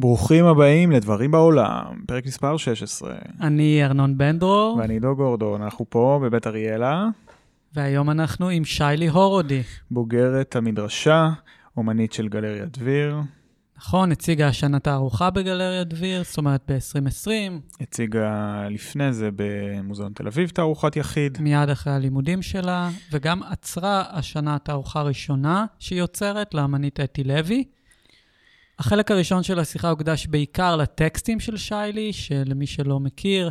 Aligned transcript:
ברוכים 0.00 0.44
הבאים 0.44 0.90
לדברים 0.90 1.30
בעולם, 1.30 2.02
פרק 2.06 2.26
מספר 2.26 2.56
16. 2.56 3.14
אני 3.40 3.84
ארנון 3.84 4.18
בן 4.18 4.38
דרור, 4.38 4.76
ואני 4.80 5.00
דו 5.00 5.16
גורדון, 5.16 5.62
אנחנו 5.62 5.84
פה 5.88 6.20
בבית 6.22 6.46
אריאלה, 6.46 7.06
והיום 7.74 8.10
אנחנו 8.10 8.48
עם 8.48 8.64
שיילי 8.64 9.08
הורודי. 9.08 9.62
בוגרת 9.90 10.56
המדרשה, 10.56 11.28
אומנית 11.76 12.12
של 12.12 12.28
גלריה 12.28 12.64
דביר, 12.64 13.16
נכון, 13.78 14.12
הציגה 14.12 14.48
השנה 14.48 14.78
תערוכה 14.78 15.30
בגלריה 15.30 15.84
דביר, 15.84 16.22
זאת 16.24 16.38
אומרת 16.38 16.62
ב-2020, 16.68 17.30
הציגה 17.80 18.62
לפני 18.70 19.12
זה 19.12 19.30
במוזיאון 19.36 20.12
תל 20.12 20.26
אביב 20.26 20.48
תערוכת 20.48 20.96
יחיד. 20.96 21.38
מיד 21.40 21.68
אחרי 21.68 21.92
הלימודים 21.92 22.42
שלה, 22.42 22.90
וגם 23.12 23.42
עצרה 23.42 24.04
השנה 24.10 24.58
תערוכה 24.58 25.02
ראשונה 25.02 25.66
שהיא 25.78 25.98
יוצרת 25.98 26.54
לאמנית 26.54 27.00
אתי 27.00 27.24
לוי. 27.24 27.64
החלק 28.78 29.10
הראשון 29.10 29.42
של 29.42 29.58
השיחה 29.58 29.90
הוקדש 29.90 30.26
בעיקר 30.26 30.76
לטקסטים 30.76 31.40
של 31.40 31.56
שיילי, 31.56 32.12
שלמי 32.12 32.66
שלא 32.66 33.00
מכיר, 33.00 33.50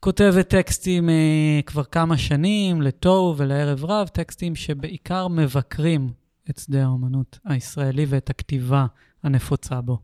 כותבת 0.00 0.48
טקסטים 0.48 1.08
אה, 1.08 1.60
כבר 1.66 1.84
כמה 1.84 2.18
שנים, 2.18 2.82
לתוהו 2.82 3.34
ולערב 3.36 3.84
רב, 3.84 4.08
טקסטים 4.08 4.54
שבעיקר 4.54 5.28
מבקרים 5.28 6.10
את 6.50 6.58
שדה 6.58 6.84
האומנות 6.84 7.38
הישראלי 7.44 8.06
ואת 8.08 8.30
הכתיבה 8.30 8.86
הנפוצה 9.22 9.80
בו. 9.80 9.98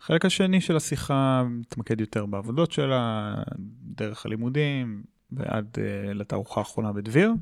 החלק 0.00 0.24
השני 0.24 0.60
של 0.60 0.76
השיחה 0.76 1.42
מתמקד 1.50 2.00
יותר 2.00 2.26
בעבודות 2.26 2.72
שלה, 2.72 3.34
דרך 3.82 4.26
הלימודים 4.26 5.02
ועד 5.32 5.76
uh, 5.76 6.14
לתערוכה 6.14 6.60
האחרונה 6.60 6.92
בדביר. 6.92 7.32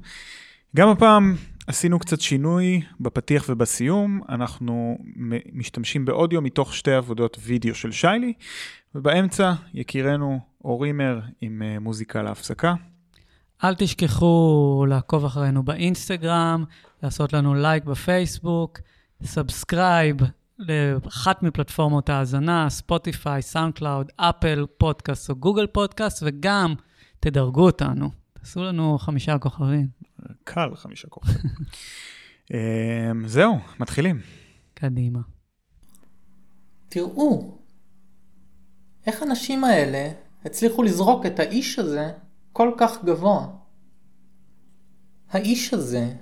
גם 0.76 0.88
הפעם 0.88 1.34
עשינו 1.66 1.98
קצת 1.98 2.20
שינוי 2.20 2.82
בפתיח 3.00 3.44
ובסיום, 3.48 4.20
אנחנו 4.28 4.98
משתמשים 5.52 6.04
באודיו 6.04 6.42
מתוך 6.42 6.74
שתי 6.74 6.92
עבודות 6.92 7.36
וידאו 7.40 7.74
של 7.74 7.92
שי-לי, 7.92 8.32
ובאמצע 8.94 9.52
יקירנו 9.74 10.40
אורימר 10.64 11.20
עם 11.40 11.62
אה, 11.62 11.80
מוזיקה 11.80 12.22
להפסקה. 12.22 12.74
אל 13.64 13.74
תשכחו 13.74 14.84
לעקוב 14.88 15.24
אחרינו 15.24 15.62
באינסטגרם, 15.62 16.64
לעשות 17.02 17.32
לנו 17.32 17.54
לייק 17.54 17.84
בפייסבוק, 17.84 18.78
subscribe 19.22 20.16
לאחת 20.58 21.42
מפלטפורמות 21.42 22.08
ההאזנה, 22.08 22.70
ספוטיפיי, 22.70 23.42
סאונד 23.42 23.74
קלאוד, 23.74 24.12
אפל 24.16 24.66
פודקאסט 24.78 25.30
או 25.30 25.36
גוגל 25.36 25.66
פודקאסט, 25.66 26.22
וגם 26.26 26.74
תדרגו 27.20 27.66
אותנו. 27.66 28.10
תעשו 28.32 28.64
לנו 28.64 28.98
חמישה 28.98 29.38
כוכבים. 29.38 30.03
קל 30.44 30.76
חמישה 30.76 31.08
כוכבים. 31.08 31.50
um, 32.44 33.26
זהו, 33.34 33.58
מתחילים. 33.80 34.20
קדימה. 34.74 35.20
תראו, 36.88 37.58
איך 39.06 39.22
הנשים 39.22 39.64
האלה 39.64 40.12
הצליחו 40.44 40.82
לזרוק 40.82 41.26
את 41.26 41.38
האיש 41.38 41.78
הזה 41.78 42.12
כל 42.52 42.70
כך 42.78 43.04
גבוה. 43.04 43.46
האיש 45.30 45.74
הזה, 45.74 46.14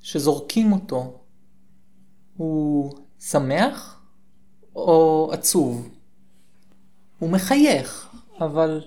שזורקים 0.00 0.72
אותו, 0.72 1.24
הוא 2.36 2.92
שמח 3.20 4.00
או 4.76 5.30
עצוב? 5.32 5.94
הוא 7.18 7.30
מחייך, 7.30 8.16
אבל 8.40 8.84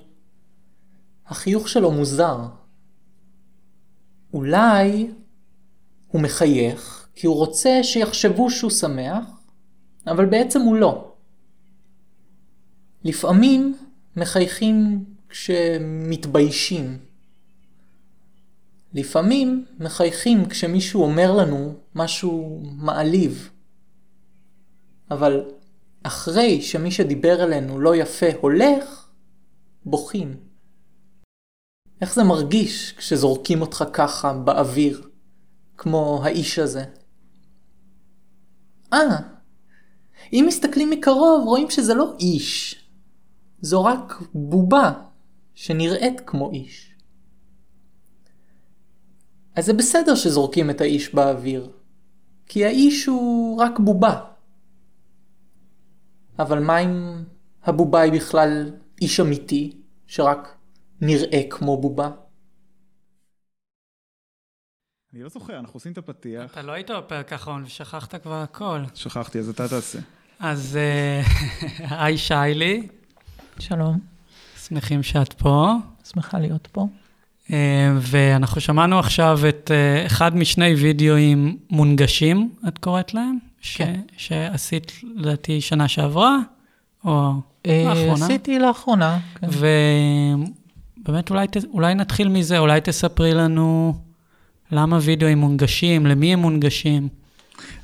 החיוך 1.26 1.70
שלו 1.70 1.92
מוזר. 1.92 2.48
אולי 4.36 5.08
הוא 6.08 6.22
מחייך 6.22 7.08
כי 7.16 7.28
הוא 7.28 7.36
רוצה 7.36 7.80
שיחשבו 7.84 8.50
שהוא 8.50 8.72
שמח, 8.72 9.26
אבל 10.08 10.26
בעצם 10.26 10.62
הוא 10.62 10.76
לא. 10.76 11.14
לפעמים 13.04 13.78
מחייכים 14.16 15.06
כשמתביישים. 15.30 16.98
לפעמים 18.94 19.66
מחייכים 19.80 20.46
כשמישהו 20.46 21.04
אומר 21.04 21.32
לנו 21.32 21.74
משהו 21.96 22.62
מעליב. 22.64 23.50
אבל 25.12 25.52
אחרי 26.04 26.62
שמי 26.62 26.92
שדיבר 26.92 27.44
אלינו 27.44 27.80
לא 27.80 27.96
יפה 27.96 28.30
הולך, 28.42 29.08
בוכים. 29.86 30.38
איך 32.02 32.14
זה 32.14 32.24
מרגיש 32.24 32.94
כשזורקים 32.98 33.62
אותך 33.62 33.84
ככה 33.94 34.34
באוויר, 34.34 35.10
כמו 35.78 36.22
האיש 36.24 36.60
הזה? 36.60 36.86
אה, 38.94 39.18
אם 40.34 40.46
מסתכלים 40.48 40.90
מקרוב 40.90 41.48
רואים 41.48 41.70
שזה 41.70 41.94
לא 41.94 42.14
איש, 42.20 42.82
זו 43.62 43.84
רק 43.84 44.22
בובה 44.34 44.92
שנראית 45.54 46.22
כמו 46.26 46.52
איש. 46.52 46.96
אז 49.56 49.66
זה 49.66 49.74
בסדר 49.74 50.16
שזורקים 50.16 50.70
את 50.70 50.82
האיש 50.82 51.16
באוויר, 51.16 51.72
כי 52.46 52.66
האיש 52.66 53.06
הוא 53.06 53.62
רק 53.62 53.80
בובה. 53.80 54.22
אבל 56.40 56.60
מה 56.60 56.80
אם 56.80 57.24
הבובה 57.64 58.02
היא 58.02 58.14
בכלל 58.14 58.72
איש 59.02 59.20
אמיתי, 59.20 59.82
שרק 60.08 60.56
נראה 61.06 61.42
כמו 61.50 61.82
בובה? 61.82 62.10
אני 65.14 65.24
לא 65.24 65.30
זוכר, 65.30 65.60
אנחנו 65.60 65.78
עושים 65.78 65.92
את 65.92 65.98
הפתיח. 65.98 66.52
אתה 66.52 66.62
לא 66.62 66.72
היית 66.72 66.92
בפרק 66.92 67.34
האחרון 67.34 67.64
ושכחת 67.64 68.16
כבר 68.24 68.42
הכל. 68.42 68.80
שכחתי, 68.94 69.40
אז 69.40 69.50
אתה 69.50 69.68
תעשה. 69.68 70.00
אז 70.40 70.78
אה, 70.78 71.22
היי 72.04 72.18
שיילי, 72.18 72.88
שלום, 73.60 74.00
שמחים 74.68 75.04
שאת 75.04 75.34
פה. 75.34 75.74
שמחה 76.14 76.40
להיות 76.40 76.68
פה. 76.72 76.88
אה, 77.54 77.58
ואנחנו 78.02 78.62
שמענו 78.62 79.00
עכשיו 79.00 79.40
את 79.50 79.72
אה, 79.72 80.06
אחד 80.06 80.36
משני 80.36 80.74
וידאוים 80.76 81.58
מונגשים, 81.70 82.54
את 82.68 82.78
קוראת 82.78 83.14
להם? 83.14 83.38
ש- 83.62 83.78
כן. 83.78 84.02
שעשית 84.18 84.92
לדעתי 85.16 85.62
שנה 85.62 85.88
שעברה, 85.88 86.38
או 87.06 87.32
לאחרונה. 87.68 88.26
עשיתי 88.26 88.60
לאחרונה. 88.60 89.20
כן. 89.36 89.48
ובאמת 91.08 91.30
אולי, 91.30 91.48
אולי 91.74 91.96
נתחיל 91.96 92.30
מזה, 92.30 92.60
אולי 92.60 92.82
תספרי 92.82 93.34
לנו 93.34 93.96
למה 94.72 95.00
וידאוים 95.02 95.38
מונגשים, 95.38 96.06
למי 96.06 96.34
הם 96.34 96.40
מונגשים. 96.40 97.08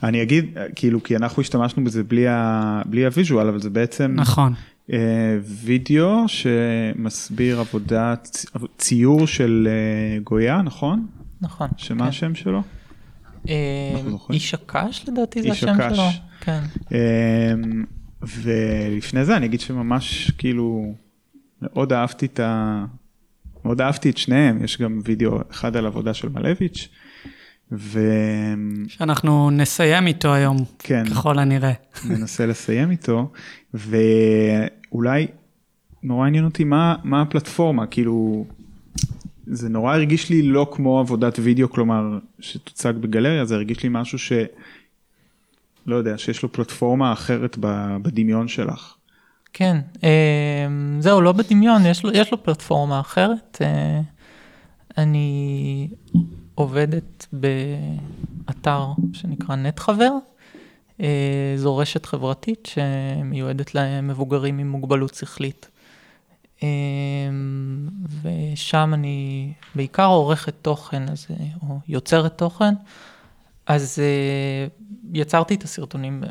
אני 0.03 0.21
אגיד, 0.21 0.57
כאילו, 0.75 1.03
כי 1.03 1.15
אנחנו 1.15 1.41
השתמשנו 1.41 1.83
בזה 1.83 2.03
בלי, 2.03 2.27
ה... 2.27 2.81
בלי 2.85 3.05
הוויז'ואל, 3.05 3.47
אבל 3.47 3.59
זה 3.59 3.69
בעצם 3.69 4.13
נכון, 4.15 4.53
אה, 4.93 5.37
וידאו 5.43 6.27
שמסביר 6.27 7.59
עבודת, 7.59 8.45
ציור 8.77 9.27
של 9.27 9.67
אה, 9.71 10.19
גויה, 10.23 10.61
נכון? 10.61 11.07
נכון. 11.41 11.67
שמה 11.77 11.99
כן. 12.03 12.09
השם 12.09 12.35
שלו? 12.35 12.61
אה? 13.49 13.95
איש 14.29 14.53
הקש 14.53 15.05
לדעתי 15.07 15.41
זה 15.41 15.51
השם 15.51 15.67
הקש. 15.67 15.95
שלו. 15.95 16.05
כן. 16.41 16.61
אמ, 16.91 17.85
ולפני 18.23 19.25
זה 19.25 19.37
אני 19.37 19.45
אגיד 19.45 19.59
שממש 19.59 20.31
כאילו 20.37 20.93
מאוד 21.61 21.93
אהבתי 21.93 22.25
את 22.25 22.39
ה... 22.39 22.85
מאוד 23.65 23.81
אהבתי 23.81 24.09
את 24.09 24.17
שניהם, 24.17 24.63
יש 24.63 24.81
גם 24.81 24.99
וידאו 25.03 25.39
אחד 25.51 25.75
על 25.75 25.85
עבודה 25.85 26.13
של 26.13 26.29
מלביץ', 26.29 26.89
שאנחנו 28.87 29.51
נסיים 29.51 30.07
איתו 30.07 30.33
היום, 30.33 30.57
וכן, 30.79 31.05
ככל 31.05 31.39
הנראה. 31.39 31.73
ננסה 32.09 32.45
לסיים 32.45 32.91
איתו, 32.91 33.31
ואולי 33.73 35.27
נורא 36.03 36.27
עניין 36.27 36.45
אותי 36.45 36.63
מה, 36.63 36.95
מה 37.03 37.21
הפלטפורמה, 37.21 37.87
כאילו, 37.87 38.45
זה 39.47 39.69
נורא 39.69 39.93
הרגיש 39.95 40.29
לי 40.29 40.41
לא 40.41 40.67
כמו 40.71 40.99
עבודת 40.99 41.39
וידאו, 41.39 41.69
כלומר, 41.69 42.19
שתוצג 42.39 42.93
בגלריה, 43.01 43.45
זה 43.45 43.55
הרגיש 43.55 43.83
לי 43.83 43.89
משהו 43.91 44.19
ש... 44.19 44.31
לא 45.85 45.95
יודע, 45.95 46.17
שיש 46.17 46.43
לו 46.43 46.51
פלטפורמה 46.51 47.13
אחרת 47.13 47.57
בדמיון 48.01 48.47
שלך. 48.47 48.95
כן, 49.53 49.77
אה, 50.03 50.67
זהו, 50.99 51.21
לא 51.21 51.31
בדמיון, 51.31 51.85
יש 51.85 52.03
לו, 52.03 52.11
יש 52.13 52.31
לו 52.31 52.43
פלטפורמה 52.43 52.99
אחרת. 52.99 53.57
אה, 53.61 54.01
אני 54.97 55.87
עובדת 56.55 57.27
באתר 57.33 58.85
שנקרא 59.13 59.55
נט 59.55 59.79
חבר. 59.79 60.11
אה, 61.01 61.53
זו 61.55 61.77
רשת 61.77 62.05
חברתית 62.05 62.69
שמיועדת 62.73 63.75
למבוגרים 63.75 64.59
עם 64.59 64.71
מוגבלות 64.71 65.13
שכלית. 65.13 65.67
אה, 66.63 66.67
ושם 68.21 68.91
אני 68.93 69.53
בעיקר 69.75 70.05
עורכת 70.05 70.53
תוכן, 70.61 71.09
אז, 71.09 71.27
או 71.61 71.79
יוצרת 71.87 72.37
תוכן. 72.37 72.73
אז 73.65 73.99
אה, 73.99 74.67
יצרתי 75.13 75.55
את 75.55 75.63
הסרטונים 75.63 76.23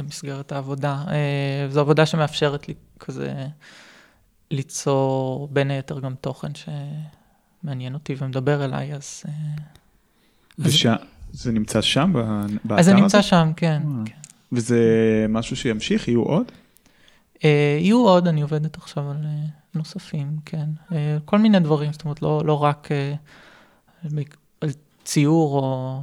במסגרת 0.00 0.52
העבודה. 0.52 1.04
אה, 1.08 1.66
זו 1.70 1.80
עבודה 1.80 2.06
שמאפשרת 2.06 2.68
לי 2.68 2.74
כזה 2.98 3.46
ליצור 4.50 5.48
בין 5.52 5.70
היתר 5.70 6.00
גם 6.00 6.14
תוכן 6.20 6.48
שמעניין 7.62 7.94
אותי 7.94 8.14
ומדבר 8.18 8.64
אליי, 8.64 8.94
אז, 8.94 9.22
אה, 9.28 9.32
וש... 10.58 10.86
זה 11.32 11.52
נמצא 11.52 11.80
שם, 11.80 12.12
באתר 12.12 12.24
הזה? 12.64 12.80
אז 12.80 12.84
זה 12.84 12.94
נמצא 12.94 13.22
שם, 13.22 13.50
כן. 13.56 13.82
כן. 14.04 14.12
וזה 14.52 14.78
משהו 15.28 15.56
שימשיך, 15.56 16.08
יהיו 16.08 16.22
עוד? 16.22 16.44
אה, 17.44 17.78
יהיו 17.80 17.98
עוד, 18.08 18.26
אני 18.28 18.40
עובדת 18.42 18.76
עכשיו 18.76 19.10
על 19.10 19.16
נוספים, 19.74 20.36
כן. 20.44 20.66
אה, 20.92 21.18
כל 21.24 21.38
מיני 21.38 21.60
דברים, 21.60 21.92
זאת 21.92 22.04
אומרת, 22.04 22.22
לא, 22.22 22.42
לא 22.44 22.62
רק 22.62 22.88
אה, 22.92 23.14
על- 24.04 24.18
על 24.60 24.68
ציור 25.04 25.58
או... 25.58 26.00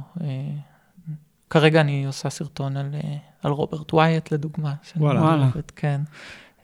כרגע 1.50 1.80
אני 1.80 2.06
עושה 2.06 2.30
סרטון 2.30 2.76
על, 2.76 2.94
אה, 2.94 3.16
על 3.42 3.52
רוברט 3.52 3.92
ווייט, 3.92 4.32
לדוגמה. 4.32 4.74
וואלה. 4.96 5.20
וואלה. 5.20 5.48
כן. 5.76 6.00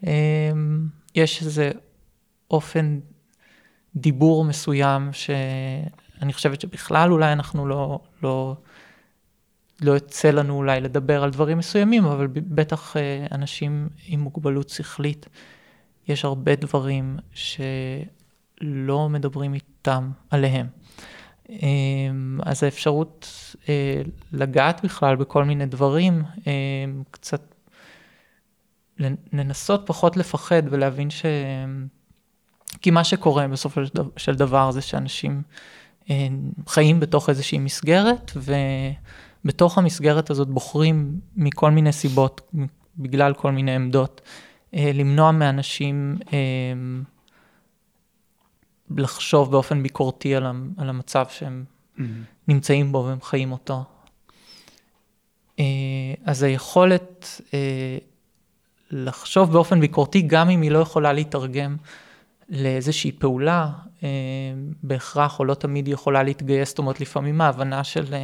אה, 0.06 0.52
יש 1.14 1.42
איזה 1.42 1.70
אופן 2.50 3.00
דיבור 3.96 4.44
מסוים 4.44 5.10
שאני 5.12 6.32
חושבת 6.32 6.60
שבכלל 6.60 7.12
אולי 7.12 7.32
אנחנו 7.32 7.66
לא, 7.66 8.00
לא, 8.22 8.56
לא 9.80 9.92
יוצא 9.92 10.30
לנו 10.30 10.54
אולי 10.54 10.80
לדבר 10.80 11.22
על 11.22 11.30
דברים 11.30 11.58
מסוימים, 11.58 12.04
אבל 12.04 12.26
בטח 12.32 12.96
אה, 12.96 13.26
אנשים 13.32 13.88
עם 14.06 14.20
מוגבלות 14.20 14.68
שכלית, 14.68 15.28
יש 16.08 16.24
הרבה 16.24 16.56
דברים 16.56 17.18
שלא 17.32 19.08
מדברים 19.08 19.54
איתם 19.54 20.10
עליהם. 20.30 20.66
אה, 21.50 21.56
אז 22.42 22.62
האפשרות 22.62 23.28
אה, 23.68 24.02
לגעת 24.32 24.80
בכלל 24.84 25.16
בכל 25.16 25.44
מיני 25.44 25.66
דברים, 25.66 26.22
אה, 26.46 26.52
קצת 27.10 27.54
לנ- 29.00 29.16
לנסות 29.32 29.82
פחות 29.86 30.16
לפחד 30.16 30.62
ולהבין 30.70 31.10
ש... 31.10 31.22
כי 32.80 32.90
מה 32.90 33.04
שקורה 33.04 33.48
בסופו 33.48 33.80
של 34.16 34.34
דבר- 34.34 34.70
זה 34.70 34.80
שאנשים 34.80 35.42
אה, 36.10 36.28
חיים 36.66 37.00
בתוך 37.00 37.28
איזושהי 37.28 37.58
מסגרת, 37.58 38.32
ובתוך 39.44 39.78
המסגרת 39.78 40.30
הזאת 40.30 40.48
בוחרים 40.48 41.20
מכל 41.36 41.70
מיני 41.70 41.92
סיבות, 41.92 42.52
בגלל 42.98 43.34
כל 43.34 43.52
מיני 43.52 43.74
עמדות, 43.74 44.20
אה, 44.74 44.90
למנוע 44.94 45.30
מאנשים 45.32 46.16
אה, 46.32 46.38
לחשוב 48.96 49.50
באופן 49.50 49.82
ביקורתי 49.82 50.34
על, 50.34 50.46
על 50.76 50.88
המצב 50.88 51.26
שהם 51.30 51.64
נמצאים 52.48 52.92
בו 52.92 53.04
והם 53.06 53.20
חיים 53.20 53.52
אותו. 53.52 53.84
אה, 55.58 55.64
אז 56.24 56.42
היכולת 56.42 57.40
אה, 57.54 57.98
לחשוב 58.90 59.52
באופן 59.52 59.80
ביקורתי, 59.80 60.22
גם 60.22 60.50
אם 60.50 60.62
היא 60.62 60.70
לא 60.70 60.78
יכולה 60.78 61.12
להתרגם 61.12 61.76
לאיזושהי 62.48 63.12
פעולה, 63.12 63.70
אה, 64.02 64.08
בהכרח 64.82 65.38
או 65.38 65.44
לא 65.44 65.54
תמיד 65.54 65.86
היא 65.86 65.94
יכולה 65.94 66.22
להתגייס, 66.22 66.68
זאת 66.68 66.78
אומרת 66.78 67.00
לפעמים 67.00 67.40
ההבנה 67.40 67.84
של 67.84 68.14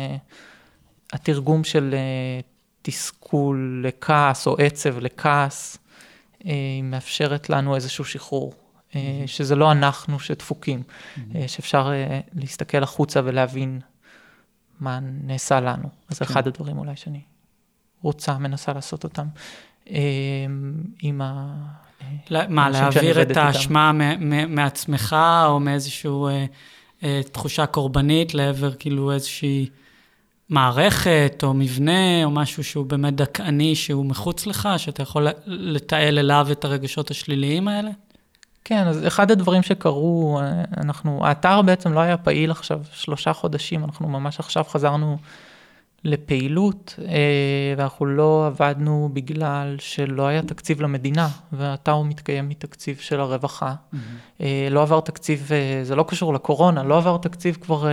התרגום 1.12 1.64
של 1.64 1.94
תסכול 2.82 3.85
לכעס 3.87 4.47
או 4.47 4.56
עצב 4.59 4.99
לכעס, 4.99 5.79
היא 6.44 6.82
מאפשרת 6.82 7.50
לנו 7.50 7.75
איזשהו 7.75 8.05
שחרור, 8.05 8.53
שזה 9.26 9.56
לא 9.56 9.73
אנחנו 9.73 10.20
שדפוקים, 10.20 10.82
אה, 11.35 11.49
שאפשר 11.49 11.90
אה, 11.93 12.20
להסתכל 12.35 12.82
החוצה 12.82 13.20
ולהבין 13.25 13.81
מה 14.81 14.99
נעשה 15.02 15.61
לנו. 15.61 15.88
אז 16.08 16.19
כן. 16.19 16.25
אחד 16.25 16.46
הדברים 16.46 16.79
אולי 16.79 16.96
שאני 16.96 17.20
רוצה, 18.02 18.38
מנסה 18.38 18.73
לעשות 18.73 19.05
אותם 19.05 19.26
אה, 19.90 20.46
עם 21.02 21.20
ה... 21.20 21.55
אה, 22.02 22.49
מה, 22.49 22.70
להעביר 22.70 23.23
את. 23.23 23.37
האשמה 23.37 23.93
מעצמך, 24.49 25.17
או 25.46 25.61
מאיזושהי 25.61 26.11
אה, 26.11 26.46
אה, 27.02 27.20
תחושה 27.32 27.67
קורבנית 27.67 28.35
לעבר 28.35 28.75
כאילו 28.75 29.12
איזושהי 29.12 29.69
מערכת, 30.49 31.40
או 31.43 31.55
מבנה, 31.55 32.25
או 32.25 32.31
משהו 32.31 32.64
שהוא 32.64 32.87
באמת 32.87 33.14
דכאני, 33.14 33.76
שהוא 33.76 34.06
מחוץ 34.06 34.46
לך, 34.46 34.69
שאתה 34.76 35.02
יכול 35.02 35.26
לתעל 35.46 36.19
אליו 36.19 36.49
את 36.52 36.64
הרגשות 36.64 37.11
השליליים 37.11 37.69
האלה? 37.69 37.90
כן, 38.65 38.87
אז 38.87 39.07
אחד 39.07 39.31
הדברים 39.31 39.63
שקרו, 39.63 40.39
אה, 40.43 40.63
אנחנו, 40.77 41.27
האתר 41.27 41.63
בעצם 41.63 41.93
לא 41.93 42.01
היה 42.01 42.17
פעיל 42.17 42.51
עכשיו 42.51 42.81
שלושה 42.93 43.33
חודשים, 43.33 43.85
אנחנו 43.85 44.09
ממש 44.09 44.41
עכשיו 44.41 44.65
חזרנו 44.65 45.19
לפעילות, 46.05 46.95
אה, 47.09 47.15
ואנחנו 47.77 48.07
לא 48.07 48.47
עבדנו 48.47 49.11
בגלל 49.13 49.77
שלא 49.79 50.27
היה 50.27 50.43
תקציב 50.43 50.81
למדינה, 50.81 51.29
והאתר 51.53 51.93
הוא 51.93 52.07
מתקיים 52.07 52.49
מתקציב 52.49 52.97
של 52.97 53.21
הרווחה. 53.21 53.75
אה, 54.41 54.69
לא 54.71 54.83
עבר 54.83 55.01
תקציב, 55.01 55.51
זה 55.83 55.97
לא 55.97 56.05
קשור 56.09 56.35
לקורונה, 56.35 56.83
לא 56.83 56.99
עבר 56.99 57.17
תקציב 57.17 57.59
כבר 57.61 57.87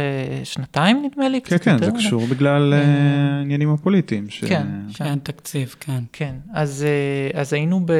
שנתיים 0.44 1.06
נדמה 1.06 1.30
לי. 1.30 1.42
כן, 1.42 1.56
קצת 1.58 1.66
כן, 1.66 1.72
יותר, 1.74 1.86
זה? 1.86 1.92
קשור 1.92 2.26
בגלל 2.26 2.74
העניינים 2.74 3.70
הפוליטיים. 3.74 4.30
ש- 4.30 4.44
כן. 4.44 4.68
שאין 4.90 5.20
תקציב, 5.24 5.76
כן. 5.80 6.04
כן, 6.14 6.36
אז, 6.54 6.86
אז 7.34 7.54
היינו 7.54 7.82
ב... 7.86 7.92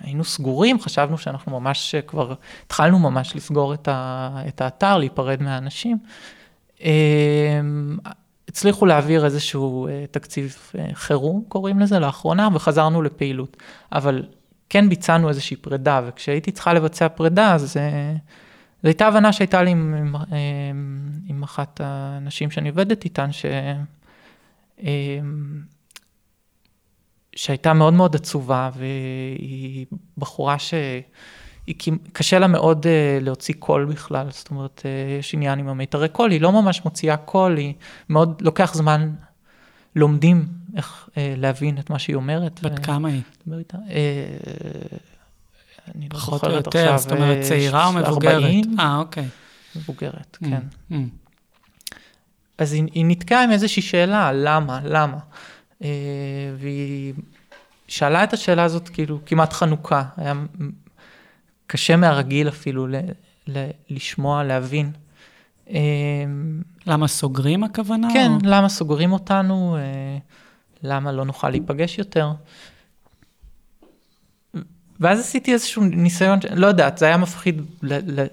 היינו 0.00 0.24
סגורים, 0.24 0.80
חשבנו 0.80 1.18
שאנחנו 1.18 1.60
ממש 1.60 1.94
אה, 1.94 2.02
כבר 2.02 2.34
התחלנו 2.66 2.98
ממש 2.98 3.36
לסגור 3.36 3.74
את, 3.74 3.88
ה, 3.88 4.42
את 4.48 4.60
האתר, 4.60 4.98
להיפרד 4.98 5.42
מהאנשים. 5.42 5.98
אה, 6.84 7.60
הצליחו 8.48 8.86
להעביר 8.86 9.24
איזשהו 9.24 9.88
אה, 9.88 10.04
תקציב 10.10 10.56
אה, 10.78 10.88
חירום, 10.94 11.44
קוראים 11.48 11.80
לזה, 11.80 11.98
לאחרונה, 11.98 12.48
וחזרנו 12.54 13.02
לפעילות. 13.02 13.56
אבל 13.92 14.24
כן 14.68 14.88
ביצענו 14.88 15.28
איזושהי 15.28 15.56
פרידה, 15.56 16.00
וכשהייתי 16.06 16.52
צריכה 16.52 16.72
לבצע 16.72 17.08
פרידה, 17.08 17.54
אז 17.54 17.72
זו 18.82 18.88
הייתה 18.88 19.06
הבנה 19.06 19.32
שהייתה 19.32 19.62
לי 19.62 19.70
עם, 19.70 19.94
עם, 19.94 20.14
עם 21.28 21.42
אחת 21.42 21.80
הנשים 21.84 22.50
שאני 22.50 22.68
עובדת 22.68 23.04
איתן, 23.04 23.32
ש... 23.32 23.46
אה, 27.34 27.38
שהייתה 27.38 27.72
מאוד 27.72 27.94
מאוד 27.94 28.16
עצובה, 28.16 28.70
והיא 28.76 29.86
בחורה 30.18 30.58
ש... 30.58 30.74
היא 31.66 31.74
כמ- 31.78 31.96
קשה 32.12 32.38
לה 32.38 32.46
מאוד 32.46 32.86
אה, 32.86 32.88
להוציא 33.24 33.54
קול 33.58 33.84
בכלל, 33.84 34.26
זאת 34.30 34.50
אומרת, 34.50 34.82
אה, 34.84 34.88
יש 35.20 35.34
עניין 35.34 35.58
עם 35.58 35.68
המיתרי 35.68 36.08
קול, 36.08 36.30
היא 36.30 36.40
לא 36.40 36.52
ממש 36.52 36.84
מוציאה 36.84 37.16
קול, 37.16 37.56
היא 37.56 37.74
מאוד, 38.08 38.42
לוקח 38.44 38.74
זמן, 38.74 39.10
לומדים 39.96 40.44
איך 40.76 41.08
אה, 41.10 41.14
להבין 41.36 41.78
את 41.78 41.90
מה 41.90 41.98
שהיא 41.98 42.16
אומרת. 42.16 42.60
בת 42.62 42.78
ו- 42.78 42.82
כמה 42.82 43.08
היא? 43.08 43.22
אני 45.94 46.08
לא 46.12 46.18
פחות 46.18 46.32
או 46.44 46.48
זוכרת 46.48 46.66
יותר, 46.66 46.78
עכשיו. 46.78 46.98
זאת 46.98 47.12
אומרת, 47.12 47.36
אה, 47.36 47.42
צעירה 47.42 47.86
או 47.86 47.92
מבוגרת? 47.92 48.34
40, 48.34 48.64
אה, 48.80 48.98
אוקיי. 48.98 49.28
מבוגרת, 49.76 50.38
אממ, 50.42 50.46
כן. 50.46 50.60
אממ. 50.92 50.94
אז 52.58 52.72
היא, 52.72 52.82
היא 52.92 53.04
נתקעה 53.06 53.44
עם 53.44 53.50
איזושהי 53.50 53.82
שאלה, 53.82 54.32
למה, 54.32 54.80
למה? 54.84 55.16
אה, 55.82 55.88
והיא 56.58 57.14
שאלה 57.88 58.24
את 58.24 58.32
השאלה 58.32 58.64
הזאת 58.64 58.88
כאילו 58.88 59.18
כמעט 59.26 59.52
חנוכה, 59.52 60.02
היה 60.16 60.34
קשה 61.66 61.96
מהרגיל 61.96 62.48
אפילו 62.48 62.86
ל, 62.86 62.94
ל, 63.46 63.66
לשמוע, 63.90 64.44
להבין. 64.44 64.90
אה, 65.70 65.76
למה 66.86 67.08
סוגרים 67.08 67.64
הכוונה? 67.64 68.08
כן, 68.12 68.30
או- 68.30 68.38
למה 68.42 68.68
סוגרים 68.68 69.12
אותנו, 69.12 69.76
אה, 69.76 70.18
למה 70.82 71.12
לא 71.12 71.24
נוכל 71.24 71.50
להיפגש 71.50 71.98
יותר. 71.98 72.30
ואז 75.00 75.20
עשיתי 75.20 75.52
איזשהו 75.52 75.82
ניסיון, 75.84 76.40
ש- 76.40 76.44
לא 76.44 76.66
יודעת, 76.66 76.98
זה 76.98 77.06
היה 77.06 77.16
מפחיד 77.16 77.62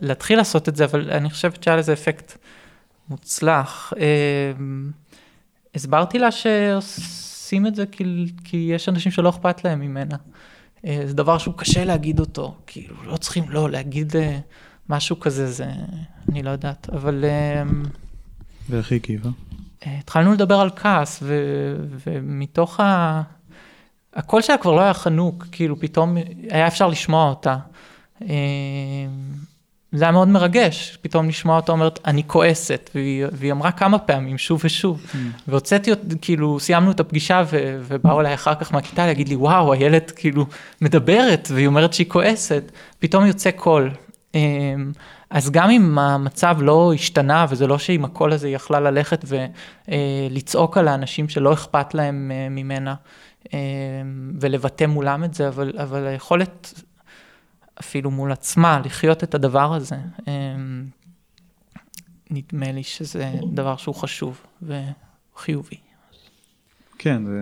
להתחיל 0.02 0.38
לעשות 0.38 0.70
את 0.70 0.76
זה, 0.76 0.86
אבל 0.86 1.12
אני 1.12 1.30
חושבת 1.30 1.64
שהיה 1.64 1.78
לזה 1.78 1.94
אפקט 1.94 2.38
מוצלח. 3.10 3.94
הסברתי 5.76 6.20
לה 6.20 6.32
שעושים 7.50 7.68
את 7.68 7.76
זה 7.76 7.86
כי, 7.86 8.04
כי 8.44 8.58
יש 8.58 8.90
אנשים 8.90 9.12
שלא 9.12 9.30
אכפת 9.30 9.64
להם 9.64 9.80
ממנה. 9.80 10.16
אה, 10.86 11.02
זה 11.06 11.14
דבר 11.14 11.38
שהוא 11.38 11.54
קשה 11.54 11.86
להגיד 11.86 12.20
אותו, 12.20 12.56
כאילו 12.68 12.96
לא 13.04 13.18
צריכים, 13.18 13.50
לא, 13.50 13.70
להגיד 13.70 14.16
אה, 14.16 14.40
משהו 14.90 15.20
כזה, 15.20 15.52
זה, 15.52 15.66
אני 16.32 16.44
לא 16.44 16.50
יודעת, 16.50 16.90
אבל... 16.90 17.26
אה, 17.26 17.64
ואיך 18.70 18.92
היא 18.92 19.00
הגיבה? 19.04 19.30
אה, 19.86 19.98
התחלנו 20.00 20.34
לדבר 20.34 20.60
על 20.60 20.70
כעס, 20.76 21.20
ו, 21.24 21.36
ומתוך 22.08 22.80
ה... 22.80 23.22
הקול 24.14 24.42
שלה 24.42 24.58
כבר 24.58 24.72
לא 24.72 24.82
היה 24.82 24.94
חנוק, 24.94 25.46
כאילו 25.52 25.80
פתאום 25.80 26.18
היה 26.50 26.68
אפשר 26.68 26.88
לשמוע 26.88 27.30
אותה. 27.30 27.58
אה, 29.94 29.98
זה 29.98 30.04
היה 30.04 30.12
מאוד 30.12 30.28
מרגש, 30.28 30.98
פתאום 31.02 31.30
לשמוע 31.30 31.56
אותה 31.56 31.72
אומרת, 31.72 32.00
אני 32.06 32.24
כועסת, 32.28 32.90
והיא, 32.96 33.26
והיא 33.32 33.52
אמרה 33.52 33.72
כמה 33.72 34.00
פעמים, 34.00 34.38
שוב 34.38 34.62
ושוב. 34.64 35.06
והוצאתי, 35.48 35.92
אות- 35.92 36.00
כאילו, 36.22 36.60
סיימנו 36.60 36.92
את 36.92 37.00
הפגישה, 37.00 37.44
ו, 37.52 37.80
ובאו 37.88 38.20
אליי 38.20 38.34
אחר 38.34 38.56
כך 38.56 38.74
מהכיתה 38.74 39.06
להגיד 39.06 39.30
לי, 39.30 39.36
וואו, 39.36 39.74
הילד 39.74 40.12
כאילו 40.16 40.46
מדברת, 40.82 41.48
והיא 41.54 41.68
אומרת 41.68 41.94
שהיא 41.94 42.08
כועסת, 42.10 42.64
פתאום 43.00 43.26
יוצא 43.26 43.52
קול. 43.52 43.90
אה, 44.36 44.40
אז 45.30 45.50
גם 45.52 45.70
אם 45.70 46.00
המצב 46.00 46.58
לא 46.62 46.92
השתנה, 46.94 47.46
וזה 47.50 47.68
לא 47.68 47.78
שעם 47.78 48.06
הקול 48.06 48.34
הזה 48.34 48.48
היא 48.48 48.56
יכלה 48.56 48.80
ללכת 48.80 49.26
ולצעוק 49.88 50.78
על 50.78 50.88
האנשים 50.88 51.30
שלא 51.30 51.54
אכפת 51.54 51.94
להם 51.94 52.32
אה, 52.34 52.48
ממנה, 52.50 52.96
אה, 53.54 53.60
ולבטא 54.42 54.86
מולם 54.86 55.24
את 55.24 55.34
זה, 55.34 55.48
אבל, 55.48 55.72
אבל 55.78 56.08
היכולת 56.08 56.74
אפילו 57.82 58.12
מול 58.12 58.32
עצמה 58.32 58.82
לחיות 58.86 59.24
את 59.24 59.36
הדבר 59.36 59.74
הזה, 59.74 59.98
אה, 60.28 60.56
נדמה 62.30 62.72
לי 62.72 62.84
שזה 62.84 63.34
דבר 63.54 63.78
שהוא 63.78 63.96
חשוב 63.96 64.42
וחיובי. 64.62 65.78
כן, 66.98 67.26
זה... 67.26 67.42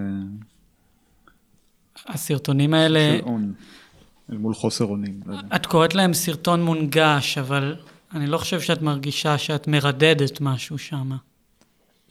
הסרטונים 2.08 2.74
האלה, 2.74 3.18
של 3.20 3.26
און, 3.26 3.54
אל 4.32 4.38
מול 4.38 4.54
חוסר 4.54 4.86
אונים. 4.86 5.20
לא. 5.26 5.38
את 5.56 5.66
קוראת 5.66 5.96
להם 5.96 6.14
סרטון 6.14 6.64
מונגש, 6.64 7.38
אבל 7.38 7.76
אני 8.14 8.28
לא 8.28 8.38
חושב 8.38 8.62
שאת 8.62 8.82
מרגישה 8.82 9.38
שאת 9.38 9.68
מרדדת 9.68 10.42
משהו 10.42 10.78
שם. 10.78 11.12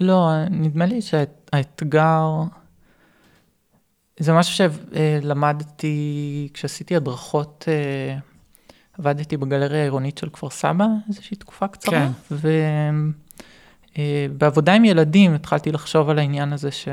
לא, 0.01 0.31
נדמה 0.51 0.87
לי 0.87 1.03
שהאתגר, 1.03 2.43
זה 4.19 4.33
משהו 4.33 4.67
שלמדתי 4.67 6.49
כשעשיתי 6.55 6.97
הדרכות, 6.97 7.65
אה, 7.69 8.19
עבדתי 8.99 9.37
בגלריה 9.37 9.81
העירונית 9.81 10.19
של 10.19 10.29
כפר 10.29 10.51
סבא 10.51 10.87
איזושהי 11.09 11.37
תקופה 11.37 11.69
קצרה, 11.69 12.09
כן. 12.31 12.37
ובעבודה 14.29 14.75
עם 14.75 14.85
ילדים 14.85 15.35
התחלתי 15.35 15.73
לחשוב 15.73 16.11
על 16.11 16.19
העניין 16.19 16.53
הזה 16.53 16.71
ש... 16.71 16.89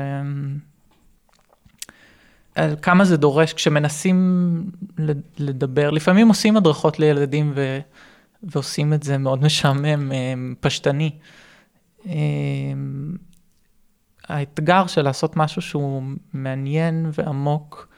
על 2.54 2.76
כמה 2.82 3.04
זה 3.04 3.16
דורש 3.16 3.52
כשמנסים 3.52 4.70
לדבר, 5.38 5.90
לפעמים 5.90 6.28
עושים 6.28 6.56
הדרכות 6.56 6.98
לילדים 6.98 7.52
ו... 7.54 7.78
ועושים 8.42 8.92
את 8.92 9.02
זה 9.02 9.18
מאוד 9.18 9.42
משעמם, 9.42 10.12
אה, 10.12 10.34
פשטני. 10.60 11.10
אה, 14.30 14.36
האתגר 14.36 14.86
של 14.86 15.02
לעשות 15.02 15.36
משהו 15.36 15.62
שהוא 15.62 16.02
מעניין 16.32 17.10
ועמוק 17.12 17.88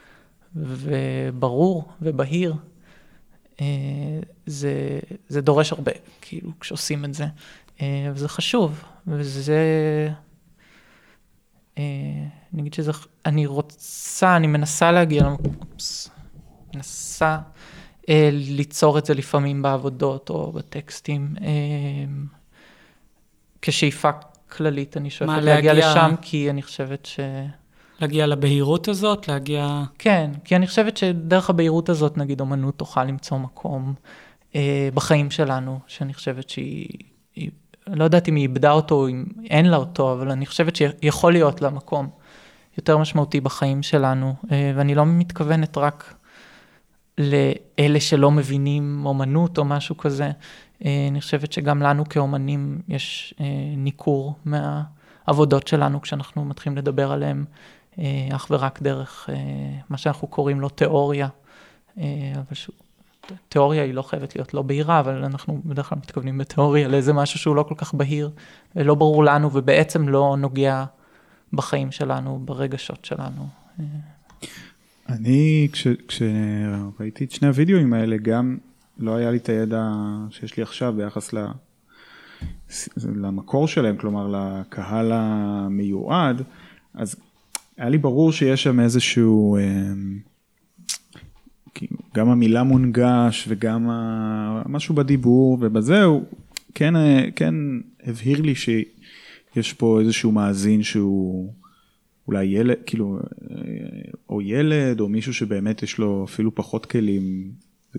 וברור 0.55 1.91
ובהיר, 2.01 2.55
אה, 3.61 3.65
זה, 4.45 4.99
זה 5.27 5.41
דורש 5.41 5.71
הרבה, 5.71 5.91
כאילו, 6.21 6.51
כשעושים 6.59 7.05
את 7.05 7.13
זה. 7.13 7.25
וזה 8.13 8.27
חשוב, 8.27 8.83
וזה... 9.07 9.57
אני 11.77 12.61
אגיד 12.61 12.73
שזה, 12.73 12.91
אני 13.25 13.45
רוצה, 13.45 14.35
אני 14.35 14.47
מנסה 14.47 14.91
להגיע, 14.91 15.27
אופס, 15.27 16.09
מנסה 16.75 17.37
אה, 18.09 18.29
ליצור 18.31 18.97
את 18.97 19.05
זה 19.05 19.13
לפעמים 19.13 19.61
בעבודות 19.61 20.29
או 20.29 20.51
בטקסטים. 20.51 21.35
אה, 21.41 21.47
כשאיפה 23.61 24.09
כללית, 24.49 24.97
אני 24.97 25.09
שואפת 25.09 25.33
להגיע 25.33 25.73
להגיע- 25.73 25.91
לשם, 25.91 26.15
כי 26.21 26.49
אני 26.49 26.61
חושבת 26.61 27.05
ש... 27.05 27.19
להגיע 27.99 28.27
לבהירות 28.27 28.87
הזאת, 28.87 29.27
להגיע... 29.27 29.83
כן, 29.99 30.31
כי 30.43 30.55
אני 30.55 30.67
חושבת 30.67 30.97
שדרך 30.97 31.49
הבהירות 31.49 31.89
הזאת, 31.89 32.17
נגיד, 32.17 32.41
אומנות 32.41 32.77
תוכל 32.77 33.03
למצוא 33.03 33.37
מקום 33.37 33.93
אה, 34.55 34.89
בחיים 34.93 35.31
שלנו, 35.31 35.79
שאני 35.87 36.13
חושבת 36.13 36.49
שהיא, 36.49 36.87
היא, 37.35 37.49
לא 37.87 38.03
יודעת 38.03 38.29
אם 38.29 38.35
היא 38.35 38.41
איבדה 38.43 38.71
אותו 38.71 38.95
או 38.95 39.09
אם 39.09 39.25
אין 39.49 39.65
לה 39.65 39.77
אותו, 39.77 40.13
אבל 40.13 40.31
אני 40.31 40.45
חושבת 40.45 40.75
שיכול 40.75 41.31
להיות 41.33 41.61
לה 41.61 41.69
מקום 41.69 42.09
יותר 42.77 42.97
משמעותי 42.97 43.41
בחיים 43.41 43.83
שלנו, 43.83 44.35
אה, 44.51 44.71
ואני 44.75 44.95
לא 44.95 45.05
מתכוונת 45.05 45.77
רק 45.77 46.13
לאלה 47.17 47.99
שלא 47.99 48.31
מבינים 48.31 49.01
אומנות 49.05 49.57
או 49.57 49.65
משהו 49.65 49.97
כזה. 49.97 50.31
אה, 50.85 51.07
אני 51.11 51.21
חושבת 51.21 51.51
שגם 51.51 51.81
לנו 51.81 52.09
כאומנים 52.09 52.81
יש 52.87 53.33
אה, 53.39 53.45
ניכור 53.77 54.35
מהעבודות 54.45 55.67
שלנו 55.67 56.01
כשאנחנו 56.01 56.45
מתחילים 56.45 56.77
לדבר 56.77 57.11
עליהם 57.11 57.45
אה, 57.99 58.27
אך 58.31 58.47
ורק 58.51 58.81
דרך 58.81 59.29
מה 59.89 59.97
שאנחנו 59.97 60.27
קוראים 60.27 60.59
לו 60.59 60.69
תיאוריה. 60.69 61.27
אבל 61.97 62.53
שוב, 62.53 62.75
תיאוריה 63.49 63.83
היא 63.83 63.93
לא 63.93 64.01
חייבת 64.01 64.35
להיות 64.35 64.53
לא 64.53 64.61
בהירה, 64.61 64.99
אבל 64.99 65.23
אנחנו 65.23 65.61
בדרך 65.65 65.89
כלל 65.89 65.97
מתכוונים 65.97 66.37
בתיאוריה 66.37 66.87
לאיזה 66.87 67.13
משהו 67.13 67.39
שהוא 67.39 67.55
לא 67.55 67.63
כל 67.63 67.75
כך 67.77 67.93
בהיר, 67.93 68.29
ולא 68.75 68.95
ברור 68.95 69.23
לנו, 69.23 69.49
ובעצם 69.53 70.09
לא 70.09 70.35
נוגע 70.39 70.85
בחיים 71.53 71.91
שלנו, 71.91 72.41
ברגשות 72.45 73.05
שלנו. 73.05 73.47
אני, 75.09 75.67
כש- 75.71 75.87
את 77.23 77.31
שני 77.31 77.47
הוידאוים 77.47 77.93
האלה, 77.93 78.17
גם 78.17 78.57
לא 78.99 79.15
היה 79.15 79.31
לי 79.31 79.37
את 79.37 79.49
הידע 79.49 79.91
שיש 80.29 80.57
לי 80.57 80.63
עכשיו 80.63 80.93
ביחס. 80.97 81.33
למקור 83.15 83.67
שלהם, 83.67 83.97
כלומר 83.97 84.27
לקהל 84.27 85.11
המיועד, 85.13 86.41
אז 86.93 87.15
היה 87.77 87.89
לי 87.89 87.97
ברור 87.97 88.31
שיש 88.31 88.63
שם 88.63 88.79
איזשהו, 88.79 89.57
אמ, 89.57 90.19
גם 92.15 92.29
המילה 92.29 92.63
מונגש 92.63 93.45
וגם 93.47 93.89
משהו 94.65 94.95
בדיבור 94.95 95.57
ובזה, 95.61 96.03
הוא 96.03 96.23
כן, 96.75 96.93
כן 97.35 97.55
הבהיר 98.03 98.41
לי 98.41 98.55
שיש 98.55 99.73
פה 99.73 99.99
איזשהו 99.99 100.31
מאזין 100.31 100.83
שהוא 100.83 101.53
אולי 102.27 102.45
ילד, 102.45 102.77
כאילו, 102.85 103.19
אה, 103.51 103.57
או 104.29 104.41
ילד, 104.41 104.99
או 104.99 105.09
מישהו 105.09 105.33
שבאמת 105.33 105.83
יש 105.83 105.97
לו 105.97 106.25
אפילו 106.29 106.55
פחות 106.55 106.85
כלים. 106.85 107.51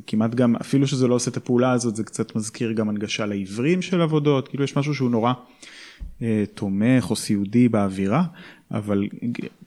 כמעט 0.07 0.35
גם, 0.35 0.57
אפילו 0.57 0.87
שזה 0.87 1.09
לא 1.09 1.14
עושה 1.14 1.31
את 1.31 1.37
הפעולה 1.37 1.73
הזאת, 1.73 1.97
זה 1.97 2.05
קצת 2.05 2.37
מזכיר 2.37 2.73
גם 2.73 2.88
הנגשה 2.88 3.26
לעיוורים 3.26 3.83
של 3.83 4.00
עבודות, 4.00 4.49
כאילו 4.49 4.64
יש 4.64 4.76
משהו 4.76 4.95
שהוא 4.95 5.11
נורא 5.11 5.33
אה, 6.23 6.45
תומך 6.55 7.11
או 7.11 7.17
סיעודי 7.17 7.69
באווירה, 7.69 8.25
אבל 8.71 9.09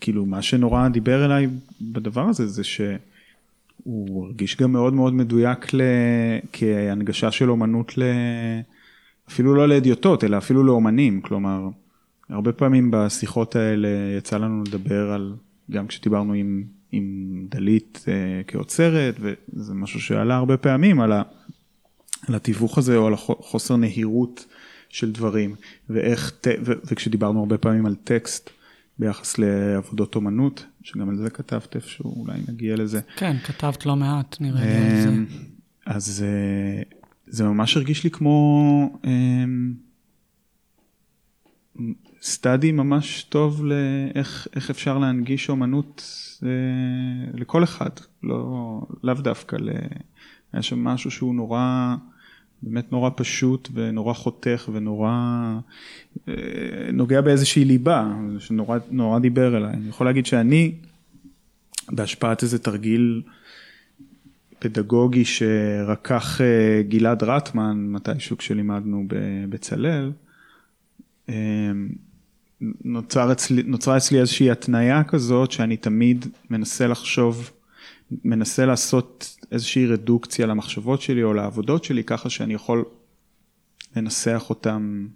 כאילו 0.02 0.26
מה 0.26 0.42
שנורא 0.42 0.88
דיבר 0.88 1.26
אליי 1.26 1.48
בדבר 1.82 2.30
הזה, 2.30 2.48
זה 2.48 2.64
שהוא 2.64 4.26
הרגיש 4.26 4.58
גם 4.58 4.72
מאוד 4.72 4.94
מאוד 4.94 5.14
מדויק 5.14 5.74
ל... 5.74 5.82
כהנגשה 6.54 7.32
של 7.32 7.50
אומנות 7.50 7.98
ל... 7.98 8.04
אפילו 9.30 9.56
לא 9.56 9.68
לאדיוטות, 9.68 10.24
אלא 10.24 10.38
אפילו 10.38 10.64
לאומנים, 10.64 11.22
כלומר, 11.22 11.70
הרבה 12.30 12.52
פעמים 12.52 12.92
בשיחות 12.92 13.56
האלה 13.56 13.88
יצא 14.18 14.38
לנו 14.38 14.64
לדבר 14.68 15.12
על, 15.12 15.34
גם 15.72 15.88
כשדיברנו 15.88 16.34
עם, 16.34 16.64
עם 16.92 17.46
דלית 17.50 18.06
אה, 18.08 18.44
כאוצרת, 18.48 19.16
וזה 19.20 19.74
משהו 19.74 20.02
שעלה 20.02 20.36
הרבה 20.36 20.58
פעמים 20.58 21.02
על, 21.02 21.12
ה, 21.12 21.22
על 22.28 22.36
התיווך 22.36 22.78
הזה 22.78 22.98
או 22.98 23.08
על 23.08 23.14
החוסר 23.14 23.76
נהירות 23.76 24.46
של 24.90 25.12
דברים, 25.12 25.56
ואיך, 25.90 26.32
ט- 26.42 26.48
ו, 26.66 26.72
וכשדיברנו 26.86 27.40
הרבה 27.40 27.58
פעמים 27.58 27.86
על 27.86 27.96
טקסט 27.96 28.50
ביחס 29.00 29.38
לעבודות 29.38 30.16
אומנות, 30.16 30.66
שגם 30.84 31.10
על 31.10 31.18
זה 31.18 31.30
כתבת 31.30 31.76
איפשהו, 31.76 32.22
אולי 32.22 32.40
נגיע 32.48 32.76
לזה. 32.76 33.00
כן, 33.16 33.38
כתבת 33.44 33.86
לא 33.86 33.96
מעט, 33.96 34.38
נראה 34.40 34.66
לי 34.66 34.76
על 34.96 35.02
זה. 35.02 35.10
אמ, 35.10 35.26
אז 35.86 36.24
אה, 36.28 36.84
זה 37.28 37.44
ממש 37.44 37.78
הרגיש 37.78 38.04
לי 38.04 38.10
כמו 38.12 39.00
אמ, 39.06 39.74
סטאדי 42.22 42.72
ממש 42.72 43.24
טוב 43.24 43.66
לאיך 43.66 44.48
איך 44.56 44.70
אפשר 44.70 44.98
להנגיש 44.98 45.50
אומנות 45.50 46.04
אה, 46.44 46.50
לכל 47.34 47.64
אחד, 47.64 47.90
לא, 48.24 48.82
לאו 49.04 49.14
דווקא, 49.14 49.56
ל... 49.56 49.70
היה 50.54 50.62
שם 50.62 50.84
משהו 50.84 51.12
שהוא 51.12 51.36
נורא, 51.36 51.96
באמת 52.62 52.92
נורא 52.92 53.10
פשוט 53.16 53.70
ונורא 53.74 54.14
חותך 54.14 54.70
ונורא 54.74 55.10
אה, 56.28 56.34
נוגע 56.94 57.22
באיזושהי 57.22 57.66
ליבה, 57.66 58.14
שנורא 58.40 58.78
נורא 58.92 59.20
דיבר 59.20 59.58
אליי. 59.58 59.74
אני 59.74 59.90
יכול 59.90 60.08
להגיד 60.08 60.26
שאני, 60.26 60.76
בהשפעת 61.92 62.44
איזה 62.44 62.60
תרגיל 62.60 63.22
פדגוגי 64.60 65.26
שרקח 65.26 66.42
אה, 66.42 66.82
גלעד 66.88 67.24
רטמן 67.24 67.78
מתישהו 67.78 68.38
כשלימדנו 68.38 69.06
בבצלאל, 69.08 70.12
אה, 71.30 71.36
נוצר 72.84 73.32
אצלי, 73.32 73.64
נוצרה 73.64 73.98
אצלי 73.98 74.20
איזושהי 74.20 74.52
התניה 74.52 75.04
כזאת 75.04 75.52
שאני 75.52 75.78
תמיד 75.78 76.26
מנסה 76.50 76.88
לחשוב, 76.88 77.52
מנסה 78.26 78.66
לעשות 78.66 79.38
איזושהי 79.52 79.88
רדוקציה 79.88 80.46
למחשבות 80.46 81.02
שלי 81.02 81.24
או 81.24 81.34
לעבודות 81.34 81.84
שלי 81.84 82.04
ככה 82.04 82.30
שאני 82.30 82.54
יכול 82.54 82.86
לנסח 83.96 84.46
אותם 84.50 85.08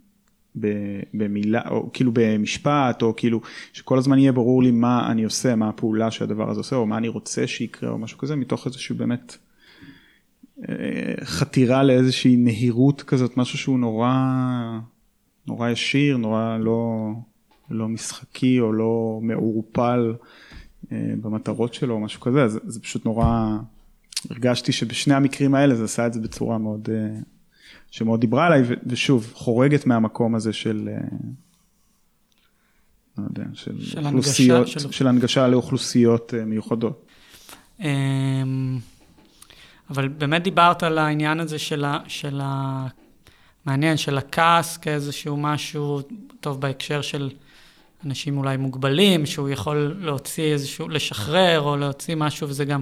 במילה, 1.13 1.61
או 1.69 1.89
כאילו 1.93 2.11
במשפט, 2.13 3.01
או 3.01 3.13
כאילו 3.17 3.41
שכל 3.73 3.97
הזמן 3.97 4.19
יהיה 4.19 4.31
ברור 4.31 4.63
לי 4.63 4.71
מה 4.71 5.11
אני 5.11 5.23
עושה, 5.23 5.55
מה 5.55 5.69
הפעולה 5.69 6.11
שהדבר 6.11 6.49
הזה 6.49 6.59
עושה, 6.59 6.75
או 6.75 6.85
מה 6.85 6.97
אני 6.97 7.07
רוצה 7.07 7.47
שיקרה, 7.47 7.89
או 7.89 7.97
משהו 7.97 8.17
כזה, 8.17 8.35
מתוך 8.35 8.65
איזושהי 8.65 8.95
באמת 8.95 9.37
אה, 10.69 11.13
חתירה 11.23 11.83
לאיזושהי 11.83 12.35
נהירות 12.35 13.01
כזאת, 13.01 13.37
משהו 13.37 13.57
שהוא 13.57 13.79
נורא, 13.79 14.13
נורא 15.47 15.69
ישיר, 15.69 16.17
נורא 16.17 16.57
לא, 16.57 17.11
לא 17.69 17.87
משחקי 17.87 18.59
או 18.59 18.73
לא 18.73 19.19
מעורפל 19.21 20.13
אה, 20.91 21.13
במטרות 21.21 21.73
שלו, 21.73 21.93
או 21.93 21.99
משהו 21.99 22.21
כזה, 22.21 22.43
אז 22.43 22.59
זה 22.63 22.79
פשוט 22.79 23.05
נורא, 23.05 23.57
הרגשתי 24.29 24.71
שבשני 24.71 25.13
המקרים 25.13 25.55
האלה 25.55 25.75
זה 25.75 25.83
עשה 25.83 26.07
את 26.07 26.13
זה 26.13 26.19
בצורה 26.19 26.57
מאוד... 26.57 26.89
אה, 26.91 27.19
שמאוד 27.91 28.21
דיברה 28.21 28.45
עליי, 28.45 28.61
ושוב, 28.85 29.31
חורגת 29.33 29.85
מהמקום 29.85 30.35
הזה 30.35 30.53
של, 30.53 30.89
אה, 30.91 31.17
לא 33.17 33.23
יודע, 33.29 33.43
של, 33.53 33.81
של 33.81 34.05
אוכלוסיות, 34.05 34.57
הנגשה, 34.57 34.79
של... 34.79 34.91
של- 34.91 35.07
הנגשה 35.07 35.47
לאוכלוסיות 35.47 36.33
מיוחדות. 36.45 37.05
אמ, 37.79 38.79
אבל 39.89 40.07
באמת 40.07 40.43
דיברת 40.43 40.83
על 40.83 40.97
העניין 40.97 41.39
הזה 41.39 41.59
של 41.59 41.85
ה... 41.85 41.99
של 42.07 42.39
ה... 42.43 42.87
מעניין, 43.65 43.97
של 43.97 44.17
הכעס 44.17 44.77
כאיזשהו 44.77 45.37
משהו, 45.37 46.01
טוב, 46.39 46.61
בהקשר 46.61 47.01
של 47.01 47.29
אנשים 48.05 48.37
אולי 48.37 48.57
מוגבלים, 48.57 49.25
שהוא 49.25 49.49
יכול 49.49 49.97
להוציא 49.99 50.53
איזשהו, 50.53 50.89
לשחרר 50.89 51.61
או 51.61 51.77
להוציא 51.77 52.15
משהו, 52.15 52.49
וזה 52.49 52.65
גם, 52.65 52.81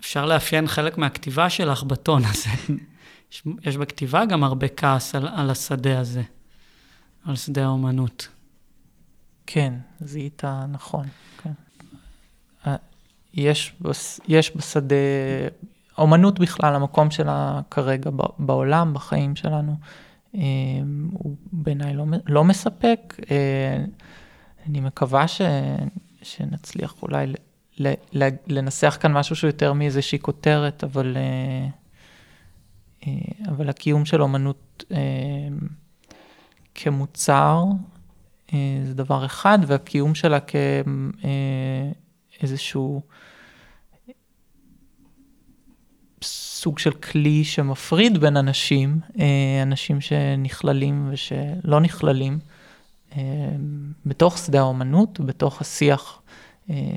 אפשר 0.00 0.26
לאפיין 0.26 0.66
חלק 0.66 0.98
מהכתיבה 0.98 1.50
שלך 1.50 1.82
בטון 1.82 2.22
הזה. 2.24 2.50
יש, 3.32 3.42
יש 3.62 3.76
בכתיבה 3.76 4.24
גם 4.24 4.44
הרבה 4.44 4.68
כעס 4.68 5.14
על, 5.14 5.28
על 5.28 5.50
השדה 5.50 6.00
הזה, 6.00 6.22
על 7.24 7.36
שדה 7.36 7.64
האומנות. 7.64 8.28
כן, 9.46 9.74
זיהית 10.00 10.44
נכון. 10.72 11.06
כן. 11.42 11.50
אה, 12.66 12.76
יש, 13.34 13.72
יש 14.28 14.56
בשדה, 14.56 14.96
אומנות 15.98 16.38
בכלל, 16.38 16.74
המקום 16.74 17.10
שלה 17.10 17.60
כרגע 17.70 18.10
בעולם, 18.38 18.94
בחיים 18.94 19.36
שלנו, 19.36 19.76
הוא 21.12 21.36
בעיניי 21.52 21.94
לא, 21.94 22.04
לא 22.26 22.44
מספק. 22.44 23.14
אה, 23.30 23.84
אני 24.66 24.80
מקווה 24.80 25.28
ש, 25.28 25.40
שנצליח 26.22 26.94
אולי 27.02 27.26
לנסח 28.46 28.98
כאן 29.00 29.12
משהו 29.12 29.36
שהוא 29.36 29.48
יותר 29.48 29.72
מאיזושהי 29.72 30.18
כותרת, 30.18 30.84
אבל, 30.84 31.16
אבל 33.48 33.68
הקיום 33.68 34.04
של 34.04 34.22
אומנות 34.22 34.84
כמוצר, 36.74 37.64
זה 38.84 38.94
דבר 38.94 39.26
אחד, 39.26 39.58
והקיום 39.66 40.14
שלה 40.14 40.38
כאיזשהו 42.40 43.02
סוג 46.64 46.78
של 46.78 46.90
כלי 46.90 47.44
שמפריד 47.44 48.18
בין 48.18 48.36
אנשים, 48.36 49.00
אנשים 49.62 50.00
שנכללים 50.00 51.08
ושלא 51.12 51.80
נכללים, 51.80 52.38
בתוך 54.06 54.38
שדה 54.38 54.60
האומנות, 54.60 55.20
בתוך 55.20 55.60
השיח 55.60 56.22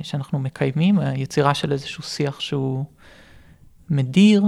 שאנחנו 0.03 0.39
מקיימים, 0.39 0.99
היצירה 0.99 1.53
של 1.53 1.71
איזשהו 1.71 2.03
שיח 2.03 2.39
שהוא 2.39 2.85
מדיר, 3.89 4.43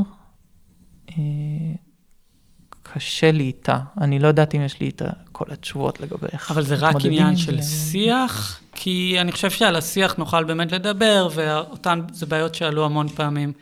קשה 2.83 3.31
לי 3.31 3.43
איתה. 3.43 3.79
אני 4.01 4.19
לא 4.19 4.27
יודעת 4.27 4.55
אם 4.55 4.61
יש 4.61 4.79
לי 4.79 4.85
איתה 4.85 5.09
כל 5.31 5.45
התשובות 5.51 5.99
לגבי 5.99 6.27
איך 6.33 6.51
אבל 6.51 6.61
זה 6.61 6.75
רק 6.75 6.95
עניין 7.05 7.37
של 7.37 7.61
שיח? 7.61 8.61
כי 8.71 9.17
אני 9.21 9.31
חושב 9.31 9.49
שעל 9.49 9.75
השיח 9.75 10.15
נוכל 10.17 10.43
באמת 10.43 10.71
לדבר, 10.71 11.29
ואותן, 11.35 12.01
זה 12.11 12.25
בעיות 12.25 12.55
שעלו 12.55 12.85
המון 12.85 13.07
פעמים. 13.07 13.53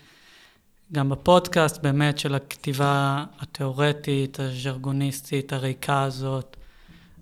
גם 0.93 1.09
בפודקאסט, 1.09 1.81
באמת, 1.81 2.17
של 2.17 2.35
הכתיבה 2.35 3.23
התיאורטית, 3.39 4.39
הז'רגוניסטית, 4.39 5.53
הריקה 5.53 6.03
הזאת, 6.03 6.57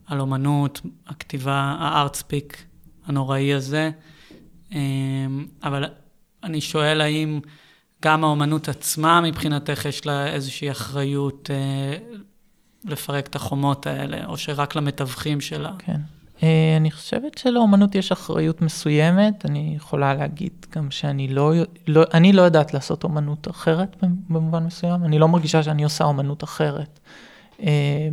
על 0.08 0.20
אומנות, 0.20 0.82
הכתיבה, 1.08 1.76
הארטספיק 1.80 2.66
הנוראי 3.06 3.54
הזה. 3.54 3.92
אמ, 4.72 5.48
אבל 5.64 5.86
אני 6.44 6.62
שואל 6.62 7.02
האם 7.02 7.40
גם 8.04 8.24
האומנות 8.24 8.70
עצמה, 8.70 9.22
מבחינתך 9.22 9.86
יש 9.86 10.06
לה 10.06 10.28
איזושהי 10.28 10.72
אחריות 10.72 11.50
אה, 11.54 11.98
לפרק 12.84 13.28
את 13.28 13.36
החומות 13.36 13.88
האלה, 13.88 14.26
או 14.26 14.38
שרק 14.38 14.76
למתווכים 14.76 15.42
שלה? 15.42 15.72
כן. 15.80 16.02
אה, 16.44 16.74
אני 16.78 16.92
חושבת 16.92 17.38
שלאומנות 17.38 17.96
יש 17.96 18.12
אחריות 18.12 18.62
מסוימת, 18.62 19.46
אני 19.46 19.74
יכולה 19.76 20.14
להגיד 20.14 20.66
גם 20.76 20.92
שאני 20.92 21.28
לא, 21.28 21.54
לא, 21.88 22.04
אני 22.14 22.34
לא 22.34 22.42
יודעת 22.42 22.74
לעשות 22.74 23.04
אומנות 23.04 23.48
אחרת 23.50 23.96
במובן 24.30 24.64
מסוים, 24.64 25.04
אני 25.04 25.20
לא 25.20 25.28
מרגישה 25.28 25.64
שאני 25.64 25.84
עושה 25.84 26.04
אומנות 26.04 26.44
אחרת 26.44 27.00
אה, 27.62 28.10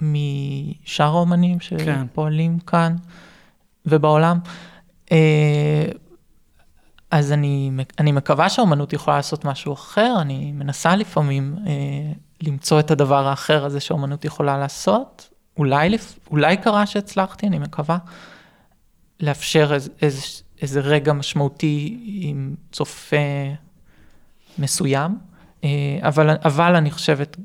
משאר 0.00 1.06
האומנים 1.06 1.58
כן. 1.58 2.04
שפועלים 2.12 2.58
כן. 2.58 2.66
כאן 2.66 2.96
ובעולם. 3.86 4.38
אה, 5.12 5.84
אז 7.10 7.32
אני, 7.32 7.70
אני 7.98 8.12
מקווה 8.12 8.48
שהאומנות 8.48 8.92
יכולה 8.92 9.16
לעשות 9.16 9.44
משהו 9.44 9.72
אחר, 9.72 10.14
אני 10.20 10.52
מנסה 10.52 10.96
לפעמים 10.96 11.56
למצוא 12.42 12.80
את 12.80 12.90
הדבר 12.90 13.26
האחר 13.26 13.64
הזה 13.64 13.80
שהאומנות 13.80 14.24
יכולה 14.24 14.58
לעשות. 14.58 15.29
אולי, 15.56 15.96
אולי 16.30 16.56
קרה 16.56 16.86
שהצלחתי, 16.86 17.46
אני 17.46 17.58
מקווה, 17.58 17.98
לאפשר 19.20 19.74
איזה, 19.74 19.90
איזה, 20.02 20.22
איזה 20.62 20.80
רגע 20.80 21.12
משמעותי 21.12 22.00
עם 22.22 22.54
צופה 22.72 23.16
מסוים, 24.58 25.18
אה, 25.64 25.98
אבל, 26.02 26.30
אבל 26.44 26.76
אני 26.76 26.90
חושבת, 26.90 27.36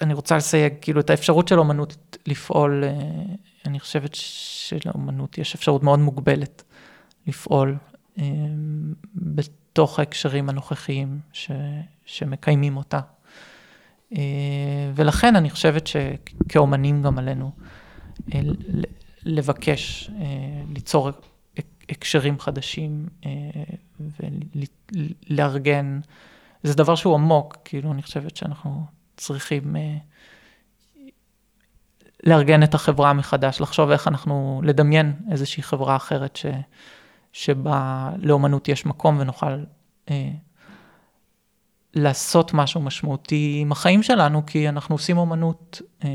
אני 0.00 0.14
רוצה 0.14 0.36
לסייג, 0.36 0.72
כאילו, 0.80 1.00
את 1.00 1.10
האפשרות 1.10 1.48
של 1.48 1.58
אומנות 1.58 2.16
לפעול, 2.26 2.84
אה, 2.84 2.90
אני 3.66 3.80
חושבת 3.80 4.10
שלאומנות 4.14 5.38
יש 5.38 5.54
אפשרות 5.54 5.82
מאוד 5.82 5.98
מוגבלת 5.98 6.62
לפעול 7.26 7.76
אמ, 8.18 8.94
בתוך 9.14 9.98
ההקשרים 9.98 10.48
הנוכחיים 10.48 11.20
ש, 11.32 11.50
שמקיימים 12.04 12.76
אותה. 12.76 13.00
אה, 14.16 14.90
ולכן 14.94 15.36
אני 15.36 15.50
חושבת 15.50 15.86
שכאומנים 15.86 17.02
גם 17.02 17.18
עלינו 17.18 17.50
אה, 18.34 18.40
לבקש, 19.24 20.10
אה, 20.20 20.62
ליצור 20.74 21.10
הקשרים 21.88 22.40
חדשים 22.40 23.06
ולארגן, 25.30 26.00
זה 26.62 26.74
דבר 26.74 26.94
שהוא 26.94 27.14
עמוק, 27.14 27.56
כאילו 27.64 27.92
אני 27.92 28.02
חושבת 28.02 28.36
שאנחנו 28.36 28.84
צריכים 29.16 29.76
לארגן 32.24 32.62
את 32.62 32.74
החברה 32.74 33.12
מחדש, 33.12 33.60
לחשוב 33.60 33.90
איך 33.90 34.08
אנחנו, 34.08 34.60
לדמיין 34.64 35.12
איזושהי 35.30 35.62
חברה 35.62 35.96
אחרת 35.96 36.36
ש... 36.36 36.46
שבה 37.32 38.10
לאומנות 38.18 38.68
יש 38.68 38.86
מקום 38.86 39.18
ונוכל 39.20 39.64
לעשות 41.94 42.54
משהו 42.54 42.80
משמעותי 42.80 43.58
עם 43.60 43.72
החיים 43.72 44.02
שלנו, 44.02 44.46
כי 44.46 44.68
אנחנו 44.68 44.94
עושים 44.94 45.18
אומנות, 45.18 45.82
אה, 46.04 46.08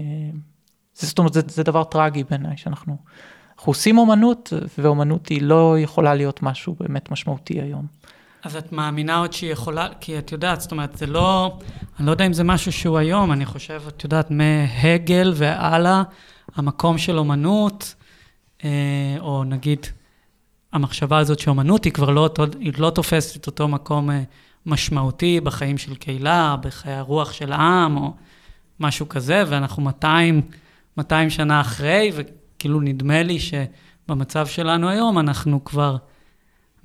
זאת 0.93 1.19
אומרת, 1.19 1.33
זה, 1.33 1.41
זה 1.47 1.63
דבר 1.63 1.83
טרגי 1.83 2.23
בעיניי, 2.23 2.57
שאנחנו 2.57 2.97
אנחנו 3.57 3.69
עושים 3.69 3.97
אומנות, 3.97 4.53
ואומנות 4.77 5.27
היא 5.27 5.41
לא 5.41 5.75
יכולה 5.79 6.15
להיות 6.15 6.43
משהו 6.43 6.75
באמת 6.79 7.11
משמעותי 7.11 7.61
היום. 7.61 7.85
אז 8.43 8.55
את 8.55 8.71
מאמינה 8.71 9.17
עוד 9.17 9.33
שהיא 9.33 9.51
יכולה, 9.51 9.87
כי 9.99 10.17
את 10.17 10.31
יודעת, 10.31 10.61
זאת 10.61 10.71
אומרת, 10.71 10.97
זה 10.97 11.05
לא, 11.05 11.57
אני 11.99 12.05
לא 12.05 12.11
יודע 12.11 12.25
אם 12.25 12.33
זה 12.33 12.43
משהו 12.43 12.71
שהוא 12.71 12.97
היום, 12.97 13.31
אני 13.31 13.45
חושב, 13.45 13.81
את 13.87 14.03
יודעת, 14.03 14.31
מהגל 14.31 15.33
והלאה, 15.35 16.03
המקום 16.55 16.97
של 16.97 17.17
אומנות, 17.17 17.95
אה, 18.63 18.69
או 19.19 19.43
נגיד, 19.43 19.87
המחשבה 20.73 21.17
הזאת 21.17 21.39
שאומנות 21.39 21.85
היא 21.85 21.93
כבר 21.93 22.09
לא, 22.09 22.29
היא 22.59 22.73
לא 22.77 22.89
תופסת 22.89 23.35
את 23.35 23.47
אותו 23.47 23.67
מקום 23.67 24.11
אה, 24.11 24.23
משמעותי 24.67 25.39
בחיים 25.39 25.77
של 25.77 25.95
קהילה, 25.95 26.55
בחיי 26.61 26.93
הרוח 26.93 27.31
של 27.31 27.51
העם, 27.51 27.97
או 27.97 28.13
משהו 28.79 29.09
כזה, 29.09 29.43
ואנחנו 29.47 29.83
200, 29.83 30.41
200 30.97 31.29
שנה 31.29 31.61
אחרי, 31.61 32.11
וכאילו 32.15 32.81
נדמה 32.81 33.23
לי 33.23 33.37
שבמצב 33.39 34.47
שלנו 34.47 34.89
היום 34.89 35.19
אנחנו 35.19 35.63
כבר 35.63 35.97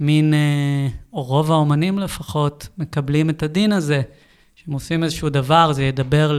מין, 0.01 0.35
אה, 0.35 0.89
או 1.13 1.23
רוב 1.23 1.53
האומנים 1.53 1.99
לפחות, 1.99 2.69
מקבלים 2.79 3.31
את 3.31 3.43
הדין 3.43 3.73
הזה, 3.73 4.03
שהם 4.55 4.75
עושים 4.75 5.05
איזשהו 5.05 5.29
דבר, 5.29 5.73
זה 5.73 5.85
ידבר 5.85 6.39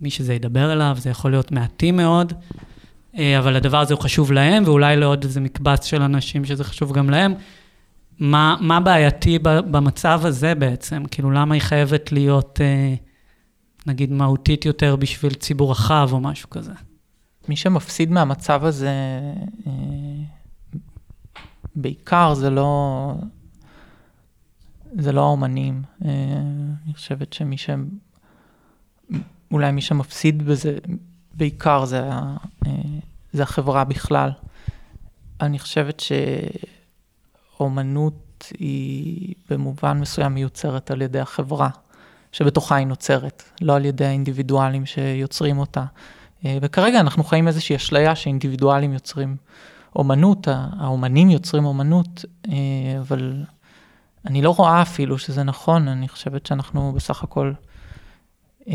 למי 0.00 0.10
שזה 0.10 0.34
ידבר 0.34 0.72
אליו, 0.72 0.96
זה 0.98 1.10
יכול 1.10 1.30
להיות 1.30 1.52
מעטים 1.52 1.96
מאוד. 1.96 2.32
אה, 3.18 3.38
אבל 3.38 3.56
הדבר 3.56 3.80
הזה 3.80 3.94
הוא 3.94 4.02
חשוב 4.02 4.32
להם, 4.32 4.62
ואולי 4.66 4.96
לעוד 4.96 5.24
איזה 5.24 5.40
מקבץ 5.40 5.84
של 5.84 6.02
אנשים 6.02 6.44
שזה 6.44 6.64
חשוב 6.64 6.92
גם 6.92 7.10
להם. 7.10 7.34
מה, 8.18 8.56
מה 8.60 8.80
בעייתי 8.80 9.38
במצב 9.38 10.20
הזה 10.24 10.54
בעצם? 10.54 11.04
כאילו, 11.10 11.30
למה 11.30 11.54
היא 11.54 11.62
חייבת 11.62 12.12
להיות, 12.12 12.60
אה, 12.60 12.94
נגיד, 13.86 14.12
מהותית 14.12 14.64
יותר 14.64 14.96
בשביל 14.96 15.34
ציבור 15.34 15.70
רחב 15.70 16.08
או 16.12 16.20
משהו 16.20 16.50
כזה? 16.50 16.72
מי 17.48 17.56
שמפסיד 17.56 18.10
מהמצב 18.10 18.64
הזה, 18.64 19.20
אה, 19.66 19.72
בעיקר 21.76 22.34
זה 22.34 22.50
לא, 22.50 23.12
זה 24.98 25.12
לא 25.12 25.20
האומנים. 25.20 25.82
אני 26.02 26.94
חושבת 26.94 27.32
שמי 27.32 27.58
ש... 27.58 27.70
אולי 29.52 29.72
מי 29.72 29.80
שמפסיד 29.80 30.42
בזה 30.42 30.78
בעיקר 31.34 31.84
זה, 31.84 32.02
אה, 32.66 32.72
זה 33.32 33.42
החברה 33.42 33.84
בכלל. 33.84 34.30
אני 35.40 35.58
חושבת 35.58 36.00
שאומנות 37.56 38.52
היא 38.58 39.34
במובן 39.50 40.00
מסוים 40.00 40.34
מיוצרת 40.34 40.90
על 40.90 41.02
ידי 41.02 41.20
החברה, 41.20 41.68
שבתוכה 42.32 42.76
היא 42.76 42.86
נוצרת, 42.86 43.42
לא 43.60 43.76
על 43.76 43.84
ידי 43.84 44.04
האינדיבידואלים 44.04 44.86
שיוצרים 44.86 45.58
אותה. 45.58 45.84
אה, 46.44 46.58
וכרגע 46.62 47.00
אנחנו 47.00 47.24
חיים 47.24 47.48
איזושהי 47.48 47.76
אשליה 47.76 48.16
שאינדיבידואלים 48.16 48.92
יוצרים 48.92 49.36
אומנות, 49.96 50.48
האומנים 50.50 51.30
יוצרים 51.30 51.64
אומנות, 51.64 52.24
אה, 52.48 52.54
אבל 53.00 53.44
אני 54.26 54.42
לא 54.42 54.50
רואה 54.50 54.82
אפילו 54.82 55.18
שזה 55.18 55.42
נכון, 55.42 55.88
אני 55.88 56.08
חושבת 56.08 56.46
שאנחנו 56.46 56.92
בסך 56.92 57.22
הכל 57.22 57.52
אה, 58.68 58.74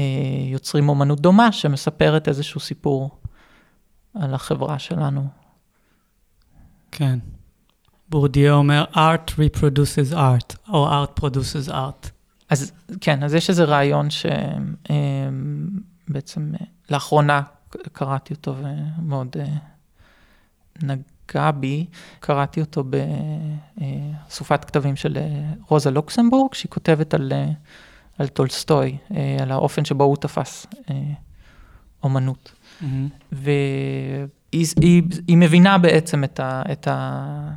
יוצרים 0.52 0.90
אומנות 0.90 1.20
דומה 1.20 1.52
שמספרת 1.52 2.28
איזשהו 2.28 2.60
סיפור 2.60 3.18
על 4.16 4.34
החברה 4.34 4.80
שלנו. 4.80 5.28
כן. 6.92 7.20
בורדיו 8.10 8.54
אומר, 8.54 8.86
art 8.94 9.32
reproduces 9.32 10.14
art, 10.14 10.56
או 10.70 11.04
art 11.04 11.20
produces 11.20 11.70
art. 11.70 12.10
אז 12.50 12.72
כן, 13.02 13.24
אז 13.24 13.34
יש 13.34 13.50
איזה 13.50 13.64
רעיון 13.64 14.08
שבעצם 16.10 16.54
לאחרונה 16.90 17.42
קראתי 17.92 18.34
אותו 18.34 18.56
ומאוד 18.58 19.36
אה, 19.40 19.46
נגע 20.84 21.52
בי, 21.52 21.86
קראתי 22.20 22.62
אותו 22.62 22.84
באסופת 24.28 24.66
כתבים 24.66 24.96
של 24.96 25.18
אה, 25.18 25.52
רוזה 25.68 25.92
לוקסמבורג, 25.92 26.54
שהיא 26.54 26.70
כותבת 26.70 27.14
על, 27.14 27.32
אה, 27.36 27.50
על 28.18 28.28
טולסטוי, 28.28 28.98
על 29.42 29.52
האופן 29.52 29.86
שבו 29.86 30.04
הוא 30.04 30.18
תפס 30.18 30.68
אומנות. 32.04 32.52
אהמ. 32.52 32.86
והיא 33.32 34.28
היא, 34.82 35.04
היא 35.28 35.38
מבינה 35.38 35.78
בעצם 35.78 36.24
את, 36.24 36.40
ה, 36.40 36.62
את, 36.72 36.88
ה, 36.88 37.52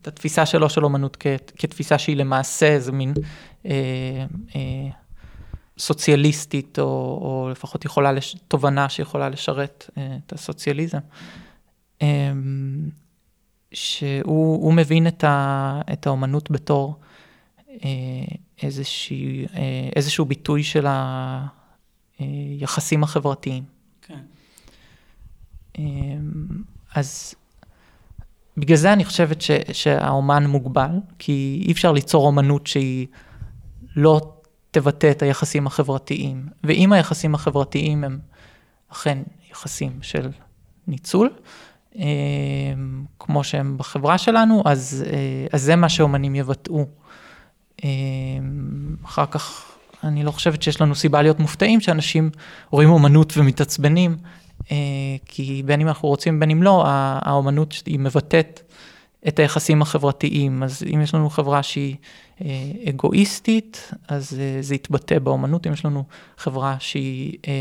את 0.00 0.08
התפיסה 0.08 0.46
שלו 0.46 0.70
של 0.70 0.84
אומנות 0.84 1.16
כ, 1.20 1.26
כתפיסה 1.56 1.98
שהיא 1.98 2.16
למעשה 2.16 2.66
איזה 2.66 2.92
מין 2.92 3.14
אה, 3.66 3.72
אה, 4.56 4.88
סוציאליסטית, 5.78 6.78
או, 6.78 6.84
או 7.22 7.48
לפחות 7.50 7.84
יכולה, 7.84 8.12
לש... 8.12 8.36
תובנה 8.48 8.88
שיכולה 8.88 9.28
לשרת 9.28 9.90
אה, 9.98 10.16
את 10.26 10.32
הסוציאליזם. 10.32 10.98
אה, 12.02 12.32
שהוא 13.72 14.72
מבין 14.72 15.06
את, 15.06 15.24
ה, 15.24 15.80
את 15.92 16.06
האומנות 16.06 16.50
בתור 16.50 16.96
אה, 17.70 17.78
איזשהו, 18.62 19.16
אה, 19.54 19.88
איזשהו 19.96 20.24
ביטוי 20.24 20.62
של 20.64 20.86
היחסים 22.18 23.02
החברתיים. 23.02 23.64
כן. 24.02 24.20
אה, 25.78 25.84
אז 26.94 27.34
בגלל 28.56 28.76
זה 28.76 28.92
אני 28.92 29.04
חושבת 29.04 29.42
ש, 29.42 29.50
שהאומן 29.72 30.46
מוגבל, 30.46 30.90
כי 31.18 31.62
אי 31.66 31.72
אפשר 31.72 31.92
ליצור 31.92 32.26
אומנות 32.26 32.66
שהיא 32.66 33.06
לא 33.96 34.20
תבטא 34.70 35.10
את 35.10 35.22
היחסים 35.22 35.66
החברתיים. 35.66 36.46
ואם 36.64 36.92
היחסים 36.92 37.34
החברתיים 37.34 38.04
הם 38.04 38.18
אכן 38.92 39.18
יחסים 39.50 39.98
של 40.02 40.30
ניצול, 40.86 41.30
אה, 41.98 42.04
כמו 43.18 43.44
שהם 43.44 43.78
בחברה 43.78 44.18
שלנו, 44.18 44.62
אז, 44.66 45.04
אה, 45.06 45.46
אז 45.52 45.62
זה 45.62 45.76
מה 45.76 45.88
שאומנים 45.88 46.34
יבטאו. 46.34 46.86
אה, 47.84 47.88
אחר 49.04 49.26
כך, 49.26 49.72
אני 50.04 50.22
לא 50.22 50.30
חושבת 50.30 50.62
שיש 50.62 50.80
לנו 50.80 50.94
סיבה 50.94 51.22
להיות 51.22 51.40
מופתעים 51.40 51.80
שאנשים 51.80 52.30
רואים 52.70 52.88
אומנות 52.90 53.32
ומתעצבנים, 53.36 54.16
כי 55.24 55.62
בין 55.66 55.80
אם 55.80 55.88
אנחנו 55.88 56.08
רוצים 56.08 56.40
בין 56.40 56.50
אם 56.50 56.62
לא, 56.62 56.82
האומנות 56.86 57.74
היא 57.86 57.98
מבטאת 57.98 58.72
את 59.28 59.38
היחסים 59.38 59.82
החברתיים. 59.82 60.62
אז 60.62 60.84
אם 60.94 61.00
יש 61.02 61.14
לנו 61.14 61.30
חברה 61.30 61.62
שהיא 61.62 61.96
אה, 62.40 62.72
אגואיסטית, 62.88 63.90
אז 64.08 64.38
אה, 64.40 64.62
זה 64.62 64.74
יתבטא 64.74 65.18
באומנות. 65.18 65.66
אם 65.66 65.72
יש 65.72 65.84
לנו 65.84 66.04
חברה 66.36 66.76
שהיא 66.78 67.38
אה, 67.48 67.52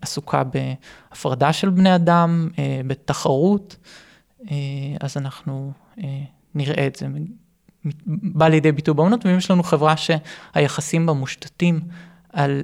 עסוקה 0.00 0.42
בהפרדה 0.44 1.52
של 1.52 1.70
בני 1.70 1.94
אדם, 1.94 2.48
בתחרות, 2.86 3.76
אז 5.00 5.16
אנחנו 5.16 5.72
נראה 6.54 6.86
את 6.86 6.96
זה 6.96 7.06
בא 8.06 8.48
לידי 8.48 8.72
ביטוי 8.72 8.94
באומנות, 8.94 9.26
ואם 9.26 9.38
יש 9.38 9.50
לנו 9.50 9.62
חברה 9.62 9.94
שהיחסים 9.96 11.06
בה 11.06 11.12
מושתתים 11.12 11.80
על, 12.32 12.62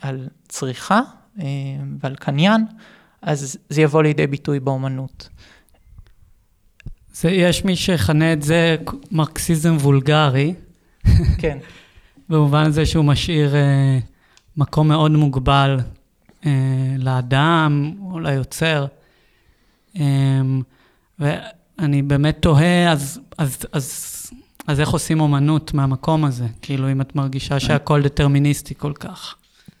על 0.00 0.28
צריכה 0.48 1.00
ועל 2.00 2.16
קניין, 2.16 2.64
אז 3.22 3.58
זה 3.68 3.82
יבוא 3.82 4.02
לידי 4.02 4.26
ביטוי 4.26 4.60
באומנות. 4.60 5.28
זה, 7.12 7.30
יש 7.30 7.64
מי 7.64 7.76
שיכנה 7.76 8.32
את 8.32 8.42
זה 8.42 8.76
מרקסיזם 9.10 9.76
וולגרי. 9.76 10.54
כן. 11.38 11.58
במובן 12.28 12.66
הזה 12.66 12.86
שהוא 12.86 13.04
משאיר 13.04 13.56
אה, 13.56 13.98
מקום 14.56 14.88
מאוד 14.88 15.10
מוגבל 15.10 15.80
אה, 16.46 16.50
לאדם 16.98 17.92
או 18.00 18.20
ליוצר. 18.20 18.86
אה, 19.96 20.40
ואני 21.18 22.02
באמת 22.02 22.36
תוהה, 22.40 22.92
אז, 22.92 23.20
אז, 23.38 23.58
אז, 23.72 24.26
אז 24.66 24.80
איך 24.80 24.90
עושים 24.90 25.20
אומנות 25.20 25.74
מהמקום 25.74 26.24
הזה? 26.24 26.46
כאילו, 26.62 26.92
אם 26.92 27.00
את 27.00 27.16
מרגישה 27.16 27.60
שהכל 27.60 28.02
דטרמיניסטי 28.02 28.74
כל 28.74 28.92
כך. 28.92 29.34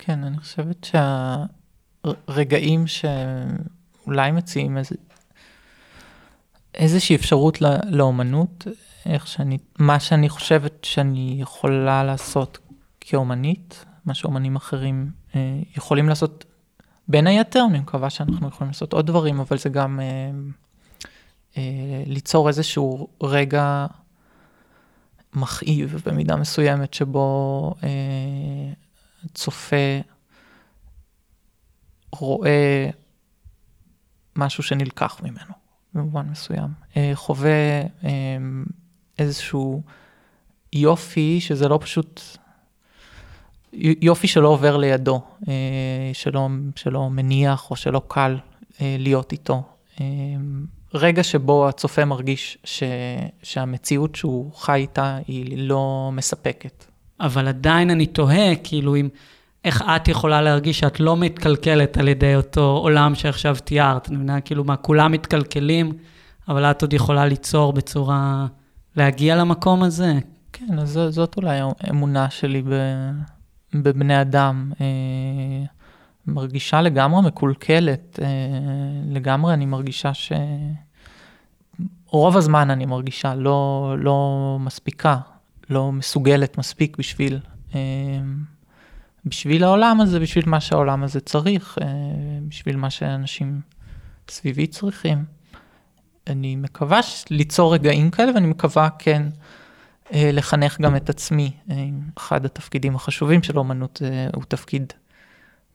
כן, 0.08 0.24
אני 0.24 0.38
חושבת 0.38 0.86
שהרגעים 2.04 2.84
שאולי 2.86 4.30
מציעים 4.30 4.78
איזה 4.78 4.94
איזושהי 6.74 7.16
אפשרות 7.16 7.60
לא, 7.60 7.68
לאומנות, 7.90 8.66
איך 9.06 9.26
שאני, 9.26 9.58
מה 9.78 10.00
שאני 10.00 10.28
חושבת 10.28 10.84
שאני 10.84 11.36
יכולה 11.40 12.04
לעשות 12.04 12.58
כאומנית, 13.00 13.84
מה 14.04 14.14
שאומנים 14.14 14.56
אחרים 14.56 15.10
אה, 15.34 15.60
יכולים 15.76 16.08
לעשות 16.08 16.44
בין 17.08 17.26
היתר, 17.26 17.64
אני 17.70 17.78
מקווה 17.78 18.10
שאנחנו 18.10 18.48
יכולים 18.48 18.70
לעשות 18.70 18.92
עוד 18.92 19.06
דברים, 19.06 19.40
אבל 19.40 19.58
זה 19.58 19.68
גם 19.68 20.00
אה, 20.00 20.30
אה, 21.56 22.02
ליצור 22.06 22.48
איזשהו 22.48 23.08
רגע 23.22 23.86
מכאיב 25.34 26.02
במידה 26.06 26.36
מסוימת, 26.36 26.94
שבו 26.94 27.74
אה, 27.82 27.88
צופה 29.34 30.00
רואה 32.12 32.90
משהו 34.36 34.62
שנלקח 34.62 35.20
ממנו. 35.22 35.68
במובן 35.94 36.26
מסוים. 36.30 36.68
אה, 36.96 37.10
חווה 37.14 37.80
אה, 38.04 38.10
איזשהו 39.18 39.82
יופי, 40.72 41.40
שזה 41.40 41.68
לא 41.68 41.78
פשוט, 41.82 42.20
יופי 43.72 44.28
שלא 44.28 44.48
עובר 44.48 44.76
לידו, 44.76 45.20
אה, 45.48 46.10
שלא, 46.12 46.48
שלא 46.76 47.10
מניח 47.10 47.70
או 47.70 47.76
שלא 47.76 48.02
קל 48.08 48.38
להיות 48.80 49.32
איתו. 49.32 49.62
רגע 50.94 51.22
שבו 51.22 51.68
הצופה 51.68 52.04
מרגיש 52.04 52.58
ש, 52.64 52.82
שהמציאות 53.42 54.14
שהוא 54.14 54.52
חי 54.54 54.80
איתה 54.80 55.18
היא 55.26 55.58
לא 55.58 56.10
מספקת. 56.12 56.84
אבל 57.20 57.48
עדיין 57.48 57.90
אני 57.90 58.06
תוהה, 58.06 58.56
כאילו, 58.56 58.96
אם... 58.96 59.08
איך 59.64 59.82
את 59.96 60.08
יכולה 60.08 60.42
להרגיש 60.42 60.78
שאת 60.78 61.00
לא 61.00 61.16
מתקלקלת 61.16 61.96
על 61.96 62.08
ידי 62.08 62.36
אותו 62.36 62.78
עולם 62.82 63.14
שעכשיו 63.14 63.56
תיארת? 63.64 64.08
אני 64.08 64.16
מבינה, 64.16 64.40
כאילו, 64.40 64.64
מה, 64.64 64.76
כולם 64.76 65.12
מתקלקלים, 65.12 65.92
אבל 66.48 66.64
את 66.64 66.82
עוד 66.82 66.92
יכולה 66.92 67.26
ליצור 67.26 67.72
בצורה, 67.72 68.46
להגיע 68.96 69.36
למקום 69.36 69.82
הזה? 69.82 70.18
כן, 70.52 70.78
אז 70.78 71.00
זאת 71.08 71.36
אולי 71.36 71.60
האמונה 71.80 72.30
שלי 72.30 72.62
בבני 73.74 74.20
אדם. 74.20 74.72
אה, 74.80 74.86
מרגישה 76.26 76.80
לגמרי 76.80 77.22
מקולקלת, 77.22 78.18
אה, 78.22 78.28
לגמרי 79.06 79.54
אני 79.54 79.66
מרגישה 79.66 80.14
ש... 80.14 80.32
רוב 82.06 82.36
הזמן 82.36 82.70
אני 82.70 82.86
מרגישה 82.86 83.34
לא, 83.34 83.94
לא 83.98 84.56
מספיקה, 84.60 85.18
לא 85.70 85.92
מסוגלת 85.92 86.58
מספיק 86.58 86.96
בשביל... 86.96 87.40
אה, 87.74 87.80
בשביל 89.24 89.64
העולם 89.64 90.00
הזה, 90.00 90.20
בשביל 90.20 90.44
מה 90.48 90.60
שהעולם 90.60 91.02
הזה 91.02 91.20
צריך, 91.20 91.78
אה, 91.82 91.86
בשביל 92.48 92.76
מה 92.76 92.90
שאנשים 92.90 93.60
סביבי 94.28 94.66
צריכים. 94.66 95.24
אני 96.26 96.56
מקווה 96.56 97.00
ליצור 97.30 97.74
רגעים 97.74 98.10
כאלה, 98.10 98.32
ואני 98.34 98.46
מקווה 98.46 98.88
כן 98.98 99.22
אה, 100.12 100.30
לחנך 100.32 100.80
גם 100.80 100.96
את 100.96 101.10
עצמי. 101.10 101.50
אחד 102.16 102.44
התפקידים 102.44 102.96
החשובים 102.96 103.42
של 103.42 103.58
אומנות 103.58 104.02
הוא 104.34 104.44
תפקיד 104.48 104.92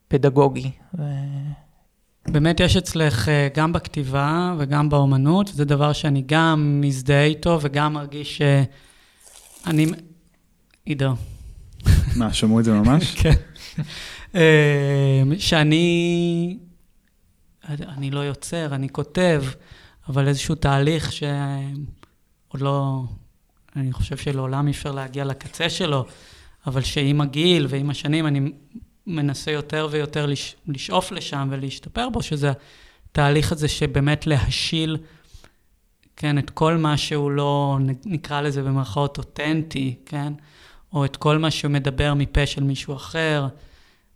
פדגוגי. 0.07 0.71
באמת 2.27 2.59
יש 2.59 2.77
אצלך 2.77 3.29
גם 3.55 3.73
בכתיבה 3.73 4.55
וגם 4.57 4.89
באומנות, 4.89 5.47
זה 5.47 5.65
דבר 5.65 5.93
שאני 5.93 6.23
גם 6.25 6.81
מזדהה 6.81 7.23
איתו 7.23 7.59
וגם 7.61 7.93
מרגיש 7.93 8.41
שאני... 9.65 9.85
עידו. 10.85 11.13
מה, 12.15 12.33
שמעו 12.33 12.59
את 12.59 12.65
זה 12.65 12.71
ממש? 12.71 13.15
כן. 13.21 13.33
אמ, 14.35 15.39
שאני, 15.39 16.57
אני 17.69 18.11
לא 18.11 18.19
יוצר, 18.19 18.75
אני 18.75 18.89
כותב, 18.89 19.43
אבל 20.09 20.27
איזשהו 20.27 20.55
תהליך 20.55 21.11
שעוד 21.11 22.61
לא, 22.61 23.03
אני 23.75 23.93
חושב 23.93 24.17
שלעולם 24.17 24.67
אי 24.67 24.71
אפשר 24.71 24.91
להגיע 24.91 25.25
לקצה 25.25 25.69
שלו, 25.69 26.05
אבל 26.67 26.81
שעם 26.81 27.21
הגיל 27.21 27.67
ועם 27.69 27.89
השנים 27.89 28.27
אני 28.27 28.51
מנסה 29.07 29.51
יותר 29.51 29.87
ויותר 29.91 30.25
לש, 30.25 30.55
לשאוף 30.67 31.11
לשם 31.11 31.47
ולהשתפר 31.51 32.09
בו, 32.09 32.21
שזה 32.21 32.51
התהליך 33.09 33.51
הזה 33.51 33.67
שבאמת 33.67 34.27
להשיל, 34.27 34.97
כן, 36.15 36.37
את 36.37 36.49
כל 36.49 36.77
מה 36.77 36.97
שהוא 36.97 37.31
לא, 37.31 37.77
נקרא 38.05 38.41
לזה 38.41 38.63
במרכאות 38.63 39.17
אותנטי, 39.17 39.95
כן? 40.05 40.33
או 40.93 41.05
את 41.05 41.15
כל 41.15 41.37
מה 41.37 41.51
שמדבר 41.51 42.13
מפה 42.13 42.45
של 42.45 42.63
מישהו 42.63 42.95
אחר, 42.95 43.47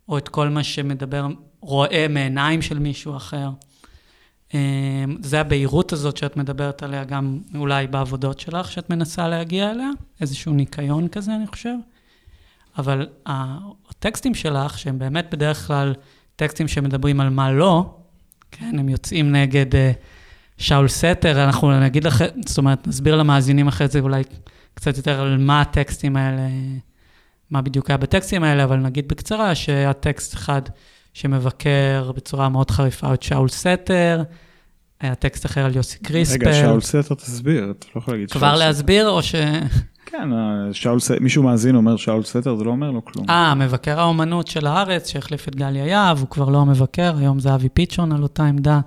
או 0.08 0.18
את 0.18 0.28
כל 0.28 0.48
מה 0.48 0.64
שמדבר 0.64 1.26
רואה 1.60 2.06
מעיניים 2.08 2.62
של 2.62 2.78
מישהו 2.78 3.16
אחר. 3.16 3.50
אה, 4.54 5.04
זה 5.20 5.40
הבהירות 5.40 5.92
הזאת 5.92 6.16
שאת 6.16 6.36
מדברת 6.36 6.82
עליה 6.82 7.04
גם 7.04 7.38
אולי 7.54 7.86
בעבודות 7.86 8.40
שלך, 8.40 8.72
שאת 8.72 8.90
מנסה 8.90 9.28
להגיע 9.28 9.70
אליה, 9.70 9.90
איזשהו 10.20 10.52
ניקיון 10.52 11.08
כזה, 11.08 11.34
אני 11.34 11.46
חושב. 11.46 11.74
אבל 12.78 13.08
הטקסטים 13.26 14.34
שלך, 14.34 14.78
שהם 14.78 14.98
באמת 14.98 15.26
בדרך 15.32 15.66
כלל 15.66 15.94
טקסטים 16.36 16.68
שמדברים 16.68 17.20
על 17.20 17.30
מה 17.30 17.52
לא, 17.52 17.94
כן, 18.50 18.78
הם 18.78 18.88
יוצאים 18.88 19.32
נגד 19.32 19.72
uh, 19.72 19.76
שאול 20.58 20.88
סתר, 20.88 21.44
אנחנו 21.44 21.80
נגיד 21.80 22.04
לך, 22.04 22.24
זאת 22.46 22.58
אומרת, 22.58 22.86
נסביר 22.86 23.16
למאזינים 23.16 23.68
אחרי 23.68 23.88
זה 23.88 24.00
אולי 24.00 24.22
קצת 24.74 24.96
יותר 24.96 25.20
על 25.20 25.38
מה 25.38 25.60
הטקסטים 25.60 26.16
האלה, 26.16 26.42
מה 27.50 27.62
בדיוק 27.62 27.90
היה 27.90 27.96
בטקסטים 27.96 28.44
האלה, 28.44 28.64
אבל 28.64 28.76
נגיד 28.76 29.08
בקצרה 29.08 29.54
שהיה 29.54 29.92
טקסט 29.92 30.34
אחד 30.34 30.62
שמבקר 31.14 32.12
בצורה 32.16 32.48
מאוד 32.48 32.70
חריפה 32.70 33.14
את 33.14 33.22
שאול 33.22 33.48
סתר, 33.48 34.22
היה 35.00 35.14
טקסט 35.14 35.46
אחר 35.46 35.64
על 35.64 35.76
יוסי 35.76 35.98
קריספל. 35.98 36.48
רגע, 36.48 36.54
שאול 36.54 36.80
סתר 36.80 37.14
תסביר, 37.14 37.74
אתה 37.78 37.86
לא 37.94 38.00
יכול 38.00 38.14
להגיד 38.14 38.30
כבר 38.30 38.56
להסביר 38.56 39.08
או 39.08 39.22
ש... 39.22 39.34
כן, 40.06 40.28
שאול, 40.72 40.98
מישהו 41.20 41.42
מאזין 41.42 41.76
אומר 41.76 41.96
שאול 41.96 42.22
סתר, 42.22 42.56
זה 42.56 42.64
לא 42.64 42.70
אומר 42.70 42.90
לו 42.90 43.04
כלום. 43.04 43.30
אה, 43.30 43.54
מבקר 43.54 44.00
האומנות 44.00 44.46
של 44.46 44.66
הארץ, 44.66 45.08
שהחליף 45.08 45.48
את 45.48 45.56
גליה 45.56 45.86
יהב, 45.86 46.18
הוא 46.18 46.28
כבר 46.28 46.48
לא 46.48 46.58
המבקר, 46.58 47.16
היום 47.18 47.40
זה 47.40 47.54
אבי 47.54 47.68
פיצ'ון 47.68 48.12
על 48.12 48.22
אותה 48.22 48.44
עמדה. 48.44 48.80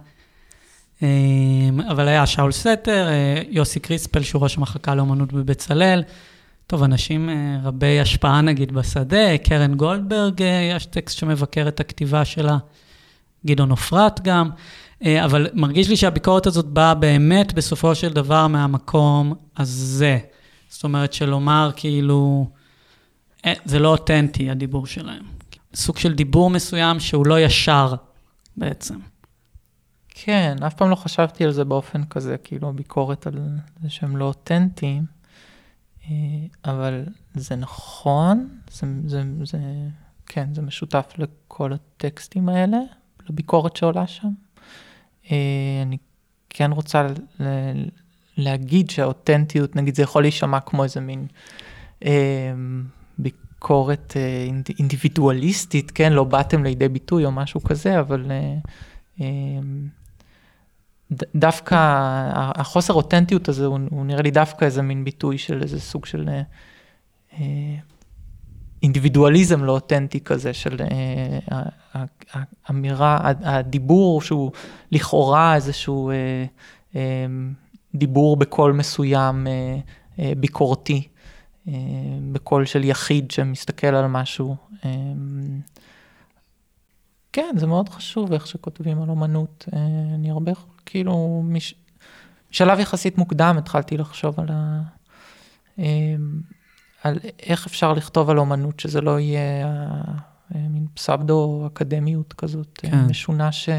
אמ, 1.01 1.81
אבל 1.89 2.07
היה 2.07 2.25
שאול 2.25 2.51
סתר, 2.51 3.07
אה, 3.07 3.41
יוסי 3.49 3.79
קריספל, 3.79 4.23
שהוא 4.23 4.43
ראש 4.43 4.57
המחלקה 4.57 4.95
לאומנות 4.95 5.33
בבצלאל. 5.33 6.03
טוב, 6.67 6.83
אנשים 6.83 7.29
אה, 7.29 7.59
רבי 7.63 7.99
השפעה 7.99 8.41
נגיד 8.41 8.71
בשדה, 8.71 9.37
קרן 9.37 9.75
גולדברג, 9.75 10.41
אה, 10.41 10.71
יש 10.75 10.85
טקסט 10.85 11.17
שמבקר 11.17 11.67
את 11.67 11.79
הכתיבה 11.79 12.25
שלה, 12.25 12.57
גדעון 13.45 13.71
עופרת 13.71 14.21
גם. 14.21 14.49
אבל 15.23 15.47
מרגיש 15.53 15.89
לי 15.89 15.97
שהביקורת 15.97 16.47
הזאת 16.47 16.65
באה 16.65 16.93
באמת 16.93 17.53
בסופו 17.53 17.95
של 17.95 18.13
דבר 18.13 18.47
מהמקום 18.47 19.33
הזה. 19.57 20.17
זאת 20.69 20.83
אומרת, 20.83 21.13
שלומר 21.13 21.71
כאילו, 21.75 22.47
זה 23.65 23.79
לא 23.79 23.87
אותנטי 23.87 24.49
הדיבור 24.49 24.87
שלהם. 24.87 25.23
סוג 25.75 25.97
של 25.97 26.13
דיבור 26.13 26.49
מסוים 26.49 26.99
שהוא 26.99 27.27
לא 27.27 27.39
ישר 27.39 27.93
בעצם. 28.57 28.95
כן, 30.15 30.55
אף 30.67 30.73
פעם 30.73 30.89
לא 30.89 30.95
חשבתי 30.95 31.43
על 31.43 31.51
זה 31.51 31.65
באופן 31.65 32.03
כזה, 32.05 32.37
כאילו 32.37 32.73
ביקורת 32.73 33.27
על 33.27 33.39
זה 33.83 33.89
שהם 33.89 34.17
לא 34.17 34.25
אותנטיים, 34.25 35.05
אה, 36.05 36.11
אבל 36.65 37.05
זה 37.33 37.55
נכון, 37.55 38.59
זה, 38.71 38.87
זה, 39.05 39.23
זה, 39.43 39.57
כן, 40.25 40.53
זה 40.53 40.61
משותף 40.61 41.13
לכל 41.17 41.73
הטקסטים 41.73 42.49
האלה, 42.49 42.77
לביקורת 43.29 43.75
שעולה 43.75 44.07
שם. 44.07 44.29
אה, 45.31 45.37
אני 45.81 45.97
כן 46.49 46.71
רוצה 46.71 47.07
להגיד 48.37 48.89
שהאותנטיות, 48.89 49.75
נגיד 49.75 49.95
זה 49.95 50.03
יכול 50.03 50.21
להישמע 50.21 50.59
כמו 50.59 50.83
איזה 50.83 50.99
מין 50.99 51.27
אה, 52.05 52.53
ביקורת 53.17 54.13
אינדיבידואליסטית, 54.79 55.91
כן, 55.91 56.13
לא 56.13 56.23
באתם 56.23 56.63
לידי 56.63 56.89
ביטוי 56.89 57.25
או 57.25 57.31
משהו 57.31 57.63
כזה, 57.63 57.99
אבל 57.99 58.31
דווקא 61.35 61.75
החוסר 62.33 62.93
אותנטיות 62.93 63.49
הזה 63.49 63.65
הוא, 63.65 63.79
הוא 63.91 64.05
נראה 64.05 64.21
לי 64.21 64.31
דווקא 64.31 64.65
איזה 64.65 64.81
מין 64.81 65.03
ביטוי 65.03 65.37
של 65.37 65.61
איזה 65.61 65.79
סוג 65.79 66.05
של 66.05 66.29
אה, 66.29 66.41
אה 67.33 67.75
אינדיבידואליזם 68.83 69.63
לא 69.63 69.71
אותנטי 69.71 70.19
כזה 70.19 70.53
של 70.53 70.81
אה, 70.81 71.63
האמירה, 72.65 73.19
הדיבור 73.23 74.21
שהוא 74.21 74.51
לכאורה 74.91 75.55
איזשהו 75.55 76.09
אה, 76.09 76.45
אה, 76.95 77.25
דיבור 77.95 78.37
בקול 78.37 78.71
מסוים 78.71 79.47
אה, 79.47 79.79
אה, 80.19 80.33
ביקורתי, 80.37 81.07
אה, 81.67 81.73
בקול 82.31 82.65
של 82.65 82.83
יחיד 82.83 83.31
שמסתכל 83.31 83.87
על 83.87 84.07
משהו. 84.07 84.55
כן, 87.33 87.55
זה 87.57 87.67
מאוד 87.67 87.89
חשוב 87.89 88.33
איך 88.33 88.47
שכותבים 88.47 89.01
על 89.01 89.09
אומנות. 89.09 89.65
אני 90.15 90.31
הרבה, 90.31 90.51
כאילו, 90.85 91.43
מש... 91.45 91.75
בשלב 92.51 92.79
יחסית 92.79 93.17
מוקדם 93.17 93.55
התחלתי 93.57 93.97
לחשוב 93.97 94.39
על, 94.39 94.47
ה... 94.51 94.81
על 97.03 97.19
איך 97.43 97.65
אפשר 97.65 97.93
לכתוב 97.93 98.29
על 98.29 98.39
אומנות, 98.39 98.79
שזה 98.79 99.01
לא 99.01 99.19
יהיה 99.19 99.65
מין 100.55 100.85
פסבדו 100.93 101.67
אקדמיות 101.73 102.33
כזאת, 102.33 102.79
כן. 102.81 103.05
משונה 103.05 103.51
ש... 103.51 103.69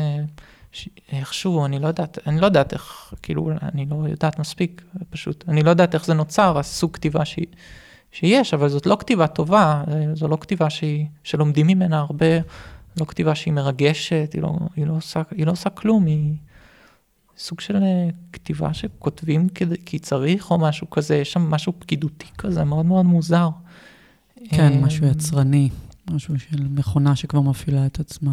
איכשהו, 1.12 1.65
אני 1.65 1.79
לא 1.79 1.88
יודעת, 1.88 2.19
אני 2.27 2.41
לא 2.41 2.47
יודעת 2.47 2.73
איך, 2.73 3.15
כאילו, 3.23 3.51
אני 3.62 3.87
לא 3.87 4.05
יודעת 4.09 4.38
מספיק, 4.38 4.83
פשוט, 5.11 5.45
אני 5.49 5.62
לא 5.62 5.71
יודעת 5.71 5.95
איך 5.95 6.05
זה 6.05 6.15
נוצר, 6.15 6.59
הסוג 6.59 6.95
כתיבה 6.95 7.25
ש... 7.25 7.38
שיש, 8.12 8.55
אבל 8.55 8.69
זאת 8.69 8.87
לא 8.87 8.97
כתיבה 9.01 9.27
טובה, 9.27 9.85
זו 10.15 10.29
לא 10.29 10.38
כתיבה 10.41 10.71
שהיא, 10.71 11.07
שלומדים 11.25 11.67
ממנה 11.67 11.99
הרבה, 11.99 12.27
לא 13.01 13.05
כתיבה 13.05 13.35
שהיא 13.35 13.55
מרגשת, 13.55 14.31
היא 14.33 14.43
לא, 14.43 14.53
היא 14.77 14.87
לא, 14.87 14.93
עושה, 14.93 15.23
היא 15.31 15.47
לא 15.47 15.53
עושה 15.53 15.71
כלום, 15.71 16.07
היא 16.07 16.35
סוג 17.38 17.61
של 17.61 17.77
אה, 17.77 18.09
כתיבה 18.33 18.75
שכותבים 18.75 19.49
כדי, 19.49 19.77
כי 19.87 19.99
צריך 19.99 20.51
או 20.51 20.59
משהו 20.59 20.90
כזה, 20.90 21.16
יש 21.16 21.33
שם 21.33 21.51
משהו 21.51 21.73
פקידותי 21.79 22.27
כזה, 22.38 22.64
מאוד 22.64 22.87
מאוד 22.87 23.05
מוזר. 23.05 23.49
כן, 24.49 24.81
משהו 24.83 25.05
אה, 25.05 25.11
יצרני, 25.11 25.68
משהו 26.11 26.38
של 26.38 26.68
מכונה 26.71 27.16
שכבר 27.16 27.40
מפעילה 27.40 27.87
את 27.87 28.01
עצמה. 28.01 28.33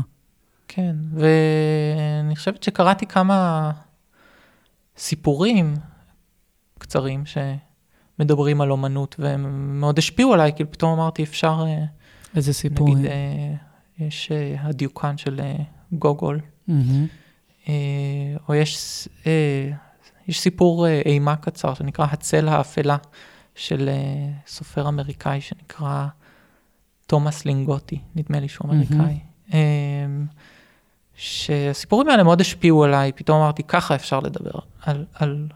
כן, 0.67 0.95
ואני 1.13 2.35
חושבת 2.35 2.63
שקראתי 2.63 3.05
כמה 3.05 3.71
סיפורים 4.97 5.75
קצרים 6.77 7.23
שמדברים 7.25 8.61
על 8.61 8.71
אומנות, 8.71 9.15
והם 9.19 9.79
מאוד 9.79 9.97
השפיעו 9.97 10.33
עליי, 10.33 10.51
כאילו 10.55 10.71
פתאום 10.71 10.99
אמרתי, 10.99 11.23
אפשר... 11.23 11.63
אה, 11.67 11.85
איזה 12.35 12.53
סיפורים? 12.53 12.97
נגיד, 12.97 13.11
יש 13.99 14.31
הדיוקן 14.59 15.17
של 15.17 15.41
גוגול, 15.91 16.39
mm-hmm. 16.69 16.73
או 18.49 18.55
יש, 18.55 19.07
יש 20.27 20.39
סיפור 20.39 20.87
אימה 20.87 21.35
קצר 21.35 21.73
שנקרא 21.73 22.05
הצל 22.11 22.47
האפלה, 22.47 22.97
של 23.55 23.89
סופר 24.47 24.87
אמריקאי 24.87 25.41
שנקרא 25.41 26.07
תומאס 27.07 27.45
לינגוטי, 27.45 27.99
נדמה 28.15 28.39
לי 28.39 28.47
שהוא 28.47 28.71
אמריקאי. 28.71 29.19
Mm-hmm. 29.49 29.53
שהסיפורים 31.15 32.09
האלה 32.09 32.23
מאוד 32.23 32.41
השפיעו 32.41 32.83
עליי, 32.83 33.11
פתאום 33.11 33.41
אמרתי, 33.41 33.63
ככה 33.63 33.95
אפשר 33.95 34.19
לדבר 34.19 34.51
על, 34.81 35.05
על 35.13 35.47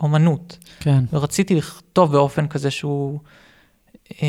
אומנות. 0.00 0.58
כן. 0.80 1.04
ורציתי 1.12 1.54
לכתוב 1.54 2.12
באופן 2.12 2.48
כזה 2.48 2.70
שהוא, 2.70 3.18
אה, 4.22 4.28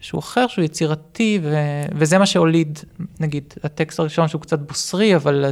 שהוא 0.00 0.18
אחר, 0.18 0.46
שהוא 0.46 0.64
יצירתי, 0.64 1.40
ו, 1.42 1.56
וזה 1.92 2.18
מה 2.18 2.26
שהוליד, 2.26 2.78
נגיד, 3.20 3.54
הטקסט 3.64 4.00
הראשון 4.00 4.28
שהוא 4.28 4.40
קצת 4.40 4.58
בוסרי, 4.58 5.16
אבל 5.16 5.44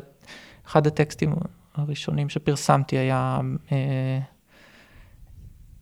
אחד 0.69 0.87
הטקסטים 0.87 1.35
הראשונים 1.75 2.29
שפרסמתי 2.29 2.99
היה 2.99 3.41
אה, 3.73 4.19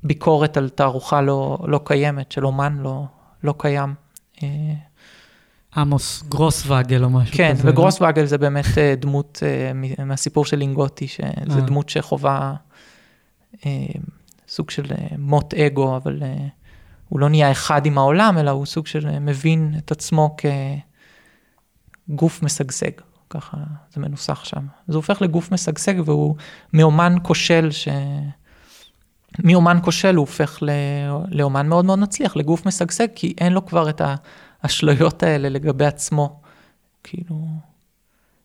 ביקורת 0.03 0.57
על 0.57 0.69
תערוכה 0.69 1.23
לא, 1.23 1.59
לא 1.67 1.81
קיימת, 1.85 2.33
של 2.33 2.47
אומן 2.47 2.77
לא, 2.81 3.05
לא 3.43 3.55
קיים. 3.59 3.95
אה, 4.43 4.49
עמוס 5.77 6.23
גרוסווגל 6.29 7.05
או 7.05 7.11
משהו 7.11 7.37
כן, 7.37 7.53
כזה. 7.53 7.63
כן, 7.63 7.69
וגרוסווגל 7.69 8.21
לא? 8.21 8.27
זה 8.27 8.39
באמת 8.39 8.79
אה, 8.79 8.95
דמות 8.99 9.43
uh, 9.43 10.03
מהסיפור 10.05 10.45
של 10.45 10.57
לינגוטי, 10.57 11.09
שזה 11.09 11.25
אה. 11.51 11.61
דמות 11.61 11.89
שחווה 11.89 12.55
סוג 14.49 14.71
של 14.71 14.85
מוט 15.19 15.55
אגו, 15.55 15.97
אבל 15.97 16.23
הוא 17.09 17.21
לא 17.21 17.29
נהיה 17.29 17.51
אחד 17.51 17.87
עם 17.87 17.99
העולם, 17.99 18.39
אלא 18.39 18.51
הוא 18.51 18.67
סוג 18.67 18.87
של 18.87 19.19
מבין 19.19 19.75
את 19.79 19.91
עצמו 19.91 20.37
כגוף 22.09 22.43
משגשג, 22.43 22.91
ככה 23.31 23.57
זה 23.95 24.01
מנוסח 24.01 24.45
שם. 24.45 24.67
הוא 24.87 24.97
הופך 24.97 25.23
לגוף 25.23 25.53
משגשג 25.53 25.95
והוא 26.05 26.37
מאומן 26.73 27.15
כושל 27.23 27.71
ש... 27.71 27.89
מאומן 29.45 29.79
כושל 29.83 30.15
הוא 30.15 30.23
הופך 30.23 30.59
לאומן 31.31 31.69
מאוד 31.69 31.85
מאוד 31.85 31.99
מצליח, 31.99 32.37
לגוף 32.37 32.67
משגשג, 32.67 33.07
כי 33.15 33.35
אין 33.39 33.53
לו 33.53 33.67
כבר 33.67 33.91
את. 33.91 34.03
האשליות 34.63 35.23
האלה 35.23 35.49
לגבי 35.49 35.87
עצמו. 35.87 36.41
כאילו, 37.05 37.47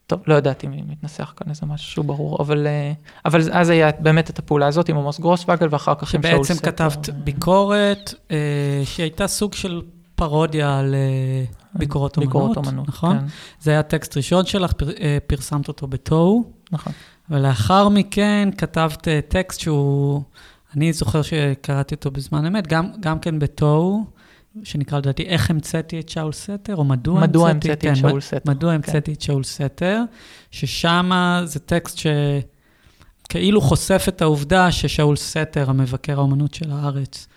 טוב, 0.06 0.20
לא 0.26 0.34
יודעת 0.34 0.64
אם 0.64 0.70
מתנסח 0.88 1.34
כאן 1.36 1.50
איזה 1.50 1.66
משהו 1.66 1.90
שהוא 1.90 2.04
ברור, 2.04 2.36
אבל, 2.40 2.66
אה, 2.66 2.92
אבל 3.24 3.40
אז 3.52 3.70
היה 3.70 3.90
באמת 3.98 4.30
את 4.30 4.38
הפעולה 4.38 4.66
הזאת 4.66 4.88
עם 4.88 4.96
עמוס 4.96 5.20
גרוסווגל, 5.20 5.68
ואחר 5.70 5.94
כך 5.94 6.14
עם 6.14 6.22
שאול 6.22 6.44
ספר. 6.44 6.54
שבעצם 6.54 6.66
כתבת 6.66 7.08
ביקורת, 7.08 8.14
אה, 8.30 8.82
שהייתה 8.84 9.26
סוג 9.26 9.54
של 9.54 9.82
פרודיה 10.14 10.78
על 10.78 10.94
אה, 10.94 11.44
ביקורות 11.74 12.16
אומנות, 12.16 12.32
ביקורות 12.32 12.56
אומנות, 12.56 12.88
נכון? 12.88 13.18
כן. 13.18 13.24
זה 13.60 13.70
היה 13.70 13.82
טקסט 13.82 14.16
ראשון 14.16 14.46
שלך, 14.46 14.72
פר, 14.72 14.90
פרסמת 15.26 15.68
אותו 15.68 15.86
בתוהו. 15.86 16.52
נכון. 16.72 16.92
ולאחר 17.30 17.88
מכן 17.88 18.48
כתבת 18.58 19.08
טקסט 19.28 19.60
שהוא, 19.60 20.22
אני 20.76 20.92
זוכר 20.92 21.22
שקראתי 21.22 21.94
אותו 21.94 22.10
בזמן 22.10 22.46
אמת, 22.46 22.66
גם, 22.66 22.88
גם 23.00 23.18
כן 23.18 23.38
בתוהו. 23.38 24.04
שנקרא 24.64 24.98
לדעתי, 24.98 25.22
איך 25.22 25.50
המצאתי 25.50 26.00
את 26.00 26.08
שאול 26.08 26.32
סתר, 26.32 26.76
או 26.76 26.84
מדוע, 26.84 27.20
מדוע 27.20 27.50
המצאתי 27.50 27.86
כן, 27.86 27.92
את 27.92 27.96
שאול 27.96 28.20
סתר. 28.20 28.50
מדוע 28.50 28.70
כן. 28.70 28.74
המצאתי 28.74 29.12
את 29.12 29.20
שאול 29.20 29.44
סתר, 29.44 30.02
ששם 30.50 31.10
זה 31.44 31.60
טקסט 31.60 32.00
שכאילו 33.28 33.60
חושף 33.60 34.04
את 34.08 34.22
העובדה 34.22 34.72
ששאול 34.72 35.16
סתר, 35.16 35.70
המבקר 35.70 36.18
האומנות 36.18 36.54
של 36.54 36.70
הארץ, 36.70 37.28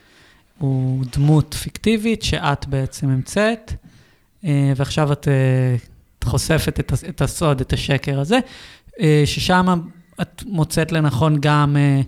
הוא 0.57 1.05
דמות 1.15 1.53
פיקטיבית 1.53 2.23
שאת 2.23 2.67
בעצם 2.67 3.09
המצאת, 3.09 3.71
אה, 3.71 3.84
ועכשיו 4.75 5.11
את 5.11 5.27
אה, 5.27 5.75
חושפת 6.23 6.79
את, 6.79 6.93
את 7.09 7.21
הסוד, 7.21 7.61
את 7.61 7.73
השקר 7.73 8.19
הזה, 8.19 8.39
אה, 8.99 9.23
ששם 9.25 9.81
את 10.21 10.43
מוצאת 10.45 10.91
לנכון 10.91 11.37
גם, 11.39 11.77
אה, 11.77 12.01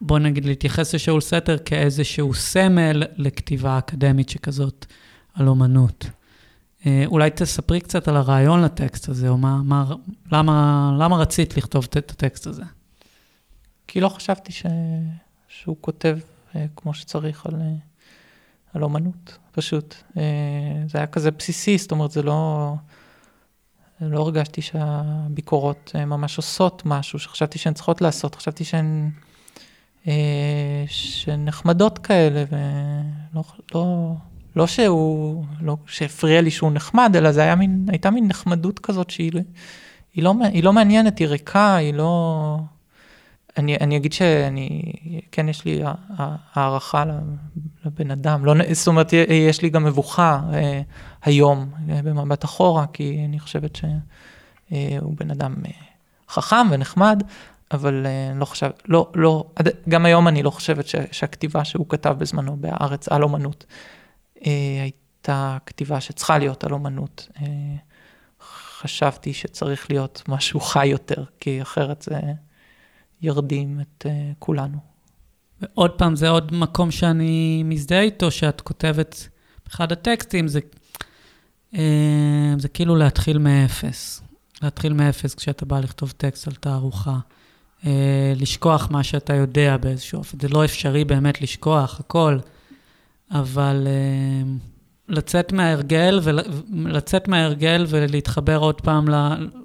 בוא 0.00 0.18
נגיד, 0.18 0.44
להתייחס 0.44 0.94
לשאול 0.94 1.20
סתר 1.20 1.58
כאיזשהו 1.58 2.34
סמל 2.34 3.02
לכתיבה 3.16 3.78
אקדמית 3.78 4.28
שכזאת 4.28 4.86
על 5.34 5.48
אומנות. 5.48 6.06
אה, 6.86 7.04
אולי 7.06 7.30
תספרי 7.30 7.80
קצת 7.80 8.08
על 8.08 8.16
הרעיון 8.16 8.62
לטקסט 8.62 9.08
הזה, 9.08 9.28
או 9.28 9.38
מה, 9.38 9.62
מה, 9.64 9.84
למה, 10.32 10.96
למה 10.98 11.16
רצית 11.16 11.56
לכתוב 11.56 11.86
את 11.90 12.10
הטקסט 12.10 12.46
הזה? 12.46 12.62
כי 13.88 14.00
לא 14.00 14.08
חשבתי 14.08 14.52
ש... 14.52 14.66
שהוא 15.48 15.76
כותב 15.80 16.18
אה, 16.54 16.66
כמו 16.76 16.94
שצריך 16.94 17.46
על, 17.46 17.54
אה, 17.54 17.74
על 18.74 18.82
אומנות, 18.82 19.38
פשוט. 19.52 19.94
אה, 20.16 20.22
זה 20.88 20.98
היה 20.98 21.06
כזה 21.06 21.30
בסיסי, 21.30 21.78
זאת 21.78 21.90
אומרת, 21.92 22.10
זה 22.10 22.22
לא... 22.22 22.74
לא 24.00 24.20
הרגשתי 24.20 24.62
שהביקורות 24.62 25.92
אה, 25.94 26.04
ממש 26.04 26.36
עושות 26.36 26.82
משהו, 26.86 27.18
שחשבתי 27.18 27.58
שהן 27.58 27.74
צריכות 27.74 28.00
לעשות, 28.00 28.34
חשבתי 28.34 28.64
שהן, 28.64 29.10
אה, 30.06 30.84
שהן 30.86 31.44
נחמדות 31.44 31.98
כאלה, 31.98 32.44
ולא 32.50 33.42
לא, 33.74 34.14
לא 34.56 34.66
שהוא, 34.66 35.44
לא 35.60 35.76
שהפריע 35.86 36.40
לי 36.40 36.50
שהוא 36.50 36.72
נחמד, 36.72 37.12
אלא 37.16 37.32
זה 37.32 37.42
היה 37.42 37.54
מין, 37.54 37.86
הייתה 37.88 38.10
מין 38.10 38.28
נחמדות 38.28 38.78
כזאת 38.78 39.10
שהיא 39.10 39.32
היא 40.14 40.24
לא, 40.24 40.34
היא 40.52 40.64
לא 40.64 40.72
מעניינת, 40.72 41.18
היא 41.18 41.28
ריקה, 41.28 41.76
היא 41.76 41.94
לא... 41.94 42.58
אני, 43.58 43.76
אני 43.76 43.96
אגיד 43.96 44.12
שאני, 44.12 44.92
כן, 45.32 45.48
יש 45.48 45.64
לי 45.64 45.82
הערכה 46.54 47.04
לבן 47.84 48.10
אדם, 48.10 48.44
לא, 48.44 48.54
זאת 48.72 48.86
אומרת, 48.86 49.12
יש 49.48 49.62
לי 49.62 49.70
גם 49.70 49.84
מבוכה 49.84 50.40
אה, 50.52 50.80
היום 51.22 51.70
אה, 51.88 52.02
במבט 52.02 52.44
אחורה, 52.44 52.86
כי 52.92 53.24
אני 53.28 53.40
חושבת 53.40 53.76
שהוא 53.76 55.14
בן 55.16 55.30
אדם 55.30 55.54
אה, 55.66 55.70
חכם 56.28 56.66
ונחמד, 56.70 57.22
אבל 57.72 58.06
אה, 58.06 58.30
אני 58.30 58.40
לא 58.40 58.44
חושב, 58.44 58.70
לא, 58.88 59.10
לא, 59.14 59.44
גם 59.88 60.06
היום 60.06 60.28
אני 60.28 60.42
לא 60.42 60.50
חושבת 60.50 60.86
ש, 60.86 60.94
שהכתיבה 61.12 61.64
שהוא 61.64 61.86
כתב 61.88 62.14
בזמנו 62.18 62.56
בהארץ 62.56 63.08
על 63.08 63.22
אומנות, 63.22 63.66
אה, 64.46 64.52
הייתה 64.82 65.58
כתיבה 65.66 66.00
שצריכה 66.00 66.38
להיות 66.38 66.64
על 66.64 66.72
אומנות. 66.72 67.28
אה, 67.42 67.46
חשבתי 68.80 69.32
שצריך 69.32 69.90
להיות 69.90 70.22
משהו 70.28 70.60
חי 70.60 70.86
יותר, 70.86 71.24
כי 71.40 71.62
אחרת 71.62 72.02
זה... 72.02 72.20
ירדים 73.22 73.80
את 73.80 74.06
uh, 74.06 74.34
כולנו. 74.38 74.94
ועוד 75.60 75.90
פעם, 75.90 76.16
זה 76.16 76.28
עוד 76.28 76.54
מקום 76.54 76.90
שאני 76.90 77.62
מזדהה 77.64 78.00
איתו, 78.00 78.30
שאת 78.30 78.60
כותבת 78.60 79.28
באחד 79.66 79.92
הטקסטים, 79.92 80.48
זה, 80.48 80.60
אה, 81.74 82.54
זה 82.58 82.68
כאילו 82.68 82.96
להתחיל 82.96 83.38
מאפס. 83.38 84.22
להתחיל 84.62 84.92
מאפס 84.92 85.34
כשאתה 85.34 85.66
בא 85.66 85.80
לכתוב 85.80 86.10
טקסט 86.16 86.48
על 86.48 86.54
תערוכה. 86.54 87.18
אה, 87.86 88.32
לשכוח 88.36 88.90
מה 88.90 89.02
שאתה 89.02 89.34
יודע 89.34 89.76
באיזשהו 89.76 90.18
אופן. 90.18 90.38
זה 90.40 90.48
לא 90.48 90.64
אפשרי 90.64 91.04
באמת 91.04 91.42
לשכוח 91.42 92.00
הכל, 92.00 92.38
אבל 93.30 93.86
אה, 93.86 94.52
לצאת 95.08 95.52
מההרגל, 95.52 96.20
ולצאת 96.22 97.28
מההרגל 97.28 97.86
ולהתחבר 97.88 98.56
עוד 98.56 98.80
פעם, 98.80 99.08
ל, 99.08 99.14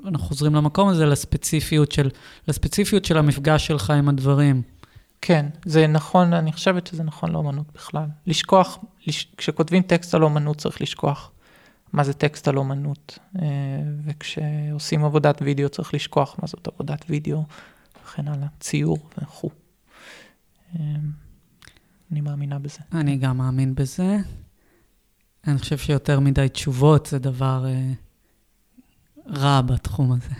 אנחנו 0.05 0.27
חוזרים 0.27 0.55
למקום 0.55 0.89
הזה, 0.89 1.05
לספציפיות 1.05 1.91
של, 1.91 2.09
לספציפיות 2.47 3.05
של 3.05 3.17
המפגש 3.17 3.67
שלך 3.67 3.89
עם 3.89 4.09
הדברים. 4.09 4.61
כן, 5.21 5.45
זה 5.65 5.87
נכון, 5.87 6.33
אני 6.33 6.51
חושבת 6.51 6.87
שזה 6.87 7.03
נכון 7.03 7.31
לאומנות 7.31 7.65
בכלל. 7.75 8.05
לשכוח, 8.27 8.77
לש, 9.07 9.27
כשכותבים 9.37 9.83
טקסט 9.83 10.15
על 10.15 10.23
אומנות 10.23 10.57
צריך 10.57 10.81
לשכוח 10.81 11.31
מה 11.93 12.03
זה 12.03 12.13
טקסט 12.13 12.47
על 12.47 12.57
אומנות, 12.57 13.19
אה, 13.41 13.47
וכשעושים 14.05 15.05
עבודת 15.05 15.41
וידאו 15.41 15.69
צריך 15.69 15.93
לשכוח 15.93 16.35
מה 16.41 16.47
זאת 16.47 16.67
עבודת 16.67 17.05
וידאו, 17.09 17.43
וכן 18.05 18.27
הלאה, 18.27 18.47
ציור 18.59 18.97
וכו'. 19.17 19.49
אה, 20.75 20.81
אני 22.11 22.21
מאמינה 22.21 22.59
בזה. 22.59 22.79
אני 22.93 23.17
גם 23.17 23.37
מאמין 23.37 23.75
בזה. 23.75 24.17
אני 25.49 25.59
חושב 25.59 25.77
שיותר 25.77 26.19
מדי 26.19 26.49
תשובות 26.49 27.05
זה 27.05 27.19
דבר 27.19 27.65
אה, 27.67 27.91
רע 29.37 29.61
בתחום 29.61 30.11
הזה. 30.11 30.35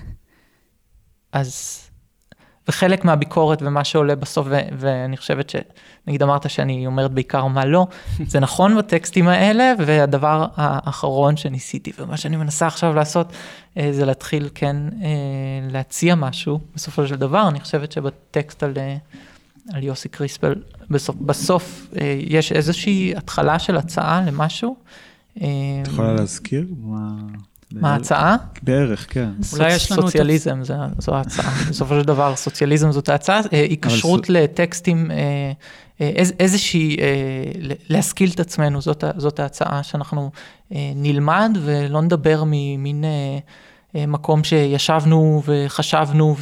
אז, 1.32 1.82
וחלק 2.68 3.06
מהביקורת 3.06 3.62
ומה 3.62 3.84
שעולה 3.84 4.16
בסוף, 4.16 4.48
ו- 4.50 4.70
ואני 4.78 5.18
חושבת 5.18 5.50
ש... 5.50 5.56
נגיד 6.08 6.24
אמרת 6.24 6.50
שאני 6.50 6.86
אומרת 6.86 7.12
בעיקר 7.12 7.46
מה 7.46 7.66
לא, 7.66 7.88
זה 8.28 8.40
נכון 8.40 8.78
בטקסטים 8.78 9.28
האלה, 9.28 9.74
והדבר 9.78 10.46
האחרון 10.56 11.38
שניסיתי, 11.38 11.92
ומה 12.00 12.18
שאני 12.18 12.38
מנסה 12.38 12.68
עכשיו 12.68 12.94
לעשות, 12.94 13.28
אה, 13.78 13.90
זה 13.92 14.06
להתחיל 14.06 14.50
כן 14.56 14.76
אה, 15.02 15.10
להציע 15.72 16.16
משהו, 16.16 16.60
בסופו 16.76 17.08
של 17.08 17.16
דבר, 17.16 17.48
אני 17.48 17.60
חושבת 17.60 17.92
שבטקסט 17.92 18.64
על... 18.64 18.74
אה, 18.78 18.98
על 19.74 19.84
יוסי 19.84 20.10
קריספל, 20.10 20.56
בסוף, 20.90 21.16
בסוף 21.16 21.88
אה, 22.02 22.20
יש 22.20 22.52
איזושהי 22.52 23.14
התחלה 23.18 23.60
של 23.60 23.78
הצעה 23.78 24.22
למשהו. 24.28 24.76
את 25.38 25.42
יכולה 25.88 26.14
להזכיר? 26.14 26.66
מה, 26.82 27.10
מה 27.72 27.94
ההצעה? 27.94 28.36
בערך, 28.64 29.06
כן. 29.10 29.30
אולי 29.54 29.74
יש 29.74 29.92
לנו 29.92 30.02
סוציאליזם, 30.02 30.64
זה, 30.64 30.74
זו 30.98 31.16
ההצעה. 31.16 31.52
בסופו 31.70 32.00
של 32.00 32.06
דבר, 32.06 32.36
סוציאליזם 32.36 32.92
זאת 32.92 33.10
ההצעה, 33.10 33.40
אה, 33.54 33.62
היקשרות 33.62 34.30
לטקסטים, 34.30 35.12
אה, 35.12 35.52
איז, 36.00 36.34
איזושהי, 36.40 36.98
להשכיל 37.90 38.30
את 38.36 38.40
עצמנו, 38.40 38.82
זאת, 38.82 39.40
ההצעה, 39.40 39.84
שאנחנו 39.84 40.32
נלמד 40.72 41.58
ולא 41.62 42.02
נדבר 42.02 42.44
ממין 42.46 43.04
מקום 43.96 44.44
שישבנו 44.44 45.42
וחשבנו 45.46 46.36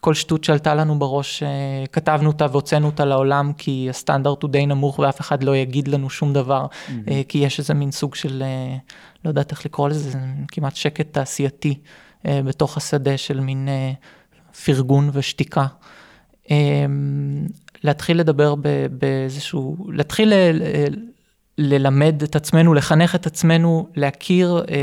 כל 0.00 0.14
שטות 0.14 0.44
שעלתה 0.44 0.74
לנו 0.74 0.98
בראש, 0.98 1.42
אה, 1.42 1.48
כתבנו 1.92 2.28
אותה 2.28 2.46
והוצאנו 2.50 2.86
אותה 2.86 3.04
לעולם, 3.04 3.52
כי 3.58 3.86
הסטנדרט 3.90 4.42
הוא 4.42 4.50
די 4.50 4.66
נמוך 4.66 4.98
ואף 4.98 5.20
אחד 5.20 5.42
לא 5.42 5.56
יגיד 5.56 5.88
לנו 5.88 6.10
שום 6.10 6.32
דבר, 6.32 6.66
אה, 7.08 7.22
כי 7.28 7.38
יש 7.38 7.58
איזה 7.58 7.74
מין 7.74 7.90
סוג 7.90 8.14
של, 8.14 8.42
אה, 8.46 8.76
לא 9.24 9.30
יודעת 9.30 9.50
איך 9.50 9.66
לקרוא 9.66 9.88
לזה, 9.88 10.10
זה 10.10 10.18
כמעט 10.48 10.76
שקט 10.76 11.12
תעשייתי 11.12 11.78
בתוך 12.24 12.76
השדה 12.76 13.16
של 13.16 13.40
מין 13.40 13.68
פרגון 14.64 15.10
ושתיקה. 15.12 15.66
אה, 16.50 16.86
להתחיל 17.84 18.20
לדבר 18.20 18.54
באיזשהו, 18.90 19.76
להתחיל 19.92 20.32
ללמד 21.58 22.22
את 22.22 22.36
עצמנו, 22.36 22.74
לחנך 22.74 23.14
את 23.14 23.26
עצמנו, 23.26 23.86
להכיר, 23.96 24.64
אה, 24.70 24.74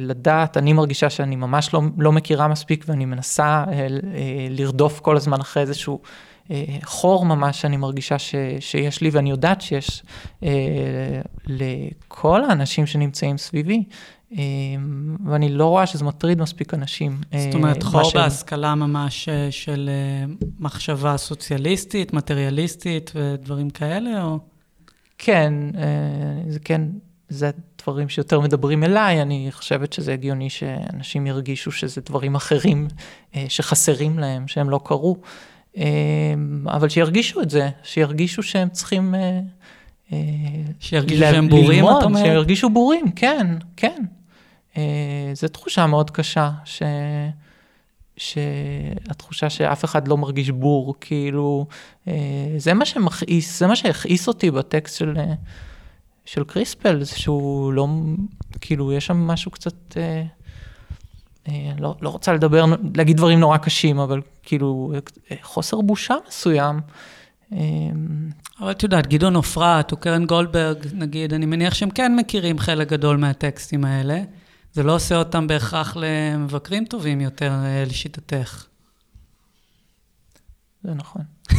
לדעת, 0.00 0.56
אני 0.56 0.72
מרגישה 0.72 1.10
שאני 1.10 1.36
ממש 1.36 1.74
לא, 1.74 1.82
לא 1.98 2.12
מכירה 2.12 2.48
מספיק 2.48 2.84
ואני 2.88 3.04
מנסה 3.04 3.44
אה, 3.68 3.72
אה, 3.72 3.86
לרדוף 4.50 5.00
כל 5.00 5.16
הזמן 5.16 5.40
אחרי 5.40 5.62
איזשהו 5.62 6.00
אה, 6.50 6.64
חור 6.84 7.24
ממש 7.24 7.60
שאני 7.60 7.76
מרגישה 7.76 8.18
ש, 8.18 8.34
שיש 8.60 9.00
לי 9.00 9.10
ואני 9.12 9.30
יודעת 9.30 9.60
שיש 9.60 10.02
אה, 10.42 10.50
לכל 11.46 12.44
האנשים 12.44 12.86
שנמצאים 12.86 13.38
סביבי. 13.38 13.84
אה, 14.32 14.38
ואני 15.26 15.48
לא 15.48 15.66
רואה 15.66 15.86
שזה 15.86 16.04
מטריד 16.04 16.40
מספיק 16.40 16.74
אנשים. 16.74 17.20
אה, 17.34 17.38
זאת 17.40 17.54
אומרת, 17.54 17.82
חור 17.82 18.04
שהם- 18.04 18.22
בהשכלה 18.22 18.74
ממש 18.74 19.28
אה, 19.28 19.48
של 19.50 19.90
מחשבה 20.60 21.16
סוציאליסטית, 21.16 22.12
מטריאליסטית 22.12 23.12
ודברים 23.14 23.70
כאלה, 23.70 24.22
או... 24.22 24.38
כן, 25.18 25.52
אה, 25.78 25.82
זה 26.48 26.58
כן, 26.60 26.82
זה 27.28 27.50
דברים 27.82 28.08
שיותר 28.08 28.40
מדברים 28.40 28.84
אליי, 28.84 29.22
אני 29.22 29.48
חושבת 29.52 29.92
שזה 29.92 30.12
הגיוני 30.12 30.50
שאנשים 30.50 31.26
ירגישו 31.26 31.72
שזה 31.72 32.00
דברים 32.00 32.34
אחרים 32.34 32.88
אה, 33.34 33.44
שחסרים 33.48 34.18
להם, 34.18 34.48
שהם 34.48 34.70
לא 34.70 34.80
קרו, 34.84 35.16
אה, 35.76 35.84
אבל 36.66 36.88
שירגישו 36.88 37.40
את 37.40 37.50
זה, 37.50 37.68
שירגישו 37.82 38.42
שהם 38.42 38.68
צריכים... 38.68 39.14
שירגישו 40.80 41.22
ל- 41.22 41.32
שהם 41.32 41.48
בורים, 41.48 41.70
ללמוד, 41.70 41.96
את 41.98 42.02
אומרת? 42.02 42.24
שהם 42.24 42.34
ירגישו 42.34 42.70
בורים, 42.70 43.10
כן, 43.16 43.46
כן. 43.76 44.02
זו 45.34 45.48
תחושה 45.48 45.86
מאוד 45.86 46.10
קשה, 46.10 46.50
ש... 46.64 46.82
שהתחושה 48.16 49.50
שאף 49.50 49.84
אחד 49.84 50.08
לא 50.08 50.16
מרגיש 50.16 50.50
בור, 50.50 50.94
כאילו, 51.00 51.66
אה, 52.08 52.14
זה 52.56 52.74
מה 52.74 52.84
שמכעיס, 52.84 53.58
זה 53.58 53.66
מה 53.66 53.76
שהכעיס 53.76 54.28
אותי 54.28 54.50
בטקסט 54.50 54.98
של, 54.98 55.14
אה, 55.16 55.34
של 56.24 56.44
קריספל, 56.44 57.04
שהוא 57.04 57.72
לא, 57.72 57.88
כאילו, 58.60 58.92
יש 58.92 59.06
שם 59.06 59.16
משהו 59.16 59.50
קצת, 59.50 59.96
אה, 59.96 60.22
לא, 61.78 61.94
לא 62.00 62.08
רוצה 62.08 62.32
לדבר, 62.32 62.64
להגיד 62.94 63.16
דברים 63.16 63.40
נורא 63.40 63.56
קשים, 63.56 63.98
אבל 63.98 64.20
כאילו, 64.42 64.92
חוסר 65.42 65.80
בושה 65.80 66.14
מסוים. 66.28 66.80
אבל 68.60 68.70
את 68.70 68.82
יודעת, 68.82 69.06
גדעון 69.06 69.36
עופרת 69.36 69.92
או 69.92 69.96
קרן 69.96 70.26
גולדברג, 70.26 70.76
נגיד, 70.92 71.34
אני 71.34 71.46
מניח 71.46 71.74
שהם 71.74 71.90
כן 71.90 72.16
מכירים 72.16 72.58
חלק 72.58 72.88
גדול 72.88 73.16
מהטקסטים 73.16 73.84
האלה. 73.84 74.22
זה 74.76 74.82
לא 74.82 74.94
עושה 74.94 75.16
אותם 75.16 75.46
בהכרח 75.46 75.96
למבקרים 75.96 76.84
טובים 76.84 77.20
יותר, 77.20 77.52
אה, 77.52 77.84
לשיטתך. 77.86 78.66
זה 80.82 80.94
נכון. 80.94 81.22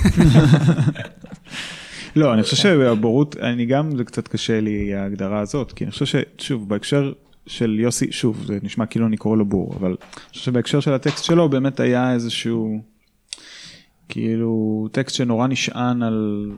לא, 2.15 2.33
אני 2.33 2.43
חושב 2.43 2.55
שהבורות, 2.55 3.37
אני 3.37 3.65
גם, 3.65 3.97
זה 3.97 4.03
קצת 4.03 4.27
קשה 4.27 4.61
לי 4.61 4.93
ההגדרה 4.93 5.39
הזאת, 5.39 5.71
כי 5.71 5.83
אני 5.83 5.91
חושב 5.91 6.21
ששוב, 6.37 6.69
בהקשר 6.69 7.13
של 7.47 7.79
יוסי, 7.79 8.11
שוב, 8.11 8.43
זה 8.45 8.57
נשמע 8.63 8.85
כאילו 8.85 9.07
אני 9.07 9.17
קורא 9.17 9.37
לו 9.37 9.45
בור, 9.45 9.75
אבל 9.79 9.89
אני 9.89 10.31
חושב 10.31 10.43
שבהקשר 10.43 10.79
של 10.79 10.93
הטקסט 10.93 11.23
שלו 11.23 11.49
באמת 11.49 11.79
היה 11.79 12.13
איזשהו, 12.13 12.81
כאילו, 14.09 14.87
טקסט 14.91 15.15
שנורא 15.15 15.47
נשען 15.47 16.03
על, 16.03 16.51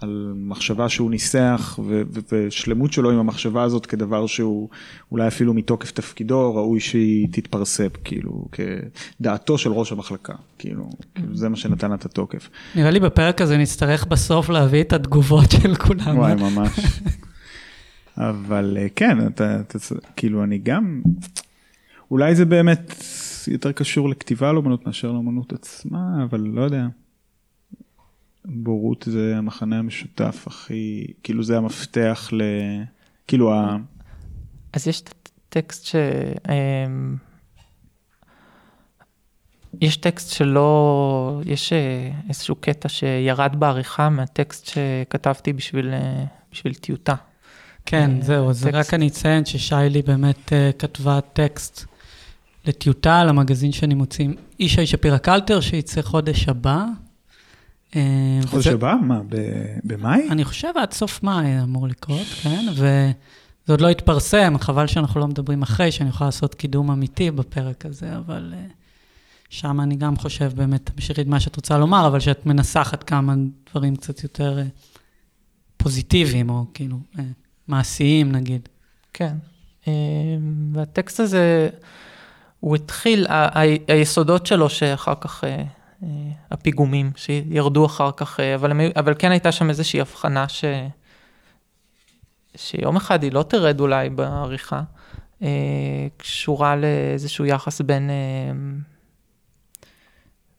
על 0.00 0.32
מחשבה 0.36 0.88
שהוא 0.88 1.10
ניסח 1.10 1.78
ו- 1.86 2.02
ו- 2.10 2.20
ושלמות 2.32 2.92
שלו 2.92 3.10
עם 3.10 3.18
המחשבה 3.18 3.62
הזאת 3.62 3.86
כדבר 3.86 4.26
שהוא 4.26 4.68
אולי 5.12 5.28
אפילו 5.28 5.54
מתוקף 5.54 5.90
תפקידו 5.90 6.54
ראוי 6.54 6.80
שהיא 6.80 7.28
תתפרסם 7.32 7.88
כאילו 8.04 8.48
כדעתו 8.52 9.58
של 9.58 9.72
ראש 9.72 9.92
המחלקה 9.92 10.34
כאילו, 10.58 10.90
כאילו 11.14 11.36
זה 11.36 11.48
מה 11.48 11.56
שנתן 11.56 11.88
לה 11.88 11.94
את 11.94 12.04
התוקף. 12.04 12.50
נראה 12.74 12.90
לי 12.90 13.00
בפרק 13.00 13.40
הזה 13.40 13.56
נצטרך 13.56 14.06
בסוף 14.06 14.48
להביא 14.48 14.80
את 14.80 14.92
התגובות 14.92 15.50
של 15.50 15.74
כולם. 15.74 16.18
וואי 16.18 16.34
ממש. 16.34 17.00
אבל 18.16 18.78
אה, 18.80 18.86
כן 18.96 19.26
אתה, 19.26 19.60
אתה 19.60 19.78
כאילו 20.16 20.44
אני 20.44 20.58
גם 20.58 21.02
אולי 22.10 22.34
זה 22.34 22.44
באמת 22.44 22.94
יותר 23.48 23.72
קשור 23.72 24.08
לכתיבה 24.08 24.50
על 24.50 24.56
אומנות 24.56 24.86
מאשר 24.86 25.12
לאומנות 25.12 25.52
עצמה 25.52 26.24
אבל 26.24 26.40
לא 26.40 26.60
יודע. 26.60 26.86
בורות 28.48 29.04
זה 29.10 29.34
המחנה 29.36 29.78
המשותף 29.78 30.44
הכי, 30.46 31.06
כאילו 31.22 31.44
זה 31.44 31.56
המפתח 31.56 32.30
ל... 32.32 32.42
כאילו 33.26 33.54
ה... 33.54 33.76
אז 34.72 34.88
יש 34.88 35.02
טקסט 35.48 35.84
ש... 35.86 35.96
אמ, 36.48 37.16
יש 39.80 39.96
טקסט 39.96 40.32
שלא, 40.32 41.40
יש 41.44 41.72
אה, 41.72 42.10
איזשהו 42.28 42.56
קטע 42.60 42.88
שירד 42.88 43.56
בעריכה 43.58 44.08
מהטקסט 44.08 44.66
שכתבתי 44.66 45.52
בשביל, 45.52 45.90
אה, 45.92 46.24
בשביל 46.52 46.74
טיוטה. 46.74 47.14
כן, 47.86 48.10
אה, 48.16 48.22
זהו, 48.22 48.50
אז 48.50 48.68
רק 48.72 48.94
אני 48.94 49.08
אציין 49.08 49.44
ששיילי 49.44 50.02
באמת 50.02 50.52
כתבה 50.78 51.20
טקסט 51.32 51.84
לטיוטה 52.64 53.20
על 53.20 53.28
המגזין 53.28 53.72
שאני 53.72 53.94
מוציא, 53.94 54.28
אישה 54.60 54.86
שפירא 54.86 55.18
קלטר, 55.18 55.60
שיצא 55.60 56.02
חודש 56.02 56.48
הבא. 56.48 56.84
אה, 57.96 58.40
חודש 58.46 58.66
הבא? 58.66 58.94
מה, 59.02 59.20
במאי? 59.84 60.28
אני 60.30 60.44
חושב 60.44 60.68
עד 60.76 60.92
סוף 60.92 61.22
מאי 61.22 61.62
אמור 61.62 61.88
לקרות, 61.88 62.26
כן, 62.42 62.66
וזה 62.72 63.12
עוד 63.68 63.80
לא 63.80 63.88
התפרסם, 63.88 64.54
חבל 64.60 64.86
שאנחנו 64.86 65.20
לא 65.20 65.26
מדברים 65.26 65.62
אחרי, 65.62 65.92
שאני 65.92 66.08
יכולה 66.08 66.28
לעשות 66.28 66.54
קידום 66.54 66.90
אמיתי 66.90 67.30
בפרק 67.30 67.86
הזה, 67.86 68.16
אבל 68.16 68.54
אה, 68.56 68.66
שם 69.48 69.80
אני 69.80 69.96
גם 69.96 70.16
חושב 70.16 70.52
באמת, 70.54 70.90
תמשיכי 70.94 71.20
את 71.20 71.26
מה 71.26 71.40
שאת 71.40 71.56
רוצה 71.56 71.78
לומר, 71.78 72.06
אבל 72.06 72.20
שאת 72.20 72.46
מנסחת 72.46 73.02
כמה 73.02 73.34
דברים 73.70 73.96
קצת 73.96 74.22
יותר 74.22 74.58
אה, 74.58 74.64
פוזיטיביים, 75.76 76.50
או 76.50 76.64
כאילו 76.74 76.98
מעשיים 77.68 78.32
נגיד. 78.32 78.68
כן, 79.12 79.36
והטקסט 80.72 81.20
הזה, 81.20 81.68
הוא 82.60 82.76
התחיל, 82.76 83.26
היסודות 83.88 84.46
שלו 84.46 84.70
שאחר 84.70 85.14
כך... 85.20 85.44
אה, 86.02 86.08
הפיגומים 86.50 87.10
שירדו 87.16 87.86
אחר 87.86 88.10
כך, 88.16 88.40
אה, 88.40 88.54
אבל, 88.54 88.72
אבל 88.96 89.14
כן 89.18 89.30
הייתה 89.30 89.52
שם 89.52 89.70
איזושהי 89.70 90.00
הבחנה 90.00 90.48
ש, 90.48 90.64
שיום 92.56 92.96
אחד 92.96 93.22
היא 93.22 93.32
לא 93.32 93.42
תרד 93.42 93.80
אולי 93.80 94.10
בעריכה, 94.10 94.82
אה, 95.42 96.06
קשורה 96.16 96.76
לאיזשהו 96.76 97.46
יחס 97.46 97.80
בין, 97.80 98.10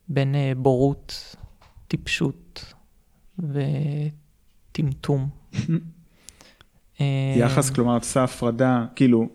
בין 0.08 0.36
בורות, 0.58 1.36
טיפשות 1.88 2.74
וטמטום. 4.72 5.30
יחס, 7.38 7.70
כלומר, 7.70 7.98
את 7.98 8.02
עושה 8.02 8.24
הפרדה, 8.24 8.86
כאילו, 8.96 9.30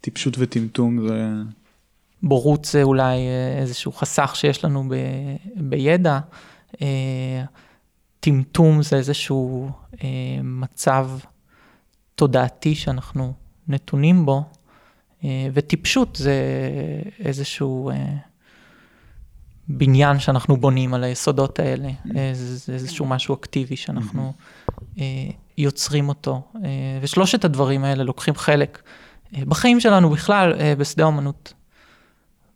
טיפשות 0.00 0.34
וטמטום 0.38 1.08
זה... 1.08 1.32
בורות 2.28 2.64
זה 2.64 2.82
אולי 2.82 3.16
אה, 3.16 3.58
איזשהו 3.60 3.92
חסך 3.92 4.32
שיש 4.36 4.64
לנו 4.64 4.88
ב, 4.88 4.94
בידע, 5.56 6.18
אה, 6.82 7.44
טמטום 8.20 8.82
זה 8.82 8.96
איזשהו 8.96 9.70
אה, 10.04 10.08
מצב 10.42 11.10
תודעתי 12.14 12.74
שאנחנו 12.74 13.32
נתונים 13.68 14.26
בו, 14.26 14.44
וטיפשות 15.52 16.16
זה 16.16 16.34
איזשהו 17.18 17.90
בניין 19.68 20.18
שאנחנו 20.18 20.56
בונים 20.56 20.94
על 20.94 21.04
היסודות 21.04 21.58
האלה, 21.58 21.88
זה 22.32 22.72
איזשהו 22.72 23.06
משהו 23.06 23.34
אקטיבי 23.34 23.76
שאנחנו 23.76 24.32
יוצרים 25.58 26.08
אותו, 26.08 26.42
ושלושת 27.00 27.44
הדברים 27.44 27.84
האלה 27.84 28.04
לוקחים 28.04 28.34
חלק 28.34 28.82
בחיים 29.32 29.80
שלנו 29.80 30.10
בכלל, 30.10 30.52
בשדה 30.78 31.04
האמנות 31.04 31.54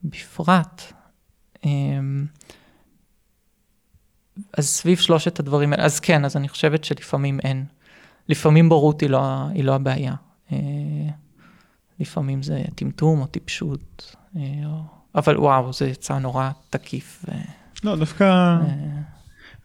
בפרט. 0.04 0.92
אמ, 1.64 2.26
אז 4.58 4.68
סביב 4.68 4.98
שלושת 4.98 5.40
הדברים 5.40 5.72
האלה, 5.72 5.84
אז 5.84 6.00
כן, 6.00 6.24
אז 6.24 6.36
אני 6.36 6.48
חושבת 6.48 6.84
שלפעמים 6.84 7.40
אין. 7.40 7.64
לפעמים 8.28 8.68
בורות 8.68 9.00
היא 9.00 9.10
לא, 9.10 9.46
היא 9.54 9.64
לא 9.64 9.74
הבעיה. 9.74 10.14
אה, 10.52 10.58
לפעמים 12.00 12.42
זה 12.42 12.62
טמטום 12.74 13.20
או 13.20 13.26
טיפשות, 13.26 14.16
אה, 14.36 14.42
אבל 15.14 15.38
וואו, 15.38 15.72
זה 15.72 15.88
יצא 15.88 16.18
נורא 16.18 16.50
תקיף. 16.70 17.24
לא, 17.84 17.96
דווקא... 17.96 18.56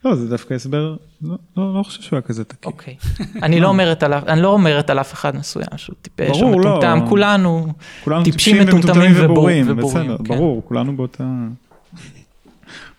לא, 0.06 0.16
זה 0.16 0.30
דווקא 0.30 0.54
הסבר, 0.54 0.96
לא, 1.22 1.38
לא, 1.58 1.76
לא 1.78 1.84
חושב 1.84 2.02
שהוא 2.02 2.18
היה 2.18 2.22
כזה 2.22 2.44
תקיף. 2.44 2.66
אוקיי. 2.66 2.96
אני 3.44 3.60
לא 3.60 3.68
אומרת 3.68 4.04
עליו, 4.04 4.24
אני 4.28 4.42
לא 4.42 4.48
אומרת 4.48 4.90
על 4.90 5.00
אף 5.00 5.14
אחד 5.14 5.36
מסוים 5.36 5.68
שהוא 5.78 5.96
טיפש 6.02 6.42
או 6.42 6.60
מטומטם, 6.60 7.00
לא. 7.04 7.10
כולנו, 7.10 7.74
כולנו 8.04 8.24
טיפשים, 8.24 8.62
מטומטמים 8.62 9.12
ובורים, 9.16 9.66
ובורים. 9.70 10.06
בסדר, 10.06 10.18
כן. 10.18 10.24
ברור, 10.24 10.62
כולנו 10.66 10.98
באותה, 10.98 11.24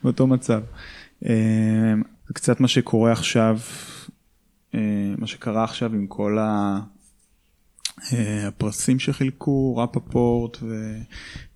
באותו 0.04 0.26
מצב. 0.26 0.61
אה, 1.26 1.32
קצת 2.32 2.61
מה 2.61 2.68
שקורה 2.68 3.12
עכשיו, 3.12 3.59
אה, 4.74 4.80
מה 5.18 5.26
שקרה 5.26 5.64
עכשיו 5.64 5.92
עם 5.92 6.07
כל 6.07 6.38
ה... 6.38 6.80
אה, 8.12 8.48
הפרסים 8.48 8.98
שחילקו, 8.98 9.76
רפפורט 9.76 10.59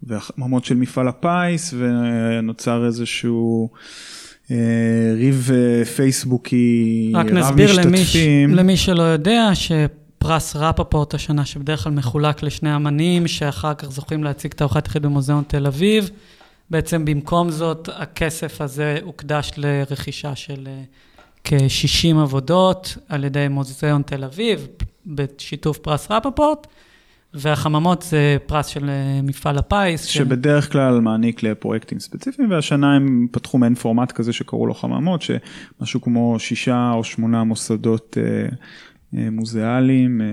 והחממות 0.02 0.64
של 0.64 0.76
מפעל 0.76 1.08
הפיס, 1.08 1.74
ונוצר 1.78 2.86
איזשהו... 2.86 3.70
אה, 4.50 4.56
ריב 5.16 5.50
אה, 5.54 5.84
פייסבוקי 5.84 7.12
רב 7.14 7.22
משתתפים. 7.22 7.38
רק 7.38 7.44
נסביר 7.44 7.72
למי, 7.80 8.04
למי 8.56 8.76
שלא 8.76 9.02
יודע 9.02 9.50
שפרס 9.54 10.56
רפפורט 10.56 11.14
השנה 11.14 11.44
שבדרך 11.44 11.84
כלל 11.84 11.92
מחולק 11.92 12.42
לשני 12.42 12.76
אמנים 12.76 13.28
שאחר 13.28 13.74
כך 13.74 13.90
זוכים 13.90 14.24
להציג 14.24 14.54
תערוכת 14.54 14.86
יחיד 14.86 15.02
במוזיאון 15.02 15.44
תל 15.46 15.66
אביב. 15.66 16.10
בעצם 16.70 17.04
במקום 17.04 17.50
זאת 17.50 17.88
הכסף 17.92 18.60
הזה 18.60 18.98
הוקדש 19.02 19.50
לרכישה 19.56 20.36
של 20.36 20.66
אה, 20.66 20.82
כ-60 21.44 22.16
עבודות 22.16 22.96
על 23.08 23.24
ידי 23.24 23.48
מוזיאון 23.48 24.02
תל 24.02 24.24
אביב 24.24 24.68
בשיתוף 25.06 25.78
פרס 25.78 26.10
רפפורט. 26.10 26.66
והחממות 27.34 28.02
זה 28.02 28.36
פרס 28.46 28.66
של 28.66 28.90
אה, 28.90 29.20
מפעל 29.22 29.58
הפיס. 29.58 30.04
שבדרך 30.04 30.64
של... 30.64 30.70
כלל 30.72 31.00
מעניק 31.00 31.42
לפרויקטים 31.42 32.00
ספציפיים, 32.00 32.50
והשנה 32.50 32.96
הם 32.96 33.26
פתחו 33.30 33.58
מעין 33.58 33.74
פורמט 33.74 34.12
כזה 34.12 34.32
שקראו 34.32 34.66
לו 34.66 34.74
חממות, 34.74 35.22
שמשהו 35.22 36.00
כמו 36.00 36.36
שישה 36.38 36.92
או 36.94 37.04
שמונה 37.04 37.44
מוסדות 37.44 38.18
אה, 38.20 38.48
אה, 39.18 39.30
מוזיאליים. 39.30 40.20
אה, 40.20 40.26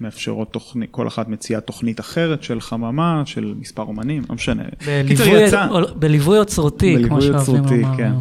מאפשרות 0.00 0.52
תוכנית, 0.52 0.90
כל 0.90 1.08
אחת 1.08 1.28
מציעה 1.28 1.60
תוכנית 1.60 2.00
אחרת 2.00 2.42
של 2.42 2.60
חממה, 2.60 3.22
של 3.24 3.54
מספר 3.60 3.82
אומנים, 3.82 4.22
לא 4.28 4.34
משנה. 4.34 4.62
בליווי, 4.86 5.42
יצא, 5.42 5.66
בליווי 5.96 6.38
אוצרותי, 6.38 6.96
כמו 7.06 7.22
שאוהבים 7.22 7.64
לומר. 7.64 7.96
כן. 7.96 8.12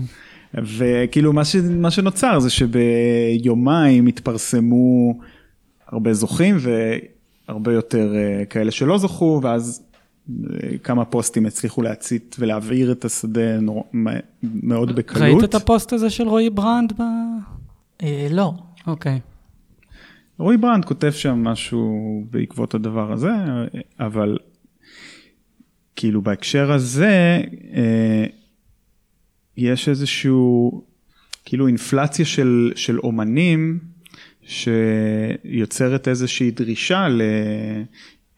וכאילו 0.54 1.34
מה, 1.34 1.46
ש, 1.46 1.56
מה 1.56 1.92
שנוצר 1.92 2.40
זה 2.40 2.50
שביומיים 2.50 4.08
התפרסמו 4.08 5.20
הרבה 5.88 6.14
זוכים, 6.14 6.58
הרבה 7.52 7.74
יותר 7.74 8.16
אה, 8.16 8.46
כאלה 8.46 8.72
שלא 8.72 8.98
זכו, 8.98 9.40
ואז 9.44 9.84
אה, 10.30 10.78
כמה 10.84 11.06
פוסטים 11.06 11.46
הצליחו 11.46 11.82
להצית 11.82 12.36
ולהבעיר 12.40 12.92
את 12.92 13.06
השדה 13.06 13.60
נור... 13.60 13.90
מאוד 14.44 14.96
בקלות. 14.96 15.24
ראית 15.24 15.44
את 15.44 15.56
הפוסט 15.56 15.94
הזה 15.94 16.10
של 16.10 16.28
רועי 16.28 16.50
ברנד? 16.50 16.94
ב... 16.98 17.02
אה, 18.04 18.28
לא. 18.32 18.54
אוקיי. 18.88 19.20
רועי 20.38 20.58
ברנד 20.58 20.86
כותב 20.86 21.12
שם 21.12 21.44
משהו 21.44 22.24
בעקבות 22.30 22.74
הדבר 22.74 23.12
הזה, 23.12 23.32
אבל 24.00 24.38
כאילו 25.96 26.22
בהקשר 26.22 26.72
הזה, 26.72 27.42
יש 29.58 29.90
איזשהו, 29.90 30.82
כאילו 31.46 31.68
אינפלציה 31.68 32.26
של, 32.26 32.72
של 32.76 33.00
אומנים 33.00 33.80
שיוצרת 34.44 36.08
איזושהי 36.08 36.52
דרישה 36.52 37.08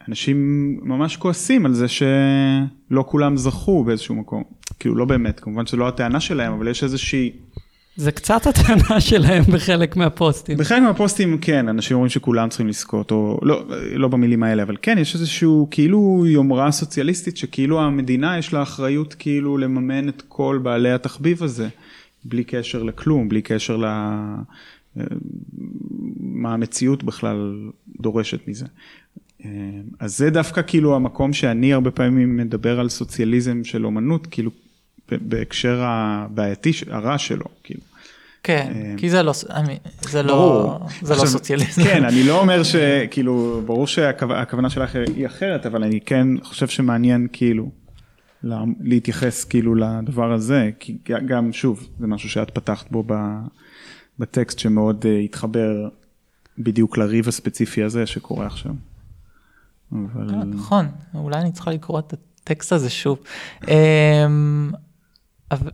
לאנשים 0.07 0.80
ממש 0.84 1.17
כועסים 1.17 1.65
על 1.65 1.74
זה 1.74 1.88
שלא 1.88 3.03
כולם 3.07 3.38
זכו 3.38 3.84
באיזשהו 3.84 4.15
מקום. 4.15 4.43
כאילו 4.80 4.95
לא 4.95 5.05
באמת, 5.05 5.39
כמובן 5.39 5.65
שזו 5.65 5.78
לא 5.78 5.88
הטענה 5.88 6.19
שלהם, 6.19 6.53
אבל 6.53 6.67
יש 6.67 6.84
איזושהי... 6.84 7.32
זה 7.95 8.11
קצת 8.11 8.47
הטענה 8.47 9.01
שלהם 9.01 9.43
בחלק 9.43 9.95
מהפוסטים. 9.95 10.57
בחלק 10.57 10.82
מהפוסטים 10.82 11.38
כן, 11.38 11.67
אנשים 11.69 11.95
אומרים 11.95 12.09
שכולם 12.09 12.49
צריכים 12.49 12.67
לזכות, 12.67 13.11
או 13.11 13.39
לא, 13.41 13.63
לא 13.95 14.07
במילים 14.07 14.43
האלה, 14.43 14.63
אבל 14.63 14.76
כן, 14.82 14.97
יש 14.97 15.15
איזשהו 15.15 15.67
כאילו 15.71 16.24
יומרה 16.28 16.71
סוציאליסטית 16.71 17.38
שכאילו 17.38 17.82
המדינה 17.82 18.38
יש 18.38 18.53
לה 18.53 18.61
אחריות 18.61 19.13
כאילו 19.13 19.57
לממן 19.57 20.09
את 20.09 20.24
כל 20.28 20.59
בעלי 20.63 20.91
התחביב 20.91 21.43
הזה, 21.43 21.67
בלי 22.26 22.43
קשר 22.43 22.84
לכלום, 22.84 23.30
בלי 23.30 23.41
קשר 23.41 23.78
ל... 23.78 23.86
מה 26.20 26.54
המציאות 26.54 27.04
בכלל 27.04 27.70
דורשת 28.00 28.48
מזה. 28.48 28.66
אז 30.00 30.18
זה 30.18 30.30
דווקא 30.30 30.62
כאילו 30.68 30.96
המקום 30.96 31.34
שאני 31.34 31.74
הרבה 31.74 31.91
פעמים 31.91 32.38
מדבר 32.38 32.80
על 32.80 32.89
סוציאליזם 32.89 33.64
של 33.64 33.86
אומנות, 33.86 34.28
כאילו 34.28 34.52
בהקשר 35.12 35.80
הבעייתי, 35.84 36.72
הרע 36.89 37.18
שלו, 37.18 37.46
כאילו. 37.64 37.82
כן, 38.44 38.96
כי 38.98 39.10
זה 39.10 39.24
לא, 39.24 39.34
זה 40.02 40.24
לא, 40.24 40.80
זה 41.02 41.16
לא 41.16 41.26
סוציאליזם. 41.26 41.84
כן, 41.84 42.04
אני 42.04 42.24
לא 42.24 42.41
אומר 42.41 42.64
שכאילו, 42.64 43.62
ברור 43.66 43.88
שהכוונה 43.88 44.70
שלך 44.70 44.96
היא 45.16 45.26
אחרת, 45.26 45.66
אבל 45.66 45.84
אני 45.84 46.00
כן 46.02 46.28
חושב 46.44 46.68
שמעניין 46.68 47.28
כאילו 47.34 47.72
להתייחס 48.80 49.44
כאילו 49.44 49.76
לדבר 49.76 50.34
הזה, 50.34 50.70
כי 50.80 50.98
גם 51.06 51.54
שוב, 51.54 51.88
זה 52.00 52.08
משהו 52.08 52.30
שאת 52.30 52.50
פתחת 52.50 52.91
בו 52.91 53.04
בטקסט 54.20 54.59
שמאוד 54.59 55.05
התחבר 55.26 55.89
בדיוק 56.57 56.97
לריב 56.97 57.28
הספציפי 57.28 57.84
הזה 57.84 58.05
שקורה 58.05 58.45
עכשיו. 58.45 58.74
אבל... 59.91 60.26
נכון, 60.45 60.88
אולי 61.14 61.39
אני 61.39 61.51
צריכה 61.51 61.72
לקרוא 61.72 61.99
את 61.99 62.14
הטקסט 62.14 62.72
הזה 62.72 62.89
שוב. 62.89 63.20
אבל 65.51 65.72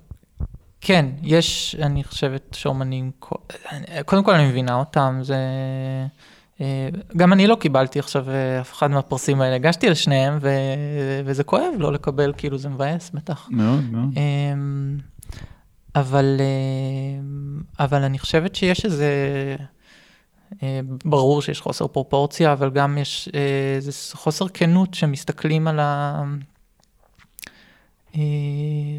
כן, 0.81 1.05
יש, 1.21 1.75
אני 1.81 2.03
חושבת 2.03 2.53
שאומנים, 2.53 3.11
קודם 4.05 4.23
כל 4.23 4.33
אני 4.33 4.49
מבינה 4.49 4.75
אותם, 4.75 5.19
זה... 5.21 5.37
גם 7.17 7.33
אני 7.33 7.47
לא 7.47 7.55
קיבלתי 7.55 7.99
עכשיו 7.99 8.25
אף 8.61 8.73
אחד 8.73 8.91
מהפרסים 8.91 9.41
האלה, 9.41 9.55
הגשתי 9.55 9.89
לשניהם 9.89 10.37
ו... 10.41 10.49
וזה 11.25 11.43
כואב 11.43 11.73
לא 11.77 11.93
לקבל, 11.93 12.33
כאילו 12.37 12.57
זה 12.57 12.69
מבאס 12.69 13.11
בטח. 13.13 13.47
מאוד, 13.51 13.83
מאוד. 13.91 14.09
אבל, 15.95 16.41
אבל 17.79 18.03
אני 18.03 18.19
חושבת 18.19 18.55
שיש 18.55 18.85
איזה, 18.85 19.11
ברור 21.05 21.41
שיש 21.41 21.61
חוסר 21.61 21.87
פרופורציה, 21.87 22.53
אבל 22.53 22.69
גם 22.69 22.97
יש 22.97 23.29
איזה 23.75 23.91
חוסר 24.13 24.47
כנות 24.47 24.93
שמסתכלים 24.93 25.67
על 25.67 25.79
ה... 25.79 26.23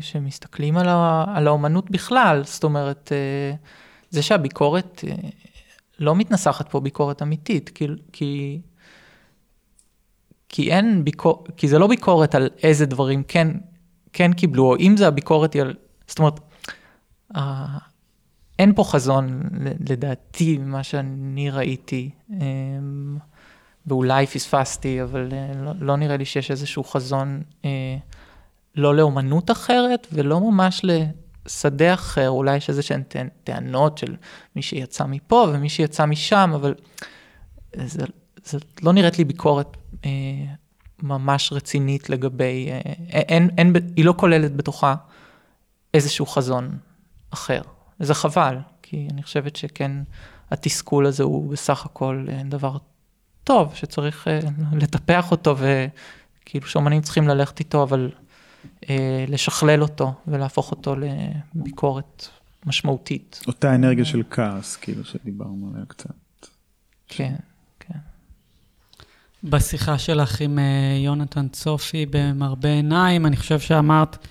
שמסתכלים 0.01 0.77
על, 0.77 0.89
ה, 0.89 1.25
על 1.35 1.47
האומנות 1.47 1.91
בכלל, 1.91 2.43
זאת 2.45 2.65
אומרת, 2.65 3.13
זה 4.11 4.23
שהביקורת 4.23 5.05
לא 6.01 6.17
מתנסחת 6.17 6.69
פה 6.71 6.81
ביקורת 6.81 7.23
אמיתית, 7.23 7.69
כי, 7.69 7.87
כי, 8.13 8.61
כי 10.49 10.73
אין 10.73 11.05
ביקורת, 11.05 11.51
כי 11.57 11.69
זה 11.69 11.79
לא 11.79 11.87
ביקורת 11.87 12.35
על 12.35 12.51
איזה 12.63 12.87
דברים 12.87 13.23
כן, 13.23 13.49
כן 14.13 14.33
קיבלו, 14.33 14.65
או 14.65 14.77
אם 14.77 14.95
זה 14.97 15.07
הביקורת 15.07 15.55
היא 15.55 15.63
על, 15.63 15.75
זאת 16.07 16.19
אומרת, 16.19 16.41
אין 18.59 18.75
פה 18.75 18.85
חזון 18.85 19.43
לדעתי 19.89 20.59
ממה 20.59 20.83
שאני 20.83 21.51
ראיתי, 21.51 22.11
ואולי 23.87 24.27
פספסתי, 24.27 25.03
אבל 25.03 25.29
לא, 25.57 25.73
לא 25.81 25.97
נראה 25.97 26.17
לי 26.17 26.25
שיש 26.25 26.51
איזשהו 26.51 26.85
חזון. 26.85 27.43
לא 28.77 28.95
לאומנות 28.95 29.51
אחרת 29.51 30.07
ולא 30.13 30.41
ממש 30.41 30.85
לשדה 30.85 31.95
אחר, 31.95 32.29
אולי 32.29 32.57
יש 32.57 32.69
איזה 32.69 32.83
שהן 32.83 33.03
טענות 33.45 33.99
של 33.99 34.17
מי 34.57 34.63
שיצא 34.63 35.05
מפה 35.07 35.47
ומי 35.53 35.69
שיצא 35.69 36.07
משם, 36.07 36.51
אבל 36.55 36.75
זה, 37.77 38.05
זה 38.45 38.59
לא 38.83 38.93
נראית 38.93 39.19
לי 39.19 39.25
ביקורת 39.25 39.77
אה, 40.05 40.11
ממש 41.03 41.53
רצינית 41.53 42.11
לגבי, 42.11 42.69
אה, 42.71 42.81
אין, 43.13 43.51
אין, 43.59 43.73
היא 43.97 44.05
לא 44.05 44.15
כוללת 44.17 44.57
בתוכה 44.57 44.95
איזשהו 45.95 46.27
חזון 46.27 46.79
אחר. 47.31 47.63
זה 47.99 48.15
חבל, 48.15 48.57
כי 48.83 49.09
אני 49.13 49.23
חושבת 49.23 49.57
שכן, 49.57 49.93
התסכול 50.51 51.07
הזה 51.07 51.23
הוא 51.23 51.51
בסך 51.53 51.87
הכל 51.87 52.27
אה, 52.29 52.43
דבר 52.45 52.77
טוב, 53.45 53.75
שצריך 53.75 54.29
אה, 54.29 54.41
לטפח 54.73 55.31
אותו, 55.31 55.57
וכאילו 55.57 56.67
שאומנים 56.67 57.03
צריכים 57.03 57.29
ללכת 57.29 57.59
איתו, 57.61 57.83
אבל... 57.83 58.11
אה, 58.91 59.25
לשכלל 59.29 59.83
אותו 59.83 60.13
ולהפוך 60.27 60.71
אותו 60.71 60.95
לביקורת 61.55 62.29
משמעותית. 62.67 63.41
אותה 63.47 63.75
אנרגיה 63.75 64.05
של 64.05 64.23
כעס, 64.31 64.77
כאילו 64.77 65.05
שדיברנו 65.05 65.71
עליה 65.73 65.87
קצת. 65.87 66.15
כן, 67.09 67.35
כן. 67.81 67.99
בשיחה 69.45 69.99
שלך 69.99 70.41
עם 70.41 70.59
אה, 70.59 70.97
יונתן 71.05 71.49
צופי 71.49 72.07
במרבה 72.11 72.69
עיניים, 72.69 73.27
אני 73.27 73.37
חושב 73.37 73.61
שאמרת, 73.61 74.27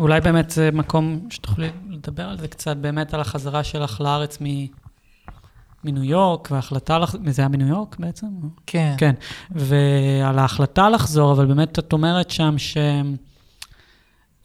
אולי 0.00 0.20
באמת 0.20 0.50
זה 0.50 0.70
מקום 0.72 1.26
שתוכלי 1.30 1.70
לדבר 1.88 2.28
על 2.28 2.38
זה 2.38 2.48
קצת, 2.48 2.76
באמת 2.76 3.14
על 3.14 3.20
החזרה 3.20 3.64
שלך 3.64 4.00
לארץ 4.00 4.38
מ... 4.40 4.44
מניו 5.84 6.04
יורק, 6.04 6.48
וההחלטה, 6.50 6.98
לח... 6.98 7.14
זה 7.26 7.42
היה 7.42 7.48
מניו 7.48 7.68
יורק 7.68 7.96
בעצם? 7.98 8.26
כן. 8.66 8.94
כן, 8.98 9.14
ועל 9.50 10.38
ההחלטה 10.38 10.88
לחזור, 10.88 11.32
אבל 11.32 11.46
באמת 11.46 11.78
את 11.78 11.92
אומרת 11.92 12.30
שם 12.30 12.58
ש... 12.58 12.76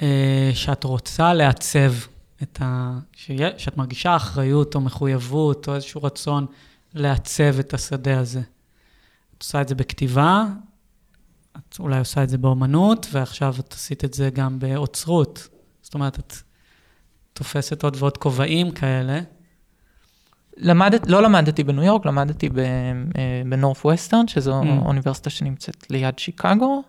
אה, 0.02 0.52
שאת 0.54 0.84
רוצה 0.84 1.34
לעצב 1.34 1.94
את 2.44 2.62
ה... 2.62 3.00
שאת 3.58 3.78
מרגישה 3.78 4.16
אחריות 4.16 4.76
או 4.76 4.82
מחויבות 4.82 5.68
או 5.68 5.76
איזשהו 5.76 6.04
רצון 6.04 6.46
לעצב 6.94 7.60
את 7.60 7.74
השדה 7.74 8.20
הזה. 8.20 8.42
את 9.38 9.42
עושה 9.44 9.62
את 9.62 9.68
זה 9.68 9.76
בכתיבה, 9.76 10.46
את 11.58 11.80
אולי 11.80 12.00
עושה 12.00 12.24
את 12.24 12.30
זה 12.30 12.38
באומנות, 12.38 13.08
ועכשיו 13.12 13.56
את 13.60 13.74
עשית 13.74 14.06
את 14.06 14.14
זה 14.14 14.30
גם 14.30 14.60
באוצרות. 14.60 15.48
זאת 15.82 15.94
אומרת, 15.94 16.20
את 16.20 16.34
תופסת 17.34 17.84
עוד 17.84 17.98
ועוד 18.00 18.18
כובעים 18.18 18.72
כאלה. 18.72 19.20
למדת, 20.58 21.08
לא 21.08 21.24
למדתי 21.24 21.64
בניו 21.64 21.84
יורק, 21.84 22.06
למדתי 22.06 22.50
בנורף 23.50 23.86
ווסטרן, 23.86 24.28
שזו 24.28 24.62
mm. 24.62 24.66
אוניברסיטה 24.86 25.30
שנמצאת 25.30 25.92
ליד 25.92 26.20
שיקגו, 26.20 26.84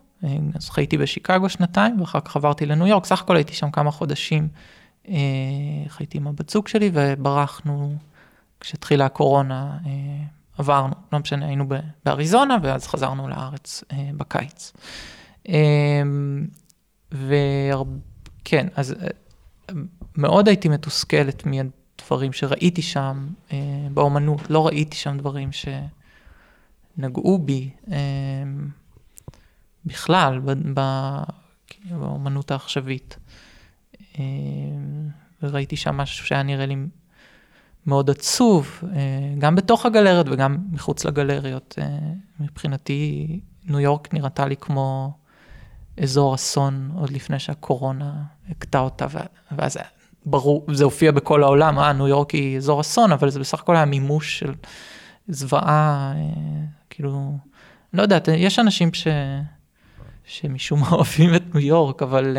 אז 0.54 0.70
חייתי 0.70 0.98
בשיקגו 0.98 1.48
שנתיים, 1.48 2.00
ואחר 2.00 2.20
כך 2.20 2.36
עברתי 2.36 2.66
לניו 2.66 2.86
יורק, 2.86 3.04
סך 3.04 3.22
הכל 3.22 3.36
הייתי 3.36 3.54
שם 3.54 3.70
כמה 3.70 3.90
חודשים. 3.90 4.48
אה, 5.08 5.14
חייתי 5.88 6.18
עם 6.18 6.26
הבת 6.26 6.50
זוג 6.50 6.68
שלי 6.68 6.90
וברחנו, 6.92 7.96
כשהתחילה 8.60 9.06
הקורונה, 9.06 9.78
אה, 9.86 9.90
עברנו, 10.58 10.94
לא 11.12 11.18
משנה, 11.18 11.46
היינו 11.46 11.64
באריזונה, 12.04 12.56
ואז 12.62 12.86
חזרנו 12.86 13.28
לארץ 13.28 13.84
אה, 13.92 14.10
בקיץ. 14.16 14.72
וכן, 17.12 18.66
אז 18.74 18.94
מאוד 20.16 20.48
הייתי 20.48 20.68
מתוסכלת 20.68 21.42
מהדברים 21.46 22.32
שראיתי 22.32 22.82
שם 22.82 23.26
באומנות, 23.94 24.50
לא 24.50 24.66
ראיתי 24.66 24.96
שם 24.96 25.18
דברים 25.18 25.50
שנגעו 26.96 27.38
בי. 27.38 27.70
בכלל, 29.86 30.40
באמנות 31.90 32.50
העכשווית. 32.50 33.16
אה, 34.18 34.24
וראיתי 35.42 35.76
שם 35.76 35.96
משהו 35.96 36.26
שהיה 36.26 36.42
נראה 36.42 36.66
לי 36.66 36.76
מאוד 37.86 38.10
עצוב, 38.10 38.80
אה, 38.94 38.98
גם 39.38 39.54
בתוך 39.54 39.86
הגלריות 39.86 40.26
וגם 40.30 40.56
מחוץ 40.70 41.04
לגלריות. 41.04 41.74
אה, 41.78 41.98
מבחינתי, 42.40 43.40
ניו 43.64 43.80
יורק 43.80 44.14
נראתה 44.14 44.46
לי 44.46 44.56
כמו 44.56 45.12
אזור 46.02 46.34
אסון 46.34 46.90
עוד 46.94 47.10
לפני 47.10 47.38
שהקורונה 47.38 48.22
הכתה 48.50 48.78
אותה, 48.78 49.06
ואז 49.52 49.78
ברור, 50.26 50.64
זה 50.72 50.84
הופיע 50.84 51.12
בכל 51.12 51.42
העולם, 51.42 51.78
אה, 51.78 51.92
ניו 51.92 52.08
יורק 52.08 52.30
היא 52.30 52.56
אזור 52.56 52.80
אסון, 52.80 53.12
אבל 53.12 53.30
זה 53.30 53.40
בסך 53.40 53.60
הכל 53.60 53.76
היה 53.76 53.84
מימוש 53.84 54.38
של 54.38 54.54
זוועה, 55.28 56.12
כאילו, 56.90 57.38
לא 57.92 58.02
יודעת, 58.02 58.28
יש 58.28 58.58
אנשים 58.58 58.94
ש... 58.94 59.06
שמשום 60.24 60.80
מה 60.80 60.90
אוהבים 60.96 61.34
את 61.34 61.54
ניו 61.54 61.64
יורק, 61.66 62.02
אבל 62.02 62.36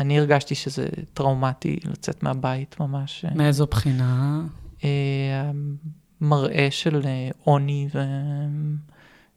אני 0.00 0.18
הרגשתי 0.18 0.54
שזה 0.54 0.88
טראומטי 1.14 1.78
לצאת 1.84 2.22
מהבית 2.22 2.80
ממש. 2.80 3.24
מאיזו 3.34 3.66
בחינה? 3.66 4.42
Uh, 4.78 4.82
מראה 6.20 6.68
של 6.70 7.02
uh, 7.02 7.34
עוני, 7.44 7.88
ו... 7.94 7.98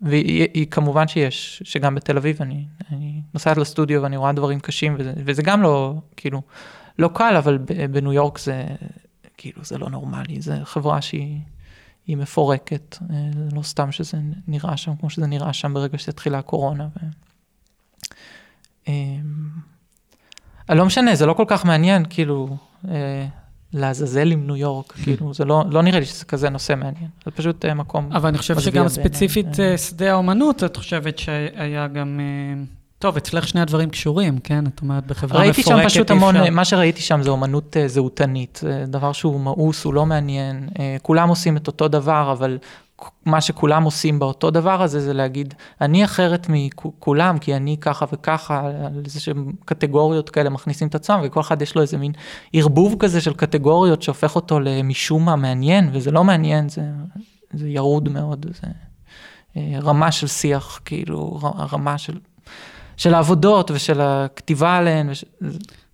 וכמובן 0.01 1.07
שיש, 1.07 1.61
שגם 1.65 1.95
בתל 1.95 2.17
אביב 2.17 2.41
אני, 2.41 2.65
אני 2.91 3.21
נוסעת 3.33 3.57
לסטודיו 3.57 4.01
ואני 4.01 4.17
רואה 4.17 4.33
דברים 4.33 4.59
קשים, 4.59 4.95
וזה, 4.99 5.13
וזה 5.17 5.41
גם 5.41 5.61
לא, 5.61 5.95
כאילו, 6.17 6.41
לא 6.99 7.09
קל, 7.13 7.35
אבל 7.37 7.57
בניו 7.91 8.13
יורק 8.13 8.39
זה, 8.39 8.65
כאילו, 9.37 9.63
זה 9.63 9.77
לא 9.77 9.89
נורמלי, 9.89 10.41
זו 10.41 10.53
חברה 10.63 11.01
שהיא 11.01 11.39
היא 12.07 12.17
מפורקת, 12.17 12.97
אה, 13.01 13.29
זה 13.33 13.55
לא 13.55 13.61
סתם 13.61 13.91
שזה 13.91 14.17
נראה 14.47 14.77
שם 14.77 14.95
כמו 14.95 15.09
שזה 15.09 15.27
נראה 15.27 15.53
שם 15.53 15.73
ברגע 15.73 15.97
שהתחילה 15.97 16.39
הקורונה. 16.39 16.87
ו... 18.87 18.91
אה, 20.69 20.75
לא 20.75 20.85
משנה, 20.85 21.15
זה 21.15 21.25
לא 21.25 21.33
כל 21.33 21.45
כך 21.47 21.65
מעניין, 21.65 22.03
כאילו, 22.09 22.57
אה, 22.91 23.25
לעזאזל 23.73 24.31
עם 24.31 24.47
ניו 24.47 24.55
יורק, 24.55 24.93
כאילו, 25.03 25.33
זה 25.33 25.45
לא, 25.45 25.63
לא 25.71 25.81
נראה 25.81 25.99
לי 25.99 26.05
שזה 26.05 26.25
כזה 26.25 26.49
נושא 26.49 26.73
מעניין, 26.75 27.07
זה 27.25 27.31
פשוט 27.31 27.65
אה, 27.65 27.73
מקום 27.73 28.09
אבל 28.13 28.29
אני 28.29 28.37
חושב 28.37 28.59
שגם. 28.59 28.87
ספציפית 28.89 29.59
אה, 29.59 29.71
אה, 29.71 29.77
שדה 29.77 30.11
האומנות, 30.11 30.63
את 30.63 30.77
חושבת 30.77 31.17
שהיה 31.19 31.87
גם... 31.87 32.19
אה, 32.19 32.63
טוב, 32.99 33.17
אצלך 33.17 33.47
שני 33.47 33.61
הדברים 33.61 33.89
קשורים, 33.89 34.37
כן? 34.39 34.63
את 34.67 34.81
אומרת, 34.81 35.07
בחברה 35.07 35.39
מפורקת 35.49 35.57
ראיתי 35.57 35.83
שם 35.83 35.85
פשוט 35.89 36.11
המון, 36.11 36.35
אפשר- 36.35 36.51
מה 36.51 36.65
שראיתי 36.65 37.01
שם 37.01 37.21
זה 37.21 37.29
אומנות 37.29 37.77
אה, 37.77 37.87
זהותנית, 37.87 38.59
זה 38.63 38.85
דבר 38.87 39.11
שהוא 39.13 39.39
מאוס, 39.39 39.83
הוא 39.83 39.93
לא 39.93 40.05
מעניין, 40.05 40.69
כולם 41.01 41.29
עושים 41.29 41.57
את 41.57 41.67
אותו 41.67 41.87
דבר, 41.87 42.31
אבל 42.31 42.57
מה 43.25 43.41
שכולם 43.41 43.83
עושים 43.83 44.19
באותו 44.19 44.51
דבר 44.51 44.81
הזה 44.81 44.99
זה 44.99 45.13
להגיד, 45.13 45.53
אני 45.81 46.05
אחרת 46.05 46.47
מכולם, 46.49 47.37
כי 47.37 47.55
אני 47.55 47.77
ככה 47.81 48.05
וככה, 48.13 48.59
על 48.59 49.01
איזה 49.05 49.19
שהם 49.19 49.51
קטגוריות 49.65 50.29
כאלה 50.29 50.49
מכניסים 50.49 50.87
את 50.87 50.95
עצמם, 50.95 51.19
וכל 51.23 51.39
אחד 51.39 51.61
יש 51.61 51.75
לו 51.75 51.81
איזה 51.81 51.97
מין 51.97 52.11
ערבוב 52.53 52.95
כזה 52.99 53.21
של 53.21 53.33
קטגוריות 53.33 54.01
שהופך 54.01 54.35
אותו 54.35 54.59
למשום 54.59 55.25
מה 55.25 55.35
מעניין, 55.35 55.89
וזה 55.93 56.11
לא 56.11 56.23
מעניין, 56.23 56.69
זה, 56.69 56.81
זה 57.53 57.69
ירוד 57.69 58.09
מאוד, 58.09 58.45
זה 58.61 58.67
אה, 59.57 59.79
רמה 59.81 60.11
של 60.11 60.27
שיח, 60.27 60.79
כאילו, 60.85 61.39
רמה 61.71 61.97
של... 61.97 62.19
של 62.97 63.13
העבודות 63.13 63.71
ושל 63.71 64.01
הכתיבה 64.01 64.77
עליהן, 64.77 65.09
וש... 65.09 65.25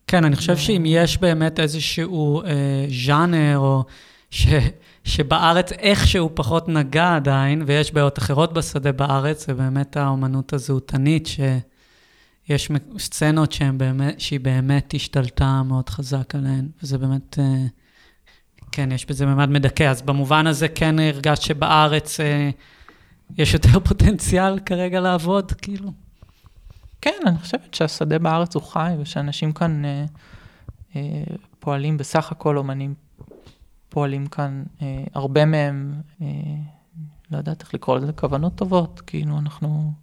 כן, 0.08 0.26
אני 0.26 0.36
חושב 0.36 0.58
שאם 0.58 0.84
יש 0.86 1.18
באמת 1.18 1.60
איזשהו 1.60 2.42
אה, 2.42 2.86
ז'אנר, 3.06 3.58
או 3.58 3.84
ש, 4.30 4.48
שבארץ 5.04 5.72
איכשהו 5.72 6.30
פחות 6.34 6.70
נגע 6.70 7.16
עדיין, 7.16 7.64
ויש 7.66 7.94
בעיות 7.94 8.18
אחרות 8.18 8.54
בשדה 8.54 8.92
בארץ, 8.92 9.48
זה 9.48 9.54
באמת 9.54 9.98
האומנות 9.98 10.54
הזהותנית, 10.54 11.28
שיש 11.28 12.72
סצנות 12.98 13.56
באמת, 13.78 14.20
שהיא 14.20 14.40
באמת 14.40 14.94
השתלטה 14.96 15.64
מאוד 15.64 15.90
חזק 15.90 16.36
עליהן, 16.36 16.68
וזה 16.84 16.98
באמת, 16.98 17.40
אה, 17.40 17.66
כן, 18.72 18.92
יש 18.92 19.06
בזה 19.06 19.26
ממד 19.26 19.50
מדכא. 19.50 19.84
אז 19.84 20.02
במובן 20.02 20.48
הזה 20.48 20.68
כן 20.68 21.00
הרגשת 21.00 21.42
שבארץ 21.42 22.20
אה, 22.20 22.50
יש 23.38 23.54
יותר 23.54 23.80
פוטנציאל 23.88 24.60
כרגע 24.60 25.00
לעבוד, 25.00 25.52
כאילו. 25.52 25.92
כן, 27.02 27.20
אני 27.26 27.38
חושבת 27.38 27.74
שהשדה 27.74 28.20
בארץ 28.20 28.56
הוא 28.56 28.64
חי, 28.64 28.94
ושאנשים 29.02 29.52
כאן 29.52 29.86
אה, 29.86 30.06
אה, 30.96 31.02
פועלים, 31.60 31.98
בסך 31.98 32.32
הכל 32.32 32.58
אומנים 32.58 32.94
פועלים 33.90 34.28
כאן, 34.28 34.64
אה, 34.82 35.04
הרבה 35.14 35.46
מהם, 35.46 35.94
אה, 36.22 36.28
לא 37.32 37.38
יודעת 37.38 37.62
איך 37.62 37.74
לקרוא 37.74 37.98
לזה, 37.98 38.14
כוונות 38.14 38.56
טובות, 38.56 39.02
כאילו 39.02 39.40
אנחנו, 39.40 39.94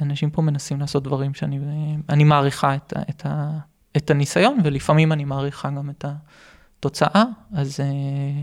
אנשים 0.00 0.30
פה 0.30 0.42
מנסים 0.42 0.80
לעשות 0.80 1.02
דברים 1.02 1.34
שאני 1.34 1.60
אני 2.08 2.24
מעריכה 2.24 2.74
את, 2.74 2.92
את, 3.10 3.26
ה, 3.26 3.58
את 3.96 4.10
הניסיון, 4.10 4.58
ולפעמים 4.64 5.12
אני 5.12 5.24
מעריכה 5.24 5.70
גם 5.70 5.90
את 5.90 6.04
התוצאה, 6.78 7.24
אז 7.52 7.80
אה, 7.80 8.42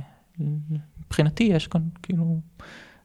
מבחינתי 0.99 1.43
יש 1.43 1.67
כאן 1.67 1.81
כאילו 2.03 2.39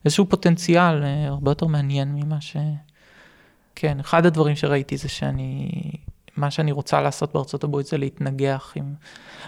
איזשהו 0.05 0.25
פוטנציאל 0.29 1.03
אה, 1.03 1.27
הרבה 1.27 1.51
יותר 1.51 1.67
מעניין 1.67 2.15
ממה 2.15 2.41
ש... 2.41 2.57
כן, 3.75 3.99
אחד 3.99 4.25
הדברים 4.25 4.55
שראיתי 4.55 4.97
זה 4.97 5.09
שאני, 5.09 5.69
מה 6.37 6.51
שאני 6.51 6.71
רוצה 6.71 7.01
לעשות 7.01 7.33
בארצות 7.33 7.63
הברית 7.63 7.87
זה 7.87 7.97
להתנגח 7.97 8.71
עם, 8.75 8.93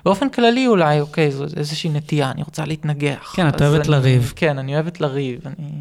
באופן 0.06 0.30
כללי 0.30 0.68
אולי, 0.68 1.00
אוקיי, 1.02 1.32
זו 1.32 1.44
איזושהי 1.58 1.90
נטייה, 1.90 2.32
אני 2.32 2.44
רוצה 2.44 2.66
להתנגח. 2.66 3.34
כן, 3.36 3.48
את 3.48 3.62
אוהבת 3.62 3.82
אני- 3.86 3.92
לריב. 3.92 4.34
כן, 4.36 4.58
אני 4.60 4.76
אוהבת 4.76 5.02
לריב, 5.02 5.40
אני... 5.46 5.72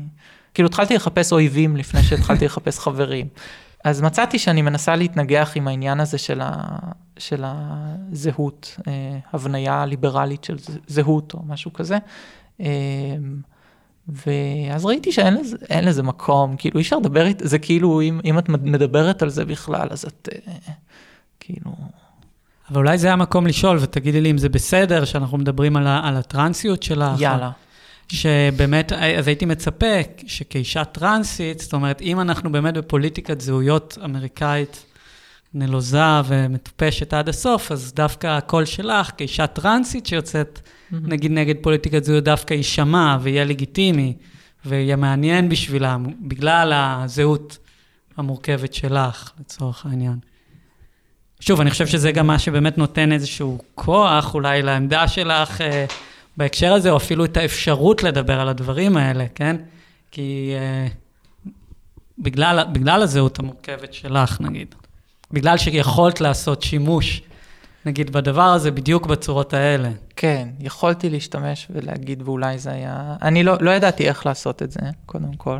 כאילו 0.54 0.66
התחלתי 0.68 0.94
לחפש 0.94 1.32
אויבים 1.32 1.76
לפני 1.76 2.02
שהתחלתי 2.02 2.44
לחפש 2.44 2.78
חברים. 2.78 3.26
אז 3.84 4.00
מצאתי 4.02 4.38
שאני 4.38 4.62
מנסה 4.62 4.96
להתנגח 4.96 5.52
עם 5.54 5.68
העניין 5.68 6.00
הזה 6.00 6.18
של, 6.18 6.40
ה... 6.40 6.52
של 7.18 7.44
הזהות, 7.46 8.78
אה, 8.88 8.92
הבניה 9.32 9.86
ליברלית 9.86 10.44
של 10.44 10.56
זהות 10.86 11.34
או 11.34 11.40
משהו 11.46 11.72
כזה. 11.72 11.98
ואז 14.08 14.84
ראיתי 14.84 15.12
שאין 15.12 15.34
לזה, 15.34 15.56
לזה 15.82 16.02
מקום, 16.02 16.56
כאילו 16.56 16.76
אי 16.78 16.82
אפשר 16.82 16.96
לדבר, 16.98 17.26
אית- 17.26 17.42
זה 17.44 17.58
כאילו 17.58 18.00
אם, 18.00 18.20
אם 18.24 18.38
את 18.38 18.48
מדברת 18.48 19.22
על 19.22 19.28
זה 19.28 19.44
בכלל, 19.44 19.88
אז 19.90 20.04
את 20.04 20.28
אה, 20.48 20.52
כאילו... 21.40 21.70
אבל 22.70 22.76
אולי 22.76 22.98
זה 22.98 23.12
המקום 23.12 23.46
לשאול, 23.46 23.78
ותגידי 23.80 24.20
לי 24.20 24.30
אם 24.30 24.38
זה 24.38 24.48
בסדר, 24.48 25.04
שאנחנו 25.04 25.38
מדברים 25.38 25.76
על, 25.76 25.86
ה- 25.86 26.00
על 26.08 26.16
הטרנסיות 26.16 26.82
שלך. 26.82 27.20
יאללה. 27.20 27.50
שבאמת, 28.08 28.92
אז 28.92 29.26
הייתי 29.28 29.44
מצפה 29.46 29.86
שכאישה 30.26 30.84
טרנסית, 30.84 31.58
זאת 31.58 31.72
אומרת, 31.72 32.00
אם 32.00 32.20
אנחנו 32.20 32.52
באמת 32.52 32.74
בפוליטיקת 32.74 33.40
זהויות 33.40 33.98
אמריקאית 34.04 34.84
נלוזה 35.54 36.00
ומטופשת 36.24 37.14
עד 37.14 37.28
הסוף, 37.28 37.72
אז 37.72 37.92
דווקא 37.94 38.26
הקול 38.26 38.64
שלך, 38.64 39.10
כאישה 39.16 39.46
טרנסית 39.46 40.06
שיוצאת, 40.06 40.60
נגיד 40.92 41.30
נגד 41.30 41.54
פוליטיקת 41.60 42.04
זהויות, 42.04 42.24
דווקא 42.24 42.54
יישמע 42.54 43.16
ויהיה 43.22 43.44
לגיטימי 43.44 44.14
ויהיה 44.64 44.96
מעניין 44.96 45.48
בשבילם, 45.48 46.06
בגלל 46.20 46.72
הזהות 46.74 47.58
המורכבת 48.16 48.74
שלך, 48.74 49.30
לצורך 49.40 49.86
העניין. 49.86 50.16
שוב, 51.40 51.60
אני 51.60 51.70
חושב 51.70 51.86
שזה 51.86 52.12
גם 52.12 52.26
מה 52.26 52.38
שבאמת 52.38 52.78
נותן 52.78 53.12
איזשהו 53.12 53.58
כוח 53.74 54.34
אולי 54.34 54.62
לעמדה 54.62 55.08
שלך 55.08 55.60
אה, 55.60 55.84
בהקשר 56.36 56.72
הזה, 56.72 56.90
או 56.90 56.96
אפילו 56.96 57.24
את 57.24 57.36
האפשרות 57.36 58.02
לדבר 58.02 58.40
על 58.40 58.48
הדברים 58.48 58.96
האלה, 58.96 59.24
כן? 59.34 59.56
כי 60.10 60.52
אה, 60.54 60.86
בגלל, 62.18 62.64
בגלל 62.72 63.02
הזהות 63.02 63.38
המורכבת 63.38 63.94
שלך, 63.94 64.40
נגיד. 64.40 64.74
בגלל 65.30 65.58
שיכולת 65.58 66.20
לעשות 66.20 66.62
שימוש, 66.62 67.22
נגיד, 67.86 68.10
בדבר 68.10 68.42
הזה 68.42 68.70
בדיוק 68.70 69.06
בצורות 69.06 69.54
האלה. 69.54 69.90
כן, 70.16 70.48
יכולתי 70.60 71.10
להשתמש 71.10 71.68
ולהגיד, 71.70 72.22
ואולי 72.22 72.58
זה 72.58 72.70
היה... 72.70 73.16
אני 73.22 73.42
לא, 73.42 73.56
לא 73.60 73.70
ידעתי 73.70 74.08
איך 74.08 74.26
לעשות 74.26 74.62
את 74.62 74.70
זה, 74.70 74.80
קודם 75.06 75.34
כל. 75.34 75.58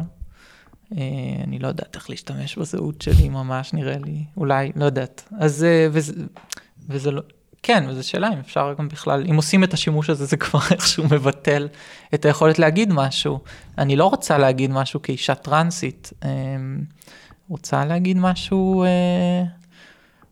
אה, 0.98 1.44
אני 1.44 1.58
לא 1.58 1.68
יודעת 1.68 1.96
איך 1.96 2.10
להשתמש 2.10 2.58
בזהות 2.58 3.02
שלי 3.02 3.28
ממש, 3.28 3.72
נראה 3.72 3.96
לי. 4.04 4.24
אולי, 4.36 4.72
לא 4.76 4.84
יודעת. 4.84 5.28
אז... 5.38 5.64
אה, 5.64 5.88
וזה, 5.92 6.12
וזה 6.88 7.10
לא... 7.10 7.22
כן, 7.62 7.84
וזו 7.88 8.08
שאלה 8.08 8.28
אם 8.32 8.38
אפשר 8.38 8.74
גם 8.78 8.88
בכלל, 8.88 9.24
אם 9.30 9.36
עושים 9.36 9.64
את 9.64 9.74
השימוש 9.74 10.10
הזה, 10.10 10.24
זה 10.24 10.36
כבר 10.36 10.60
איכשהו 10.70 11.04
מבטל 11.04 11.68
את 12.14 12.24
היכולת 12.24 12.58
להגיד 12.58 12.92
משהו. 12.92 13.38
אני 13.78 13.96
לא 13.96 14.04
רוצה 14.04 14.38
להגיד 14.38 14.70
משהו 14.70 15.02
כאישה 15.02 15.34
טרנסית, 15.34 16.12
אה, 16.24 16.28
רוצה 17.48 17.84
להגיד 17.84 18.16
משהו, 18.16 18.84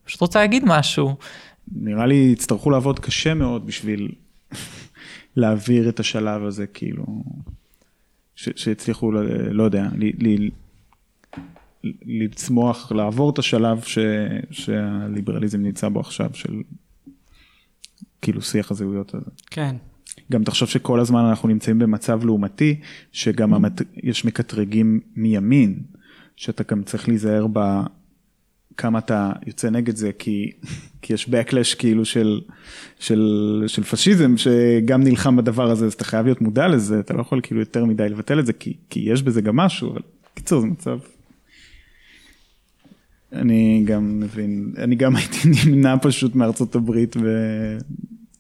פשוט 0.05 0.21
רוצה 0.21 0.41
להגיד 0.41 0.63
משהו. 0.67 1.17
נראה 1.73 2.07
לי 2.07 2.31
יצטרכו 2.33 2.71
לעבוד 2.71 2.99
קשה 2.99 3.35
מאוד 3.35 3.67
בשביל 3.67 4.13
להעביר 5.37 5.89
את 5.89 6.01
השלב 6.01 6.45
הזה, 6.45 6.67
כאילו, 6.67 7.05
ש- 8.37 8.49
שהצליחו, 8.57 9.13
ל- 9.13 9.51
לא 9.51 9.63
יודע, 9.63 9.89
ל- 9.97 10.29
ל- 10.29 10.51
לצמוח, 12.25 12.93
לעבור 12.93 13.31
את 13.31 13.39
השלב 13.39 13.83
ש- 13.83 13.99
שהליברליזם 14.51 15.63
נמצא 15.63 15.89
בו 15.89 16.01
עכשיו, 16.01 16.31
של 16.33 16.63
כאילו 18.23 18.43
שיח 18.43 18.71
הזהויות 18.71 19.15
הזה. 19.15 19.31
כן. 19.51 19.77
גם 20.33 20.45
תחשוב 20.45 20.69
שכל 20.69 21.01
הזמן 21.01 21.25
אנחנו 21.25 21.49
נמצאים 21.49 21.79
במצב 21.79 22.25
לעומתי, 22.25 22.81
שגם 23.13 23.55
המת... 23.55 23.83
יש 24.03 24.25
מקטרגים 24.25 25.01
מימין, 25.17 25.83
שאתה 26.37 26.65
גם 26.71 26.83
צריך 26.83 27.09
להיזהר 27.09 27.47
ב... 27.53 27.81
כמה 28.77 28.99
אתה 28.99 29.33
יוצא 29.47 29.71
נגד 29.71 29.97
זה, 29.97 30.11
כי, 30.19 30.51
כי 31.03 31.13
יש 31.13 31.29
backlash 31.29 31.77
כאילו 31.79 32.05
של, 32.05 32.41
של, 32.99 33.65
של 33.67 33.83
פשיזם, 33.83 34.35
שגם 34.37 35.03
נלחם 35.03 35.37
בדבר 35.37 35.71
הזה, 35.71 35.87
אז 35.87 35.93
אתה 35.93 36.05
חייב 36.05 36.25
להיות 36.27 36.41
מודע 36.41 36.69
לזה, 36.69 37.01
אתה 37.01 37.15
לא 37.15 37.21
יכול 37.21 37.41
כאילו 37.43 37.61
יותר 37.61 37.85
מדי 37.85 38.09
לבטל 38.09 38.39
את 38.41 38.47
זה, 38.47 38.53
כי, 38.53 38.77
כי 38.91 39.01
יש 39.01 39.23
בזה 39.23 39.41
גם 39.41 39.57
משהו, 39.57 39.93
אבל 39.93 40.01
קיצור 40.35 40.61
זה 40.61 40.67
מצב. 40.67 40.99
אני 43.33 43.83
גם 43.87 44.21
מבין, 44.21 44.73
אני 44.79 44.97
גם 44.97 45.17
הייתי 45.17 45.39
נמנע 45.67 45.95
פשוט 46.03 46.35
מארצות 46.35 46.75
הברית 46.75 47.17
ו... 47.17 47.29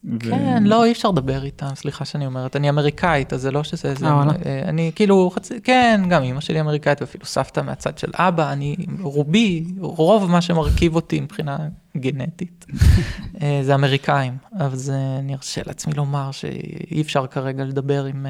ו- 0.04 0.18
כן, 0.20 0.62
לא, 0.64 0.84
אי 0.84 0.92
אפשר 0.92 1.10
לדבר 1.10 1.44
איתם, 1.44 1.74
סליחה 1.74 2.04
שאני 2.04 2.26
אומרת. 2.26 2.56
אני 2.56 2.68
אמריקאית, 2.68 3.32
אז 3.32 3.40
זה 3.40 3.50
לא 3.50 3.64
שזה... 3.64 3.94
זה, 3.94 4.06
אה. 4.06 4.22
אה, 4.46 4.62
אני 4.68 4.92
כאילו, 4.94 5.30
חצי, 5.30 5.60
כן, 5.60 6.00
גם 6.08 6.22
אמא 6.22 6.40
שלי 6.40 6.60
אמריקאית, 6.60 7.00
ואפילו 7.02 7.26
סבתא 7.26 7.60
מהצד 7.60 7.98
של 7.98 8.10
אבא, 8.14 8.52
אני, 8.52 8.76
רובי, 9.00 9.64
רוב 9.78 10.30
מה 10.30 10.40
שמרכיב 10.40 10.94
אותי 10.94 11.20
מבחינה 11.20 11.58
גנטית, 11.96 12.66
אה, 13.42 13.60
זה 13.62 13.74
אמריקאים. 13.74 14.36
אבל 14.58 14.76
זה, 14.76 14.96
אני 15.18 15.34
ארשה 15.34 15.60
לעצמי 15.66 15.94
לומר 15.94 16.30
שאי 16.30 17.00
אפשר 17.00 17.26
כרגע 17.26 17.64
לדבר 17.64 18.04
עם... 18.04 18.26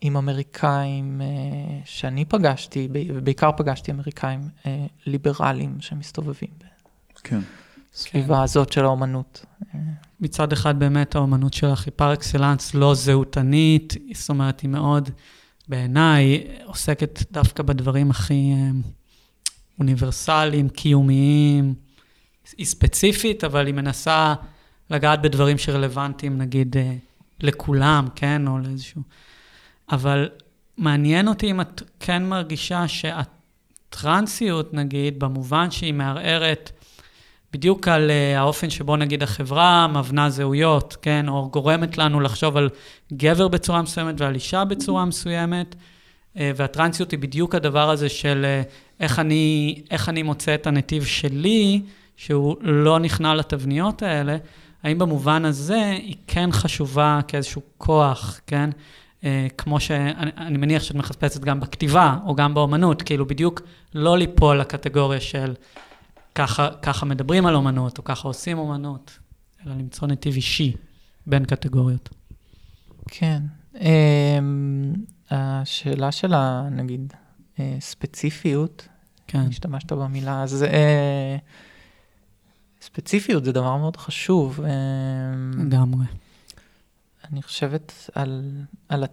עם 0.00 0.16
אמריקאים 0.16 1.20
שאני 1.84 2.24
פגשתי, 2.24 2.88
ובעיקר 3.14 3.50
פגשתי 3.56 3.92
אמריקאים 3.92 4.40
ליברליים 5.06 5.76
שמסתובבים. 5.80 6.48
כן. 7.24 7.40
הסביבה 7.96 8.42
הזאת 8.42 8.72
של 8.72 8.84
האומנות. 8.84 9.44
מצד 10.20 10.52
אחד 10.52 10.78
באמת 10.78 11.14
האומנות 11.14 11.54
שלך 11.54 11.84
היא 11.84 11.92
פר 11.96 12.12
אקסלנס 12.12 12.74
לא 12.74 12.94
זהותנית, 12.94 13.94
זאת 14.14 14.28
אומרת, 14.28 14.60
היא 14.60 14.70
מאוד, 14.70 15.10
בעיניי, 15.68 16.44
עוסקת 16.64 17.32
דווקא 17.32 17.62
בדברים 17.62 18.10
הכי 18.10 18.52
אה, 18.52 18.70
אוניברסליים, 19.78 20.68
קיומיים. 20.68 21.74
היא 22.56 22.66
ספציפית, 22.66 23.44
אבל 23.44 23.66
היא 23.66 23.74
מנסה 23.74 24.34
לגעת 24.90 25.22
בדברים 25.22 25.58
שרלוונטיים, 25.58 26.38
נגיד, 26.38 26.76
אה, 26.76 26.96
לכולם, 27.40 28.08
כן? 28.14 28.46
או 28.46 28.58
לאיזשהו... 28.58 29.02
אבל 29.92 30.28
מעניין 30.76 31.28
אותי 31.28 31.50
אם 31.50 31.60
את 31.60 31.82
כן 32.00 32.24
מרגישה 32.24 32.84
שהטרנסיות, 32.88 34.74
נגיד, 34.74 35.18
במובן 35.18 35.70
שהיא 35.70 35.94
מערערת 35.94 36.75
בדיוק 37.56 37.88
על 37.88 38.10
uh, 38.10 38.38
האופן 38.38 38.70
שבו 38.70 38.96
נגיד 38.96 39.22
החברה 39.22 39.86
מבנה 39.86 40.30
זהויות, 40.30 40.96
כן? 41.02 41.28
או 41.28 41.48
גורמת 41.50 41.98
לנו 41.98 42.20
לחשוב 42.20 42.56
על 42.56 42.68
גבר 43.12 43.48
בצורה 43.48 43.82
מסוימת 43.82 44.20
ועל 44.20 44.34
אישה 44.34 44.64
בצורה 44.64 45.04
מסוימת. 45.04 45.74
Uh, 45.74 46.38
והטרנסיות 46.56 47.10
היא 47.10 47.18
בדיוק 47.18 47.54
הדבר 47.54 47.90
הזה 47.90 48.08
של 48.08 48.46
uh, 48.64 48.70
איך, 49.00 49.18
אני, 49.18 49.74
איך 49.90 50.08
אני 50.08 50.22
מוצא 50.22 50.54
את 50.54 50.66
הנתיב 50.66 51.04
שלי, 51.04 51.82
שהוא 52.16 52.56
לא 52.60 52.98
נכנע 52.98 53.34
לתבניות 53.34 54.02
האלה. 54.02 54.36
האם 54.82 54.98
במובן 54.98 55.44
הזה 55.44 55.84
היא 55.90 56.16
כן 56.26 56.52
חשובה 56.52 57.20
כאיזשהו 57.28 57.62
כוח, 57.78 58.40
כן? 58.46 58.70
Uh, 59.20 59.24
כמו 59.58 59.80
שאני 59.80 60.58
מניח 60.58 60.82
שאת 60.82 60.96
מחפשת 60.96 61.40
גם 61.40 61.60
בכתיבה 61.60 62.16
או 62.26 62.34
גם 62.34 62.54
באומנות, 62.54 63.02
כאילו 63.02 63.26
בדיוק 63.26 63.60
לא 63.94 64.18
ליפול 64.18 64.60
לקטגוריה 64.60 65.20
של 65.20 65.54
ככה, 66.36 66.68
ככה 66.82 67.06
מדברים 67.06 67.46
על 67.46 67.54
אומנות, 67.54 67.98
או 67.98 68.04
ככה 68.04 68.28
עושים 68.28 68.58
אומנות, 68.58 69.18
אלא 69.66 69.74
למצוא 69.74 70.08
נתיב 70.08 70.34
אישי 70.34 70.72
בין 71.26 71.44
קטגוריות. 71.44 72.08
כן. 73.08 73.42
Um, 73.74 73.78
השאלה 75.30 76.12
של 76.12 76.34
ה... 76.34 76.68
נגיד, 76.70 77.12
uh, 77.56 77.60
ספציפיות, 77.80 78.88
כן. 79.26 79.46
השתמשת 79.48 79.92
במילה, 79.92 80.42
אז 80.42 80.64
uh, 80.68 80.70
ספציפיות 82.80 83.44
זה 83.44 83.52
דבר 83.52 83.76
מאוד 83.76 83.96
חשוב. 83.96 84.60
לגמרי. 85.58 86.06
אני 87.32 87.42
חושבת 87.42 88.10
על, 88.14 88.62
על 88.88 89.04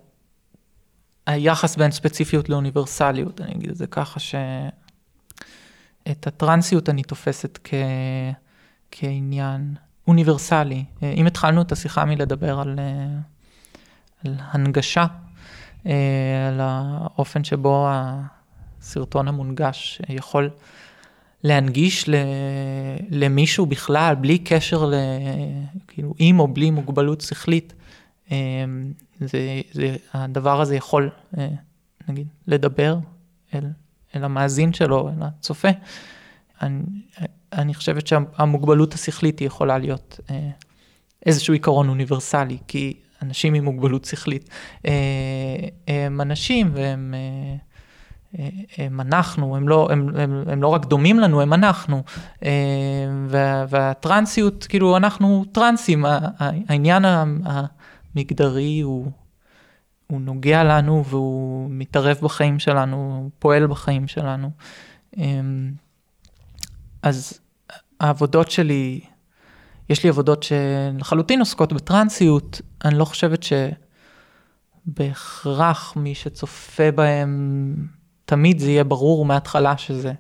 היחס 1.28 1.76
בין 1.76 1.92
ספציפיות 1.92 2.50
לאוניברסליות, 2.50 3.42
אני 3.42 3.54
אגיד 3.54 3.70
את 3.70 3.76
זה 3.76 3.88
ככה, 3.88 4.20
ש... 4.20 4.36
את 6.12 6.28
הטרנסיות 6.28 6.90
אני 6.90 7.04
תופסת 7.04 7.60
כ... 7.64 7.74
כעניין 8.92 9.76
אוניברסלי. 10.08 10.86
אם 11.04 11.26
התחלנו 11.26 11.62
את 11.62 11.72
השיחה 11.72 12.06
מלדבר 12.06 12.60
על, 12.60 12.80
על 14.26 14.36
הנגשה, 14.40 15.06
על 15.86 16.60
האופן 16.60 17.44
שבו 17.44 17.88
הסרטון 17.90 19.28
המונגש 19.28 20.02
יכול 20.10 20.50
להנגיש 21.44 22.10
למישהו 23.10 23.66
בכלל, 23.66 24.16
בלי 24.16 24.40
קשר 24.40 24.86
ל... 24.86 24.94
כאילו, 25.88 26.14
עם 26.20 26.40
או 26.40 26.48
בלי 26.48 26.72
מוגבלות 26.72 27.22
שכלית, 27.22 27.74
זה, 29.20 29.62
זה, 29.72 29.96
הדבר 30.14 30.62
הזה 30.62 30.76
יכול, 30.76 31.10
נגיד, 32.08 32.28
לדבר 32.48 32.98
אל 33.54 33.70
אל 34.16 34.24
המאזין 34.24 34.74
שלו, 34.74 35.10
אל 35.10 35.24
הצופה. 35.24 35.70
אני, 36.62 36.84
אני 37.54 37.74
חושבת 37.74 38.08
שהמוגבלות 38.08 38.94
השכלית 38.94 39.40
היא 39.40 39.48
יכולה 39.48 39.78
להיות 39.78 40.20
אה, 40.30 40.50
איזשהו 41.26 41.54
עיקרון 41.54 41.90
אוניברסלי, 41.90 42.58
כי 42.68 42.94
אנשים 43.22 43.54
עם 43.54 43.64
מוגבלות 43.64 44.06
שכלית 44.06 44.50
אה, 44.86 44.92
הם 45.88 46.22
אנשים 46.22 46.72
והם... 46.74 47.14
אה, 47.18 47.56
הם 48.78 49.02
אנחנו, 49.02 49.56
הם 49.56 49.70
לא, 49.70 49.88
הם, 49.92 50.10
הם, 50.18 50.44
הם 50.48 50.62
לא 50.62 50.68
רק 50.68 50.86
דומים 50.86 51.20
לנו, 51.20 51.42
הם 51.42 51.54
אנחנו. 51.54 52.04
וה, 53.28 53.66
והטרנסיות, 53.70 54.66
כאילו 54.70 54.98
אנחנו 54.98 55.46
טרנסים, 55.52 56.06
העניין 56.40 57.06
המגדרי 58.16 58.80
הוא, 58.80 59.12
הוא 60.08 60.22
נוגע 60.22 60.64
לנו 60.64 61.06
והוא 61.06 61.68
מתערב 61.72 62.18
בחיים 62.22 62.60
שלנו, 62.60 63.20
הוא 63.22 63.30
פועל 63.40 63.68
בחיים 63.68 64.08
שלנו. 64.08 64.50
אמ, 65.18 65.72
אז 67.02 67.40
העבודות 68.00 68.52
שלי, 68.52 69.02
יש 69.90 70.04
לי 70.04 70.10
עבודות 70.10 70.44
שלחלוטין 70.44 71.40
עוסקות 71.40 71.74
בטרנסיות, 71.74 72.62
אני 72.86 72.98
לא 72.98 73.06
חושבת 73.06 73.46
שבהכרח 74.88 75.94
מי 75.96 76.16
שצופה 76.16 76.92
בהם, 76.92 77.76
תמיד 78.26 78.60
זה 78.60 78.72
יהיה 78.72 78.84
ברור 78.84 79.26
מההתחלה 79.26 79.78
שזה, 79.78 80.14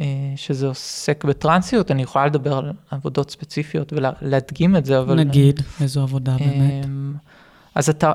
אה, 0.00 0.32
שזה 0.36 0.66
עוסק 0.66 1.24
בטרנסיות, 1.24 1.90
אני 1.90 2.02
יכולה 2.02 2.26
לדבר 2.26 2.58
על 2.58 2.72
עבודות 2.90 3.30
ספציפיות 3.30 3.92
ולהדגים 3.92 4.76
את 4.76 4.84
זה, 4.84 4.98
אבל... 4.98 5.14
נגיד, 5.14 5.60
איזו 5.80 6.02
עבודה 6.02 6.36
באמת. 6.36 6.84
אמ, 6.84 7.14
אז 7.74 7.88
אתה... 7.88 8.12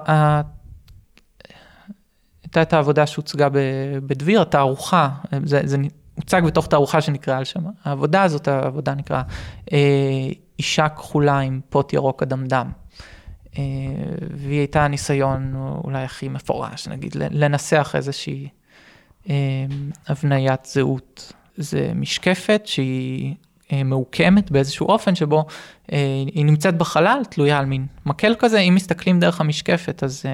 הייתה 2.51 2.61
את 2.61 2.73
העבודה 2.73 3.07
שהוצגה 3.07 3.47
בדביר, 4.05 4.41
התערוכה, 4.41 5.09
זה, 5.43 5.61
זה 5.63 5.77
הוצג 6.15 6.41
בתוך 6.45 6.67
תערוכה 6.67 7.01
שנקראה 7.01 7.37
על 7.37 7.43
שם. 7.43 7.63
העבודה 7.83 8.23
הזאת, 8.23 8.47
העבודה 8.47 8.95
נקרא 8.95 9.21
אה, 9.73 9.77
אישה 10.59 10.89
כחולה 10.89 11.39
עם 11.39 11.61
פוט 11.69 11.93
ירוק 11.93 12.23
אדמדם. 12.23 12.71
אה, 13.57 13.63
והיא 14.33 14.59
הייתה 14.59 14.87
ניסיון 14.87 15.53
אולי 15.83 16.03
הכי 16.03 16.29
מפורש, 16.29 16.87
נגיד, 16.87 17.15
לנסח 17.15 17.91
איזושהי 17.95 18.47
אה, 19.29 19.35
הבניית 20.07 20.65
זהות. 20.65 21.33
זה 21.57 21.91
משקפת 21.95 22.61
שהיא 22.65 23.35
מעוקמת 23.85 24.51
באיזשהו 24.51 24.87
אופן 24.87 25.15
שבו 25.15 25.45
היא 25.87 26.45
נמצאת 26.45 26.77
בחלל, 26.77 27.21
תלויה 27.29 27.59
על 27.59 27.65
מין 27.65 27.85
מקל 28.05 28.35
כזה, 28.39 28.59
אם 28.59 28.75
מסתכלים 28.75 29.19
דרך 29.19 29.41
המשקפת, 29.41 30.03
אז... 30.03 30.25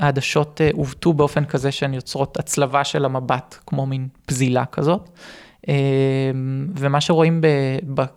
העדשות 0.00 0.60
אה, 0.60 0.70
עוותו 0.72 1.12
באופן 1.12 1.44
כזה 1.44 1.72
שהן 1.72 1.94
יוצרות 1.94 2.36
הצלבה 2.38 2.84
של 2.84 3.04
המבט, 3.04 3.56
כמו 3.66 3.86
מין 3.86 4.08
פזילה 4.26 4.64
כזאת. 4.64 5.10
אה, 5.68 5.74
ומה 6.76 7.00
שרואים 7.00 7.40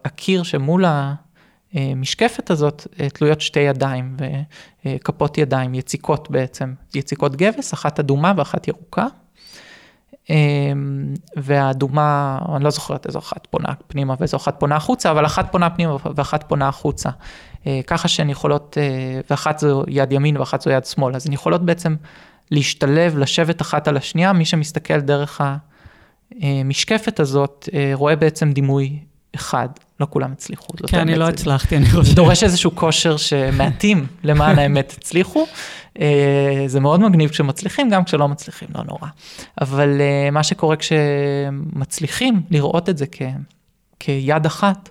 בקיר 0.05 0.43
שמול 0.43 0.85
המשקפת 1.73 2.49
הזאת, 2.49 2.87
אה, 2.99 3.09
תלויות 3.09 3.41
שתי 3.41 3.59
ידיים 3.59 4.17
וכפות 4.85 5.37
ידיים, 5.37 5.75
יציקות 5.75 6.31
בעצם, 6.31 6.73
יציקות 6.95 7.35
גבס, 7.35 7.73
אחת 7.73 7.99
אדומה 7.99 8.33
ואחת 8.37 8.67
ירוקה. 8.67 9.05
והאדומה, 11.35 12.39
אני 12.55 12.63
לא 12.63 12.69
זוכרת 12.69 13.05
איזו 13.05 13.19
אחת 13.19 13.47
פונה 13.49 13.73
פנימה 13.87 14.15
ואיזו 14.19 14.37
אחת 14.37 14.59
פונה 14.59 14.75
החוצה, 14.75 15.11
אבל 15.11 15.25
אחת 15.25 15.51
פונה 15.51 15.69
פנימה 15.69 15.95
ואחת 16.15 16.43
פונה 16.43 16.67
החוצה. 16.67 17.09
אה, 17.67 17.79
ככה 17.87 18.07
שהן 18.07 18.29
יכולות, 18.29 18.77
אה, 18.81 19.19
ואחת 19.29 19.59
זו 19.59 19.83
יד 19.87 20.11
ימין 20.11 20.37
ואחת 20.37 20.61
זו 20.61 20.69
יד 20.69 20.85
שמאל, 20.85 21.15
אז 21.15 21.27
הן 21.27 21.33
יכולות 21.33 21.65
בעצם 21.65 21.95
להשתלב, 22.51 23.17
לשבת 23.17 23.61
אחת 23.61 23.87
על 23.87 23.97
השנייה, 23.97 24.33
מי 24.33 24.45
שמסתכל 24.45 24.99
דרך 24.99 25.41
המשקפת 26.41 27.19
הזאת, 27.19 27.69
אה, 27.73 27.91
רואה 27.93 28.15
בעצם 28.15 28.51
דימוי 28.51 28.99
אחד, 29.35 29.69
לא 29.99 30.07
כולם 30.09 30.31
הצליחו. 30.31 30.67
כן, 30.87 30.99
אני 30.99 31.15
לא 31.15 31.27
הצלחתי, 31.27 31.77
אני 31.77 31.85
חושב. 31.85 32.15
דורש 32.15 32.43
איזשהו 32.43 32.75
כושר 32.75 33.17
שמעטים 33.17 34.07
למען 34.23 34.59
האמת 34.59 34.93
הצליחו. 34.97 35.45
זה 36.67 36.79
מאוד 36.79 36.99
מגניב 36.99 37.29
כשמצליחים, 37.29 37.89
גם 37.89 38.03
כשלא 38.03 38.27
מצליחים, 38.27 38.67
לא 38.75 38.83
נורא. 38.83 39.07
אבל 39.61 39.89
מה 40.31 40.43
שקורה 40.43 40.75
כשמצליחים 40.75 42.41
לראות 42.49 42.89
את 42.89 42.97
זה 42.97 43.05
כ, 43.11 43.21
כיד 43.99 44.45
אחת, 44.45 44.89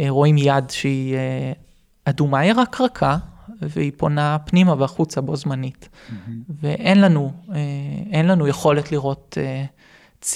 רואים 0.00 0.38
יד 0.38 0.70
שהיא 0.70 1.16
אדומה 2.08 2.38
היא 2.38 2.52
רק 2.56 2.80
רכה, 2.80 3.16
והיא 3.60 3.92
פונה 3.96 4.36
פנימה 4.38 4.74
והחוצה 4.78 5.20
בו 5.20 5.36
זמנית. 5.36 5.88
Mm-hmm. 5.88 6.12
ואין 6.62 7.00
לנו, 7.00 7.32
אה, 7.52 7.56
אין 8.10 8.26
לנו 8.26 8.46
יכולת 8.48 8.92
לראות, 8.92 9.38
אה, 9.40 9.64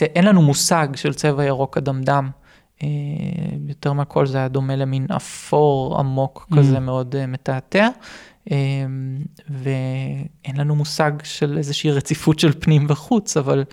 אין 0.02 0.24
לנו 0.24 0.42
מושג 0.42 0.88
של 0.94 1.14
צבע 1.14 1.44
ירוק 1.44 1.76
אדמדם. 1.76 2.30
אה, 2.82 2.88
יותר 3.68 3.92
מהכל 3.92 4.26
זה 4.26 4.38
היה 4.38 4.48
דומה 4.48 4.76
למין 4.76 5.06
אפור 5.16 5.98
עמוק 5.98 6.46
mm-hmm. 6.50 6.56
כזה 6.56 6.80
מאוד 6.80 7.26
מתעתע. 7.26 7.88
ואין 9.48 10.56
לנו 10.56 10.76
מושג 10.76 11.12
של 11.22 11.58
איזושהי 11.58 11.90
רציפות 11.90 12.38
של 12.38 12.52
פנים 12.60 12.86
וחוץ, 12.88 13.36
אבל 13.36 13.64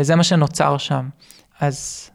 זה 0.00 0.16
מה 0.16 0.24
שנוצר 0.24 0.78
שם. 0.78 1.08
אז 1.60 2.09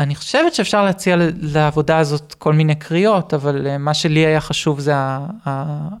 אני 0.00 0.14
חושבת 0.14 0.54
שאפשר 0.54 0.84
להציע 0.84 1.16
לעבודה 1.40 1.98
הזאת 1.98 2.34
כל 2.34 2.52
מיני 2.52 2.74
קריאות, 2.74 3.34
אבל 3.34 3.66
אה, 3.66 3.78
מה 3.78 3.94
שלי 3.94 4.26
היה 4.26 4.40
חשוב 4.40 4.80
זה 4.80 4.92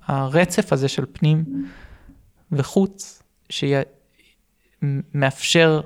הרצף 0.06 0.72
הזה 0.72 0.88
של 0.88 1.04
פנים 1.12 1.44
וחוץ, 2.52 3.22
שמאפשר 4.82 5.80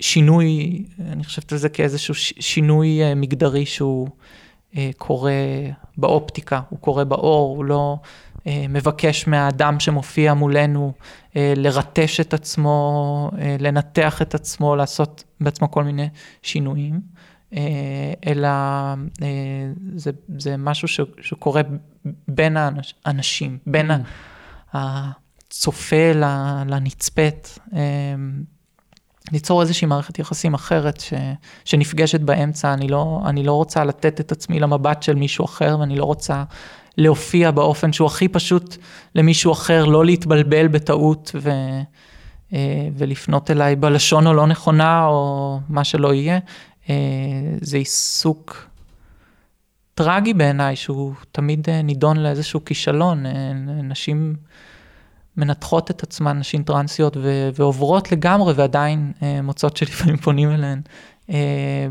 שינוי, 0.00 0.82
אני 1.12 1.24
חושבת 1.24 1.52
על 1.52 1.58
זה 1.58 1.68
כאיזשהו 1.68 2.14
שינוי 2.14 3.02
אה, 3.02 3.14
מגדרי 3.14 3.66
שהוא 3.66 4.08
אה, 4.76 4.90
קורא 4.98 5.32
באופטיקה, 5.96 6.60
הוא 6.68 6.78
קורא 6.78 7.04
באור, 7.04 7.56
הוא 7.56 7.64
לא 7.64 7.96
מבקש 8.46 9.26
מהאדם 9.26 9.80
שמופיע 9.80 10.34
מולנו 10.34 10.92
לרטש 11.36 12.20
את 12.20 12.34
עצמו, 12.34 13.30
לנתח 13.58 14.22
את 14.22 14.34
עצמו, 14.34 14.76
לעשות 14.76 15.24
בעצמו 15.40 15.70
כל 15.70 15.84
מיני 15.84 16.08
שינויים, 16.42 17.00
אלא 18.26 18.48
אה, 19.22 19.72
זה, 19.96 20.10
זה 20.38 20.56
משהו 20.56 20.88
ש, 20.88 21.00
שקורה 21.20 21.62
בין 22.28 22.56
האנש, 22.56 22.94
האנשים, 23.04 23.58
בין 23.66 23.90
Mm. 23.90 23.94
הצופה 24.72 26.12
לנצפית. 26.66 27.58
אה, 27.74 27.80
ליצור 29.32 29.62
איזושהי 29.62 29.86
מערכת 29.86 30.18
יחסים 30.18 30.54
אחרת 30.54 31.00
ש, 31.00 31.12
שנפגשת 31.64 32.20
באמצע, 32.20 32.74
אני 32.74 32.88
לא, 32.88 33.20
אני 33.26 33.44
לא 33.44 33.52
רוצה 33.52 33.84
לתת 33.84 34.20
את 34.20 34.32
עצמי 34.32 34.60
למבט 34.60 35.02
של 35.02 35.14
מישהו 35.14 35.44
אחר 35.44 35.76
ואני 35.80 35.96
לא 35.96 36.04
רוצה 36.04 36.44
להופיע 36.98 37.50
באופן 37.50 37.92
שהוא 37.92 38.06
הכי 38.06 38.28
פשוט 38.28 38.76
למישהו 39.14 39.52
אחר, 39.52 39.84
לא 39.84 40.04
להתבלבל 40.04 40.68
בטעות 40.68 41.30
ו, 41.34 41.50
אה, 42.52 42.88
ולפנות 42.96 43.50
אליי 43.50 43.76
בלשון 43.76 44.26
הלא 44.26 44.46
נכונה 44.46 45.06
או 45.06 45.60
מה 45.68 45.84
שלא 45.84 46.14
יהיה. 46.14 46.38
אה, 46.90 47.56
זה 47.60 47.76
עיסוק 47.76 48.66
טרגי 49.94 50.34
בעיניי, 50.34 50.76
שהוא 50.76 51.14
תמיד 51.32 51.68
אה, 51.70 51.82
נידון 51.82 52.16
לאיזשהו 52.16 52.64
כישלון. 52.64 53.26
אה, 53.26 53.52
נשים 53.82 54.36
מנתחות 55.36 55.90
את 55.90 56.02
עצמן, 56.02 56.38
נשים 56.38 56.62
טרנסיות, 56.62 57.16
ו- 57.16 57.48
ועוברות 57.54 58.12
לגמרי, 58.12 58.52
ועדיין 58.52 59.12
מוצאות 59.42 59.76
שלפעמים 59.76 60.16
פונים 60.24 60.50
אליהן 60.50 60.80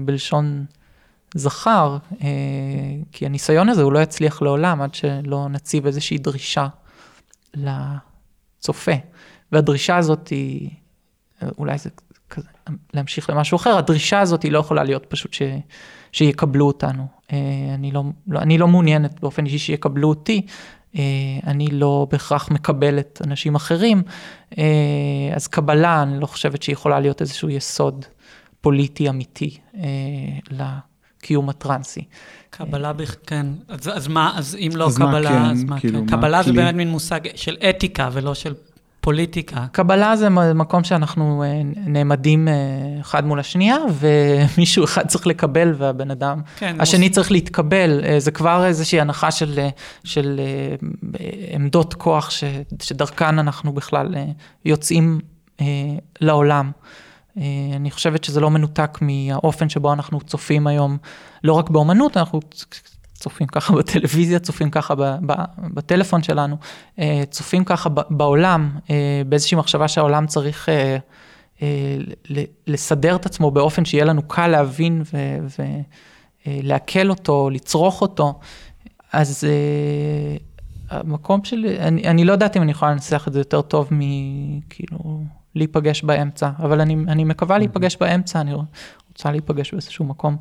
בלשון 0.06 0.66
זכר, 1.36 1.98
כי 3.12 3.26
הניסיון 3.26 3.70
הזה 3.70 3.82
הוא 3.82 3.92
לא 3.94 4.00
יצליח 4.00 4.42
לעולם 4.42 4.82
עד 4.82 4.94
שלא 4.94 5.50
נציב 5.50 5.86
איזושהי 5.86 6.18
דרישה 6.18 6.68
לצופה. 7.56 8.92
והדרישה 9.52 9.98
הזאת 9.98 10.28
היא, 10.28 10.70
אולי 11.58 11.78
זה 11.78 11.90
כזה, 12.30 12.48
להמשיך 12.94 13.30
למשהו 13.30 13.56
אחר, 13.56 13.78
הדרישה 13.78 14.20
הזאת 14.20 14.44
היא 14.44 14.52
לא 14.52 14.60
יכולה 14.60 14.84
להיות 14.84 15.06
פשוט 15.06 15.34
ש, 15.34 15.42
שיקבלו 16.12 16.68
אותנו. 16.68 17.08
אה, 17.34 17.38
אני 17.74 17.92
לא, 17.92 18.04
לא, 18.28 18.40
אני 18.40 18.58
לא 18.58 18.68
מעוניינת 18.68 19.20
באופן 19.20 19.46
אישי 19.46 19.58
שיקבלו 19.58 20.10
אותי, 20.10 20.42
אה, 20.96 21.02
אני 21.48 21.68
לא 21.68 22.08
בהכרח 22.12 22.52
מקבלת 22.52 23.22
אנשים 23.26 23.56
אחרים, 23.56 24.04
אה, 24.58 24.64
אז 25.36 25.48
קבלה, 25.48 26.04
אני 26.04 26.20
לא 26.20 26.26
חושבת 26.26 26.64
שהיא 26.64 26.74
יכולה 26.74 27.00
להיות 27.00 27.22
איזשהו 27.22 27.50
יסוד 27.50 28.06
פוליטי 28.62 29.10
אמיתי 29.10 29.58
לקיום 30.52 31.50
הטרנסי. 31.50 32.04
קבלה, 32.50 32.94
בכ- 32.94 33.16
כן. 33.28 33.46
אז, 33.68 33.88
אז 33.94 34.08
מה, 34.08 34.34
אז 34.38 34.56
אם 34.56 34.70
לא 34.76 34.88
אז 34.88 34.98
מה 34.98 35.06
קבלה, 35.06 35.30
כן? 35.30 35.36
אז 35.42 35.64
מה 35.64 35.80
כאילו, 35.80 36.00
כן? 36.00 36.06
מה 36.06 36.12
קבלה 36.12 36.44
זה 36.44 36.50
הכלי? 36.50 36.64
באמת 36.64 36.76
מין 36.76 36.90
מושג 36.90 37.20
של 37.36 37.58
אתיקה 37.70 38.10
ולא 38.12 38.34
של 38.34 38.54
פוליטיקה. 39.02 39.66
קבלה 39.72 40.16
זה 40.16 40.30
מקום 40.30 40.84
שאנחנו 40.84 41.44
אה, 41.44 41.62
נעמדים 41.64 42.48
אה, 42.48 42.54
אחד 43.02 43.26
מול 43.26 43.40
השנייה, 43.40 43.78
ומישהו 44.00 44.84
אחד 44.86 45.08
צריך 45.08 45.28
לקבל 45.28 45.74
והבן 45.78 46.12
אדם 46.12 46.42
כן, 46.58 46.76
השני 46.80 47.10
צריך 47.10 47.32
להתקבל, 47.32 48.02
אה, 48.06 48.20
זה 48.20 48.32
כבר 48.32 48.66
איזושהי 48.66 49.02
הנחה 49.02 49.32
של, 49.32 49.68
של 50.04 50.42
עמדות 51.54 51.94
כוח 51.94 52.30
ש, 52.30 52.44
שדרכן 52.82 53.40
אנחנו 53.40 53.74
בכלל 53.74 54.16
יוצאים 54.66 55.20
לעולם. 56.22 56.72
אני 57.76 57.92
חושבת 57.92 58.24
שזה 58.24 58.40
לא 58.40 58.50
מנותק 58.50 58.98
מהאופן 59.02 59.70
שבו 59.70 59.94
אנחנו 59.94 60.22
צופים 60.22 60.68
היום, 60.68 60.98
לא 61.44 61.54
רק 61.54 61.70
באומנות, 61.70 62.18
אנחנו 62.18 62.40
צופים 63.20 63.48
ככה 63.48 63.74
בטלוויזיה, 63.74 64.40
צופים 64.40 64.70
ככה 64.70 64.96
ב, 64.96 65.02
ב, 65.02 65.34
בטלפון 65.74 66.24
שלנו, 66.24 66.58
אה, 67.00 67.24
צופים 67.30 67.64
ככה 67.64 67.90
ב, 67.90 68.02
בעולם, 68.10 68.70
אה, 68.90 69.22
באיזושהי 69.26 69.58
מחשבה 69.58 69.88
שהעולם 69.88 70.28
צריך 70.28 70.70
אה, 70.70 70.98
לסדר 72.68 73.16
את 73.16 73.26
עצמו 73.26 73.52
באופן 73.52 73.86
שיהיה 73.86 74.06
לנו 74.06 74.22
קל 74.28 74.48
להבין 74.48 75.02
ו... 75.14 75.38
ו 75.60 75.62
אה, 76.48 76.60
לעכל 76.64 77.10
אותו, 77.10 77.50
לצרוך 77.50 78.02
אותו, 78.02 78.40
אז 79.14 79.48
המקום 80.90 81.44
שלי, 81.44 81.80
אני, 81.80 82.08
אני 82.08 82.26
לא 82.26 82.32
יודעת 82.32 82.58
אם 82.58 82.62
אני 82.62 82.72
יכולה 82.72 82.92
לנסח 82.92 83.28
את 83.28 83.34
זה 83.34 83.40
יותר 83.40 83.62
טוב 83.62 83.88
מכאילו 83.92 85.24
להיפגש 85.56 86.04
באמצע, 86.04 86.50
אבל 86.60 86.82
אני, 86.82 86.96
אני 87.08 87.24
מקווה 87.24 87.58
להיפגש 87.58 87.98
באמצע, 88.00 88.42
אני 88.42 88.54
רוצה 89.10 89.32
להיפגש 89.32 89.72
באיזשהו 89.72 90.06
מקום 90.06 90.38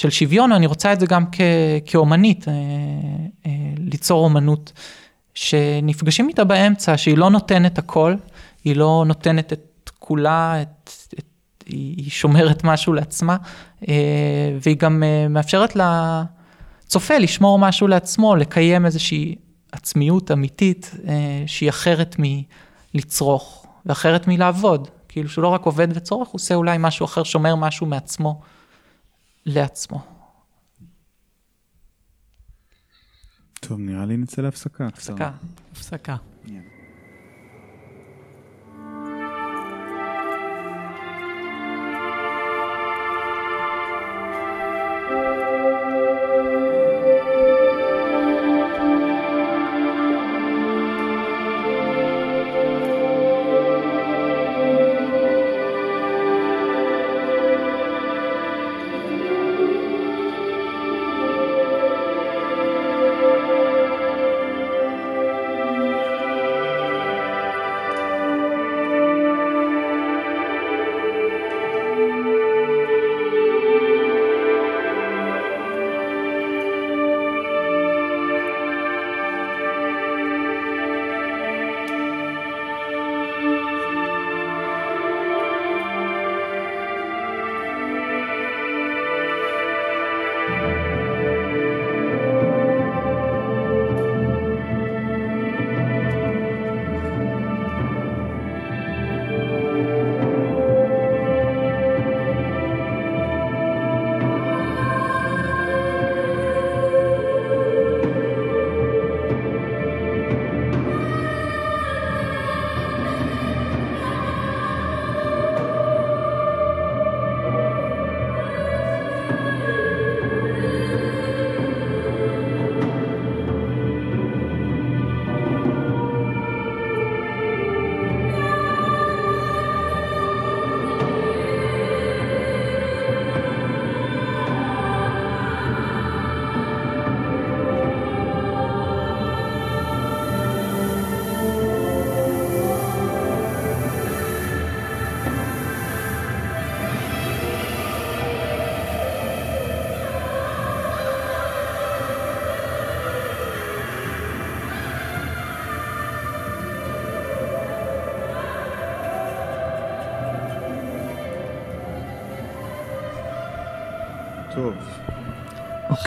של 0.00 0.10
שוויון, 0.10 0.52
אני 0.52 0.66
רוצה 0.66 0.92
את 0.92 1.00
זה 1.00 1.06
גם 1.06 1.24
כ, 1.32 1.40
כאומנית, 1.86 2.48
אה, 2.48 2.52
אה, 3.46 3.50
ליצור 3.78 4.24
אומנות 4.24 4.72
שנפגשים 5.34 6.28
איתה 6.28 6.44
באמצע, 6.44 6.96
שהיא 6.96 7.18
לא 7.18 7.30
נותנת 7.30 7.78
הכל, 7.78 8.14
היא 8.64 8.76
לא 8.76 9.04
נותנת 9.06 9.52
את 9.52 9.90
כולה, 9.98 10.62
את, 10.62 10.90
את 11.18 11.24
היא 11.66 12.10
שומרת 12.10 12.64
משהו 12.64 12.92
לעצמה, 12.92 13.36
אה, 13.88 13.94
והיא 14.62 14.76
גם 14.76 15.02
אה, 15.02 15.28
מאפשרת 15.28 15.76
לצופה 15.76 17.18
לשמור 17.18 17.58
משהו 17.58 17.88
לעצמו, 17.88 18.36
לקיים 18.36 18.86
איזושהי 18.86 19.34
עצמיות 19.72 20.30
אמיתית 20.30 20.90
אה, 21.08 21.42
שהיא 21.46 21.68
אחרת 21.68 22.16
מלצרוך 22.94 23.66
ואחרת 23.86 24.28
מלעבוד. 24.28 24.88
כאילו 25.08 25.28
שהוא 25.28 25.42
לא 25.42 25.48
רק 25.48 25.64
עובד 25.64 25.88
וצורך, 25.94 26.28
הוא 26.28 26.38
עושה 26.38 26.54
אולי 26.54 26.76
משהו 26.80 27.04
אחר, 27.04 27.22
שומר 27.22 27.54
משהו 27.54 27.86
מעצמו 27.86 28.40
לעצמו. 29.46 30.02
טוב, 33.60 33.78
נראה 33.78 34.06
לי 34.06 34.16
נצא 34.16 34.42
להפסקה. 34.42 34.86
הפסקה. 34.86 35.30
הפסקה. 35.72 36.16
טוב. 36.46 36.79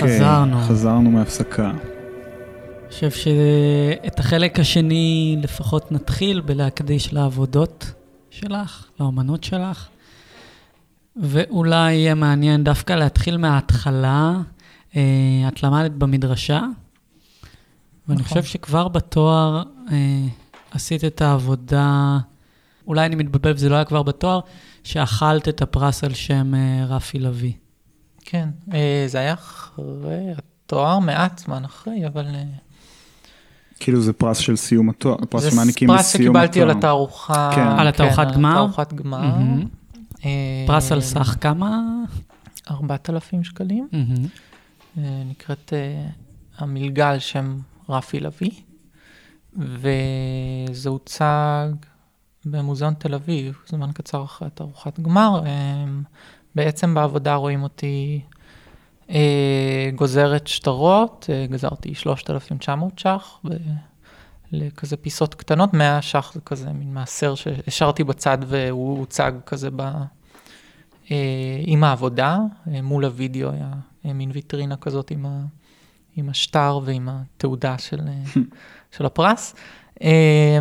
חזרנו. 0.04 0.62
חזרנו 0.62 1.12
מהפסקה. 1.12 1.70
אני 1.70 2.90
חושב 2.90 3.12
שאת 3.12 4.20
החלק 4.20 4.60
השני 4.60 5.38
לפחות 5.44 5.92
נתחיל 5.92 6.42
בלהקדיש 6.42 7.14
לעבודות 7.14 7.92
שלך, 8.30 8.86
לאמנות 9.00 9.44
שלך. 9.44 9.88
ואולי 11.16 11.94
יהיה 11.94 12.16
מעניין 12.16 12.64
דווקא 12.64 12.94
להתחיל 12.94 13.38
מההתחלה. 13.38 14.34
אה, 14.96 15.48
את 15.48 15.64
למדת 15.64 15.92
במדרשה, 15.92 16.62
ואני 18.08 18.22
נכון. 18.22 18.42
חושב 18.42 18.44
שכבר 18.44 18.88
בתואר 18.88 19.64
אה, 19.92 20.26
עשית 20.72 21.04
את 21.06 21.22
העבודה, 21.22 22.18
אולי 22.88 23.06
אני 23.06 23.16
מתבלבל 23.16 23.52
וזה 23.52 23.70
לא 23.70 23.76
היה 23.76 23.86
כבר 23.86 24.04
בתואר, 24.04 24.40
שאכלת 24.84 25.50
את 25.50 25.62
הפרס 25.62 26.04
על 26.04 26.14
שם 26.14 26.56
אה, 26.56 26.86
רפי 26.86 27.20
לביא. 27.20 27.54
כן, 28.26 28.50
אה, 28.74 29.06
זה 29.08 29.20
היה 29.20 29.34
אחרי 29.34 30.34
התואר, 30.38 31.00
מעט 31.00 31.38
זמן 31.40 31.66
אחרי, 31.66 32.08
אבל... 32.08 32.26
אה, 32.26 32.44
כאילו 33.80 34.02
זה 34.02 34.14
פרס 34.14 34.38
של 34.38 34.56
סיום 34.56 34.90
התואר, 34.90 35.16
פרס 35.30 35.44
זה 35.44 35.52
שמעניקים 35.52 35.88
פרס 35.88 36.16
בסיום 36.16 36.36
התואר. 36.36 36.46
שקיבלתי 36.46 36.62
על 36.62 36.78
התערוכה. 36.78 37.52
כן. 37.56 37.68
על 37.68 37.88
התערוכת 37.88 38.28
כן, 38.28 38.34
גמר? 38.34 38.50
על 38.50 38.56
התערוכת 38.56 38.94
גמר. 38.94 39.22
מהמם. 39.22 39.66
אה, 40.26 40.64
פרס 40.68 40.92
על 40.92 41.02
סך 41.02 41.36
כמה? 41.42 41.82
4,000 42.72 43.44
שקלים. 43.44 43.88
אה, 44.98 45.24
נקראת 45.26 45.74
אה, 45.74 46.08
המלגה 46.58 47.10
על 47.10 47.20
שם 47.20 47.58
רפי 47.90 48.20
לביא, 48.20 48.52
וזה 49.58 50.90
הוצג 50.90 51.68
במוזיאון 52.46 52.94
תל 52.94 53.14
אביב, 53.14 53.58
זמן 53.68 53.92
קצר 53.94 54.24
אחרי 54.24 54.50
תערוכת 54.54 55.00
גמר. 55.00 55.42
בעצם 56.56 56.94
בעבודה 56.94 57.36
רואים 57.36 57.64
אותי 57.64 58.22
אה, 59.10 59.90
גוזרת 59.96 60.48
שטרות, 60.48 61.30
אה, 61.34 61.46
גזרתי 61.50 61.96
3,900 61.96 63.00
ש"ח, 63.00 63.40
ב- 63.46 63.54
לכזה 64.52 64.98
פיסות 64.98 65.36
קטנות, 65.36 65.74
100 65.74 66.02
ש"ח 66.02 66.32
זה 66.34 66.42
כזה 66.42 66.70
מין 66.70 66.94
מעשר 66.94 67.36
שהשארתי 67.36 68.04
בצד 68.04 68.38
והוא 68.48 69.00
הוצג 69.00 69.32
כזה 69.46 69.70
ב... 69.76 69.82
אה, 71.12 71.62
עם 71.66 71.84
העבודה, 71.84 72.38
אה, 72.68 72.82
מול 72.82 73.06
הוידאו 73.06 73.52
היה 73.52 73.72
אה, 74.06 74.14
מין 74.14 74.32
ויטרינה 74.34 74.76
כזאת 74.76 75.12
עם, 75.12 75.26
ה, 75.26 75.42
עם 76.16 76.30
השטר 76.30 76.80
ועם 76.84 77.10
התעודה 77.12 77.78
של, 77.78 78.00
אה, 78.08 78.42
של 78.98 79.06
הפרס. 79.06 79.56
אה, 80.04 80.60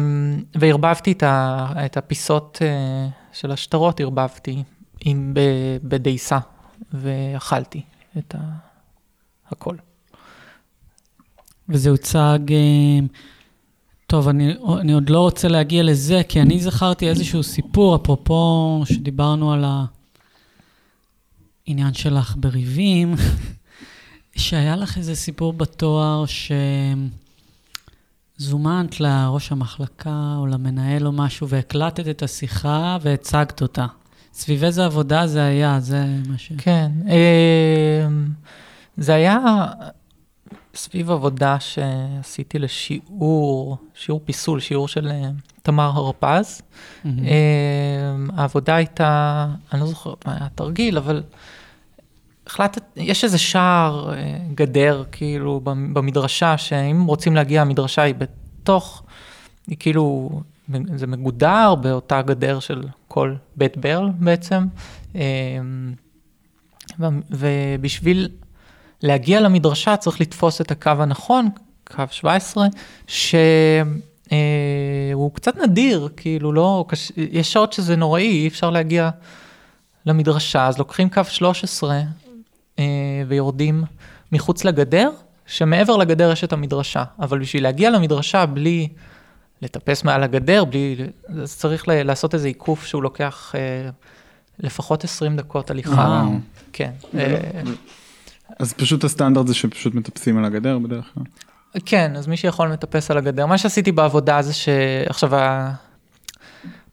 וערבבתי 0.54 1.12
את, 1.12 1.22
ה, 1.22 1.66
את 1.84 1.96
הפיסות 1.96 2.58
אה, 2.62 3.08
של 3.32 3.52
השטרות, 3.52 4.00
ערבבתי 4.00 4.62
עם, 5.04 5.34
בדייסה, 5.82 6.38
ואכלתי 6.92 7.82
את 8.18 8.34
ה, 8.34 8.38
הכל. 9.48 9.76
וזה 11.68 11.90
הוצג... 11.90 12.38
אה, 12.50 12.98
טוב, 14.12 14.28
אני, 14.28 14.54
אני 14.80 14.92
עוד 14.92 15.10
לא 15.10 15.20
רוצה 15.20 15.48
להגיע 15.48 15.82
לזה, 15.82 16.22
כי 16.28 16.40
אני 16.40 16.60
זכרתי 16.60 17.08
איזשהו 17.08 17.42
סיפור, 17.42 17.96
אפרופו 17.96 18.82
שדיברנו 18.84 19.52
על 19.52 19.64
העניין 21.66 21.94
שלך 21.94 22.34
בריבים, 22.38 23.14
שהיה 24.36 24.76
לך 24.76 24.98
איזה 24.98 25.14
סיפור 25.14 25.52
בתואר 25.52 26.24
שזומנת 28.38 29.00
לראש 29.00 29.52
המחלקה 29.52 30.34
או 30.38 30.46
למנהל 30.46 31.06
או 31.06 31.12
משהו, 31.12 31.48
והקלטת 31.48 32.08
את 32.08 32.22
השיחה 32.22 32.98
והצגת 33.02 33.62
אותה. 33.62 33.86
סביב 34.32 34.64
איזה 34.64 34.84
עבודה 34.84 35.26
זה 35.26 35.44
היה, 35.44 35.80
זה 35.80 36.04
מה 36.28 36.38
ש... 36.38 36.52
כן, 36.58 36.90
אה, 37.08 38.06
זה 38.96 39.14
היה 39.14 39.38
סביב 40.74 41.10
עבודה 41.10 41.56
שעשיתי 41.60 42.58
לשיעור, 42.58 43.76
שיעור 43.94 44.20
פיסול, 44.24 44.60
שיעור 44.60 44.88
של 44.88 45.08
אה, 45.08 45.30
תמר 45.62 45.90
הרפז. 45.94 46.62
אה, 47.06 47.10
העבודה 48.36 48.74
הייתה, 48.76 49.46
אני 49.72 49.80
לא 49.80 49.86
זוכר 49.86 50.14
מה 50.26 50.34
היה 50.36 50.46
התרגיל, 50.46 50.96
אבל 50.98 51.22
החלטת, 52.46 52.82
יש 52.96 53.24
איזה 53.24 53.38
שער, 53.38 54.14
אה, 54.14 54.38
גדר, 54.54 55.04
כאילו, 55.12 55.60
במ- 55.64 55.94
במדרשה, 55.94 56.58
שאם 56.58 57.04
רוצים 57.06 57.34
להגיע, 57.36 57.60
המדרשה 57.62 58.02
היא 58.02 58.14
בתוך, 58.14 59.02
היא 59.66 59.76
כאילו, 59.80 60.30
זה 60.94 61.06
מגודר 61.06 61.74
באותה 61.74 62.22
גדר 62.22 62.60
של 62.60 62.82
כל 63.08 63.34
בית 63.56 63.76
ברל 63.76 64.08
בעצם. 64.18 64.64
אה, 65.16 65.20
ו- 67.00 67.06
ובשביל 67.30 68.28
להגיע 69.02 69.40
למדרשה 69.40 69.96
צריך 69.96 70.20
לתפוס 70.20 70.60
את 70.60 70.70
הקו 70.70 70.90
הנכון, 70.98 71.48
קו 71.84 72.02
17, 72.10 72.66
שהוא 73.06 73.24
קצת 75.32 75.56
נדיר, 75.56 76.08
כאילו 76.16 76.52
לא. 76.52 76.84
יש 77.16 77.52
שעות 77.52 77.72
שזה 77.72 77.96
נוראי, 77.96 78.42
אי 78.42 78.48
אפשר 78.48 78.70
להגיע 78.70 79.10
למדרשה, 80.06 80.66
אז 80.66 80.78
לוקחים 80.78 81.10
קו 81.10 81.24
13 81.28 82.00
אה, 82.78 82.84
ויורדים 83.28 83.84
מחוץ 84.32 84.64
לגדר, 84.64 85.10
שמעבר 85.46 85.96
לגדר 85.96 86.32
יש 86.32 86.44
את 86.44 86.52
המדרשה, 86.52 87.04
אבל 87.18 87.38
בשביל 87.38 87.62
להגיע 87.62 87.90
למדרשה 87.90 88.46
בלי 88.46 88.88
לטפס 89.62 90.04
מעל 90.04 90.22
הגדר, 90.22 90.64
בלי, 90.64 90.96
אז 91.42 91.56
צריך 91.56 91.88
ל- 91.88 92.02
לעשות 92.02 92.34
איזה 92.34 92.48
עיקוף 92.48 92.84
שהוא 92.86 93.02
לוקח 93.02 93.52
אה, 93.54 93.90
לפחות 94.58 95.04
20 95.04 95.36
דקות 95.36 95.70
הליכה. 95.70 96.24
כן. 96.72 96.90
אה, 97.18 97.36
אז 98.60 98.72
פשוט 98.72 99.04
הסטנדרט 99.04 99.46
זה 99.46 99.54
שפשוט 99.54 99.94
מטפסים 99.94 100.38
על 100.38 100.44
הגדר 100.44 100.78
בדרך 100.78 101.04
כלל. 101.14 101.24
כן, 101.86 102.16
אז 102.16 102.26
מי 102.26 102.36
שיכול 102.36 102.68
מטפס 102.68 103.10
על 103.10 103.18
הגדר. 103.18 103.46
מה 103.46 103.58
שעשיתי 103.58 103.92
בעבודה 103.92 104.42
זה 104.42 104.52
שעכשיו, 104.52 105.30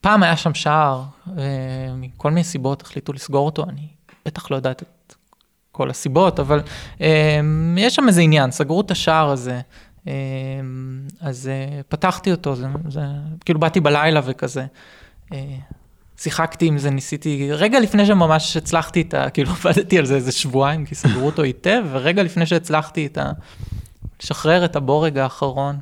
פעם 0.01 0.23
היה 0.23 0.37
שם 0.37 0.53
שער, 0.53 1.03
אה, 1.37 1.43
מכל 1.95 2.29
מיני 2.29 2.43
סיבות 2.43 2.81
החליטו 2.81 3.13
לסגור 3.13 3.45
אותו, 3.45 3.63
אני 3.63 3.87
בטח 4.25 4.51
לא 4.51 4.55
יודעת 4.55 4.81
את 4.83 5.15
כל 5.71 5.89
הסיבות, 5.89 6.39
אבל 6.39 6.61
אה, 7.01 7.39
יש 7.77 7.95
שם 7.95 8.07
איזה 8.07 8.21
עניין, 8.21 8.51
סגרו 8.51 8.81
את 8.81 8.91
השער 8.91 9.29
הזה. 9.29 9.61
אה, 10.07 10.13
אז 11.21 11.47
אה, 11.47 11.81
פתחתי 11.89 12.31
אותו, 12.31 12.55
זה, 12.55 12.67
זה, 12.87 13.01
כאילו 13.45 13.59
באתי 13.59 13.79
בלילה 13.79 14.21
וכזה. 14.23 14.65
אה, 15.33 15.55
שיחקתי 16.17 16.65
עם 16.65 16.77
זה, 16.77 16.89
ניסיתי, 16.89 17.49
רגע 17.51 17.79
לפני 17.79 18.05
שממש 18.05 18.57
הצלחתי 18.57 19.01
את 19.01 19.13
ה... 19.13 19.29
כאילו 19.33 19.51
עבדתי 19.51 19.99
על 19.99 20.05
זה 20.05 20.15
איזה 20.15 20.31
שבועיים, 20.31 20.85
כי 20.85 20.95
סגרו 20.95 21.25
אותו 21.25 21.41
היטב, 21.41 21.83
ורגע 21.91 22.23
לפני 22.23 22.45
שהצלחתי 22.45 23.05
את 23.05 23.17
ה... 23.17 23.31
לשחרר 24.23 24.65
את 24.65 24.75
הבורג 24.75 25.17
האחרון, 25.17 25.77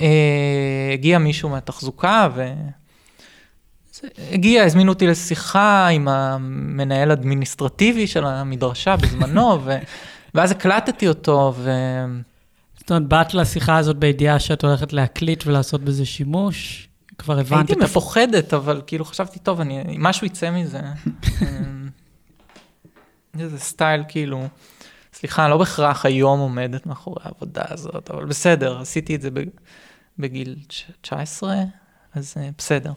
אה, 0.00 0.90
הגיע 0.92 1.18
מישהו 1.18 1.48
מהתחזוקה, 1.48 2.28
ו... 2.34 2.52
הגיע, 4.32 4.64
הזמינו 4.64 4.92
אותי 4.92 5.06
לשיחה 5.06 5.88
עם 5.88 6.08
המנהל 6.08 7.10
האדמיניסטרטיבי 7.10 8.06
של 8.06 8.24
המדרשה 8.24 8.96
בזמנו, 8.96 9.58
ו... 9.64 9.76
ואז 10.34 10.50
הקלטתי 10.50 11.08
אותו, 11.08 11.54
ו... 11.56 11.70
זאת 12.82 12.90
אומרת, 12.90 13.08
באת 13.08 13.34
לשיחה 13.34 13.76
הזאת 13.76 13.96
בידיעה 13.96 14.38
שאת 14.38 14.64
הולכת 14.64 14.92
להקליט 14.92 15.46
ולעשות 15.46 15.80
בזה 15.82 16.04
שימוש? 16.06 16.88
כבר 17.18 17.38
הבנת 17.38 17.68
הייתי. 17.68 17.84
מפוחדת, 17.84 18.54
אבל 18.54 18.82
כאילו 18.86 19.04
חשבתי, 19.04 19.38
טוב, 19.38 19.60
אני, 19.60 19.82
משהו 19.98 20.26
יצא 20.26 20.50
מזה. 20.50 20.80
אמ, 21.42 21.88
איזה 23.40 23.58
סטייל, 23.58 24.02
כאילו, 24.08 24.46
סליחה, 25.14 25.48
לא 25.48 25.56
בהכרח 25.58 26.06
היום 26.06 26.40
עומדת 26.40 26.86
מאחורי 26.86 27.22
העבודה 27.24 27.62
הזאת, 27.68 28.10
אבל 28.10 28.24
בסדר, 28.24 28.80
עשיתי 28.80 29.14
את 29.14 29.22
זה 29.22 29.28
בגיל 30.18 30.56
תש- 30.68 30.90
19, 31.00 31.54
אז 32.14 32.34
אה, 32.36 32.48
בסדר. 32.58 32.92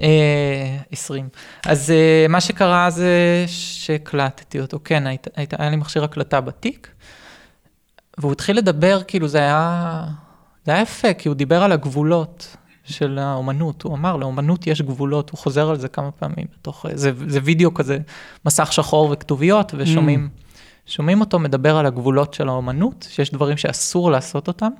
אה, 0.00 0.76
20. 0.92 1.28
אז 1.66 1.90
אה, 1.90 2.26
מה 2.28 2.40
שקרה 2.40 2.90
זה 2.90 3.44
שהקלטתי 3.46 4.60
אותו, 4.60 4.78
כן, 4.84 5.04
היה 5.36 5.70
לי 5.70 5.76
מכשיר 5.76 6.04
הקלטה 6.04 6.40
בתיק, 6.40 6.88
והוא 8.18 8.32
התחיל 8.32 8.58
לדבר, 8.58 9.02
כאילו 9.06 9.28
זה 9.28 9.38
היה, 9.38 10.04
זה 10.64 10.72
היה 10.72 10.82
יפה, 10.82 11.14
כי 11.14 11.28
הוא 11.28 11.36
דיבר 11.36 11.62
על 11.62 11.72
הגבולות 11.72 12.56
של 12.84 13.18
האומנות, 13.18 13.82
הוא 13.82 13.94
אמר, 13.94 14.16
לאומנות 14.16 14.66
יש 14.66 14.82
גבולות, 14.82 15.30
הוא 15.30 15.38
חוזר 15.38 15.70
על 15.70 15.78
זה 15.78 15.88
כמה 15.88 16.10
פעמים 16.10 16.46
בתוך, 16.58 16.86
זה, 16.94 17.12
זה 17.26 17.38
וידאו 17.42 17.74
כזה, 17.74 17.98
מסך 18.44 18.72
שחור 18.72 19.10
וכתוביות, 19.12 19.74
ושומעים 19.76 20.28
שומעים 20.86 21.20
אותו 21.20 21.38
מדבר 21.38 21.76
על 21.76 21.86
הגבולות 21.86 22.34
של 22.34 22.48
האומנות, 22.48 23.06
שיש 23.10 23.30
דברים 23.30 23.56
שאסור 23.56 24.10
לעשות 24.10 24.48
אותם. 24.48 24.70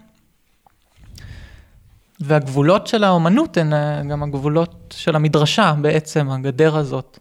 והגבולות 2.20 2.86
של 2.86 3.04
האומנות 3.04 3.56
הן 3.56 3.72
אה, 3.72 4.02
גם 4.10 4.22
הגבולות 4.22 4.94
של 4.96 5.16
המדרשה 5.16 5.74
בעצם, 5.80 6.30
הגדר 6.30 6.76
הזאת, 6.76 7.18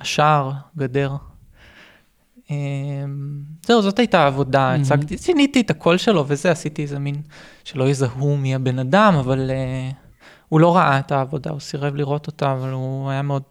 השער, 0.00 0.52
גדר. 0.76 1.10
אה, 2.54 3.06
זהו, 3.66 3.82
זאת 3.82 3.98
הייתה 3.98 4.22
העבודה. 4.22 4.74
הצגתי, 4.74 5.18
שיניתי 5.18 5.60
את 5.60 5.70
הקול 5.70 5.96
שלו 5.96 6.24
וזה, 6.28 6.50
עשיתי 6.50 6.82
איזה 6.82 6.98
מין, 6.98 7.22
שלא 7.64 7.88
יזהו 7.88 8.36
מי 8.36 8.54
הבן 8.54 8.78
אדם, 8.78 9.14
אבל 9.18 9.50
uh, 9.50 9.94
הוא 10.48 10.60
לא 10.60 10.76
ראה 10.76 10.98
את 10.98 11.12
העבודה, 11.12 11.50
הוא 11.50 11.60
סירב 11.60 11.94
לראות 11.94 12.26
אותה, 12.26 12.52
אבל 12.52 12.70
הוא 12.70 13.10
היה 13.10 13.22
מאוד 13.22 13.42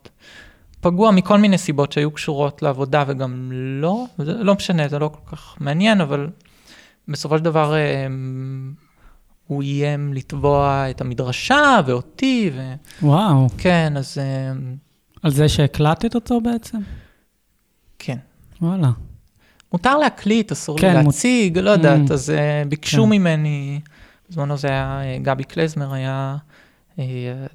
פגוע 0.82 1.12
מכל 1.12 1.38
מיני 1.38 1.58
סיבות 1.58 1.92
שהיו 1.92 2.12
קשורות 2.12 2.62
לעבודה 2.62 3.04
וגם 3.08 3.52
לא, 3.54 4.06
זה 4.18 4.34
לא 4.34 4.56
משנה, 4.56 4.88
זה 4.88 5.00
לא 5.00 5.08
כל 5.08 5.36
כך 5.36 5.56
מעניין, 5.60 6.02
אבל 6.02 6.30
בסופו 7.08 7.38
של 7.38 7.44
דבר 7.44 7.74
אה, 7.76 8.08
הוא 9.48 9.62
איים 9.62 10.14
לתבוע 10.14 10.86
את 10.90 11.02
המדרשה 11.02 11.80
ואותי, 11.86 12.52
וואו, 13.02 13.48
וכן, 13.52 13.94
אז 13.98 14.18
אה, 14.18 14.52
על 15.24 15.32
זה 15.32 15.50
שהקלטת 15.50 16.16
אותו 16.16 16.42
בעצם? 16.42 16.78
כן. 18.00 18.18
וואלה. 18.64 18.92
מותר 19.74 19.98
להקליט, 19.98 20.52
אסור 20.52 20.78
כן, 20.80 20.98
לי 20.98 21.04
להציג, 21.04 21.58
לא 21.58 21.70
יודעת, 21.70 22.10
Mm. 22.10 22.14
אז 22.14 22.30
אה, 22.30 22.64
ביקשו 22.70 23.04
כן. 23.04 23.10
ממני, 23.10 23.80
בזמנו 24.30 24.58
זה 24.58 24.68
היה 24.68 25.02
אה, 25.04 25.18
גבי 25.22 25.44
קלזמר, 25.44 25.94
היה 25.94 26.36
אה, 27.00 27.04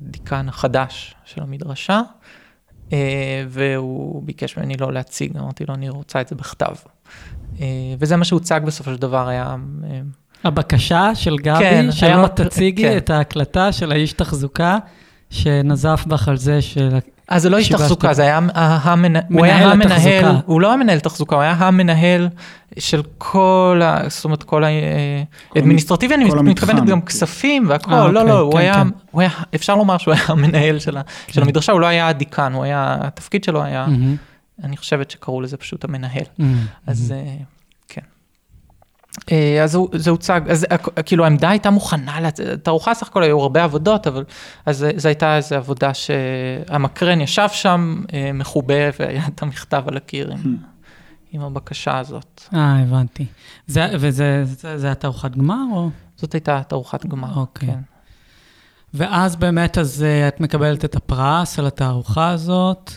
הדיקן 0.00 0.48
החדש 0.48 1.14
של 1.24 1.42
המדרשה, 1.42 2.00
אה, 2.92 2.98
והוא 3.48 4.22
ביקש 4.22 4.56
ממני 4.56 4.76
לא 4.76 4.92
להציג, 4.92 5.36
אמרתי 5.36 5.64
לו, 5.68 5.74
אני 5.74 5.88
רוצה 5.88 6.20
את 6.20 6.28
זה 6.28 6.34
בכתב. 6.36 6.74
אה, 7.60 7.66
וזה 7.98 8.16
מה 8.16 8.24
שהוצג 8.24 8.60
בסופו 8.64 8.90
של 8.90 8.96
דבר, 8.98 9.28
היה... 9.28 9.56
אה, 9.84 10.00
הבקשה 10.44 11.10
של 11.14 11.36
גבי, 11.36 11.58
כן, 11.58 11.92
שלא 11.92 12.22
מק- 12.24 12.40
תציגי 12.40 12.82
כן. 12.82 12.96
את 12.96 13.10
ההקלטה 13.10 13.72
של 13.72 13.92
האיש 13.92 14.12
תחזוקה, 14.12 14.78
שנזף 15.30 16.04
בך 16.06 16.28
על 16.28 16.36
זה 16.36 16.62
של... 16.62 16.98
אז 17.28 17.42
זה 17.42 17.50
לא 17.50 17.56
איש. 17.56 17.68
תחזוקה, 17.72 18.14
זה 18.14 18.22
היה 18.22 18.38
ה- 18.54 18.94
המנ- 18.94 19.32
הוא 19.34 19.44
היה 19.44 19.56
מנהל 19.58 19.72
המנהל. 19.72 20.36
הוא 20.46 20.60
לא 20.60 20.68
היה 20.68 20.76
מנהל 20.76 21.00
תחזוקה, 21.00 21.34
הוא 21.36 21.42
היה 21.42 21.52
המנהל 21.52 22.28
של 22.78 23.02
כל 23.18 23.80
ה... 23.84 24.08
זאת 24.08 24.24
אומרת, 24.24 24.42
כל 24.42 24.62
האדמיניסטרטיבי, 25.54 26.14
אני 26.14 26.24
מתכוונת. 26.42 26.84
גם 26.86 27.00
כספים 27.00 27.68
והכל, 27.68 27.92
אה, 27.92 28.08
לא, 28.12 28.20
אוקיי, 28.20 28.28
לא, 28.32 28.38
הוא 28.38 28.52
כן, 28.52 28.58
היה, 28.58 28.74
כן. 28.74 28.88
הוא 29.10 29.20
היה, 29.20 29.30
אפשר 29.54 29.76
לומר 29.76 29.98
שהוא 29.98 30.14
היה 30.14 30.22
המנהל 30.32 30.78
של 30.78 30.98
כן. 31.26 31.42
המדרשה, 31.42 31.72
הוא 31.72 31.80
לא 31.80 31.86
היה 31.86 32.08
הדיקן, 32.08 32.52
הוא 32.52 32.64
היה, 32.64 32.96
התפקיד 33.00 33.44
שלו 33.44 33.62
היה, 33.62 33.86
אני 34.64 34.76
חושבת 34.76 35.10
שקראו 35.10 35.40
לזה 35.40 35.56
פשוט 35.56 35.84
המנהל. 35.84 36.22
אז 36.86 37.10
מהמם. 37.10 37.26
אה, 37.28 37.34
כן. 37.88 38.00
אה, 38.02 39.07
אז 39.64 39.74
הוא- 39.74 39.88
זה 39.92 40.10
הוצג, 40.10 40.40
אז 40.48 40.66
הכ- 40.70 41.02
כאילו 41.02 41.24
העמדה 41.24 41.50
הייתה 41.50 41.70
מוכנה, 41.70 42.20
לצ- 42.28 42.56
תערוכה 42.62 42.94
סך 42.94 43.08
הכל 43.08 43.22
היו 43.22 43.40
הרבה 43.40 43.64
עבודות, 43.64 44.06
אבל 44.06 44.24
אז 44.66 44.86
זו 44.96 45.08
הייתה 45.08 45.36
איזו 45.36 45.56
עבודה 45.56 45.90
שהמקרן 45.94 47.20
ישב 47.20 47.48
שם 47.52 48.02
אה, 48.12 48.30
מחובה 48.34 48.74
והיה 49.00 49.22
את 49.28 49.42
המכתב 49.42 49.82
על 49.86 49.96
הקיר 49.96 50.32
עם, 50.32 50.56
עם 51.32 51.40
הבקשה 51.42 51.98
הזאת. 51.98 52.40
אה, 52.54 52.78
הבנתי. 52.82 53.26
זה, 53.66 53.86
וזה 53.94 54.42
זה, 54.44 54.78
זה 54.78 54.90
התערוכת 54.90 55.30
גמר, 55.36 55.64
או? 55.72 55.90
זאת 56.16 56.32
הייתה 56.32 56.62
תערוכת 56.68 57.06
גמר, 57.06 57.36
אוקיי. 57.36 57.68
כן. 57.68 57.78
ואז 58.94 59.36
באמת, 59.36 59.78
אז 59.78 60.02
אה, 60.02 60.28
את 60.28 60.40
מקבלת 60.40 60.84
את 60.84 60.96
הפרס 60.96 61.58
על 61.58 61.66
התערוכה 61.66 62.28
הזאת, 62.30 62.92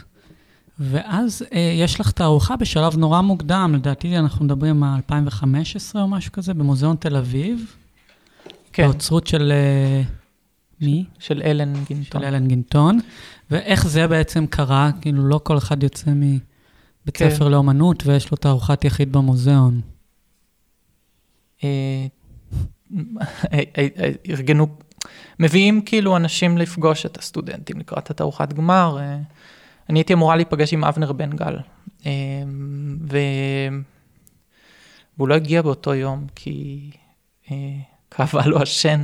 ואז 0.83 1.45
אה, 1.53 1.59
יש 1.59 1.99
לך 1.99 2.11
תערוכה 2.11 2.55
בשלב 2.55 2.97
נורא 2.97 3.21
מוקדם, 3.21 3.71
לדעתי 3.75 4.17
אנחנו 4.17 4.45
מדברים 4.45 4.83
על 4.83 4.95
2015 4.95 6.01
או 6.01 6.07
משהו 6.07 6.31
כזה, 6.31 6.53
במוזיאון 6.53 6.95
תל 6.95 7.17
אביב, 7.17 7.75
כן, 8.73 8.83
באוצרות 8.83 9.27
של... 9.27 9.51
אה, 9.51 10.01
מי? 10.81 11.05
של 11.19 11.41
אלן 11.45 11.73
גינטון. 11.73 12.21
של 12.21 12.27
אלן 12.27 12.47
גינטון. 12.47 12.99
ואיך 13.51 13.87
זה 13.87 14.07
בעצם 14.07 14.45
קרה? 14.47 14.91
כאילו, 15.01 15.27
לא 15.27 15.39
כל 15.43 15.57
אחד 15.57 15.83
יוצא 15.83 16.11
מבית 16.11 16.37
כן. 17.13 17.29
ספר 17.29 17.47
לאומנות 17.47 18.03
ויש 18.05 18.31
לו 18.31 18.37
תערוכת 18.37 18.85
יחיד 18.85 19.11
במוזיאון. 19.11 19.81
אה, 21.63 21.69
אה, 23.53 23.63
אה, 23.77 24.11
ארגנו, 24.29 24.67
מביאים 25.39 25.81
כאילו 25.81 26.17
אנשים 26.17 26.57
לפגוש 26.57 27.05
את 27.05 27.17
הסטודנטים 27.17 27.79
לקראת 27.79 28.09
התערוכת 28.09 28.53
גמר. 28.53 28.97
אני 29.89 29.99
הייתי 29.99 30.13
אמורה 30.13 30.35
להיפגש 30.35 30.73
עם 30.73 30.83
אבנר 30.83 31.11
בן 31.11 31.35
גל, 31.35 31.57
אה, 32.05 32.11
ו... 33.11 33.17
והוא 35.17 35.27
לא 35.27 35.35
הגיע 35.35 35.61
באותו 35.61 35.93
יום 35.93 36.27
כי 36.35 36.89
אה, 37.51 37.55
כאבה 38.11 38.45
לו 38.45 38.61
השן. 38.61 39.03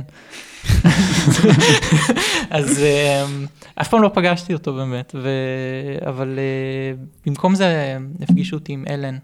אז 2.50 2.78
אה, 2.82 3.26
אף 3.74 3.88
פעם 3.88 4.02
לא 4.02 4.10
פגשתי 4.14 4.54
אותו 4.54 4.74
באמת, 4.74 5.14
ו... 5.22 5.28
אבל 6.08 6.38
אה, 6.38 7.04
במקום 7.26 7.54
זה 7.54 7.98
הפגישו 8.22 8.56
אותי 8.56 8.72
עם 8.72 8.84
אלן, 8.88 9.18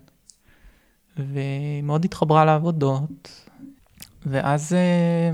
והיא 1.17 1.83
מאוד 1.83 2.05
התחברה 2.05 2.45
לעבודות, 2.45 3.49
ואז 4.27 4.73
אה, 4.73 5.31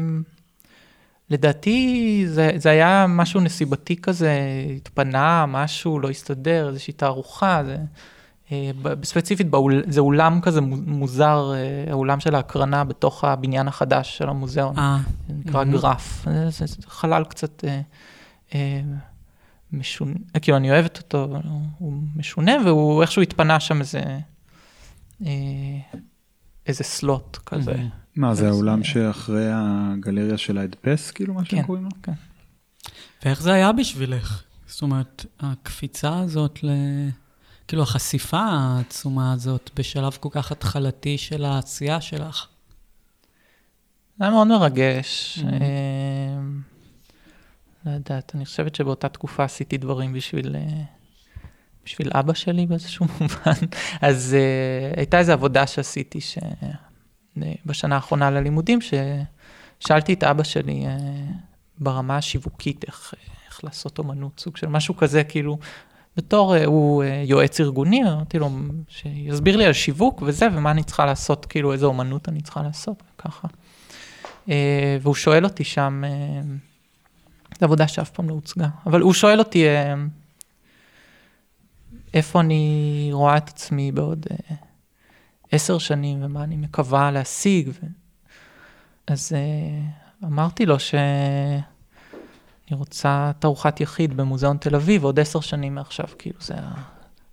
לדעתי 1.30 2.24
זה, 2.28 2.50
זה 2.56 2.70
היה 2.70 3.06
משהו 3.08 3.40
נסיבתי 3.40 3.96
כזה, 3.96 4.38
התפנה, 4.76 5.46
משהו, 5.48 6.00
לא 6.00 6.10
הסתדר, 6.10 6.68
איזושהי 6.68 6.92
תערוכה, 6.92 7.62
זה, 7.64 7.76
אה, 8.52 8.70
ספציפית 9.04 9.50
באול, 9.50 9.82
זה 9.88 10.00
אולם 10.00 10.40
כזה 10.40 10.60
מו- 10.60 10.76
מוזר, 10.86 11.52
אה, 11.54 11.90
האולם 11.92 12.20
של 12.20 12.34
ההקרנה 12.34 12.84
בתוך 12.84 13.24
הבניין 13.24 13.68
החדש 13.68 14.18
של 14.18 14.28
המוזיאון. 14.28 14.78
אה, 14.78 14.98
נקרא 15.28 15.64
מהמם. 15.64 15.72
גרף, 15.78 16.24
זה, 16.24 16.50
זה, 16.50 16.66
זה 16.66 16.76
חלל 16.86 17.24
קצת 17.24 17.64
אה, 17.64 17.80
אה, 18.54 18.80
משונה, 19.72 20.14
כאילו 20.42 20.56
אני 20.56 20.70
אוהבת 20.70 20.98
אותו, 20.98 21.24
אבל 21.24 21.40
הוא, 21.78 21.92
משונה 22.16 22.52
והוא 22.64 23.02
איכשהו 23.02 23.22
התפנה 23.22 23.60
שם 23.60 23.80
איזה, 23.80 24.02
אה, 25.26 25.30
איזה 26.66 26.84
סלוט 26.84 27.36
כזה. 27.46 27.72
מהמם. 27.74 27.99
מה, 28.16 28.34
זה 28.34 28.48
האולם 28.48 28.78
אה, 28.78 28.84
שאחרי 28.84 29.46
הגלריה 29.52 30.38
של 30.38 30.58
ההדפס, 30.58 31.10
כאילו, 31.10 31.34
מה 31.34 31.44
שהם 31.44 31.60
כן. 31.60 31.66
קוראים 31.66 31.84
לו? 31.84 31.90
כן. 32.02 32.12
ואיך 33.24 33.42
זה 33.42 33.52
היה 33.52 33.72
בשבילך? 33.72 34.42
זאת 34.66 34.82
אומרת, 34.82 35.26
הקפיצה 35.40 36.18
הזאת 36.18 36.64
ל... 36.64 36.70
כאילו, 37.68 37.82
החשיפה 37.82 38.40
העצומה 38.40 39.32
הזאת 39.32 39.70
בשלב 39.76 40.16
כל 40.20 40.28
כך 40.32 40.52
התחלתי 40.52 41.18
של 41.18 41.44
העשייה 41.44 42.00
שלך. 42.00 42.46
זה 44.18 44.24
היה 44.24 44.30
מאוד 44.30 44.46
מרגש. 44.46 45.38
Mhm. 45.38 45.46
אה, 45.46 46.40
לא 47.86 47.90
יודעת, 47.90 48.32
אני 48.34 48.44
חושבת 48.44 48.74
שבאותה 48.74 49.08
תקופה 49.08 49.44
עשיתי 49.44 49.78
דברים 49.78 50.12
בשביל, 50.12 50.56
אה, 50.56 50.82
בשביל 51.84 52.10
אבא 52.14 52.34
שלי 52.34 52.66
באיזשהו 52.66 53.06
מובן. 53.20 53.66
אז 54.00 54.36
אה, 54.38 54.92
הייתה 54.96 55.18
איזו 55.18 55.32
עבודה 55.32 55.66
שעשיתי 55.66 56.20
ש... 56.20 56.38
אה, 57.42 57.52
בשנה 57.66 57.94
האחרונה 57.94 58.30
ללימודים, 58.30 58.78
ששאלתי 58.80 60.12
את 60.12 60.24
אבא 60.24 60.42
שלי 60.42 60.86
אה, 60.86 60.96
ברמה 61.78 62.16
השיווקית 62.16 62.84
איך, 62.84 63.14
איך 63.46 63.64
לעשות 63.64 63.98
אומנות, 63.98 64.40
סוג 64.40 64.56
של 64.56 64.66
משהו 64.66 64.96
כזה, 64.96 65.24
כאילו, 65.24 65.58
בתור, 66.16 66.56
אה, 66.56 66.64
הוא 66.64 67.02
אה, 67.02 67.22
יועץ 67.26 67.60
ארגוני, 67.60 68.02
אמרתי 68.02 68.38
לו 68.38 68.50
שיסביר 68.88 69.56
לי 69.56 69.64
על 69.64 69.72
שיווק 69.72 70.22
וזה, 70.26 70.46
ומה 70.52 70.70
אני 70.70 70.82
צריכה 70.82 71.06
לעשות, 71.06 71.46
כאילו, 71.46 71.72
איזה 71.72 71.86
אומנות 71.86 72.28
אני 72.28 72.40
צריכה 72.40 72.62
לעשות, 72.62 73.02
ככה. 73.18 73.48
אה, 74.50 74.98
והוא 75.00 75.14
שואל 75.14 75.44
אותי 75.44 75.64
שם, 75.64 76.02
אה, 76.04 76.40
זו 77.60 77.66
עבודה 77.66 77.88
שאף 77.88 78.10
פעם 78.10 78.28
לא 78.28 78.34
הוצגה, 78.34 78.68
אבל 78.86 79.00
הוא 79.00 79.12
שואל 79.12 79.38
אותי 79.38 79.68
אה, 79.68 79.94
איפה 82.14 82.40
אני 82.40 83.08
רואה 83.12 83.36
את 83.36 83.48
עצמי 83.48 83.92
בעוד 83.92 84.26
אה, 84.30 84.56
עשר 85.52 85.78
שנים 85.78 86.24
ומה 86.24 86.44
אני 86.44 86.56
מקווה 86.56 87.10
להשיג. 87.10 87.68
ו... 87.68 87.86
אז 89.06 89.32
אה, 89.34 89.80
אמרתי 90.28 90.66
לו 90.66 90.80
שאני 90.80 91.62
רוצה 92.70 93.30
תערוכת 93.38 93.80
יחיד 93.80 94.16
במוזיאון 94.16 94.56
תל 94.56 94.74
אביב 94.74 95.04
עוד 95.04 95.20
עשר 95.20 95.40
שנים 95.40 95.74
מעכשיו, 95.74 96.06
כאילו 96.18 96.36
זה 96.40 96.54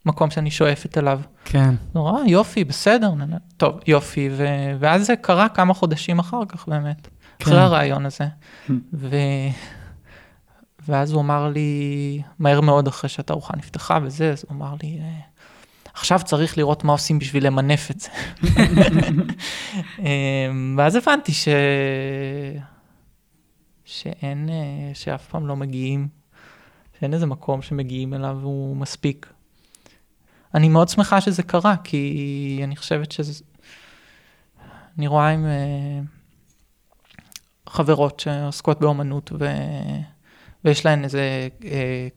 המקום 0.06 0.32
שאני 0.32 0.52
שואפת 0.52 0.98
אליו. 0.98 1.22
כן. 1.46 1.76
נורא, 1.96 2.24
יופי, 2.28 2.64
בסדר, 2.64 3.12
נ- 3.12 3.38
טוב, 3.58 3.80
יופי, 3.88 4.30
ו... 4.38 4.46
ואז 4.80 5.06
זה 5.08 5.16
קרה 5.16 5.50
כמה 5.50 5.74
חודשים 5.74 6.20
אחר 6.20 6.46
כך 6.48 6.68
באמת, 6.68 7.08
כן. 7.40 7.46
אחרי 7.46 7.60
הרעיון 7.62 8.06
הזה. 8.06 8.28
ו... 8.94 9.16
ואז 10.88 11.12
הוא 11.12 11.22
אמר 11.22 11.50
לי, 11.50 12.22
מהר 12.40 12.62
מאוד 12.62 12.88
אחרי 12.88 13.10
שהתערוכה 13.10 13.54
נפתחה 13.58 14.00
וזה, 14.04 14.32
אז 14.32 14.46
הוא 14.48 14.56
אמר 14.58 14.74
לי, 14.84 15.00
"אה, 15.02 15.20
עכשיו 16.00 16.20
צריך 16.26 16.58
לראות 16.58 16.84
מה 16.84 16.92
עושים 16.92 17.20
בשביל 17.20 17.48
למנף 17.48 17.92
את 17.92 18.00
זה. 18.00 18.10
אמ, 20.00 20.76
ואז 20.78 20.96
הבנתי 20.96 21.34
ש... 21.34 21.48
שאין, 23.86 24.50
אה, 24.50 24.92
שאף 24.94 25.28
פעם 25.28 25.48
לא 25.48 25.56
מגיעים, 25.56 26.08
שאין 27.00 27.14
איזה 27.14 27.26
מקום 27.26 27.62
שמגיעים 27.62 28.14
אליו 28.14 28.38
והוא 28.42 28.78
מספיק. 28.78 29.34
אני 30.54 30.70
מאוד 30.70 30.90
שמחה 30.90 31.22
שזה 31.22 31.44
קרה, 31.44 31.76
כי 31.84 32.62
אני 32.64 32.76
חושבת 32.76 33.12
שזה... 33.12 33.44
אני 34.98 35.08
רואה 35.08 35.30
עם 35.30 35.46
אה, 35.46 36.00
חברות 37.70 38.20
שעוסקות 38.20 38.80
באומנות, 38.80 39.32
ו... 39.40 39.46
ויש 40.66 40.86
להן 40.86 41.04
איזה 41.04 41.48
אה, 41.66 42.08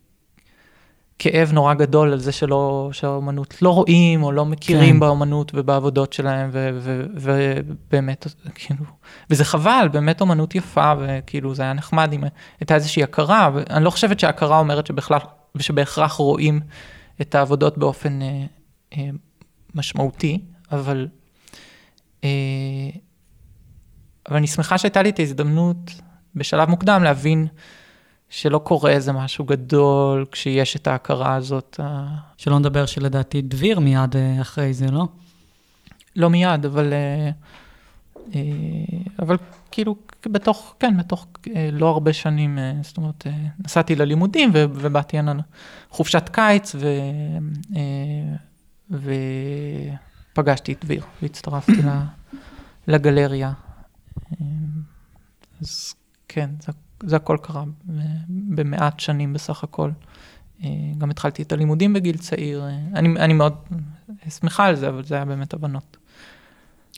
כאב 1.23 1.53
נורא 1.53 1.75
גדול 1.75 2.13
על 2.13 2.19
זה 2.19 2.33
שלא, 2.33 2.91
שהאומנות 2.93 3.63
לא 3.63 3.71
רואים 3.71 4.23
או 4.23 4.33
לא 4.33 4.47
מכירים 4.47 4.95
כן. 4.95 5.01
באומנות 5.01 5.53
ובעבודות 5.55 6.13
שלהם, 6.13 6.51
ובאמת, 7.15 8.27
כאילו, 8.55 8.85
וזה 9.31 9.45
חבל, 9.45 9.89
באמת 9.93 10.21
אומנות 10.21 10.55
יפה, 10.55 10.93
וכאילו 10.99 11.55
זה 11.55 11.63
היה 11.63 11.73
נחמד 11.73 12.13
אם 12.13 12.25
הייתה 12.61 12.75
איזושהי 12.75 13.03
הכרה, 13.03 13.51
ואני 13.55 13.85
לא 13.85 13.91
חושבת 13.91 14.21
שההכרה 14.21 14.59
אומרת 14.59 14.87
שבכלל, 14.87 15.19
ושבהכרח 15.55 16.13
רואים 16.13 16.61
את 17.21 17.35
העבודות 17.35 17.79
באופן 17.79 18.23
אה, 18.23 18.45
אה, 18.97 19.09
משמעותי, 19.75 20.39
אבל, 20.73 21.09
אה, 22.25 22.29
אבל 24.29 24.37
אני 24.37 24.47
שמחה 24.47 24.79
שהייתה 24.79 25.03
לי 25.03 25.11
את 25.11 25.19
ההזדמנות 25.19 26.01
בשלב 26.35 26.69
מוקדם 26.69 27.03
להבין 27.03 27.47
שלא 28.31 28.59
קורה 28.59 28.91
איזה 28.91 29.13
משהו 29.13 29.45
גדול 29.45 30.27
כשיש 30.33 30.77
את 30.77 30.87
ההכרה 30.87 31.35
הזאת. 31.35 31.81
שלא 32.37 32.59
נדבר 32.59 32.87
שלדעתי 32.87 33.43
דביר 33.43 33.81
מיד 33.81 34.17
אה, 34.17 34.41
אחרי 34.41 34.75
זה, 34.75 34.91
לא? 34.91 35.09
לא 36.17 36.31
מיד, 36.31 36.67
אבל, 36.67 36.93
אה, 36.93 37.31
אה, 38.35 38.41
אבל 39.19 39.37
כאילו 39.71 39.97
בתוך, 40.27 40.75
כן, 40.79 40.97
בתוך 40.97 41.27
לא 41.73 41.89
הרבה 41.89 42.13
שנים, 42.13 42.59
זאת 42.83 42.97
אומרת, 42.97 43.27
נסעתי 43.65 43.97
ללימודים 43.97 44.51
ובאתי 44.55 45.19
הנה 45.19 45.33
חופשת 45.91 46.29
קיץ 46.29 46.75
ו, 46.75 46.89
ופגשתי 50.33 50.73
את 50.73 50.85
דביר 50.85 51.03
והצטרפתי 51.23 51.83
לגלריה. 52.89 53.53
אז 55.61 55.95
כן, 56.29 56.51
זה 56.61 56.73
זה 57.03 57.17
הכל 57.17 57.37
קרה 57.43 57.65
במעט 58.29 59.01
שנים 59.01 59.33
בסך 59.33 59.65
הכל. 59.65 59.91
אה, 60.65 60.69
גם 60.99 61.11
התחלתי 61.11 61.43
את 61.43 61.53
הלימודים 61.53 61.93
בגיל 61.93 62.17
צעיר, 62.17 62.63
אה, 62.63 62.79
אני, 62.95 63.09
אני 63.09 63.33
מאוד 63.33 63.55
שמחה 64.29 64.67
על 64.67 64.77
זה, 64.77 64.89
אבל 64.89 65.05
זה 65.05 65.15
היה 65.15 65.25
באמת 65.25 65.55
הבנות. 65.55 65.97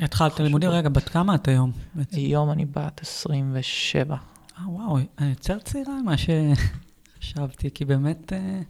התחלת 0.00 0.40
לימודים, 0.40 0.70
רגע, 0.70 0.88
בת 0.88 1.08
כמה 1.08 1.34
את 1.34 1.48
היום? 1.48 1.72
היום 2.12 2.50
אני 2.50 2.64
בת 2.64 3.00
27. 3.00 4.16
אה, 4.58 4.70
וואו, 4.70 4.98
אני 5.18 5.28
יותר 5.28 5.58
צעירה 5.58 6.02
ממה 6.02 6.14
שחשבתי, 6.16 7.70
כי 7.74 7.84
באמת, 7.84 8.32
אה, 8.32 8.60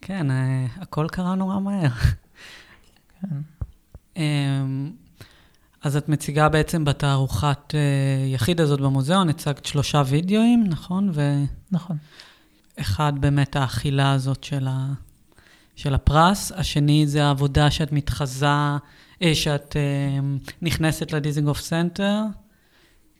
כן, 0.00 0.26
הכל 0.76 1.06
קרה 1.08 1.34
נורא 1.34 1.60
מהר. 1.60 1.88
כן. 3.20 3.36
אז 5.82 5.96
את 5.96 6.08
מציגה 6.08 6.48
בעצם 6.48 6.84
בתערוכת 6.84 7.58
אה, 7.68 7.74
יחיד 8.34 8.60
הזאת 8.60 8.80
במוזיאון, 8.80 9.28
הצגת 9.28 9.66
שלושה 9.66 10.02
וידאוים, 10.06 10.64
נכון? 10.68 11.10
ו... 11.14 11.44
נכון. 11.72 11.96
אחד 12.80 13.12
באמת 13.20 13.56
האכילה 13.56 14.12
הזאת 14.12 14.44
של, 14.44 14.66
ה... 14.70 14.92
של 15.76 15.94
הפרס, 15.94 16.52
השני 16.52 17.06
זה 17.06 17.24
העבודה 17.24 17.70
שאת 17.70 17.92
מתחזה, 17.92 18.46
אה, 19.22 19.34
שאת 19.34 19.76
אה, 19.76 20.52
נכנסת 20.62 21.12
לדיזינגוף 21.12 21.60
סנטר 21.60 22.22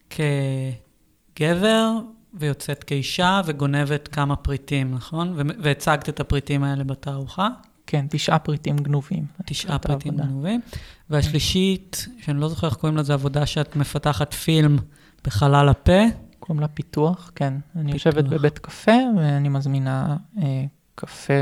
כגבר 0.09 1.91
ויוצאת 2.33 2.83
כאישה 2.83 3.41
וגונבת 3.45 4.07
כמה 4.07 4.35
פריטים, 4.35 4.95
נכון? 4.95 5.37
והצגת 5.63 6.09
את 6.09 6.19
הפריטים 6.19 6.63
האלה 6.63 6.83
בתערוכה. 6.83 7.47
כן, 7.91 8.05
תשעה 8.09 8.39
פריטים 8.39 8.77
גנובים. 8.77 9.25
תשעה 9.45 9.79
פריטים 9.79 10.17
גנובים. 10.17 10.61
והשלישית, 11.09 12.07
שאני 12.19 12.39
לא 12.39 12.49
זוכר 12.49 12.67
איך 12.67 12.75
קוראים 12.75 12.97
לזה, 12.97 13.13
עבודה 13.13 13.45
שאת 13.45 13.75
מפתחת 13.75 14.33
פילם 14.33 14.77
בחלל 15.23 15.69
הפה. 15.69 16.01
קוראים 16.39 16.61
לה 16.61 16.67
פיתוח, 16.67 17.31
כן. 17.35 17.53
פיתוח. 17.53 17.81
אני 17.81 17.91
יושבת 17.91 18.23
בבית 18.23 18.59
קפה, 18.59 18.91
ואני 19.17 19.49
מזמינה 19.49 20.17
אה, 20.41 20.65
קפה, 20.95 21.33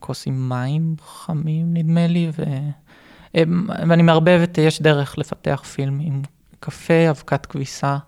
כוס 0.00 0.26
עם 0.26 0.48
מים 0.48 0.96
חמים, 1.06 1.74
נדמה 1.74 2.06
לי, 2.06 2.30
ו... 2.38 2.42
אה, 3.34 3.42
ואני 3.88 4.02
מערבבת, 4.02 4.58
יש 4.58 4.82
דרך 4.82 5.18
לפתח 5.18 5.62
פילם 5.74 6.00
עם 6.00 6.22
קפה, 6.60 7.10
אבקת 7.10 7.46
כביסה 7.46 7.98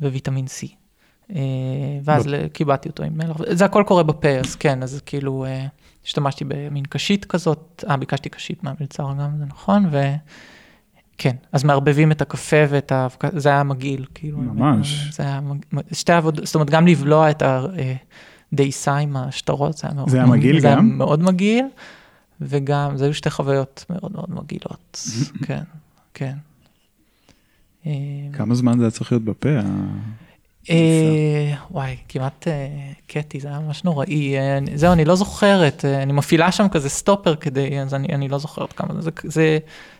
וויטמין 0.00 0.44
C. 0.44 0.85
אה, 1.34 1.40
ואז 2.04 2.26
קיבלתי 2.52 2.88
אותו 2.88 3.02
עם 3.02 3.18
מלח, 3.18 3.36
זה 3.52 3.64
הכל 3.64 3.84
קורה 3.86 4.02
בפה, 4.02 4.28
אז 4.28 4.56
כן, 4.56 4.82
אז 4.82 5.00
כאילו 5.06 5.44
אה, 5.44 5.66
השתמשתי 6.04 6.44
במין 6.48 6.84
קשית 6.84 7.24
כזאת, 7.24 7.84
אה, 7.88 7.96
ביקשתי 7.96 8.28
קשית 8.28 8.64
מהמלצר 8.64 9.06
גם, 9.20 9.38
זה 9.38 9.44
נכון, 9.44 9.90
וכן, 11.14 11.36
אז 11.52 11.64
מערבבים 11.64 12.12
את 12.12 12.22
הקפה 12.22 12.56
ואת 12.68 12.92
ה... 12.92 13.06
זה 13.36 13.48
היה 13.48 13.62
מגעיל, 13.62 14.06
כאילו. 14.14 14.38
ממש. 14.38 15.08
זה 15.12 15.22
היה, 15.22 15.40
שתי 15.92 16.12
עבודות, 16.12 16.46
זאת 16.46 16.54
אומרת, 16.54 16.70
גם 16.70 16.86
לבלוע 16.86 17.30
את 17.30 17.42
הדייסה 18.52 18.96
עם 18.96 19.16
השטרות, 19.16 19.76
זה 19.76 19.86
היה 19.86 19.94
מאוד... 19.94 20.08
זה 20.08 20.16
היה 20.16 20.26
מגעיל 20.26 20.56
גם? 20.56 20.60
זה 20.60 20.68
היה 20.68 20.80
מאוד 20.80 21.22
מגעיל, 21.22 21.64
וגם, 22.40 22.96
זה 22.96 23.04
היו 23.04 23.14
שתי 23.14 23.30
חוויות 23.30 23.84
מאוד 23.90 24.12
מאוד 24.12 24.30
מגעילות, 24.30 25.00
כן, 25.46 25.62
כן. 26.14 26.34
כמה 28.32 28.54
זמן 28.54 28.78
זה 28.78 28.84
היה 28.84 28.90
צריך 28.90 29.12
להיות 29.12 29.24
בפה? 29.24 29.48
אה, 30.70 31.54
וואי, 31.70 31.96
כמעט 32.08 32.48
אה, 32.48 32.68
קטי, 33.06 33.40
זה 33.40 33.48
היה 33.48 33.58
ממש 33.58 33.84
נוראי. 33.84 34.38
אה, 34.38 34.58
זהו, 34.74 34.92
אני 34.92 35.04
לא 35.04 35.16
זוכרת, 35.16 35.84
אני 35.84 36.12
מפעילה 36.12 36.52
שם 36.52 36.68
כזה 36.68 36.88
סטופר 36.88 37.36
כדי, 37.36 37.80
אז 37.80 37.94
אני 37.94 38.28
לא 38.28 38.38
זוכרת 38.38 38.72
כמה 38.72 39.00
זה. 39.00 39.10
זה 39.24 39.58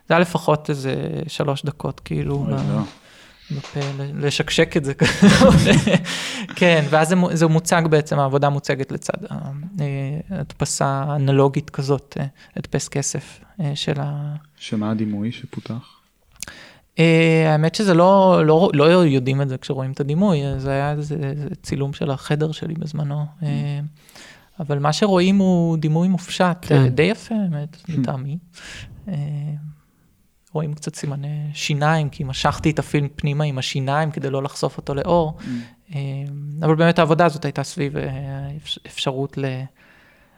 היה 0.09 0.19
לפחות 0.19 0.71
איזה 0.71 0.95
שלוש 1.27 1.65
דקות, 1.65 2.01
כאילו, 2.01 2.47
לא. 2.49 2.57
בפה, 3.51 3.81
לשקשק 4.15 4.77
את 4.77 4.85
זה. 4.85 4.93
כן, 6.57 6.85
ואז 6.91 7.15
זה 7.33 7.47
מוצג 7.47 7.83
בעצם, 7.91 8.19
העבודה 8.19 8.49
מוצגת 8.49 8.93
לצד 8.93 9.13
הדפסה 10.31 11.05
אנלוגית 11.17 11.71
כזאת, 11.71 12.17
הדפס 12.57 12.89
כסף 12.89 13.41
של 13.75 14.01
ה... 14.01 14.35
שמה 14.57 14.91
הדימוי 14.91 15.33
שפותח? 15.33 15.96
Uh, 16.97 16.99
האמת 17.47 17.75
שזה 17.75 17.95
לא, 17.95 18.43
לא, 18.47 18.71
לא 18.75 18.85
יודעים 18.85 19.43
את 19.43 19.49
זה 19.49 19.59
כשרואים 19.59 19.93
את 19.93 20.01
הדימוי, 20.01 20.41
זה 20.59 20.71
היה 20.71 20.93
איזה 20.93 21.17
צילום 21.63 21.93
של 21.93 22.11
החדר 22.11 22.53
שלי 22.53 22.75
בזמנו. 22.75 23.25
Uh, 23.41 23.45
אבל 24.61 24.79
מה 24.79 24.93
שרואים 24.93 25.39
הוא 25.39 25.77
דימוי 25.77 26.09
מופשט, 26.09 26.57
כן. 26.61 26.87
uh, 26.87 26.89
די 26.89 27.03
יפה, 27.03 27.35
האמת. 27.35 27.77
לטעמי. 27.89 28.39
רואים 30.53 30.75
קצת 30.75 30.95
סימני 30.95 31.51
שיניים, 31.55 32.09
כי 32.09 32.25
משכתי 32.25 32.71
את 32.71 32.79
הפילם 32.79 33.09
פנימה 33.17 33.45
עם 33.45 33.59
השיניים 33.59 34.11
כדי 34.11 34.31
לא 34.31 34.43
לחשוף 34.43 34.77
אותו 34.77 34.95
לאור. 34.95 35.39
Mm. 35.41 35.95
אבל 36.63 36.75
באמת 36.75 36.99
העבודה 36.99 37.27
הזאת 37.27 37.45
הייתה 37.45 37.63
סביב 37.63 37.93
אפשרות 38.87 39.39
ל... 39.39 39.45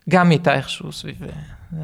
גם 0.08 0.30
הייתה 0.30 0.54
איכשהו 0.54 0.92
סביב, 0.92 1.16
אה, 1.22 1.80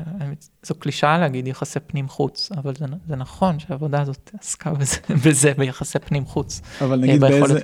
זו 0.62 0.74
קלישאה 0.74 1.18
להגיד 1.18 1.46
יחסי 1.46 1.80
פנים-חוץ, 1.80 2.50
אבל 2.56 2.74
זה, 2.74 2.84
זה 3.08 3.16
נכון 3.16 3.58
שהעבודה 3.58 4.00
הזאת 4.00 4.30
עסקה 4.40 4.74
בזה, 4.74 4.96
בזה 5.26 5.52
ביחסי 5.58 5.98
פנים-חוץ. 5.98 6.60
אבל 6.80 7.00
נגיד 7.00 7.20
באיזה, 7.20 7.60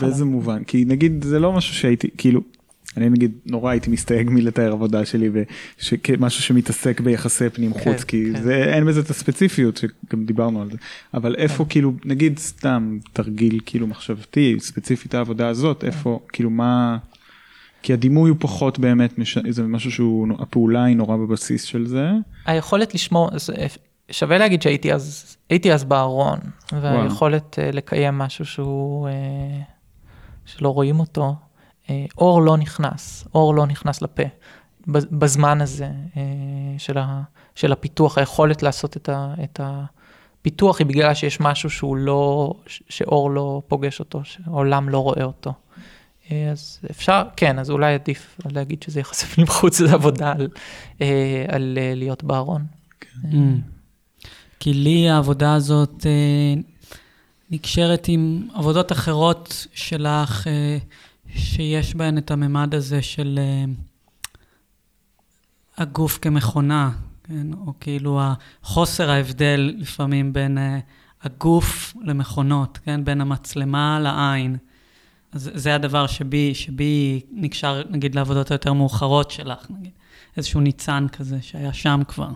באיזה 0.00 0.24
מובן, 0.24 0.64
כי 0.64 0.84
נגיד 0.84 1.24
זה 1.24 1.38
לא 1.38 1.52
משהו 1.52 1.74
שהייתי, 1.74 2.08
כאילו, 2.18 2.40
אני 2.96 3.10
נגיד 3.10 3.32
נורא 3.46 3.70
הייתי 3.70 3.90
מסתייג 3.90 4.30
מלתאר 4.30 4.72
עבודה 4.72 5.04
שלי 5.04 5.30
ומשהו 5.32 6.42
שמתעסק 6.42 7.00
ביחסי 7.00 7.50
פנים 7.50 7.74
חוץ 7.74 7.84
כן, 7.84 8.08
כי 8.08 8.30
כן. 8.34 8.42
זה 8.42 8.54
אין 8.64 8.86
בזה 8.86 9.00
את 9.00 9.10
הספציפיות 9.10 9.76
שגם 9.76 10.24
דיברנו 10.24 10.62
על 10.62 10.70
זה 10.70 10.76
אבל 11.14 11.34
איפה 11.34 11.64
כן. 11.64 11.70
כאילו 11.70 11.92
נגיד 12.04 12.38
סתם 12.38 12.98
תרגיל 13.12 13.60
כאילו 13.66 13.86
מחשבתי 13.86 14.56
ספציפית 14.58 15.14
העבודה 15.14 15.48
הזאת 15.48 15.80
כן. 15.80 15.86
איפה 15.86 16.20
כאילו 16.32 16.50
מה 16.50 16.98
כי 17.84 17.92
הדימוי 17.92 18.30
הוא 18.30 18.36
פחות 18.40 18.78
באמת, 18.78 19.18
מש... 19.18 19.38
זה 19.48 19.62
משהו 19.62 19.90
שהוא, 19.90 20.28
הפעולה 20.38 20.84
היא 20.84 20.96
נורא 20.96 21.16
בבסיס 21.16 21.62
של 21.62 21.86
זה. 21.86 22.10
היכולת 22.46 22.94
לשמור, 22.94 23.30
אה, 23.58 23.66
שווה 24.10 24.38
להגיד 24.38 24.62
שהייתי 24.62 24.92
אז, 24.92 25.36
הייתי 25.50 25.72
אז 25.72 25.84
בארון, 25.84 26.38
והיכולת 26.72 27.54
וואו. 27.58 27.66
אה, 27.66 27.72
לקיים 27.72 28.18
משהו 28.18 28.44
שהוא, 28.44 29.08
אה, 29.08 29.12
שלא 30.44 30.68
רואים 30.68 31.00
אותו, 31.00 31.34
אור 32.18 32.42
לא 32.42 32.56
נכנס, 32.56 33.28
אור 33.34 33.54
לא 33.54 33.66
נכנס 33.66 34.02
לפה. 34.02 34.22
בזמן 34.86 35.60
הזה 35.60 35.88
של, 36.78 36.98
ה, 36.98 37.22
של 37.54 37.72
הפיתוח, 37.72 38.18
היכולת 38.18 38.62
לעשות 38.62 38.96
את, 38.96 39.08
ה, 39.08 39.34
את 39.44 39.60
הפיתוח 39.62 40.78
היא 40.78 40.86
בגלל 40.86 41.14
שיש 41.14 41.40
משהו 41.40 41.70
שהוא 41.70 41.96
לא, 41.96 42.54
שאור 42.66 43.30
לא 43.30 43.62
פוגש 43.68 44.00
אותו, 44.00 44.20
שהעולם 44.24 44.88
לא 44.88 44.98
רואה 44.98 45.24
אותו. 45.24 45.52
אה, 46.30 46.50
אז 46.50 46.78
אפשר, 46.90 47.22
כן, 47.36 47.58
אז 47.58 47.70
אולי 47.70 47.94
עדיף 47.94 48.40
להגיד 48.52 48.82
שזה 48.82 49.00
יחסי 49.00 49.26
פנים 49.26 49.46
חוץ 49.46 49.80
לעבודה 49.80 50.32
על, 50.32 50.48
אה, 51.02 51.44
על 51.48 51.78
אה, 51.80 51.92
להיות 51.94 52.24
בארון. 52.24 52.66
כן. 53.00 53.30
Mm. 53.30 53.60
כי 54.60 54.74
לי 54.74 55.08
העבודה 55.08 55.54
הזאת 55.54 56.06
נקשרת 57.50 58.04
עם 58.08 58.48
עבודות 58.54 58.92
אחרות 58.92 59.66
שלך, 59.74 60.46
שיש 61.36 61.94
בהן 61.94 62.18
את 62.18 62.30
הממד 62.30 62.74
הזה 62.74 63.02
של 63.02 63.38
הגוף 65.76 66.18
כמכונה, 66.22 66.90
כן? 67.24 67.52
או 67.52 67.72
כאילו 67.80 68.20
חוסר 68.62 69.10
ההבדל 69.10 69.74
לפעמים 69.78 70.32
בין 70.32 70.58
הגוף 71.22 71.94
למכונות, 72.02 72.78
כן? 72.84 73.04
בין 73.04 73.20
המצלמה 73.20 74.00
לעין. 74.00 74.56
אז 75.34 75.50
זה 75.54 75.74
הדבר 75.74 76.06
שבי, 76.06 76.54
שבי 76.54 77.20
נקשר, 77.32 77.82
נגיד, 77.90 78.14
לעבודות 78.14 78.50
היותר 78.50 78.72
מאוחרות 78.72 79.30
שלך, 79.30 79.66
נגיד. 79.70 79.90
איזשהו 80.36 80.60
ניצן 80.60 81.06
כזה 81.12 81.36
שהיה 81.42 81.72
שם 81.72 82.00
כבר. 82.08 82.28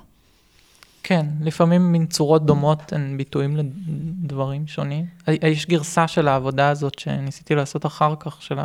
כן, 1.02 1.26
לפעמים 1.40 1.92
מין 1.92 2.06
צורות 2.06 2.46
דומות 2.46 2.92
הן 2.92 3.16
ביטויים 3.16 3.56
לדברים 3.56 4.66
שונים. 4.66 5.06
יש 5.28 5.66
גרסה 5.66 6.08
של 6.08 6.28
העבודה 6.28 6.68
הזאת 6.68 6.98
שניסיתי 6.98 7.54
לעשות 7.54 7.86
אחר 7.86 8.14
כך, 8.20 8.42
של 8.42 8.58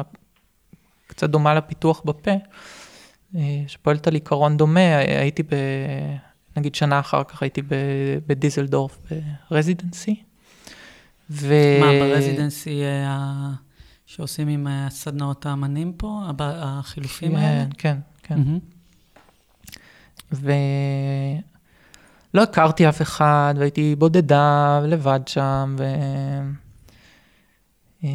קצת 1.08 1.30
דומה 1.30 1.54
לפיתוח 1.54 2.02
בפה. 2.06 2.32
אה, 3.36 3.42
שפועלת 3.68 4.08
על 4.08 4.14
עיקרון 4.14 4.58
דומה, 4.58 4.98
הייתי 4.98 5.44
ב... 5.44 5.48
נגיד 6.58 6.76
שנה 6.76 7.00
אחר 7.00 7.24
כך 7.24 7.42
הייתי 7.42 7.62
בדיזלדורף 8.28 8.98
ברזידנסי. 9.52 10.16
ו... 11.30 11.54
מה, 11.80 11.88
ברזידנסי 12.00 12.82
אה, 12.84 13.50
שעושים 14.16 14.48
עם 14.48 14.68
הסדנאות 14.70 15.46
האמנים 15.46 15.94
פה, 15.94 16.22
החילופים 16.40 17.32
כן, 17.32 17.38
האלה? 17.38 17.66
כן, 17.78 17.98
כן. 18.24 18.40
ו... 20.32 20.52
לא 22.34 22.44
הכרתי 22.44 22.90
אף 22.90 23.02
אחד, 23.02 23.54
והייתי 23.58 23.96
בודדה, 23.96 24.80
לבד 24.84 25.20
שם, 25.28 25.76
ו... 25.80 25.84
אה, 28.04 28.10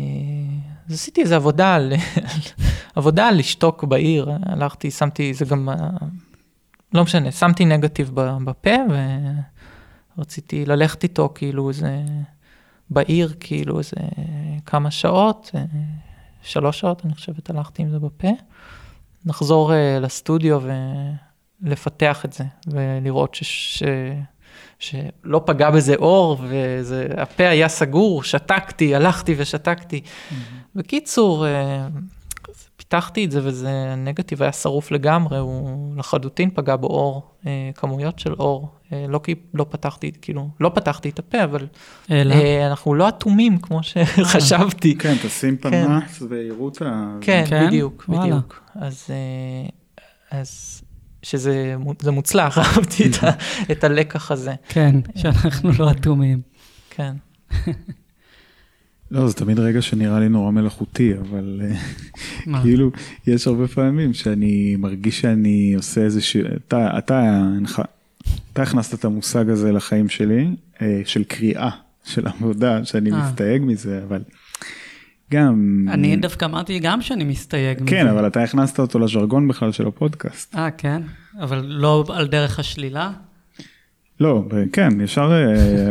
אז 0.88 0.94
עשיתי 0.94 1.20
איזו 1.20 1.34
עבודה, 1.34 1.74
על... 1.74 1.92
עבודה 2.96 3.28
על 3.28 3.38
לשתוק 3.38 3.84
בעיר, 3.84 4.30
הלכתי, 4.42 4.90
שמתי, 4.90 5.34
זה 5.34 5.44
גם, 5.44 5.68
לא 6.94 7.02
משנה, 7.02 7.32
שמתי 7.32 7.64
נגטיב 7.64 8.10
בפה, 8.44 8.76
ורציתי 10.16 10.66
ללכת 10.66 11.02
איתו, 11.02 11.32
כאילו, 11.34 11.68
איזה, 11.68 12.02
בעיר, 12.90 13.34
כאילו, 13.40 13.78
איזה 13.78 13.96
כמה 14.66 14.90
שעות, 14.90 15.50
אה, 15.54 15.64
שלוש 16.42 16.80
שעות, 16.80 17.04
אני 17.04 17.14
חושבת, 17.14 17.50
הלכתי 17.50 17.82
עם 17.82 17.90
זה 17.90 17.98
בפה. 17.98 18.28
נחזור 19.24 19.74
אה, 19.74 19.98
לסטודיו 20.00 20.60
ולפתח 21.62 22.24
את 22.24 22.32
זה, 22.32 22.44
ולראות 22.66 23.34
ש... 23.34 23.42
ש... 23.42 23.82
שלא 24.78 25.42
פגע 25.46 25.70
בזה 25.70 25.94
אור, 25.94 26.36
והפה 26.48 27.48
היה 27.48 27.68
סגור, 27.68 28.22
שתקתי, 28.22 28.94
הלכתי 28.94 29.34
ושתקתי. 29.38 30.00
Mm-hmm. 30.00 30.34
בקיצור, 30.74 31.46
אה, 31.46 31.88
פיתחתי 32.88 33.24
את 33.24 33.30
זה 33.30 33.40
וזה, 33.44 33.92
הנגטיב 33.92 34.42
היה 34.42 34.52
שרוף 34.52 34.90
לגמרי, 34.90 35.38
הוא 35.38 35.96
לחלוטין 35.96 36.50
פגע 36.50 36.76
באור, 36.76 37.30
אה, 37.46 37.70
כמויות 37.74 38.18
של 38.18 38.32
אור. 38.32 38.68
אה, 38.92 39.06
לא 39.08 39.20
כי 39.22 39.34
לא 39.54 39.66
פתחתי, 39.70 40.12
כאילו, 40.22 40.48
לא 40.60 40.70
פתחתי 40.74 41.08
את 41.08 41.18
הפה, 41.18 41.44
אבל 41.44 41.66
אלא? 42.10 42.34
אנחנו 42.66 42.94
לא 42.94 43.08
אטומים 43.08 43.58
כמו 43.58 43.82
שחשבתי. 43.82 44.98
כן, 44.98 45.14
תשים 45.22 45.56
כן. 45.56 45.86
פנס 45.86 46.22
ויראו 46.28 46.68
את 46.68 46.82
ה... 46.82 47.16
כן, 47.20 47.44
כן? 47.48 47.66
בדיוק, 47.66 48.04
בדיוק. 48.08 48.62
אז, 48.74 49.06
אז 50.30 50.82
שזה 51.22 51.74
מוצלח, 52.12 52.58
אהבתי 52.58 53.06
את, 53.06 53.24
ה, 53.24 53.30
את 53.72 53.84
הלקח 53.84 54.30
הזה. 54.30 54.54
כן, 54.68 54.96
שאנחנו 55.16 55.70
לא 55.78 55.90
אטומים. 55.90 56.40
כן. 56.90 57.14
לא, 59.10 59.28
זה 59.28 59.34
תמיד 59.34 59.58
רגע 59.58 59.82
שנראה 59.82 60.20
לי 60.20 60.28
נורא 60.28 60.50
מלאכותי, 60.50 61.12
אבל 61.20 61.60
אה, 61.64 62.62
כאילו, 62.62 62.90
יש 63.26 63.46
הרבה 63.46 63.68
פעמים 63.68 64.14
שאני 64.14 64.76
מרגיש 64.78 65.20
שאני 65.20 65.74
עושה 65.76 66.00
איזשהו, 66.00 66.40
אתה, 66.56 66.98
אתה, 66.98 67.42
אתה 68.52 68.62
הכנסת 68.62 68.94
את 68.94 69.04
המושג 69.04 69.50
הזה 69.50 69.72
לחיים 69.72 70.08
שלי, 70.08 70.50
אה, 70.82 71.00
של 71.04 71.24
קריאה, 71.24 71.70
של 72.04 72.26
עבודה, 72.26 72.84
שאני 72.84 73.12
אה. 73.12 73.22
מסתייג 73.22 73.62
מזה, 73.64 74.00
אבל 74.08 74.22
גם... 75.32 75.86
אני 75.90 76.16
דווקא 76.16 76.44
אמרתי 76.44 76.78
גם 76.78 77.02
שאני 77.02 77.24
מסתייג 77.24 77.82
מזה. 77.82 77.90
כן, 77.90 78.06
אבל 78.06 78.26
אתה 78.26 78.42
הכנסת 78.42 78.80
אותו 78.80 78.98
לז'רגון 78.98 79.48
בכלל 79.48 79.72
של 79.72 79.86
הפודקאסט. 79.86 80.54
אה, 80.54 80.70
כן? 80.70 81.02
אבל 81.40 81.64
לא 81.64 82.04
על 82.08 82.26
דרך 82.26 82.58
השלילה? 82.58 83.12
לא, 84.20 84.44
כן, 84.72 85.00
ישר 85.00 85.30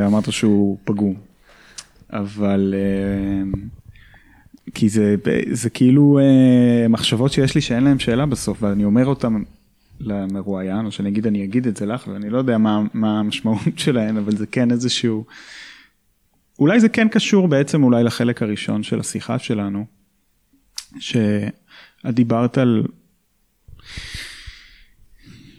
אמרת 0.05 0.31
שהוא 0.31 0.77
פגום. 0.83 1.26
אבל 2.13 2.73
אה, 2.77 3.59
כי 4.73 4.89
זה, 4.89 5.15
זה 5.51 5.69
כאילו 5.69 6.19
אה, 6.19 6.87
מחשבות 6.87 7.31
שיש 7.31 7.55
לי 7.55 7.61
שאין 7.61 7.83
להם 7.83 7.99
שאלה 7.99 8.25
בסוף, 8.25 8.63
ואני 8.63 8.83
אומר 8.83 9.05
אותם 9.05 9.43
למרואיין, 9.99 10.85
או 10.85 10.91
שאני 10.91 11.09
אגיד, 11.09 11.27
אני 11.27 11.43
אגיד 11.43 11.67
את 11.67 11.77
זה 11.77 11.85
לך, 11.85 12.07
ואני 12.07 12.29
לא 12.29 12.37
יודע 12.37 12.57
מה, 12.57 12.81
מה 12.93 13.19
המשמעות 13.19 13.79
שלהן, 13.83 14.17
אבל 14.17 14.35
זה 14.35 14.47
כן 14.47 14.71
איזשהו, 14.71 15.25
אולי 16.59 16.79
זה 16.79 16.89
כן 16.89 17.07
קשור 17.07 17.47
בעצם 17.47 17.83
אולי 17.83 18.03
לחלק 18.03 18.41
הראשון 18.41 18.83
של 18.83 18.99
השיחה 18.99 19.39
שלנו, 19.39 19.85
שאת 20.99 21.51
דיברת 22.05 22.57
על 22.57 22.83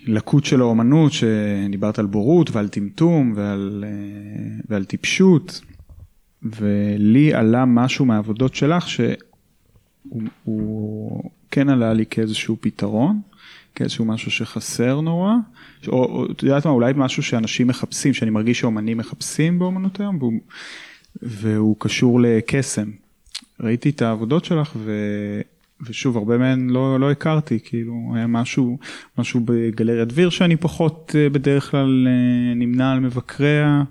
לקות 0.06 0.44
של 0.44 0.60
האומנות, 0.60 1.12
שדיברת 1.12 1.98
על 1.98 2.06
בורות 2.06 2.50
ועל 2.50 2.68
טמטום 2.68 3.32
ועל, 3.36 3.84
אה, 3.86 4.60
ועל 4.68 4.84
טיפשות. 4.84 5.60
ולי 6.42 7.34
עלה 7.34 7.64
משהו 7.64 8.04
מהעבודות 8.04 8.54
שלך 8.54 8.88
שהוא 8.88 10.22
כן 11.50 11.68
עלה 11.68 11.92
לי 11.92 12.06
כאיזשהו 12.06 12.56
פתרון, 12.60 13.20
כאיזשהו 13.74 14.04
משהו 14.04 14.30
שחסר 14.30 15.00
נורא, 15.00 15.32
או, 15.88 16.04
או 16.04 16.32
את 16.32 16.42
יודעת 16.42 16.66
מה, 16.66 16.72
אולי 16.72 16.92
משהו 16.96 17.22
שאנשים 17.22 17.66
מחפשים, 17.66 18.14
שאני 18.14 18.30
מרגיש 18.30 18.60
שאומנים 18.60 18.98
מחפשים 18.98 19.58
באומנות 19.58 20.00
היום, 20.00 20.18
והוא, 20.18 20.32
והוא 21.22 21.76
קשור 21.78 22.20
לקסם. 22.20 22.90
ראיתי 23.60 23.90
את 23.90 24.02
העבודות 24.02 24.44
שלך 24.44 24.72
ו... 24.76 24.92
ושוב, 25.86 26.16
הרבה 26.16 26.38
מהן 26.38 26.70
לא, 26.70 27.00
לא 27.00 27.10
הכרתי, 27.10 27.58
כאילו, 27.64 28.12
היה 28.14 28.26
משהו, 28.26 28.78
משהו 29.18 29.40
בגלריית 29.44 30.08
דביר 30.08 30.30
שאני 30.30 30.56
פחות 30.56 31.14
אה, 31.18 31.28
בדרך 31.28 31.70
כלל 31.70 32.08
אה, 32.08 32.54
נמנה 32.54 32.92
על 32.92 33.00
מבקריה. 33.00 33.82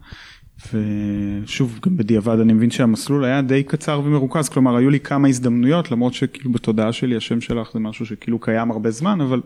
ושוב, 0.73 1.79
גם 1.85 1.97
בדיעבד 1.97 2.39
אני 2.39 2.53
מבין 2.53 2.71
שהמסלול 2.71 3.25
היה 3.25 3.41
די 3.41 3.63
קצר 3.63 4.01
ומרוכז, 4.05 4.49
כלומר 4.49 4.75
היו 4.75 4.89
לי 4.89 4.99
כמה 4.99 5.27
הזדמנויות, 5.27 5.91
למרות 5.91 6.13
שכאילו 6.13 6.51
בתודעה 6.51 6.93
שלי 6.93 7.15
השם 7.15 7.41
שלך 7.41 7.71
זה 7.73 7.79
משהו 7.79 8.05
שכאילו 8.05 8.39
קיים 8.39 8.71
הרבה 8.71 8.91
זמן, 8.91 9.21
אבל, 9.21 9.41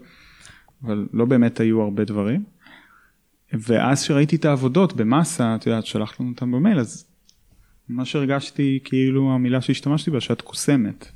אבל 0.83 1.07
לא 1.13 1.25
באמת 1.25 1.59
היו 1.59 1.81
הרבה 1.81 2.05
דברים. 2.05 2.43
ואז 3.53 4.01
שראיתי 4.01 4.35
את 4.35 4.45
העבודות 4.45 4.93
במאסה, 4.93 5.55
את 5.55 5.67
יודעת, 5.67 5.85
שלחת 5.85 6.19
לנו 6.19 6.29
אותם 6.29 6.51
במייל, 6.51 6.79
אז 6.79 7.05
מה 7.89 8.05
שהרגשתי 8.05 8.79
כאילו 8.83 9.31
המילה 9.31 9.61
שהשתמשתי 9.61 10.11
בה, 10.11 10.21
שאת 10.21 10.41
קוסמת. 10.41 11.11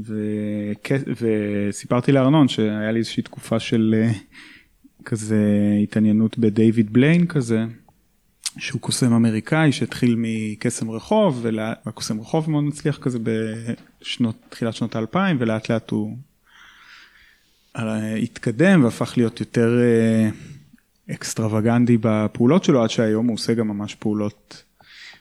ו... 0.00 0.14
וסיפרתי 1.20 2.12
לארנון 2.12 2.48
שהיה 2.48 2.92
לי 2.92 2.98
איזושהי 2.98 3.22
תקופה 3.22 3.58
של 3.58 3.94
אה, 3.96 4.12
כזה 5.04 5.44
התעניינות 5.82 6.38
בדייוויד 6.38 6.92
בליין 6.92 7.26
כזה. 7.26 7.64
שהוא 8.58 8.80
קוסם 8.80 9.12
אמריקאי 9.12 9.72
שהתחיל 9.72 10.14
מקסם 10.18 10.90
רחוב, 10.90 11.46
והקוסם 11.86 12.20
רחוב 12.20 12.50
מאוד 12.50 12.64
מצליח 12.64 12.98
כזה 12.98 13.18
בשנות, 13.22 14.36
תחילת 14.48 14.74
שנות 14.74 14.96
האלפיים, 14.96 15.36
ולאט 15.40 15.70
לאט 15.70 15.90
הוא 15.90 16.16
אה, 17.76 18.14
התקדם 18.14 18.84
והפך 18.84 19.14
להיות 19.16 19.40
יותר 19.40 19.78
אה, 19.80 20.28
אקסטרווגנדי 21.14 21.98
בפעולות 22.00 22.64
שלו, 22.64 22.82
עד 22.82 22.90
שהיום 22.90 23.26
הוא 23.26 23.34
עושה 23.34 23.54
גם 23.54 23.68
ממש 23.68 23.94
פעולות 23.94 24.62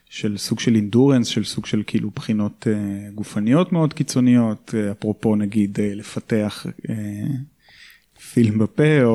של 0.10 0.38
סוג 0.38 0.60
של 0.60 0.76
אינדורנס, 0.76 1.28
של 1.28 1.44
סוג 1.44 1.66
של 1.66 1.84
כאילו 1.88 2.10
בחינות 2.16 2.68
אה, 2.70 3.10
גופניות 3.16 3.72
מאוד 3.72 3.94
קיצוניות, 3.94 4.74
אפרופו 4.92 5.36
נגיד 5.36 5.80
לפתח 5.82 6.66
פילם 8.34 8.58
בפה 8.58 9.04
או, 9.04 9.10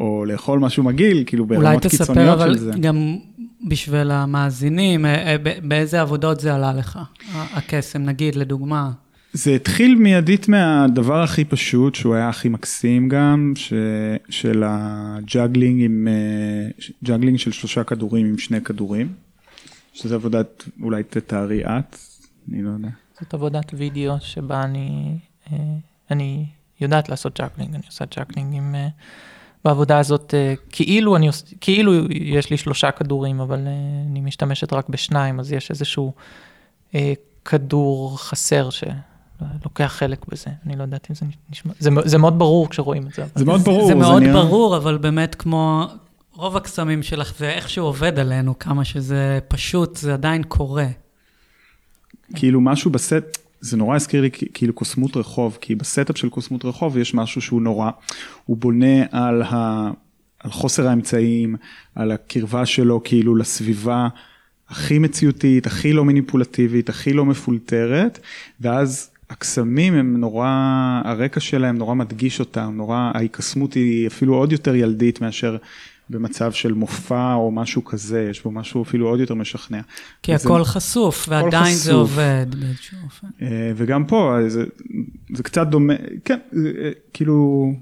או 0.00 0.24
לאכול 0.24 0.58
משהו 0.58 0.82
מגעיל, 0.82 1.22
כאילו 1.26 1.46
ברמות 1.46 1.86
קיצוניות 1.86 2.40
של 2.40 2.58
זה. 2.58 2.64
אולי 2.64 2.66
תספר 2.66 2.72
אבל 2.72 2.80
גם 2.80 3.16
בשביל 3.68 4.10
המאזינים, 4.10 5.06
אה, 5.06 5.14
אה, 5.14 5.36
באיזה 5.62 6.00
עבודות 6.00 6.40
זה 6.40 6.54
עלה 6.54 6.72
לך, 6.72 6.98
הקסם, 7.34 8.02
נגיד, 8.02 8.34
לדוגמה? 8.34 8.90
זה 9.32 9.50
התחיל 9.54 9.94
מיידית 9.94 10.48
מהדבר 10.48 11.22
הכי 11.22 11.44
פשוט, 11.44 11.94
שהוא 11.94 12.14
היה 12.14 12.28
הכי 12.28 12.48
מקסים 12.48 13.08
גם, 13.08 13.52
ש, 13.56 13.72
של 14.30 14.62
הג'אגלינג 14.66 15.84
עם, 15.84 16.08
אה, 16.10 16.86
ג'אגלינג 17.04 17.38
של 17.38 17.52
שלושה 17.52 17.84
כדורים 17.84 18.26
עם 18.26 18.38
שני 18.38 18.60
כדורים, 18.60 19.12
שזה 19.92 20.14
עבודת, 20.14 20.64
אולי 20.82 21.02
תתארי 21.02 21.64
את, 21.64 21.96
אני 22.52 22.62
לא 22.62 22.70
יודע. 22.70 22.88
זאת 23.20 23.34
עבודת 23.34 23.72
וידאו 23.74 24.14
שבה 24.20 24.62
אני, 24.62 25.14
אני 26.10 26.46
יודעת 26.80 27.08
לעשות 27.08 27.40
ג'אגלינג, 27.40 27.74
אני 27.74 27.82
עושה 27.86 28.04
ג'אגלינג 28.16 28.54
עם... 28.54 28.74
בעבודה 29.64 29.98
הזאת, 29.98 30.34
אה, 30.34 30.54
כאילו, 30.70 31.16
אני, 31.16 31.28
כאילו 31.60 31.92
יש 32.10 32.50
לי 32.50 32.56
שלושה 32.56 32.90
כדורים, 32.90 33.40
אבל 33.40 33.66
אה, 33.66 33.72
אני 34.10 34.20
משתמשת 34.20 34.72
רק 34.72 34.88
בשניים, 34.88 35.40
אז 35.40 35.52
יש 35.52 35.70
איזשהו 35.70 36.12
אה, 36.94 37.12
כדור 37.44 38.18
חסר 38.18 38.68
שלוקח 38.70 39.94
חלק 39.98 40.26
בזה. 40.28 40.50
אני 40.66 40.76
לא 40.76 40.82
יודעת 40.82 41.06
אם 41.10 41.14
זה 41.14 41.26
נשמע, 41.50 41.72
זה, 41.78 41.90
זה 42.04 42.18
מאוד 42.18 42.38
ברור 42.38 42.70
כשרואים 42.70 43.06
את 43.06 43.14
זה. 43.14 43.24
זה 43.34 43.44
מאוד 43.44 43.60
ברור. 43.60 43.80
זה, 43.80 43.88
זה 43.88 43.94
מאוד 43.94 44.22
נראה... 44.22 44.32
ברור, 44.42 44.76
אבל 44.76 44.98
באמת 44.98 45.34
כמו 45.34 45.86
רוב 46.34 46.56
הקסמים 46.56 47.02
שלך, 47.02 47.32
זה 47.38 47.50
איכשהו 47.50 47.84
עובד 47.84 48.18
עלינו, 48.18 48.58
כמה 48.58 48.84
שזה 48.84 49.38
פשוט, 49.48 49.96
זה 49.96 50.14
עדיין 50.14 50.42
קורה. 50.42 50.86
כאילו 52.34 52.60
משהו 52.60 52.90
בסט, 52.90 53.38
זה 53.60 53.76
נורא 53.76 53.96
הזכיר 53.96 54.22
לי 54.22 54.30
כאילו 54.30 54.72
קוסמות 54.72 55.16
רחוב, 55.16 55.58
כי 55.60 55.74
ב 55.74 55.81
setup 55.81 56.18
של 56.18 56.28
קוסמות 56.28 56.64
רחוב 56.64 56.98
יש 56.98 57.14
משהו 57.14 57.40
שהוא 57.40 57.62
נורא, 57.62 57.90
הוא 58.44 58.56
בונה 58.56 59.02
על, 59.10 59.42
ה, 59.42 59.90
על 60.40 60.50
חוסר 60.50 60.88
האמצעים, 60.88 61.56
על 61.94 62.12
הקרבה 62.12 62.66
שלו 62.66 63.00
כאילו 63.04 63.36
לסביבה 63.36 64.08
הכי 64.68 64.98
מציאותית, 64.98 65.66
הכי 65.66 65.92
לא 65.92 66.04
מניפולטיבית, 66.04 66.88
הכי 66.88 67.12
לא 67.12 67.24
מפולטרת, 67.24 68.18
ואז 68.60 69.10
הקסמים 69.30 69.94
הם 69.94 70.16
נורא, 70.16 70.48
הרקע 71.04 71.40
שלהם 71.40 71.78
נורא 71.78 71.94
מדגיש 71.94 72.40
אותם, 72.40 72.72
נורא, 72.76 73.10
ההיקסמות 73.14 73.74
היא 73.74 74.06
אפילו 74.06 74.34
עוד 74.34 74.52
יותר 74.52 74.74
ילדית 74.74 75.20
מאשר 75.20 75.56
במצב 76.10 76.52
של 76.52 76.72
מופע 76.72 77.34
או 77.34 77.50
משהו 77.50 77.84
כזה, 77.84 78.26
יש 78.30 78.42
בו 78.44 78.50
משהו 78.50 78.82
אפילו 78.82 79.08
עוד 79.08 79.20
יותר 79.20 79.34
משכנע. 79.34 79.80
כי 80.22 80.34
וזה- 80.34 80.48
הכל 80.48 80.64
חשוף, 80.64 81.26
ועדיין 81.28 81.74
זה 81.74 81.80
חשוף. 81.90 81.94
עובד 82.00 82.46
באיזשהו 82.60 82.96
אופן. 83.04 83.26
אה, 83.42 83.72
וגם 83.76 84.04
פה 84.04 84.36
זה, 84.48 84.64
זה 85.34 85.42
קצת 85.42 85.66
דומה, 85.66 85.94
כן, 86.24 86.38
זה, 86.52 86.72
אה, 86.78 86.90
כאילו, 87.12 87.72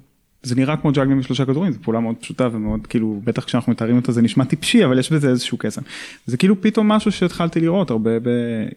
זה 0.42 0.54
נראה 0.54 0.76
כמו 0.76 0.92
ג'אגלים 0.92 1.18
בשלושה 1.18 1.44
כדורים, 1.44 1.72
זו 1.72 1.78
פעולה 1.82 2.00
מאוד 2.00 2.14
פשוטה 2.20 2.48
ומאוד 2.52 2.86
כאילו, 2.86 3.20
בטח 3.24 3.44
כשאנחנו 3.44 3.72
מתארים 3.72 3.96
אותה 3.96 4.12
זה 4.12 4.22
נשמע 4.22 4.44
טיפשי, 4.44 4.84
אבל 4.84 4.98
יש 4.98 5.12
בזה 5.12 5.28
איזשהו 5.28 5.58
קסם. 5.58 5.82
זה 6.26 6.36
כאילו 6.36 6.60
פתאום 6.60 6.88
משהו 6.88 7.12
שהתחלתי 7.12 7.60
לראות 7.60 7.90
הרבה, 7.90 8.20
ב, 8.20 8.28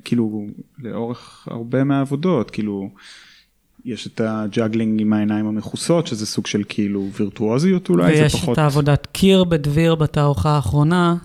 כאילו, 0.04 0.46
לאורך 0.80 1.48
הרבה 1.52 1.84
מהעבודות, 1.84 2.52
כאילו, 2.52 2.90
יש 3.90 4.08
את 4.08 4.22
הג'אגלינג 4.24 5.02
עם 5.02 5.14
העיניים 5.14 5.48
המכוסות, 5.48 6.08
שזה 6.08 6.26
סוג 6.26 6.48
של 6.48 6.64
כאילו 6.70 7.10
וירטואוזיות 7.20 7.90
אולי, 7.90 8.16
זה 8.16 8.24
ויש 8.24 8.36
פחות... 8.36 8.54
את 8.54 8.58
העבודת 8.58 9.08
קיר 9.12 9.44
בדביר 9.44 9.96
בתערוכה 9.96 10.50
האחרונה, 10.50 11.16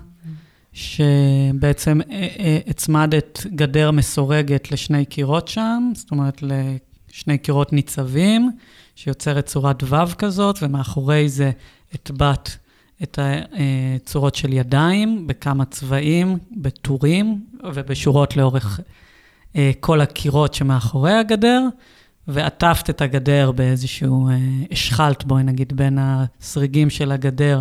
שבעצם 0.73 2.01
אה, 2.01 2.27
אה, 2.39 2.59
הצמדת 2.67 3.47
גדר 3.55 3.91
מסורגת 3.91 4.73
לשני 4.73 5.05
קירות 5.05 5.49
שם, 5.49 5.91
זאת 5.95 6.11
אומרת 6.11 6.43
לשני 6.43 7.39
קירות 7.39 7.73
ניצבים, 7.73 8.51
שיוצרת 8.97 9.47
צורת 9.47 9.83
וו 9.83 10.19
כזאת, 10.19 10.59
ומאחורי 10.63 11.29
זה 11.29 11.51
הטבעת 11.95 12.57
את 13.03 13.19
הצורות 13.23 14.35
של 14.35 14.53
ידיים 14.53 15.27
בכמה 15.27 15.65
צבעים, 15.65 16.39
בטורים 16.57 17.41
ובשורות 17.75 18.37
לאורך 18.37 18.81
אה, 19.57 19.71
כל 19.81 20.01
הקירות 20.01 20.55
שמאחורי 20.55 21.13
הגדר. 21.13 21.61
ועטפת 22.29 22.91
את 22.91 23.01
הגדר 23.01 23.53
באיזשהו, 23.53 24.29
אה, 24.29 24.37
השחלת 24.71 25.25
בואי 25.25 25.43
נגיד 25.43 25.73
בין 25.77 25.99
הסריגים 26.01 26.91
של 26.91 27.13
הגדר 27.13 27.61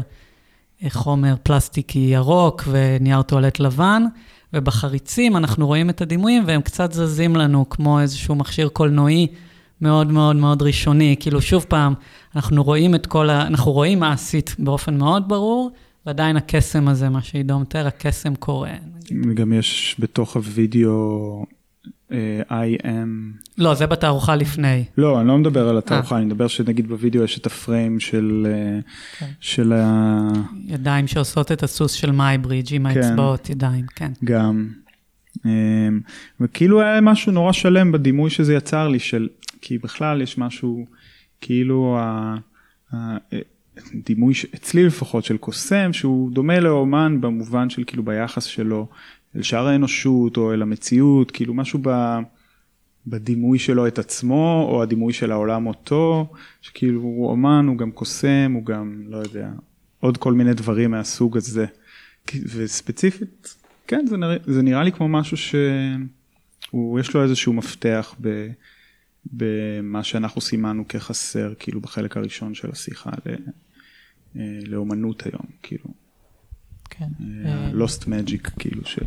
אה, 0.83 0.89
חומר 0.89 1.35
פלסטיקי 1.43 1.99
ירוק 1.99 2.63
ונייר 2.67 3.21
טואלט 3.21 3.59
לבן, 3.59 4.03
ובחריצים 4.53 5.37
אנחנו 5.37 5.67
רואים 5.67 5.89
את 5.89 6.01
הדימויים 6.01 6.43
והם 6.47 6.61
קצת 6.61 6.93
זזים 6.93 7.35
לנו 7.35 7.69
כמו 7.69 7.99
איזשהו 7.99 8.35
מכשיר 8.35 8.69
קולנועי 8.69 9.27
מאוד 9.81 10.11
מאוד 10.11 10.35
מאוד 10.35 10.61
ראשוני. 10.61 11.15
כאילו 11.19 11.41
שוב 11.41 11.65
פעם, 11.69 11.93
אנחנו 12.35 12.63
רואים 12.63 12.95
את 12.95 13.05
כל 13.05 13.29
ה... 13.29 13.47
אנחנו 13.47 13.71
רואים 13.71 13.99
מה 13.99 14.11
עשית 14.11 14.55
באופן 14.59 14.97
מאוד 14.97 15.29
ברור, 15.29 15.71
ועדיין 16.05 16.37
הקסם 16.37 16.87
הזה, 16.87 17.09
מה 17.09 17.21
שעידו 17.21 17.59
מתאר, 17.59 17.87
הקסם 17.87 18.35
קורה. 18.35 18.71
נגיד. 18.95 19.35
גם 19.35 19.53
יש 19.53 19.95
בתוך 19.99 20.35
הוידאו 20.35 21.45
אה, 22.11 22.65
אמ, 22.65 23.37
לא, 23.57 23.73
זה 23.73 23.87
בתערוכה 23.87 24.35
לפני. 24.35 24.83
לא, 24.97 25.19
אני 25.19 25.27
לא 25.27 25.37
מדבר 25.37 25.69
על 25.69 25.77
התערוכה, 25.77 26.17
אני 26.17 26.25
מדבר 26.25 26.47
שנגיד 26.47 26.87
בווידאו 26.87 27.23
יש 27.23 27.37
את 27.37 27.45
הפריים 27.45 27.99
של, 27.99 28.47
אה, 28.49 28.79
כן. 29.19 29.31
של 29.39 29.73
ה... 29.73 30.19
ידיים 30.65 31.07
שעושות 31.07 31.51
את 31.51 31.63
הסוס 31.63 31.91
של 31.91 32.11
מייברידג' 32.11 32.75
עם 32.75 32.93
כן. 32.93 33.01
האצבעות, 33.01 33.49
ידיים, 33.49 33.85
כן. 33.95 34.11
גם. 34.23 34.69
אמ, 35.45 35.99
וכאילו 36.39 36.81
היה 36.81 37.01
משהו 37.01 37.31
נורא 37.31 37.51
שלם 37.51 37.91
בדימוי 37.91 38.29
שזה 38.29 38.53
יצר 38.53 38.87
לי, 38.87 38.99
של, 38.99 39.29
כי 39.61 39.77
בכלל 39.77 40.21
יש 40.21 40.37
משהו, 40.37 40.85
כאילו 41.41 41.97
ה- 41.99 42.35
ה- 42.93 43.17
דימוי, 44.05 44.33
אצלי 44.55 44.85
לפחות, 44.85 45.23
של 45.23 45.37
קוסם, 45.37 45.93
שהוא 45.93 46.31
דומה 46.31 46.59
לאומן 46.59 47.21
במובן 47.21 47.69
של 47.69 47.83
כאילו 47.87 48.03
ביחס 48.03 48.43
שלו 48.43 48.87
אל 49.35 49.41
שאר 49.41 49.67
האנושות 49.67 50.37
או 50.37 50.53
אל 50.53 50.61
המציאות, 50.61 51.31
כאילו 51.31 51.53
משהו 51.53 51.79
ב... 51.81 51.89
בדימוי 53.07 53.59
שלו 53.59 53.87
את 53.87 53.99
עצמו, 53.99 54.67
או 54.71 54.83
הדימוי 54.83 55.13
של 55.13 55.31
העולם 55.31 55.67
אותו, 55.67 56.31
שכאילו 56.61 57.01
הוא 57.01 57.29
אומן, 57.29 57.65
הוא 57.67 57.77
גם 57.77 57.91
קוסם, 57.91 58.51
הוא 58.55 58.65
גם, 58.65 59.03
לא 59.07 59.17
יודע, 59.17 59.49
עוד 59.99 60.17
כל 60.17 60.33
מיני 60.33 60.53
דברים 60.53 60.91
מהסוג 60.91 61.37
הזה. 61.37 61.65
וספציפית, 62.35 63.55
כן, 63.87 64.05
זה 64.07 64.17
נראה, 64.17 64.37
זה 64.45 64.61
נראה 64.61 64.83
לי 64.83 64.91
כמו 64.91 65.07
משהו 65.07 65.37
שיש 65.37 67.13
לו 67.13 67.23
איזשהו 67.23 67.53
מפתח 67.53 68.15
ב, 68.21 68.47
במה 69.25 70.03
שאנחנו 70.03 70.41
סימנו 70.41 70.87
כחסר, 70.87 71.53
כאילו 71.59 71.81
בחלק 71.81 72.17
הראשון 72.17 72.53
של 72.53 72.71
השיחה 72.71 73.09
ל, 73.25 73.35
אה, 74.39 74.59
לאומנות 74.67 75.25
היום, 75.25 75.45
כאילו, 75.63 75.85
כן. 76.97 77.05
אה, 77.45 77.51
אה, 77.51 77.71
lost 77.85 78.01
magic, 78.03 78.49
כאילו, 78.59 78.81
של, 78.85 79.05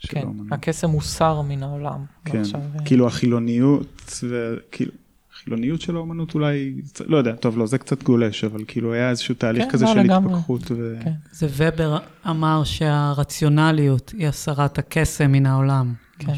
של 0.00 0.08
כן. 0.08 0.26
הקסם 0.50 0.90
הוסר 0.90 1.42
מן 1.42 1.62
העולם. 1.62 2.04
כן, 2.24 2.42
אה, 2.54 2.80
כאילו 2.84 3.06
החילוניות, 3.06 4.20
וכאילו, 4.28 4.92
החילוניות 5.34 5.80
של 5.80 5.96
האומנות 5.96 6.34
אולי, 6.34 6.74
לא 7.06 7.16
יודע, 7.16 7.32
טוב, 7.36 7.58
לא, 7.58 7.66
זה 7.66 7.78
קצת 7.78 8.02
גולש, 8.02 8.44
אבל 8.44 8.64
כאילו 8.68 8.92
היה 8.92 9.10
איזשהו 9.10 9.34
תהליך 9.34 9.64
כן, 9.64 9.70
כזה 9.70 9.84
לא, 9.84 9.92
של 9.92 9.98
לגמרי. 10.00 10.34
התפכחות. 10.34 10.70
ו... 10.70 10.96
כן. 11.04 11.12
זה 11.32 11.46
ובר 11.50 11.98
אמר 12.28 12.64
שהרציונליות 12.64 14.12
היא 14.18 14.28
הסרת 14.28 14.78
הקסם 14.78 15.32
מן 15.32 15.46
העולם. 15.46 15.94
כן. 16.18 16.32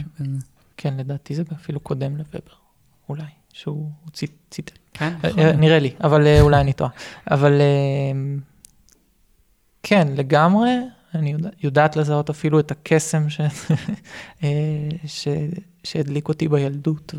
כן, 0.77 0.95
לדעתי 0.97 1.35
זה 1.35 1.43
אפילו 1.55 1.81
קודם 1.81 2.17
לוובר, 2.17 2.39
אולי, 3.09 3.23
שהוא 3.53 3.91
צי- 4.13 4.27
ציטט. 4.51 4.79
כן, 4.95 5.13
אה, 5.25 5.31
אה, 5.31 5.37
להיות. 5.37 5.57
נראה 5.57 5.79
לי, 5.79 5.91
אבל 6.05 6.27
אה, 6.27 6.41
אולי 6.41 6.61
אני 6.61 6.73
טועה. 6.73 6.91
אבל 7.31 7.53
אה, 7.61 8.13
כן, 9.83 10.09
לגמרי, 10.17 10.71
אני 11.15 11.33
יודע- 11.33 11.51
יודעת 11.63 11.97
לזהות 11.97 12.31
אפילו 12.31 12.61
את 12.61 12.71
הקסם 12.71 13.31
ש- 13.31 13.41
אה, 14.45 14.49
ש- 15.07 15.29
שהדליק 15.85 16.29
אותי 16.29 16.49
בילדות, 16.49 17.15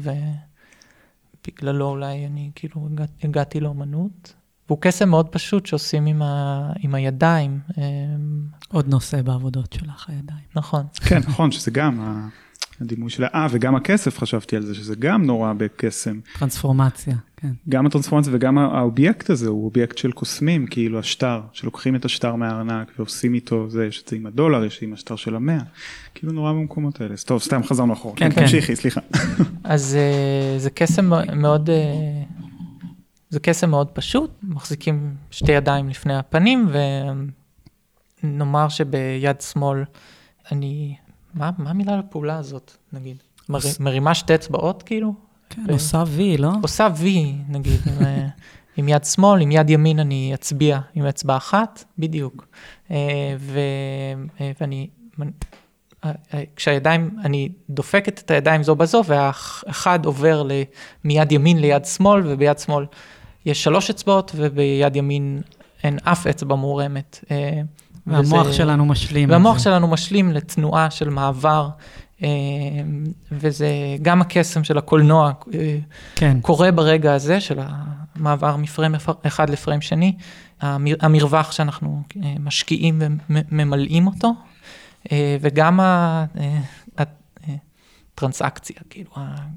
ובגללו 1.47 1.89
אולי 1.89 2.25
אני 2.25 2.51
כאילו 2.55 2.87
הגע- 2.91 3.05
הגעתי 3.23 3.59
לאומנות. 3.59 4.33
והוא 4.67 4.77
קסם 4.81 5.09
מאוד 5.09 5.29
פשוט 5.29 5.65
שעושים 5.65 6.05
עם, 6.05 6.21
ה, 6.21 6.69
עם 6.79 6.95
הידיים, 6.95 7.59
אה, 7.77 7.83
עוד 8.67 8.87
נושא 8.87 9.21
בעבודות 9.21 9.73
שלך, 9.73 10.09
הידיים. 10.09 10.43
נכון. 10.55 10.85
כן, 11.07 11.17
נכון, 11.27 11.51
שזה 11.51 11.71
גם 11.71 12.27
הדימוי 12.81 13.09
של 13.09 13.23
ה... 13.23 13.27
אה, 13.35 13.47
וגם 13.51 13.75
הכסף, 13.75 14.19
חשבתי 14.19 14.55
על 14.55 14.61
זה, 14.61 14.75
שזה 14.75 14.95
גם 14.99 15.25
נורא 15.25 15.53
בקסם. 15.57 16.19
טרנספורמציה, 16.39 17.15
כן. 17.43 17.51
גם 17.69 17.85
הטרנספורמציה 17.85 18.33
וגם 18.35 18.57
האובייקט 18.57 19.29
הזה 19.29 19.47
הוא 19.47 19.65
אובייקט 19.65 19.97
של 19.97 20.11
קוסמים, 20.11 20.67
כאילו 20.67 20.99
השטר, 20.99 21.41
שלוקחים 21.53 21.95
את 21.95 22.05
השטר 22.05 22.35
מהארנק 22.35 22.91
ועושים 22.97 23.33
איתו, 23.33 23.69
זה, 23.69 23.85
יש 23.85 24.01
את 24.03 24.07
זה 24.07 24.15
עם 24.15 24.25
הדולר, 24.25 24.65
יש 24.65 24.83
עם 24.83 24.93
השטר 24.93 25.15
של 25.15 25.35
המאה, 25.35 25.59
כאילו 26.15 26.33
נורא 26.33 26.51
במקומות 26.51 27.01
האלה. 27.01 27.13
אז 27.13 27.23
טוב, 27.23 27.41
סתם 27.41 27.63
חזרנו 27.63 27.93
אחורה. 27.93 28.15
כן, 28.15 28.31
כן. 28.31 28.41
תמשיכי, 28.41 28.75
סליחה. 28.75 29.01
אז 29.63 29.95
אה, 29.95 30.59
זה 30.59 30.69
קסם 30.69 31.09
מאוד, 31.35 31.69
אה, 31.69 32.23
זה 33.29 33.39
קסם 33.39 33.69
מאוד 33.69 33.87
פשוט, 33.87 34.31
מחזיקים 34.43 35.15
שתי 35.31 35.51
ידיים 35.51 35.89
לפני 35.89 36.15
הפנים, 36.15 36.69
ונאמר 38.23 38.69
שביד 38.69 39.41
שמאל 39.41 39.83
אני, 40.51 40.95
מה, 41.33 41.49
מה 41.57 41.69
המילה 41.69 41.97
לפעולה 41.97 42.37
הזאת, 42.37 42.71
נגיד? 42.93 43.17
מר, 43.49 43.59
מרימה 43.79 44.15
שתי 44.15 44.35
אצבעות 44.35 44.83
כאילו? 44.83 45.13
כן, 45.55 45.61
ו- 45.67 45.71
עושה 45.71 46.03
וי, 46.07 46.37
לא? 46.37 46.49
עושה 46.61 46.87
וי, 46.97 47.33
נגיד, 47.49 47.79
עם, 47.85 48.05
אה, 48.05 48.27
עם 48.77 48.89
יד 48.89 49.03
שמאל, 49.03 49.41
עם 49.41 49.51
יד 49.51 49.69
ימין 49.69 49.99
אני 49.99 50.31
אצביע 50.33 50.79
עם 50.95 51.05
אצבע 51.05 51.37
אחת, 51.37 51.83
בדיוק. 51.99 52.47
אה, 52.91 52.97
ו, 53.39 53.59
אה, 54.41 54.51
ואני, 54.61 54.87
כשהידיים, 56.55 57.09
אני 57.23 57.49
דופקת 57.69 58.19
את 58.19 58.31
הידיים 58.31 58.63
זו 58.63 58.75
בזו, 58.75 59.01
והאחד 59.05 60.05
עובר 60.05 60.43
ל- 60.43 60.51
מיד 61.03 61.31
ימין 61.31 61.59
ליד 61.61 61.85
שמאל, 61.85 62.21
וביד 62.25 62.59
שמאל 62.59 62.85
יש 63.45 63.63
שלוש 63.63 63.89
אצבעות, 63.89 64.31
וביד 64.35 64.95
ימין 64.95 65.41
אין 65.83 65.97
אף 66.03 66.27
אצבע 66.27 66.55
מורמת. 66.55 67.25
והמוח 68.07 68.45
וזה- 68.45 68.53
שלנו 68.53 68.85
משלים. 68.85 69.29
והמוח. 69.29 69.59
שלנו 69.59 69.87
משלים 69.87 70.31
לתנועה 70.31 70.91
של 70.91 71.09
מעבר, 71.09 71.69
וזה 73.31 73.67
גם 74.01 74.21
הקסם 74.21 74.63
של 74.63 74.77
הקולנוע 74.77 75.31
אה, 75.53 75.77
כן, 76.15 76.37
קורה 76.41 76.71
ברגע 76.71 77.13
הזה 77.13 77.41
של 77.41 77.59
המעבר 77.61 78.55
מפריים 78.55 78.95
אחד 79.27 79.49
לפריים 79.49 79.81
שני, 79.81 80.15
המר- 80.61 80.95
המרווח 81.01 81.51
שאנחנו 81.51 82.01
אה, 82.23 82.33
משקיעים 82.39 83.01
וממלאים 83.29 84.07
אותו, 84.07 84.33
אה, 85.11 85.37
וגם 85.41 85.79
ה- 85.79 86.25
הטרנסאקציה, 88.15 88.75
כאילו, 88.89 89.11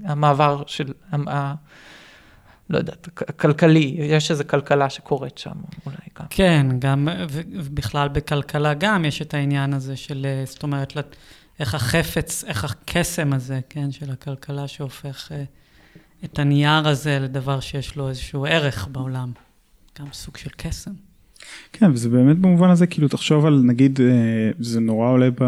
המעבר 0.04 0.62
של, 0.66 0.92
ה- 1.12 1.16
ה- 1.36 1.54
לא 2.70 2.78
יודעת, 2.78 3.08
הכלכלי, 3.28 3.96
יש 3.98 4.30
איזו 4.30 4.44
כלכלה 4.46 4.90
שקורית 4.90 5.38
שם 5.38 5.50
אולי 5.86 5.96
גם. 6.20 6.26
כן, 6.30 6.66
גם, 6.78 7.08
ובכלל 7.52 8.08
בכלכלה 8.08 8.74
גם 8.74 9.04
יש 9.04 9.22
את 9.22 9.34
העניין 9.34 9.72
הזה 9.74 9.96
של, 9.96 10.26
זאת 10.44 10.62
אומרת, 10.62 10.96
איך 11.60 11.74
החפץ, 11.74 12.44
איך 12.44 12.64
הקסם 12.64 13.32
הזה, 13.32 13.60
כן, 13.68 13.92
של 13.92 14.10
הכלכלה 14.10 14.68
שהופך 14.68 15.32
אה, 15.32 15.44
את 16.24 16.38
הנייר 16.38 16.88
הזה 16.88 17.18
לדבר 17.18 17.60
שיש 17.60 17.96
לו 17.96 18.08
איזשהו 18.08 18.46
ערך 18.46 18.88
בעולם. 18.92 19.32
גם 19.98 20.06
סוג 20.12 20.36
של 20.36 20.50
קסם. 20.56 20.90
כן, 21.72 21.90
וזה 21.90 22.08
באמת 22.08 22.38
במובן 22.38 22.70
הזה, 22.70 22.86
כאילו, 22.86 23.08
תחשוב 23.08 23.46
על, 23.46 23.62
נגיד, 23.64 24.00
אה, 24.00 24.50
זה 24.58 24.80
נורא 24.80 25.08
עולה 25.08 25.28
ב... 25.30 25.44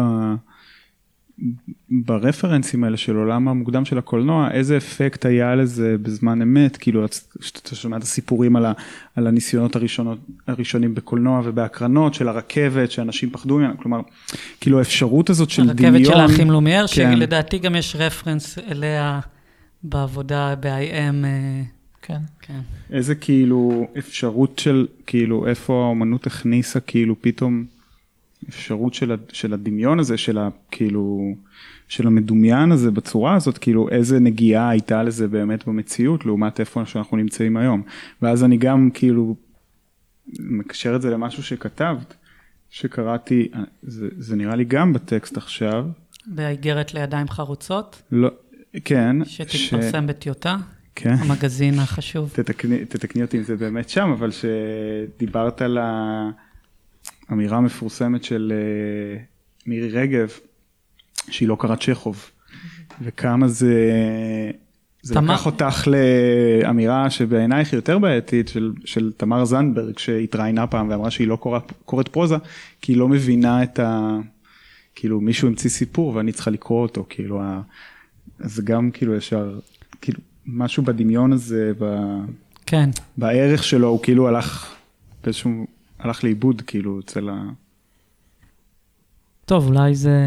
ברפרנסים 1.89 2.83
האלה 2.83 2.97
של 2.97 3.15
עולם 3.15 3.47
המוקדם 3.47 3.85
של 3.85 3.97
הקולנוע, 3.97 4.51
איזה 4.51 4.77
אפקט 4.77 5.25
היה 5.25 5.55
לזה 5.55 5.95
בזמן 6.01 6.41
אמת, 6.41 6.77
כאילו 6.77 7.05
שאתה 7.41 7.75
שומע 7.75 7.97
את 7.97 8.03
הסיפורים 8.03 8.55
על, 8.55 8.65
ה, 8.65 8.73
על 9.15 9.27
הניסיונות 9.27 9.75
הראשונות, 9.75 10.19
הראשונים 10.47 10.95
בקולנוע 10.95 11.41
ובהקרנות 11.43 12.13
של 12.13 12.27
הרכבת, 12.27 12.91
שאנשים 12.91 13.29
פחדו 13.29 13.57
ממנה, 13.57 13.73
כלומר, 13.77 13.99
כאילו 14.61 14.79
האפשרות 14.79 15.29
הזאת 15.29 15.49
של 15.49 15.61
הרכבת 15.61 15.77
דמיון. 15.77 15.95
הרכבת 15.95 16.13
של 16.13 16.19
האחים 16.19 16.51
לומייר, 16.51 16.87
כן. 16.87 17.15
שלדעתי 17.15 17.57
גם 17.57 17.75
יש 17.75 17.95
רפרנס 17.99 18.57
אליה 18.57 19.19
בעבודה 19.83 20.55
ב-IM. 20.55 21.25
אה, 21.25 21.63
כן. 22.01 22.19
כן. 22.41 22.59
איזה 22.91 23.15
כאילו 23.15 23.87
אפשרות 23.97 24.59
של, 24.59 24.87
כאילו 25.05 25.47
איפה 25.47 25.73
האומנות 25.73 26.27
הכניסה 26.27 26.79
כאילו 26.79 27.15
פתאום 27.21 27.65
אפשרות 28.49 28.93
של, 28.93 29.15
של 29.31 29.53
הדמיון 29.53 29.99
הזה, 29.99 30.17
של 30.17 30.37
ה, 30.37 30.49
כאילו, 30.71 31.33
של 31.87 32.07
המדומיין 32.07 32.71
הזה 32.71 32.91
בצורה 32.91 33.35
הזאת, 33.35 33.57
כאילו 33.57 33.89
איזה 33.89 34.19
נגיעה 34.19 34.69
הייתה 34.69 35.03
לזה 35.03 35.27
באמת 35.27 35.67
במציאות 35.67 36.25
לעומת 36.25 36.59
איפה 36.59 36.85
שאנחנו 36.85 37.17
נמצאים 37.17 37.57
היום. 37.57 37.81
ואז 38.21 38.43
אני 38.43 38.57
גם 38.57 38.89
כאילו 38.93 39.35
מקשר 40.39 40.95
את 40.95 41.01
זה 41.01 41.09
למשהו 41.09 41.43
שכתבת, 41.43 42.15
שקראתי, 42.69 43.51
זה, 43.81 44.07
זה 44.17 44.35
נראה 44.35 44.55
לי 44.55 44.65
גם 44.65 44.93
בטקסט 44.93 45.37
עכשיו. 45.37 45.85
באיגרת 46.25 46.93
לידיים 46.93 47.27
חרוצות? 47.27 48.01
לא, 48.11 48.29
כן. 48.85 49.25
שתתפרסם 49.25 50.05
ש... 50.05 50.09
בטיוטה? 50.09 50.57
כן. 50.95 51.13
המגזין 51.13 51.79
החשוב. 51.79 52.31
תתקני, 52.33 52.85
תתקני 52.85 53.21
אותי 53.21 53.37
אם 53.37 53.43
זה 53.43 53.55
באמת 53.55 53.89
שם, 53.89 54.09
אבל 54.09 54.29
שדיברת 54.31 55.61
על 55.61 55.77
האמירה 57.29 57.57
המפורסמת 57.57 58.23
של 58.23 58.53
uh, 58.55 59.67
מירי 59.67 59.89
רגב, 59.89 60.29
שהיא 61.29 61.47
לא 61.47 61.57
קראת 61.59 61.81
צ'כוב, 61.81 62.29
וכמה 63.01 63.47
זה, 63.47 63.91
זה 65.01 65.13
תמר... 65.13 65.33
לקח 65.33 65.45
אותך 65.45 65.87
לאמירה 65.87 67.09
שבעינייך 67.09 67.71
היא 67.71 67.77
יותר 67.77 67.99
בעייתית 67.99 68.47
של, 68.47 68.73
של 68.85 69.11
תמר 69.17 69.45
זנדברג, 69.45 69.97
שהתראיינה 69.97 70.67
פעם 70.67 70.89
ואמרה 70.89 71.11
שהיא 71.11 71.27
לא 71.27 71.35
קוראת, 71.35 71.73
קוראת 71.85 72.07
פרוזה, 72.07 72.35
כי 72.81 72.91
היא 72.91 72.97
לא 72.97 73.09
מבינה 73.09 73.63
את 73.63 73.79
ה... 73.79 74.17
כאילו 74.95 75.21
מישהו 75.21 75.47
המציא 75.47 75.69
סיפור 75.69 76.15
ואני 76.15 76.31
צריכה 76.31 76.51
לקרוא 76.51 76.81
אותו, 76.81 77.05
כאילו, 77.09 77.41
ה... 77.41 77.61
אז 78.39 78.59
גם 78.63 78.91
כאילו 78.91 79.15
ישר, 79.15 79.59
כאילו 80.01 80.19
משהו 80.45 80.83
בדמיון 80.83 81.33
הזה, 81.33 81.71
ב... 81.79 81.95
כן. 82.65 82.89
בערך 83.17 83.63
שלו, 83.63 83.87
הוא 83.87 84.03
כאילו 84.03 84.27
הלך 84.27 84.75
באיזשהו, 85.23 85.67
הלך 85.99 86.23
לאיבוד 86.23 86.61
כאילו 86.61 86.99
אצל 86.99 87.29
ה... 87.29 87.43
טוב, 89.45 89.67
אולי 89.67 89.95
זה 89.95 90.19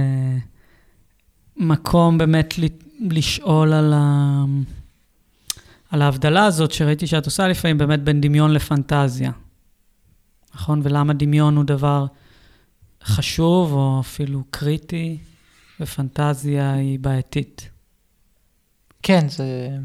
מקום 1.57 2.19
באמת 2.19 2.55
לשאול 3.01 3.73
על, 3.73 3.93
ה... 3.93 4.44
על 5.90 6.03
ההבדלה 6.03 6.44
הזאת 6.44 6.73
שראיתי 6.73 7.07
שאת 7.07 7.27
עושה 7.27 7.49
לפעמים 7.49 7.78
באמת 7.78 8.03
בין 8.05 8.20
דמיון 8.20 8.51
לפנטזיה. 8.51 9.32
נכון? 10.55 10.81
ולמה 10.85 11.12
דמיון 11.12 11.57
הוא 11.57 11.65
דבר 11.65 12.07
חשוב 13.05 13.73
או 13.73 14.01
אפילו 14.01 14.44
קריטי, 14.51 15.19
ופנטזיה 15.81 16.73
היא 16.73 16.99
בעייתית. 16.99 17.69
כן, 19.03 19.28
זה... 19.28 19.78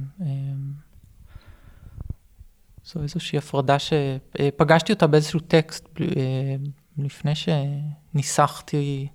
זו 2.88 3.02
איזושהי 3.02 3.38
הפרדה 3.38 3.78
שפגשתי 3.80 4.94
אותה 4.94 5.08
באיזשהו 5.08 5.40
טקסט 5.40 5.88
אה, 6.02 6.56
לפני 6.98 7.34
שניסחתי 7.36 9.08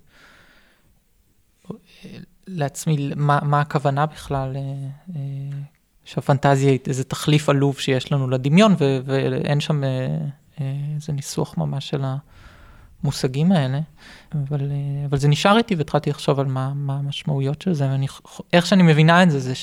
אה, 1.71 1.75
לעצמי 2.47 3.11
מה, 3.15 3.39
מה 3.43 3.61
הכוונה 3.61 4.05
בכלל, 4.05 4.55
אה, 4.55 5.21
שהפנטזיה 6.05 6.71
היא 6.71 6.79
איזה 6.87 7.03
תחליף 7.03 7.49
עלוב 7.49 7.79
שיש 7.79 8.11
לנו 8.11 8.29
לדמיון, 8.29 8.75
ו, 8.79 8.99
ואין 9.05 9.59
שם 9.59 9.81
איזה 10.59 11.13
ניסוח 11.13 11.57
ממש 11.57 11.89
של 11.89 12.03
המושגים 13.03 13.51
האלה. 13.51 13.79
אבל, 14.33 14.71
אה, 14.71 15.05
אבל 15.05 15.17
זה 15.17 15.27
נשאר 15.27 15.57
איתי 15.57 15.75
והתחלתי 15.75 16.09
לחשוב 16.09 16.39
על 16.39 16.45
מה, 16.45 16.73
מה 16.75 16.97
המשמעויות 16.97 17.61
של 17.61 17.73
זה, 17.73 17.89
ואני, 17.89 18.07
איך 18.53 18.65
שאני 18.65 18.83
מבינה 18.83 19.23
את 19.23 19.31
זה, 19.31 19.39
זה 19.39 19.53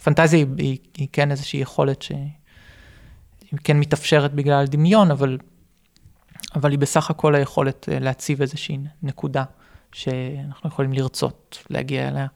שפנטזיה 0.00 0.38
היא, 0.38 0.46
היא, 0.58 0.78
היא 0.96 1.08
כן 1.12 1.30
איזושהי 1.30 1.60
יכולת 1.60 2.02
שהיא 2.02 2.28
כן 3.64 3.80
מתאפשרת 3.80 4.34
בגלל 4.34 4.66
דמיון, 4.66 5.10
אבל, 5.10 5.38
אבל 6.54 6.70
היא 6.70 6.78
בסך 6.78 7.10
הכל 7.10 7.34
היכולת 7.34 7.88
אה, 7.88 7.98
להציב 7.98 8.40
איזושהי 8.40 8.78
נקודה 9.02 9.44
שאנחנו 9.92 10.68
יכולים 10.68 10.92
לרצות 10.92 11.58
להגיע 11.70 12.08
אליה. 12.08 12.26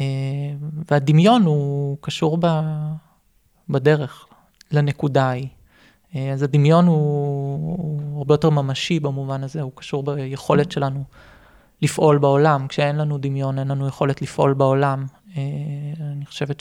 אה, 0.00 0.06
והדמיון 0.90 1.42
הוא 1.42 1.96
קשור 2.00 2.38
ב, 2.40 2.46
בדרך 3.68 4.26
לנקודה 4.70 5.24
ההיא. 5.24 5.48
אה, 6.16 6.32
אז 6.32 6.42
הדמיון 6.42 6.86
הוא, 6.86 6.96
הוא 7.78 8.18
הרבה 8.18 8.34
יותר 8.34 8.50
ממשי 8.50 9.00
במובן 9.00 9.44
הזה, 9.44 9.62
הוא 9.62 9.72
קשור 9.74 10.02
ביכולת 10.02 10.72
שלנו 10.72 11.04
לפעול 11.82 12.18
בעולם. 12.18 12.68
כשאין 12.68 12.96
לנו 12.96 13.18
דמיון, 13.18 13.58
אין 13.58 13.68
לנו 13.68 13.88
יכולת 13.88 14.22
לפעול 14.22 14.54
בעולם. 14.54 15.06
אני 16.00 16.26
חושבת 16.26 16.60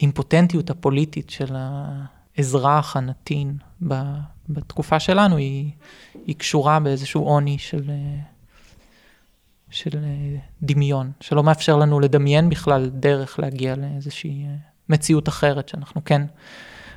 שהאימפוטנטיות 0.00 0.70
הפוליטית 0.70 1.30
של 1.30 1.56
האזרח 1.56 2.96
הנתין 2.96 3.56
בתקופה 4.48 5.00
שלנו 5.00 5.36
היא, 5.36 5.70
היא 6.26 6.36
קשורה 6.36 6.80
באיזשהו 6.80 7.24
עוני 7.24 7.58
של, 7.58 7.90
של 9.70 9.98
דמיון, 10.62 11.10
שלא 11.20 11.42
מאפשר 11.42 11.76
לנו 11.76 12.00
לדמיין 12.00 12.48
בכלל 12.48 12.90
דרך 12.92 13.38
להגיע 13.38 13.76
לאיזושהי 13.76 14.46
מציאות 14.88 15.28
אחרת, 15.28 15.68
שאנחנו 15.68 16.04
כן 16.04 16.22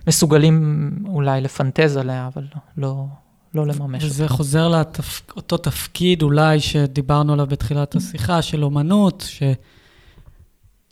מסוגלים 0.07 0.89
אולי 1.05 1.41
לפנטז 1.41 1.97
עליה, 1.97 2.29
אבל 2.33 2.43
לא, 2.77 3.05
לא 3.53 3.67
לממש. 3.67 4.03
וזה 4.03 4.27
חוזר 4.27 4.67
לאותו 4.67 5.57
תפקיד 5.57 6.21
אולי 6.21 6.59
שדיברנו 6.59 7.33
עליו 7.33 7.47
בתחילת 7.47 7.95
השיחה, 7.95 8.41
של 8.41 8.63
אומנות, 8.63 9.23
ש... 9.27 9.43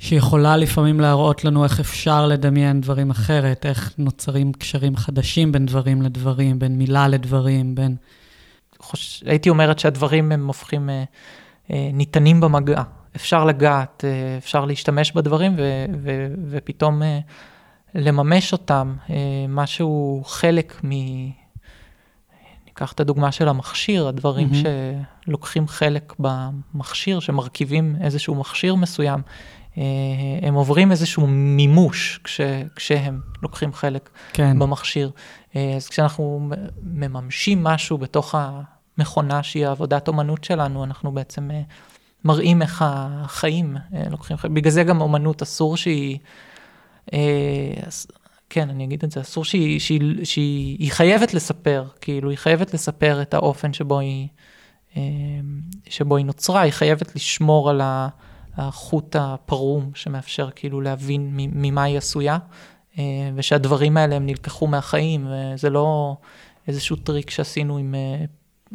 שיכולה 0.02 0.58
לפעמים 0.58 1.00
להראות 1.00 1.46
לנו 1.46 1.64
איך 1.64 1.80
אפשר 1.80 2.28
לדמיין 2.28 2.82
דברים 2.82 3.10
אחרת, 3.10 3.66
איך 3.66 3.94
נוצרים 3.98 4.54
קשרים 4.54 4.96
חדשים 4.96 5.52
בין 5.52 5.66
דברים 5.66 6.02
לדברים, 6.02 6.60
בין 6.60 6.78
מילה 6.78 7.08
לדברים, 7.08 7.76
בין... 7.76 7.96
חוש... 8.80 9.24
הייתי 9.26 9.50
אומרת 9.50 9.80
שהדברים 9.80 10.32
הם 10.32 10.48
הופכים, 10.48 10.90
אה, 10.90 11.04
אה, 11.72 11.90
ניתנים 11.94 12.42
במגע. 12.42 12.84
אפשר 13.16 13.46
לגעת, 13.46 14.06
אה, 14.08 14.38
אפשר 14.38 14.66
להשתמש 14.66 15.12
בדברים, 15.12 15.56
ו... 15.58 15.86
ו... 16.04 16.28
ופתאום... 16.50 17.04
אה, 17.04 17.20
לממש 17.96 18.54
אותם, 18.54 18.96
אה, 19.10 19.16
משהו 19.50 20.24
חלק 20.26 20.82
מ... 20.84 20.90
ניקח 22.66 22.92
את 22.92 23.00
הדוגמה 23.00 23.32
של 23.32 23.48
המכשיר, 23.48 24.08
הדברים 24.08 24.50
mm-hmm. 24.52 25.26
שלוקחים 25.26 25.68
חלק 25.68 26.14
במכשיר, 26.20 27.20
שמרכיבים 27.20 27.96
איזשהו 28.02 28.36
מכשיר 28.36 28.76
מסוים, 28.76 29.22
הם 30.42 30.54
עוברים 30.54 30.92
איזשהו 30.92 31.28
מימוש 31.28 32.20
כש, 32.24 32.42
כשהם 32.76 33.22
לוקחים 33.44 33.74
חלק 33.74 34.10
כן. 34.34 34.60
במכשיר. 34.60 35.12
אה, 35.56 35.74
אז 35.76 35.88
כשאנחנו 35.90 36.50
מממשים 36.84 37.64
משהו 37.64 37.98
בתוך 37.98 38.36
המכונה 38.98 39.44
שהיא 39.44 39.68
עבודת 39.68 40.08
אומנות 40.08 40.44
שלנו, 40.44 40.84
אנחנו 40.84 41.12
בעצם 41.12 41.50
מראים 42.26 42.62
איך 42.62 42.86
החיים 42.86 43.78
לוקחים 44.10 44.38
חלק. 44.38 44.52
בגלל 44.52 44.72
זה 44.72 44.84
גם 44.84 45.02
אומנות 45.02 45.42
אסור 45.42 45.78
שהיא... 45.78 46.18
אה, 47.14 47.74
כן, 48.50 48.70
אני 48.70 48.84
אגיד 48.84 49.04
את 49.04 49.12
זה, 49.12 49.22
אסור 49.22 49.46
שהיא, 49.46 49.80
שהיא, 49.80 50.00
שהיא 50.00 50.78
שהיא 50.78 50.92
חייבת 50.92 51.34
לספר, 51.34 51.86
כאילו, 52.02 52.30
היא 52.30 52.38
חייבת 52.38 52.74
לספר 52.74 53.22
את 53.22 53.34
האופן 53.34 53.74
שבו 53.74 54.00
היא, 54.00 54.28
אה, 54.98 55.02
שבו 55.90 56.18
היא 56.18 56.26
נוצרה, 56.26 56.62
היא 56.62 56.72
חייבת 56.72 57.16
לשמור 57.16 57.70
על 57.70 57.82
החוט 58.62 59.16
הפרום 59.20 59.92
שמאפשר 59.96 60.50
כאילו 60.56 60.82
להבין 60.82 61.30
ממה 61.34 61.84
היא 61.84 61.98
עשויה, 61.98 62.38
אה, 63.00 63.04
ושהדברים 63.36 63.98
האלה 63.98 64.16
הם 64.16 64.26
נלקחו 64.26 64.68
מהחיים, 64.68 65.28
וזה 65.30 65.70
לא 65.70 66.16
איזשהו 66.68 66.96
טריק 66.96 67.30
שעשינו 67.30 67.78
עם 67.78 67.96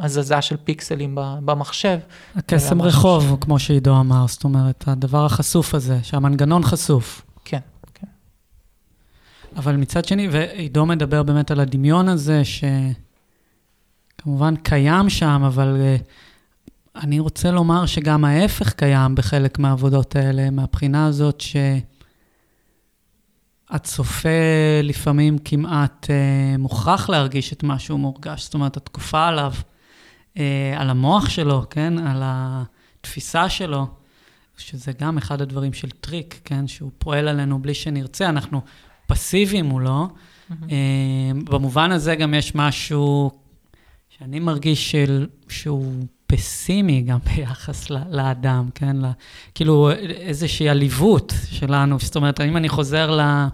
הזזה 0.00 0.42
של 0.42 0.56
פיקסלים 0.64 1.18
במחשב. 1.18 1.98
הקסם 2.36 2.82
רחוב, 2.82 3.24
ש... 3.24 3.44
כמו 3.44 3.58
שעידו 3.58 4.00
אמר, 4.00 4.26
זאת 4.26 4.44
אומרת, 4.44 4.84
הדבר 4.86 5.24
החשוף 5.24 5.74
הזה, 5.74 5.98
שהמנגנון 6.02 6.62
חשוף. 6.62 7.22
כן. 7.44 7.58
אבל 9.56 9.76
מצד 9.76 10.04
שני, 10.04 10.28
ועידו 10.28 10.86
מדבר 10.86 11.22
באמת 11.22 11.50
על 11.50 11.60
הדמיון 11.60 12.08
הזה, 12.08 12.42
שכמובן 14.16 14.56
קיים 14.56 15.10
שם, 15.10 15.42
אבל 15.46 15.76
uh, 15.76 16.02
אני 17.02 17.20
רוצה 17.20 17.50
לומר 17.50 17.86
שגם 17.86 18.24
ההפך 18.24 18.72
קיים 18.72 19.14
בחלק 19.14 19.58
מהעבודות 19.58 20.16
האלה, 20.16 20.50
מהבחינה 20.50 21.06
הזאת 21.06 21.42
שהצופה 23.70 24.28
לפעמים 24.82 25.38
כמעט 25.38 26.06
uh, 26.06 26.08
מוכרח 26.58 27.08
להרגיש 27.08 27.52
את 27.52 27.62
מה 27.62 27.78
שהוא 27.78 28.00
מורגש, 28.00 28.44
זאת 28.44 28.54
אומרת, 28.54 28.76
התקופה 28.76 29.26
עליו, 29.26 29.52
uh, 30.34 30.38
על 30.76 30.90
המוח 30.90 31.28
שלו, 31.28 31.64
כן? 31.70 31.98
על. 31.98 32.22
התפיסה 33.06 33.48
שלו, 33.48 33.86
שזה 34.58 34.92
גם 35.00 35.18
אחד 35.18 35.40
הדברים 35.40 35.72
של 35.72 35.90
טריק, 35.90 36.40
כן? 36.44 36.66
שהוא 36.66 36.90
פועל 36.98 37.28
עלינו 37.28 37.62
בלי 37.62 37.74
שנרצה, 37.74 38.28
אנחנו 38.28 38.60
פסיביים 39.06 39.64
מולו. 39.64 40.08
אה, 40.50 40.76
במובן 41.44 41.92
הזה 41.92 42.14
גם 42.14 42.34
יש 42.34 42.54
משהו 42.54 43.30
שאני 44.08 44.40
מרגיש 44.40 44.90
של, 44.90 45.26
שהוא 45.48 45.92
פסימי 46.26 47.02
גם 47.02 47.18
ביחס 47.36 47.90
לאדם, 47.90 48.68
כן? 48.74 48.96
לה, 48.96 49.12
כאילו 49.54 49.90
איזושהי 50.00 50.68
עליבות 50.68 51.34
שלנו. 51.50 51.98
זאת 52.00 52.16
אומרת, 52.16 52.40
אם 52.40 52.56
אני 52.56 52.68
חוזר 52.68 53.10
ל... 53.10 53.46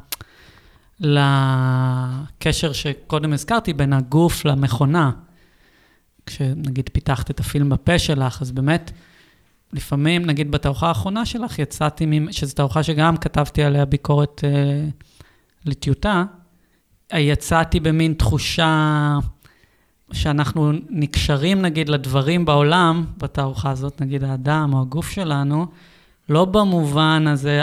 לקשר 1.01 2.73
שקודם 2.73 3.33
הזכרתי 3.33 3.73
בין 3.73 3.93
הגוף 3.93 4.45
למכונה. 4.45 5.11
כשנגיד 6.27 6.91
פיתחת 6.93 7.31
את 7.31 7.41
הפילם 7.41 7.69
בפה 7.69 7.99
שלך, 7.99 8.43
אז 8.43 8.53
באמת, 8.53 8.91
לפעמים, 9.73 10.27
נגיד 10.27 10.51
בתערוכה 10.51 10.89
האחרונה 10.89 11.27
שלך, 11.27 11.59
יצאתי, 11.59 12.21
שזו 12.31 12.55
תערוכה 12.55 12.83
שגם 12.83 13.17
כתבתי 13.17 13.63
עליה 13.63 13.85
ביקורת 13.85 14.45
אה, 14.45 14.85
לטיוטה, 15.65 16.25
יצאתי 17.15 17.81
במין 17.81 18.15
תחושה 18.15 19.19
שאנחנו 20.13 20.73
נקשרים, 20.91 21.63
נגיד, 21.63 21.89
לדברים 21.89 22.45
בעולם, 22.45 23.05
בתערוכה 23.19 23.71
הזאת, 23.71 24.01
נגיד 24.01 24.25
האדם 24.25 24.71
או 24.73 24.81
הגוף 24.81 25.11
שלנו, 25.11 25.67
לא 26.29 26.45
במובן 26.45 27.25
הזה, 27.29 27.63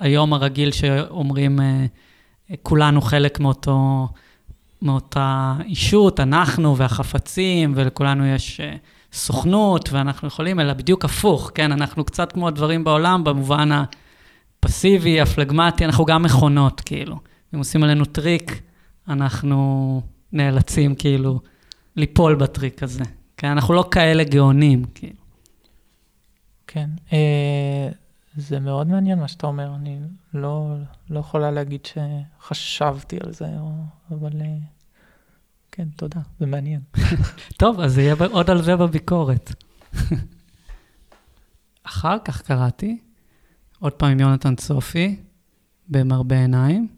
היום 0.00 0.32
הרגיל 0.32 0.70
שאומרים, 0.72 1.60
אה, 1.60 1.86
כולנו 2.62 3.00
חלק 3.00 3.40
מאותו, 3.40 4.08
מאותה 4.82 5.54
ישות, 5.64 6.20
אנחנו 6.20 6.76
והחפצים, 6.76 7.72
ולכולנו 7.76 8.26
יש 8.26 8.60
אה, 8.60 8.76
סוכנות, 9.12 9.88
ואנחנו 9.92 10.28
יכולים, 10.28 10.60
אלא 10.60 10.72
בדיוק 10.72 11.04
הפוך, 11.04 11.50
כן? 11.54 11.72
אנחנו 11.72 12.04
קצת 12.04 12.32
כמו 12.32 12.48
הדברים 12.48 12.84
בעולם, 12.84 13.24
במובן 13.24 13.68
הפסיבי, 14.62 15.20
הפלגמטי, 15.20 15.84
אנחנו 15.84 16.04
גם 16.04 16.22
מכונות, 16.22 16.80
כאילו. 16.80 17.18
אם 17.54 17.58
עושים 17.58 17.82
עלינו 17.82 18.04
טריק, 18.04 18.60
אנחנו 19.08 20.00
נאלצים, 20.32 20.94
כאילו, 20.94 21.40
ליפול 21.96 22.34
בטריק 22.34 22.82
הזה. 22.82 23.04
כן? 23.36 23.48
אנחנו 23.48 23.74
לא 23.74 23.88
כאלה 23.90 24.24
גאונים, 24.24 24.84
כאילו. 24.94 25.26
כן. 26.66 26.90
אה, 27.12 27.88
זה 28.36 28.60
מאוד 28.60 28.86
מעניין 28.86 29.18
מה 29.18 29.28
שאתה 29.28 29.46
אומר, 29.46 29.74
אני 29.74 29.98
לא, 30.34 30.76
לא 31.10 31.20
יכולה 31.20 31.50
להגיד 31.50 31.80
שחשבתי 31.86 33.18
על 33.24 33.32
זה, 33.32 33.46
או, 33.58 33.70
אבל 34.10 34.40
אה, 34.40 34.56
כן, 35.72 35.88
תודה, 35.96 36.20
זה 36.40 36.46
מעניין. 36.46 36.80
טוב, 37.60 37.80
אז 37.80 37.98
יהיה 37.98 38.14
עוד 38.30 38.50
על 38.50 38.62
זה 38.62 38.76
בביקורת. 38.76 39.52
אחר 41.82 42.18
כך 42.24 42.42
קראתי, 42.42 42.98
עוד 43.80 43.92
פעם 43.92 44.10
עם 44.10 44.20
יונתן 44.20 44.54
צופי, 44.54 45.16
במרבה 45.88 46.36
עיניים, 46.36 46.88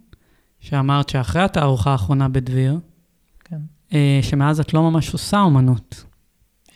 שאמרת 0.61 1.09
שאחרי 1.09 1.43
התערוכה 1.43 1.93
האחרונה 1.93 2.29
בדביר, 2.29 2.79
שמאז 4.23 4.61
את 4.61 4.75
לא 4.75 4.91
ממש 4.91 5.13
עושה 5.13 5.41
אומנות. 5.41 6.05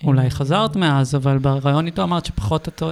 אולי 0.05 0.31
חזרת 0.31 0.77
מאז, 0.77 1.15
אבל 1.15 1.39
בריאיון 1.39 1.87
איתו 1.87 2.03
אמרת 2.03 2.25
שפחות 2.25 2.69
את... 2.69 2.83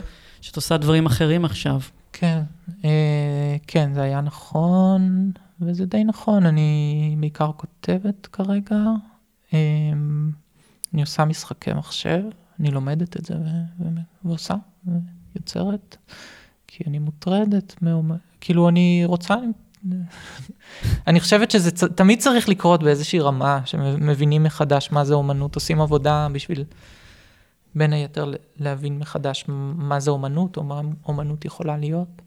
שאת 0.41 0.57
עושה 0.57 0.77
דברים 0.77 1.07
אחרים 1.07 1.45
עכשיו. 1.45 1.81
כן, 2.13 2.43
אה, 2.85 3.57
כן, 3.67 3.95
זה 3.95 4.03
היה 4.03 4.21
נכון, 4.21 5.31
וזה 5.61 5.87
די 5.87 6.05
נכון. 6.05 6.47
אני 6.47 7.17
בעיקר 7.21 7.51
כותבת 7.57 8.27
כרגע. 8.27 8.77
אה, 9.55 9.59
אני 10.95 11.01
עושה 11.01 11.25
משחקי 11.25 11.73
מחשב, 11.73 12.23
אני 12.61 12.71
לומדת 12.71 13.17
את 13.17 13.25
זה 13.25 13.35
ו- 13.35 13.85
ו- 13.85 14.01
ועושה, 14.29 14.55
ויוצרת, 15.35 15.97
כי 16.67 16.85
אני 16.87 16.99
מוטרדת, 16.99 17.83
מאומ... 17.83 18.11
כאילו 18.41 18.69
אני 18.69 19.03
רוצה... 19.07 19.35
אני 21.07 21.21
חושבת 21.21 21.51
שזה 21.51 21.71
תמיד 21.89 22.19
צריך 22.19 22.49
לקרות 22.49 22.83
באיזושהי 22.83 23.21
רמה, 23.21 23.61
שמבינים 23.65 24.43
מחדש 24.43 24.89
מה 24.93 25.05
זה 25.05 25.15
אומנות, 25.15 25.55
עושים 25.55 25.81
עבודה 25.81 26.29
בשביל 26.33 26.65
בין 27.75 27.93
היתר 27.93 28.33
להבין 28.57 28.99
מחדש 28.99 29.45
מה 29.49 30.01
זה 30.01 30.11
אומנות, 30.11 30.57
או 30.57 30.63
מה 30.63 30.81
אומנות 31.05 31.45
יכולה 31.45 31.77
להיות. 31.77 32.23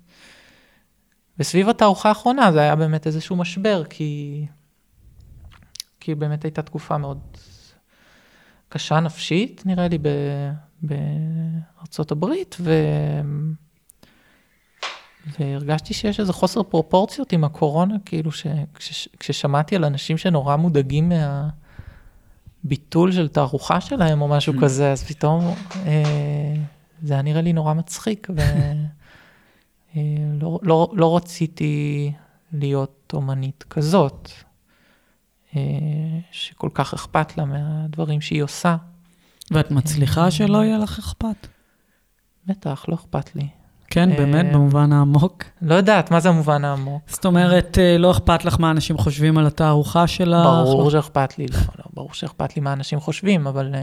וסביב 1.40 1.70
התערוכה 1.70 2.10
האחרונה 2.10 2.52
זה 2.52 2.60
היה 2.60 2.76
באמת 2.76 3.08
איזשהו 3.08 3.36
משבר, 3.36 3.84
כי, 3.90 4.46
כי 6.00 6.16
באמת 6.16 6.44
הייתה 6.44 6.62
תקופה 6.62 6.98
מאוד 6.98 7.20
קשה 8.70 9.00
נפשית, 9.00 9.64
נראה 9.66 9.88
לי, 9.88 9.98
ב, 9.98 10.08
בארצות 10.82 12.12
הברית, 12.12 12.58
ו... 12.60 12.74
והרגשתי 15.40 15.94
שיש 15.94 16.20
איזה 16.20 16.34
חוסר 16.34 16.64
פרופורציות 16.64 17.34
עם 17.34 17.44
הקורונה, 17.44 17.96
כאילו 18.06 18.32
שכששמעתי 18.32 19.76
על 19.76 19.86
אנשים 19.86 20.18
שנורא 20.18 20.56
מודאגים 20.56 21.10
מה... 21.10 21.50
ביטול 22.64 23.12
של 23.12 23.28
תערוכה 23.28 23.82
שלהם 23.82 24.22
או 24.22 24.28
משהו 24.28 24.54
mm. 24.54 24.62
כזה, 24.62 24.92
אז 24.92 25.04
פתאום 25.04 25.56
אה, 25.86 26.54
זה 27.04 27.14
היה 27.14 27.22
נראה 27.22 27.42
לי 27.42 27.54
נורא 27.54 27.74
מצחיק, 27.74 28.28
ולא 28.30 28.44
אה, 29.98 30.02
לא, 30.42 30.60
לא, 30.62 30.92
לא 30.94 31.18
רציתי 31.18 32.12
להיות 32.54 33.12
אומנית 33.14 33.64
כזאת, 33.70 34.30
אה, 35.56 35.62
שכל 36.32 36.70
כך 36.74 36.94
אכפת 36.94 37.38
לה 37.38 37.46
מהדברים 37.46 38.22
שהיא 38.22 38.44
עושה. 38.44 38.76
ואת 39.52 39.72
מצליחה 39.72 40.32
שלא 40.32 40.64
יהיה 40.64 40.78
לך 40.78 41.00
אכפת? 41.00 41.48
בטח, 42.46 42.86
לא 42.88 42.96
אכפת 42.96 43.36
לי. 43.36 43.48
כן, 43.94 44.10
באמת, 44.18 44.46
אה, 44.46 44.52
במובן 44.54 44.94
העמוק. 44.94 45.44
לא 45.62 45.76
יודעת, 45.76 46.12
מה 46.12 46.20
זה 46.20 46.30
המובן 46.30 46.66
העמוק? 46.66 47.02
זאת 47.08 47.26
אומרת, 47.26 47.78
אה, 47.82 47.98
לא 47.98 48.12
אכפת 48.12 48.46
לך 48.46 48.60
מה 48.60 48.72
אנשים 48.72 48.98
חושבים 48.98 49.38
על 49.38 49.48
התערוכה 49.48 50.08
שלך? 50.08 50.46
ברור 50.46 50.90
שאכפת 50.92 51.38
לי, 51.38 51.46
לא, 51.48 51.60
לא, 51.80 51.86
ברור 51.94 52.14
שאכפת 52.14 52.56
לי 52.56 52.62
מה 52.62 52.74
אנשים 52.74 53.00
חושבים, 53.00 53.48
אבל 53.48 53.76
אה, 53.76 53.82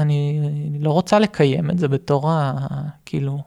אני 0.00 0.40
לא 0.80 0.90
רוצה 0.90 1.18
לקיים 1.18 1.70
את 1.70 1.78
זה 1.78 1.88
בתור 1.88 2.30
ה... 2.30 2.52
כאילו... 3.06 3.38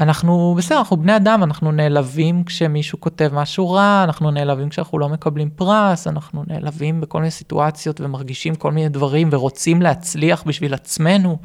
אנחנו, 0.00 0.54
בסדר, 0.58 0.78
אנחנו 0.78 0.96
בני 0.96 1.16
אדם, 1.16 1.42
אנחנו 1.42 1.72
נעלבים 1.72 2.44
כשמישהו 2.44 3.00
כותב 3.00 3.30
משהו 3.32 3.70
רע, 3.70 4.00
אנחנו 4.04 4.30
נעלבים 4.30 4.68
כשאנחנו 4.68 4.98
לא 4.98 5.08
מקבלים 5.08 5.50
פרס, 5.50 6.06
אנחנו 6.06 6.44
נעלבים 6.46 7.00
בכל 7.00 7.18
מיני 7.18 7.30
סיטואציות 7.30 8.00
ומרגישים 8.00 8.54
כל 8.54 8.72
מיני 8.72 8.88
דברים 8.88 9.28
ורוצים 9.32 9.82
להצליח 9.82 10.42
בשביל 10.46 10.74
עצמנו. 10.74 11.38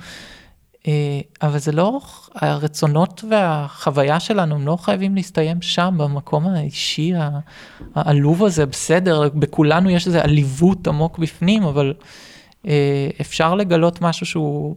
אה, 0.87 1.21
אבל 1.41 1.59
זה 1.59 1.71
לא, 1.71 1.99
הרצונות 2.35 3.23
והחוויה 3.29 4.19
שלנו 4.19 4.55
הם 4.55 4.67
לא 4.67 4.77
חייבים 4.81 5.15
להסתיים 5.15 5.61
שם, 5.61 5.95
במקום 5.97 6.47
האישי 6.47 7.13
העלוב 7.95 8.43
הזה, 8.43 8.65
בסדר, 8.65 9.29
בכולנו 9.29 9.89
יש 9.89 10.07
איזו 10.07 10.19
עליבות 10.19 10.87
עמוק 10.87 11.19
בפנים, 11.19 11.63
אבל 11.63 11.93
אה, 12.67 13.09
אפשר 13.21 13.55
לגלות 13.55 14.01
משהו 14.01 14.25
שהוא 14.25 14.75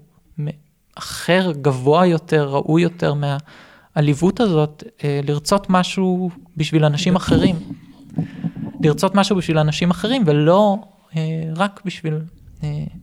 אחר, 0.94 1.52
גבוה 1.52 2.06
יותר, 2.06 2.48
ראוי 2.48 2.82
יותר 2.82 3.14
מהעליבות 3.14 4.40
הזאת, 4.40 4.84
אה, 5.04 5.20
לרצות 5.28 5.66
משהו 5.70 6.30
בשביל 6.56 6.84
אנשים 6.84 7.16
אחרים. 7.16 7.56
לרצות 8.80 9.14
משהו 9.14 9.36
בשביל 9.36 9.58
אנשים 9.58 9.90
אחרים, 9.90 10.22
ולא 10.26 10.76
רק 11.56 11.80
בשביל 11.84 12.14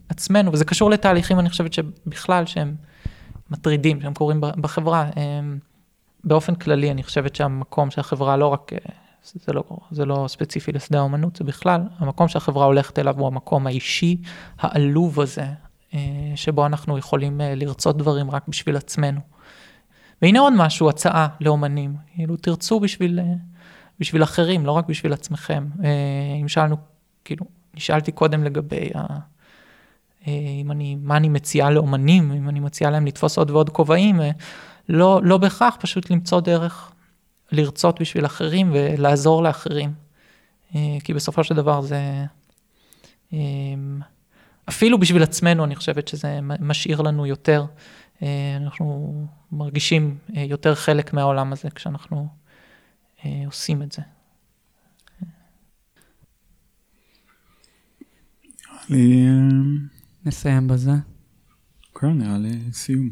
עצמנו, 0.09 0.53
וזה 0.53 0.65
קשור 0.65 0.89
לתהליכים, 0.89 1.39
אני 1.39 1.49
חושבת 1.49 1.73
שבכלל, 1.73 2.45
שהם... 2.45 2.75
מטרידים 3.51 4.01
שהם 4.01 4.13
קורים 4.13 4.41
בחברה. 4.41 5.09
הם, 5.15 5.59
באופן 6.23 6.55
כללי, 6.55 6.91
אני 6.91 7.03
חושבת 7.03 7.35
שהמקום 7.35 7.91
שהחברה 7.91 8.37
לא 8.37 8.47
רק, 8.47 8.71
זה 9.33 9.53
לא, 9.53 9.63
זה 9.91 10.05
לא 10.05 10.25
ספציפי 10.27 10.71
לשדה 10.71 10.99
האומנות, 10.99 11.35
זה 11.35 11.43
בכלל, 11.43 11.81
המקום 11.97 12.27
שהחברה 12.27 12.65
הולכת 12.65 12.99
אליו 12.99 13.19
הוא 13.19 13.27
המקום 13.27 13.67
האישי, 13.67 14.17
העלוב 14.59 15.19
הזה, 15.19 15.45
אה, 15.93 15.99
שבו 16.35 16.65
אנחנו 16.65 16.97
יכולים 16.97 17.41
אה, 17.41 17.55
לרצות 17.55 17.97
דברים 17.97 18.31
רק 18.31 18.47
בשביל 18.47 18.77
עצמנו. 18.77 19.19
והנה 20.21 20.39
עוד 20.39 20.53
משהו, 20.57 20.89
הצעה 20.89 21.27
לאומנים, 21.41 21.95
כאילו 22.15 22.37
תרצו 22.37 22.79
בשביל, 22.79 23.19
אה, 23.19 23.33
בשביל 23.99 24.23
אחרים, 24.23 24.65
לא 24.65 24.71
רק 24.71 24.85
בשביל 24.87 25.13
עצמכם. 25.13 25.67
אם 26.41 26.47
שאלנו, 26.47 26.77
כאילו, 27.25 27.45
נשאלתי 27.73 28.11
קודם 28.11 28.43
לגבי 28.43 28.89
ה... 28.95 29.30
אה, 30.27 30.33
אם 30.61 30.71
אני, 30.71 30.95
מה 30.95 31.17
אני 31.17 31.29
מציעה 31.29 31.69
לאומנים, 31.69 32.31
אם 32.31 32.49
אני 32.49 32.59
מציעה 32.59 32.91
להם 32.91 33.05
לתפוס 33.05 33.37
עוד 33.37 33.51
ועוד 33.51 33.69
כובעים, 33.69 34.21
אה, 34.21 34.31
לא, 34.89 35.21
לא 35.23 35.37
בהכרח, 35.37 35.77
פשוט 35.79 36.09
למצוא 36.09 36.41
דרך 36.41 36.91
לרצות 37.51 38.01
בשביל 38.01 38.25
אחרים 38.25 38.69
ולעזור 38.73 39.43
לאחרים. 39.43 39.93
אה, 40.75 40.97
כי 41.03 41.13
בסופו 41.13 41.43
של 41.43 41.55
דבר 41.55 41.81
זה, 41.81 42.25
אפילו 44.69 44.99
בשביל 44.99 45.23
עצמנו, 45.23 45.63
אני 45.63 45.75
חושבת 45.75 46.07
שזה 46.07 46.39
משאיר 46.41 47.01
לנו 47.01 47.25
יותר, 47.25 47.65
אנחנו 48.57 49.13
מרגישים 49.51 50.17
יותר 50.33 50.75
חלק 50.75 51.13
מהעולם 51.13 51.53
הזה 51.53 51.69
כשאנחנו 51.69 52.27
עושים 53.45 53.81
את 53.81 53.91
זה. 53.91 54.01
נסיים 60.25 60.67
בזה. 60.67 60.91
כן, 61.99 62.17
נראה 62.17 62.37
לי 62.37 62.73
סיום. 62.73 63.09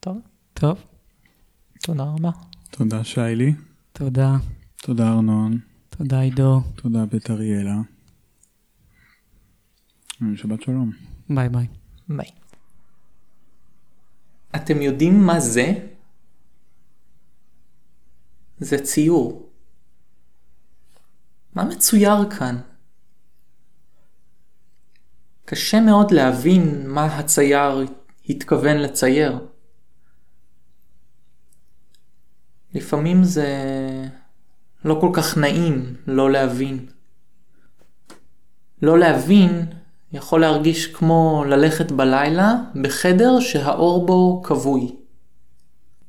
טוב, 0.00 0.18
טוב, 0.54 0.84
תודה 1.82 2.02
רבה. 2.02 2.30
תודה 2.70 3.04
שי-לי, 3.04 3.54
תודה. 3.92 4.36
תודה 4.76 5.08
ארנון, 5.08 5.58
תודה 5.88 6.20
עידו. 6.20 6.60
תודה 6.76 7.06
בית 7.06 7.30
אריאלה. 7.30 7.76
שבת 10.36 10.62
שלום. 10.62 10.90
ביי 11.30 11.48
ביי. 11.48 11.66
ביי. 12.08 12.30
אתם 14.56 14.82
יודעים 14.82 15.26
מה 15.26 15.40
זה? 15.40 15.88
זה 18.58 18.78
ציור. 18.84 19.50
מה 21.54 21.64
מצויר 21.64 22.30
כאן? 22.38 22.60
קשה 25.52 25.80
מאוד 25.80 26.10
להבין 26.10 26.82
מה 26.86 27.04
הצייר 27.04 27.86
התכוון 28.28 28.76
לצייר. 28.76 29.38
לפעמים 32.74 33.24
זה 33.24 33.48
לא 34.84 34.98
כל 35.00 35.10
כך 35.12 35.38
נעים 35.38 35.96
לא 36.06 36.30
להבין. 36.30 36.86
לא 38.82 38.98
להבין 38.98 39.66
יכול 40.12 40.40
להרגיש 40.40 40.86
כמו 40.86 41.44
ללכת 41.48 41.92
בלילה 41.92 42.54
בחדר 42.82 43.40
שהאור 43.40 44.06
בו 44.06 44.42
כבוי. 44.44 44.96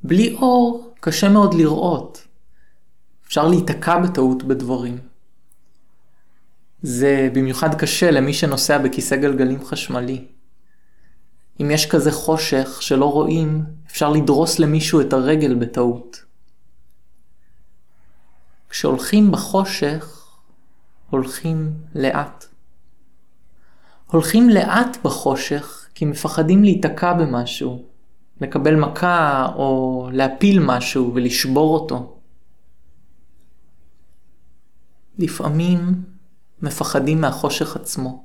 בלי 0.04 0.36
אור 0.36 0.94
קשה 1.00 1.30
מאוד 1.30 1.54
לראות. 1.54 2.28
אפשר 3.28 3.48
להיתקע 3.48 4.00
בטעות 4.00 4.44
בדברים. 4.44 5.13
זה 6.84 7.30
במיוחד 7.34 7.76
קשה 7.76 8.12
למי 8.12 8.34
שנוסע 8.34 8.78
בכיסא 8.78 9.16
גלגלים 9.16 9.66
חשמלי. 9.66 10.28
אם 11.62 11.72
יש 11.72 11.90
כזה 11.90 12.12
חושך 12.12 12.78
שלא 12.82 13.12
רואים, 13.12 13.64
אפשר 13.88 14.10
לדרוס 14.10 14.60
למישהו 14.60 15.02
את 15.02 15.14
הרגל 15.14 15.56
בטעות. 15.56 16.24
כשהולכים 18.70 19.32
בחושך, 19.32 20.28
הולכים 21.10 21.74
לאט. 21.96 22.46
הולכים 24.08 24.50
לאט 24.50 24.98
בחושך 25.04 25.88
כי 25.96 26.06
מפחדים 26.06 26.64
להיתקע 26.64 27.14
במשהו, 27.14 27.86
לקבל 28.42 28.76
מכה 28.76 29.48
או 29.56 30.10
להפיל 30.14 30.60
משהו 30.60 31.12
ולשבור 31.16 31.74
אותו. 31.74 32.18
לפעמים 35.18 36.13
מפחדים 36.64 37.22
מהחושך 37.22 37.76
עצמו. 37.76 38.24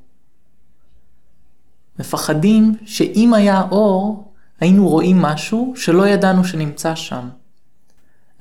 מפחדים 1.99 2.75
שאם 2.87 3.35
היה 3.35 3.63
אור, 3.71 4.33
היינו 4.61 4.89
רואים 4.89 5.23
משהו 5.23 5.73
שלא 5.77 6.09
ידענו 6.09 6.45
שנמצא 6.45 6.95
שם. 6.95 7.29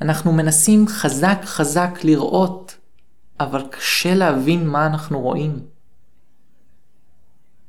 אנחנו 0.01 0.33
מנסים 0.33 0.87
חזק 0.87 1.37
חזק 1.43 1.99
לראות, 2.03 2.77
אבל 3.39 3.63
קשה 3.69 4.15
להבין 4.15 4.67
מה 4.67 4.85
אנחנו 4.85 5.21
רואים. 5.21 5.59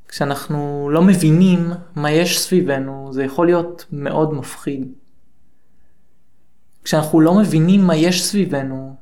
כשאנחנו 0.09 0.89
לא 0.93 1.03
מבינים 1.03 1.71
מה 1.97 2.11
יש 2.11 2.41
סביבנו, 2.41 3.09
זה 3.13 3.25
יכול 3.25 3.47
להיות 3.47 3.85
מאוד 3.93 4.35
מפחיד. 4.35 4.93
כשאנחנו 6.85 7.21
לא 7.21 7.35
מבינים 7.35 7.87
מה 7.87 7.97
יש 7.97 8.25
סביבנו, 8.25 8.95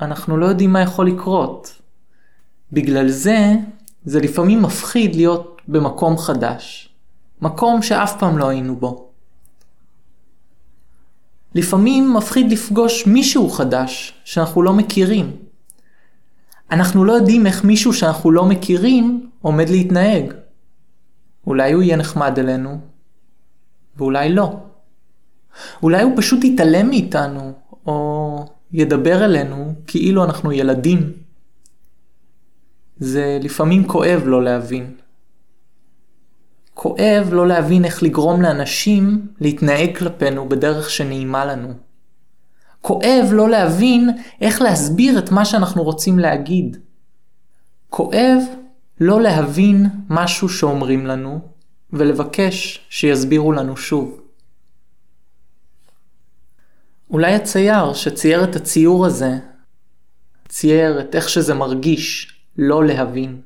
אנחנו 0.00 0.36
לא 0.36 0.46
יודעים 0.46 0.72
מה 0.72 0.80
יכול 0.80 1.06
לקרות. 1.06 1.81
בגלל 2.72 3.08
זה, 3.08 3.54
זה 4.04 4.20
לפעמים 4.20 4.62
מפחיד 4.62 5.16
להיות 5.16 5.62
במקום 5.68 6.18
חדש. 6.18 6.88
מקום 7.42 7.82
שאף 7.82 8.18
פעם 8.18 8.38
לא 8.38 8.48
היינו 8.48 8.76
בו. 8.76 9.08
לפעמים 11.54 12.14
מפחיד 12.14 12.52
לפגוש 12.52 13.06
מישהו 13.06 13.50
חדש 13.50 14.14
שאנחנו 14.24 14.62
לא 14.62 14.72
מכירים. 14.72 15.36
אנחנו 16.70 17.04
לא 17.04 17.12
יודעים 17.12 17.46
איך 17.46 17.64
מישהו 17.64 17.92
שאנחנו 17.92 18.30
לא 18.30 18.44
מכירים 18.44 19.30
עומד 19.40 19.68
להתנהג. 19.68 20.32
אולי 21.46 21.72
הוא 21.72 21.82
יהיה 21.82 21.96
נחמד 21.96 22.38
אלינו, 22.38 22.78
ואולי 23.96 24.32
לא. 24.32 24.56
אולי 25.82 26.02
הוא 26.02 26.12
פשוט 26.16 26.44
יתעלם 26.44 26.88
מאיתנו, 26.88 27.52
או 27.86 28.46
ידבר 28.72 29.24
אלינו 29.24 29.74
כאילו 29.86 30.24
אנחנו 30.24 30.52
ילדים. 30.52 31.21
זה 33.02 33.38
לפעמים 33.42 33.88
כואב 33.88 34.22
לא 34.24 34.44
להבין. 34.44 34.94
כואב 36.74 37.28
לא 37.32 37.46
להבין 37.46 37.84
איך 37.84 38.02
לגרום 38.02 38.42
לאנשים 38.42 39.26
להתנהג 39.40 39.98
כלפינו 39.98 40.48
בדרך 40.48 40.90
שנעימה 40.90 41.44
לנו. 41.44 41.74
כואב 42.80 43.28
לא 43.32 43.48
להבין 43.50 44.10
איך 44.40 44.62
להסביר 44.62 45.18
את 45.18 45.30
מה 45.30 45.44
שאנחנו 45.44 45.82
רוצים 45.82 46.18
להגיד. 46.18 46.76
כואב 47.90 48.38
לא 49.00 49.22
להבין 49.22 49.86
משהו 50.08 50.48
שאומרים 50.48 51.06
לנו 51.06 51.40
ולבקש 51.92 52.86
שיסבירו 52.90 53.52
לנו 53.52 53.76
שוב. 53.76 54.20
אולי 57.10 57.34
הצייר 57.34 57.92
שצייר 57.92 58.44
את 58.44 58.56
הציור 58.56 59.06
הזה, 59.06 59.38
צייר 60.48 61.00
את 61.00 61.14
איך 61.14 61.28
שזה 61.28 61.54
מרגיש 61.54 62.32
לא 62.56 62.84
להבין. 62.84 63.40